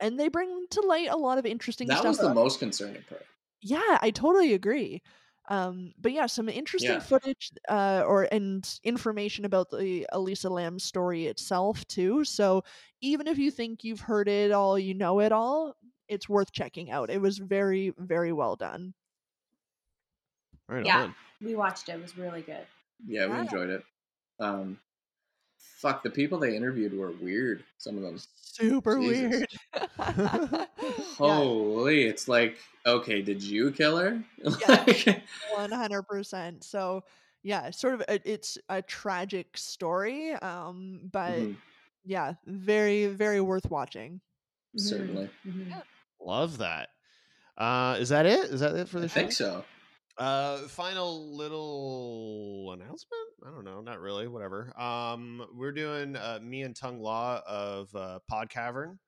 And 0.00 0.18
they 0.20 0.28
bring 0.28 0.66
to 0.70 0.80
light 0.82 1.08
a 1.08 1.16
lot 1.16 1.38
of 1.38 1.46
interesting 1.46 1.88
That 1.88 1.96
stuff. 1.96 2.08
was 2.08 2.18
the 2.18 2.34
most 2.34 2.58
concerning 2.58 3.02
part. 3.04 3.26
yeah 3.62 3.98
i 4.00 4.10
totally 4.10 4.52
agree 4.52 5.02
um 5.48 5.92
but 5.98 6.12
yeah 6.12 6.26
some 6.26 6.48
interesting 6.48 6.98
Yeah. 6.98 7.00
footage 7.00 7.50
uh 7.68 8.02
or 8.06 8.28
and 8.32 8.80
information 8.84 9.44
about 9.44 9.70
the 9.70 10.06
elisa 10.12 10.48
lam 10.48 10.78
story 10.78 11.26
itself 11.26 11.86
too 11.86 12.24
so 12.24 12.62
even 13.00 13.26
if 13.28 13.38
you 13.38 13.50
think 13.50 13.84
you've 13.84 14.00
heard 14.00 14.28
it 14.28 14.52
all 14.52 14.78
you 14.78 14.94
know 14.94 15.20
it 15.20 15.32
all 15.32 15.74
it's 16.08 16.28
worth 16.28 16.52
checking 16.52 16.90
out 16.90 17.10
it 17.10 17.20
was 17.20 17.38
very 17.38 17.92
very 17.98 18.32
well 18.32 18.56
done 18.56 18.94
Right 20.68 20.84
Yeah. 20.84 20.96
on. 20.96 21.14
We 21.40 21.54
watched 21.54 21.88
it. 21.88 21.92
It 21.92 22.00
was 22.02 22.16
really 22.16 22.42
good. 22.42 22.66
Yeah, 23.06 23.26
we 23.26 23.32
Yeah. 23.34 23.40
enjoyed 23.40 23.70
it. 23.70 23.84
Um, 24.40 24.80
fuck, 25.84 26.02
the 26.02 26.08
people 26.08 26.38
they 26.38 26.56
interviewed 26.56 26.96
were 26.96 27.12
weird. 27.12 27.62
Some 27.76 27.96
of 27.98 28.02
them. 28.02 28.18
super 28.36 28.98
Jesus. 28.98 29.30
weird 29.30 29.46
yeah, 29.98 30.66
Holy, 31.18 32.04
it's 32.04 32.26
like, 32.26 32.56
okay, 32.86 33.20
did 33.20 33.42
you 33.42 33.70
kill 33.70 33.98
her? 33.98 34.22
Yeah. 34.66 35.18
100% 35.56 36.64
so 36.64 37.04
yeah 37.42 37.70
sort 37.70 37.94
of 37.94 38.00
a, 38.08 38.30
it's 38.30 38.56
a 38.68 38.80
tragic 38.82 39.56
story 39.56 40.32
um 40.34 41.00
but 41.12 41.32
Mhm, 41.32 41.56
yeah 42.04 42.34
very 42.46 43.06
very 43.06 43.40
worth 43.40 43.70
watching 43.70 44.20
Mhm. 44.76 44.80
certainly. 44.80 45.30
Mhm. 45.46 45.82
Love 46.20 46.58
that. 46.58 46.88
Uh, 47.58 47.96
is 48.00 48.08
that 48.08 48.26
it? 48.26 48.50
Is 48.50 48.60
that 48.60 48.74
it 48.74 48.88
for 48.88 48.98
the 49.00 49.06
I 49.06 49.08
show? 49.08 49.20
I 49.20 49.22
think 49.22 49.32
so. 49.32 49.64
Uh, 50.16 50.58
final 50.68 51.34
little 51.36 52.72
announcement. 52.72 53.22
I 53.44 53.50
don't 53.50 53.64
know, 53.64 53.80
not 53.80 54.00
really. 54.00 54.28
Whatever. 54.28 54.72
Um, 54.80 55.44
we're 55.54 55.72
doing 55.72 56.16
uh, 56.16 56.38
me 56.42 56.62
and 56.62 56.74
Tung 56.74 57.00
Lo 57.00 57.40
of 57.46 57.94
uh, 57.94 58.20
Pod 58.28 58.48
Cavern. 58.48 58.98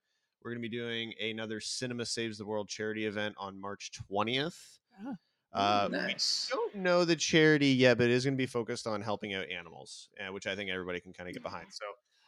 We're 0.43 0.51
going 0.51 0.62
to 0.62 0.69
be 0.69 0.77
doing 0.77 1.12
another 1.20 1.61
Cinema 1.61 2.07
Saves 2.07 2.39
the 2.39 2.45
World 2.45 2.69
charity 2.69 3.07
event 3.07 3.35
on 3.39 3.61
March 3.61 3.91
twentieth. 3.93 4.78
Ah. 5.01 5.15
Uh, 5.53 5.89
we 5.91 6.15
don't 6.51 6.74
know 6.74 7.05
the 7.05 7.16
charity 7.16 7.69
yet, 7.69 7.97
but 7.97 8.05
it 8.05 8.11
is 8.11 8.24
going 8.24 8.35
to 8.35 8.39
be 8.39 8.47
focused 8.47 8.87
on 8.87 9.01
helping 9.01 9.33
out 9.33 9.47
animals, 9.49 10.11
uh, 10.20 10.31
which 10.31 10.47
I 10.47 10.55
think 10.55 10.70
everybody 10.70 11.01
can 11.01 11.15
kind 11.15 11.28
of 11.28 11.35
get 11.35 11.43
behind. 11.43 11.69
So 11.70 11.85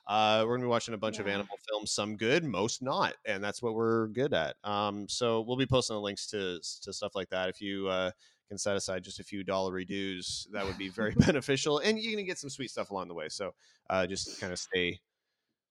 uh, 0.07 0.41
we're 0.45 0.53
going 0.57 0.63
to 0.63 0.67
be 0.67 0.71
watching 0.71 0.95
a 0.95 0.99
bunch 0.99 1.19
of 1.19 1.29
animal 1.29 1.59
films, 1.69 1.91
some 1.91 2.17
good, 2.17 2.43
most 2.43 2.81
not, 2.81 3.15
and 3.27 3.45
that's 3.45 3.61
what 3.61 3.75
we're 3.75 4.07
good 4.09 4.33
at. 4.33 4.57
Um, 4.65 5.07
so 5.09 5.43
we'll 5.43 5.59
be 5.59 5.67
posting 5.67 5.95
the 5.95 6.01
links 6.01 6.27
to 6.29 6.59
to 6.83 6.93
stuff 6.93 7.15
like 7.15 7.29
that. 7.29 7.51
If 7.51 7.61
you 7.61 7.89
uh, 7.89 8.13
can 8.49 8.59
set 8.59 8.77
aside 8.77 9.05
just 9.05 9.21
a 9.21 9.25
few 9.25 9.45
dollary 9.45 9.85
dues, 9.85 10.49
that 10.53 10.65
would 10.65 10.79
be 10.79 10.89
very 10.89 11.13
beneficial, 11.17 11.79
and 11.79 11.99
you're 11.99 12.13
going 12.13 12.25
to 12.25 12.29
get 12.29 12.39
some 12.39 12.51
sweet 12.51 12.71
stuff 12.71 12.91
along 12.91 13.09
the 13.09 13.15
way. 13.15 13.29
So 13.29 13.53
uh, 13.91 14.07
just 14.07 14.41
kind 14.41 14.53
of 14.53 14.59
stay 14.59 14.99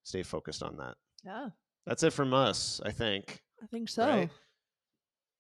stay 0.04 0.24
focused 0.24 0.64
on 0.64 0.78
that. 0.78 0.96
yeah 1.26 1.50
That's 1.86 2.04
it 2.04 2.14
from 2.14 2.34
us, 2.34 2.80
I 2.86 2.92
think. 2.92 3.42
i 3.62 3.66
think 3.68 3.90
so 3.90 4.08
Right. 4.08 4.30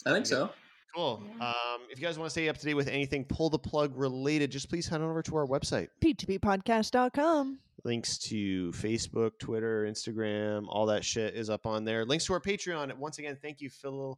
I 0.05 0.11
think 0.13 0.25
so. 0.25 0.49
Cool. 0.95 1.23
Yeah. 1.39 1.47
Um, 1.49 1.81
if 1.91 1.99
you 1.99 2.05
guys 2.05 2.17
want 2.17 2.27
to 2.27 2.31
stay 2.31 2.49
up 2.49 2.57
to 2.57 2.65
date 2.65 2.73
with 2.73 2.87
anything 2.87 3.25
pull 3.25 3.49
the 3.49 3.59
plug 3.59 3.95
related, 3.95 4.51
just 4.51 4.69
please 4.69 4.87
head 4.87 5.01
on 5.01 5.09
over 5.09 5.21
to 5.21 5.35
our 5.35 5.45
website. 5.45 5.87
ptppodcast.com 6.03 7.59
Links 7.83 8.17
to 8.17 8.71
Facebook, 8.71 9.31
Twitter, 9.39 9.85
Instagram, 9.89 10.65
all 10.67 10.85
that 10.87 11.05
shit 11.05 11.35
is 11.35 11.49
up 11.49 11.65
on 11.65 11.85
there. 11.85 12.05
Links 12.05 12.25
to 12.25 12.33
our 12.33 12.39
Patreon. 12.41 12.95
Once 12.97 13.19
again, 13.19 13.37
thank 13.41 13.61
you, 13.61 13.69
Phil 13.69 14.17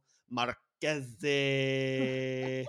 Marquez 0.82 1.06
Okay. 1.22 2.64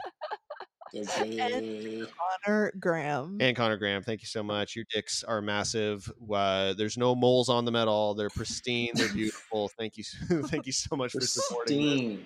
Connor 2.45 2.73
Graham. 2.79 3.37
and 3.39 3.55
Connor 3.55 3.77
Graham. 3.77 4.03
Thank 4.03 4.21
you 4.21 4.27
so 4.27 4.43
much. 4.43 4.75
Your 4.75 4.83
dicks 4.93 5.23
are 5.23 5.41
massive. 5.41 6.11
Uh, 6.31 6.73
there's 6.73 6.97
no 6.97 7.15
moles 7.15 7.47
on 7.47 7.63
them 7.63 7.77
at 7.77 7.87
all. 7.87 8.13
They're 8.13 8.29
pristine. 8.29 8.89
They're 8.95 9.07
beautiful. 9.13 9.69
Thank 9.79 9.97
you. 9.97 10.03
thank 10.03 10.65
you 10.65 10.73
so 10.73 10.95
much 10.97 11.13
for 11.13 11.21
supporting. 11.21 11.77
this. 11.79 12.25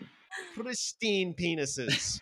Pristine. 0.56 0.56
Pristine 0.56 1.34
penises. 1.36 2.22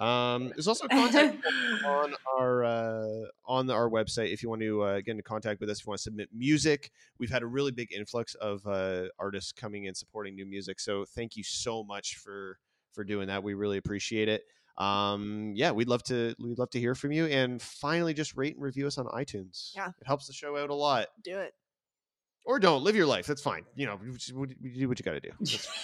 Um, 0.00 0.48
there's 0.48 0.66
also 0.66 0.88
contact 0.88 1.36
on 1.86 2.14
our 2.38 2.64
uh, 2.64 3.26
on 3.46 3.68
our 3.70 3.88
website 3.90 4.32
if 4.32 4.42
you 4.42 4.48
want 4.48 4.62
to 4.62 4.82
uh, 4.82 4.96
get 5.00 5.10
into 5.10 5.22
contact 5.22 5.60
with 5.60 5.68
us 5.68 5.80
if 5.80 5.86
you 5.86 5.90
want 5.90 5.98
to 5.98 6.02
submit 6.04 6.30
music. 6.34 6.90
We've 7.18 7.30
had 7.30 7.42
a 7.42 7.46
really 7.46 7.70
big 7.70 7.92
influx 7.92 8.34
of 8.36 8.66
uh, 8.66 9.08
artists 9.18 9.52
coming 9.52 9.84
in 9.84 9.94
supporting 9.94 10.34
new 10.34 10.46
music 10.46 10.80
so 10.80 11.04
thank 11.04 11.36
you 11.36 11.44
so 11.44 11.84
much 11.84 12.16
for 12.16 12.58
for 12.94 13.04
doing 13.04 13.28
that. 13.28 13.42
We 13.42 13.52
really 13.54 13.76
appreciate 13.76 14.28
it. 14.28 14.42
Um 14.78 15.52
yeah 15.54 15.72
we'd 15.72 15.88
love 15.88 16.02
to 16.04 16.34
we'd 16.38 16.58
love 16.58 16.70
to 16.70 16.80
hear 16.80 16.94
from 16.94 17.12
you 17.12 17.26
and 17.26 17.60
finally 17.60 18.14
just 18.14 18.34
rate 18.36 18.54
and 18.54 18.64
review 18.64 18.86
us 18.86 18.96
on 18.96 19.04
itunes. 19.06 19.72
Yeah. 19.76 19.88
it 19.88 20.06
helps 20.06 20.26
the 20.26 20.32
show 20.32 20.56
out 20.56 20.70
a 20.70 20.74
lot. 20.74 21.08
Do 21.22 21.38
it. 21.38 21.52
or 22.46 22.58
don't. 22.58 22.82
Live 22.82 22.96
your 22.96 23.06
life. 23.06 23.26
That's 23.26 23.42
fine. 23.42 23.64
You 23.74 23.84
know 23.86 24.00
you 24.02 24.12
just- 24.14 24.30
you 24.30 24.46
do 24.80 24.88
what 24.88 24.98
you 24.98 25.04
got 25.04 25.12
to 25.12 25.20
do 25.20 25.32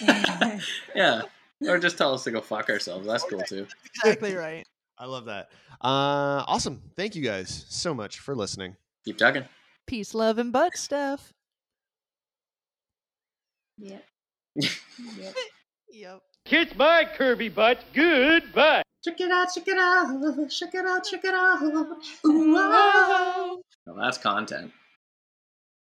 yeah. 0.95 1.21
Or 1.65 1.79
just 1.79 1.97
tell 1.97 2.13
us 2.13 2.23
to 2.25 2.31
go 2.31 2.41
fuck 2.41 2.69
ourselves. 2.69 3.07
That's 3.07 3.23
cool 3.23 3.41
too. 3.41 3.67
Exactly 4.03 4.35
right. 4.35 4.65
i 4.99 5.05
love 5.05 5.25
that 5.25 5.49
uh 5.81 6.43
awesome 6.47 6.81
thank 6.95 7.15
you 7.15 7.23
guys 7.23 7.65
so 7.69 7.93
much 7.93 8.19
for 8.19 8.35
listening 8.35 8.75
Keep 9.07 9.19
talking. 9.19 9.45
Peace, 9.85 10.13
love, 10.13 10.37
and 10.37 10.51
butt 10.51 10.75
stuff. 10.75 11.31
Yep. 13.77 14.03
Yep. 15.17 15.35
Yep. 15.91 16.19
Kiss 16.43 16.75
my 16.75 17.07
curvy 17.17 17.53
butt. 17.53 17.85
Goodbye. 17.93 18.81
Check 19.05 19.21
it 19.21 19.31
out, 19.31 19.47
check 19.55 19.67
it 19.67 19.77
out, 19.77 20.49
check 20.49 20.73
it 20.75 20.85
out, 20.85 21.03
check 21.05 21.23
it 21.23 21.33
out. 21.33 21.61
Ooh, 22.25 22.55
ah. 22.57 23.55
Well, 23.85 23.95
that's 23.95 24.17
content. 24.17 24.73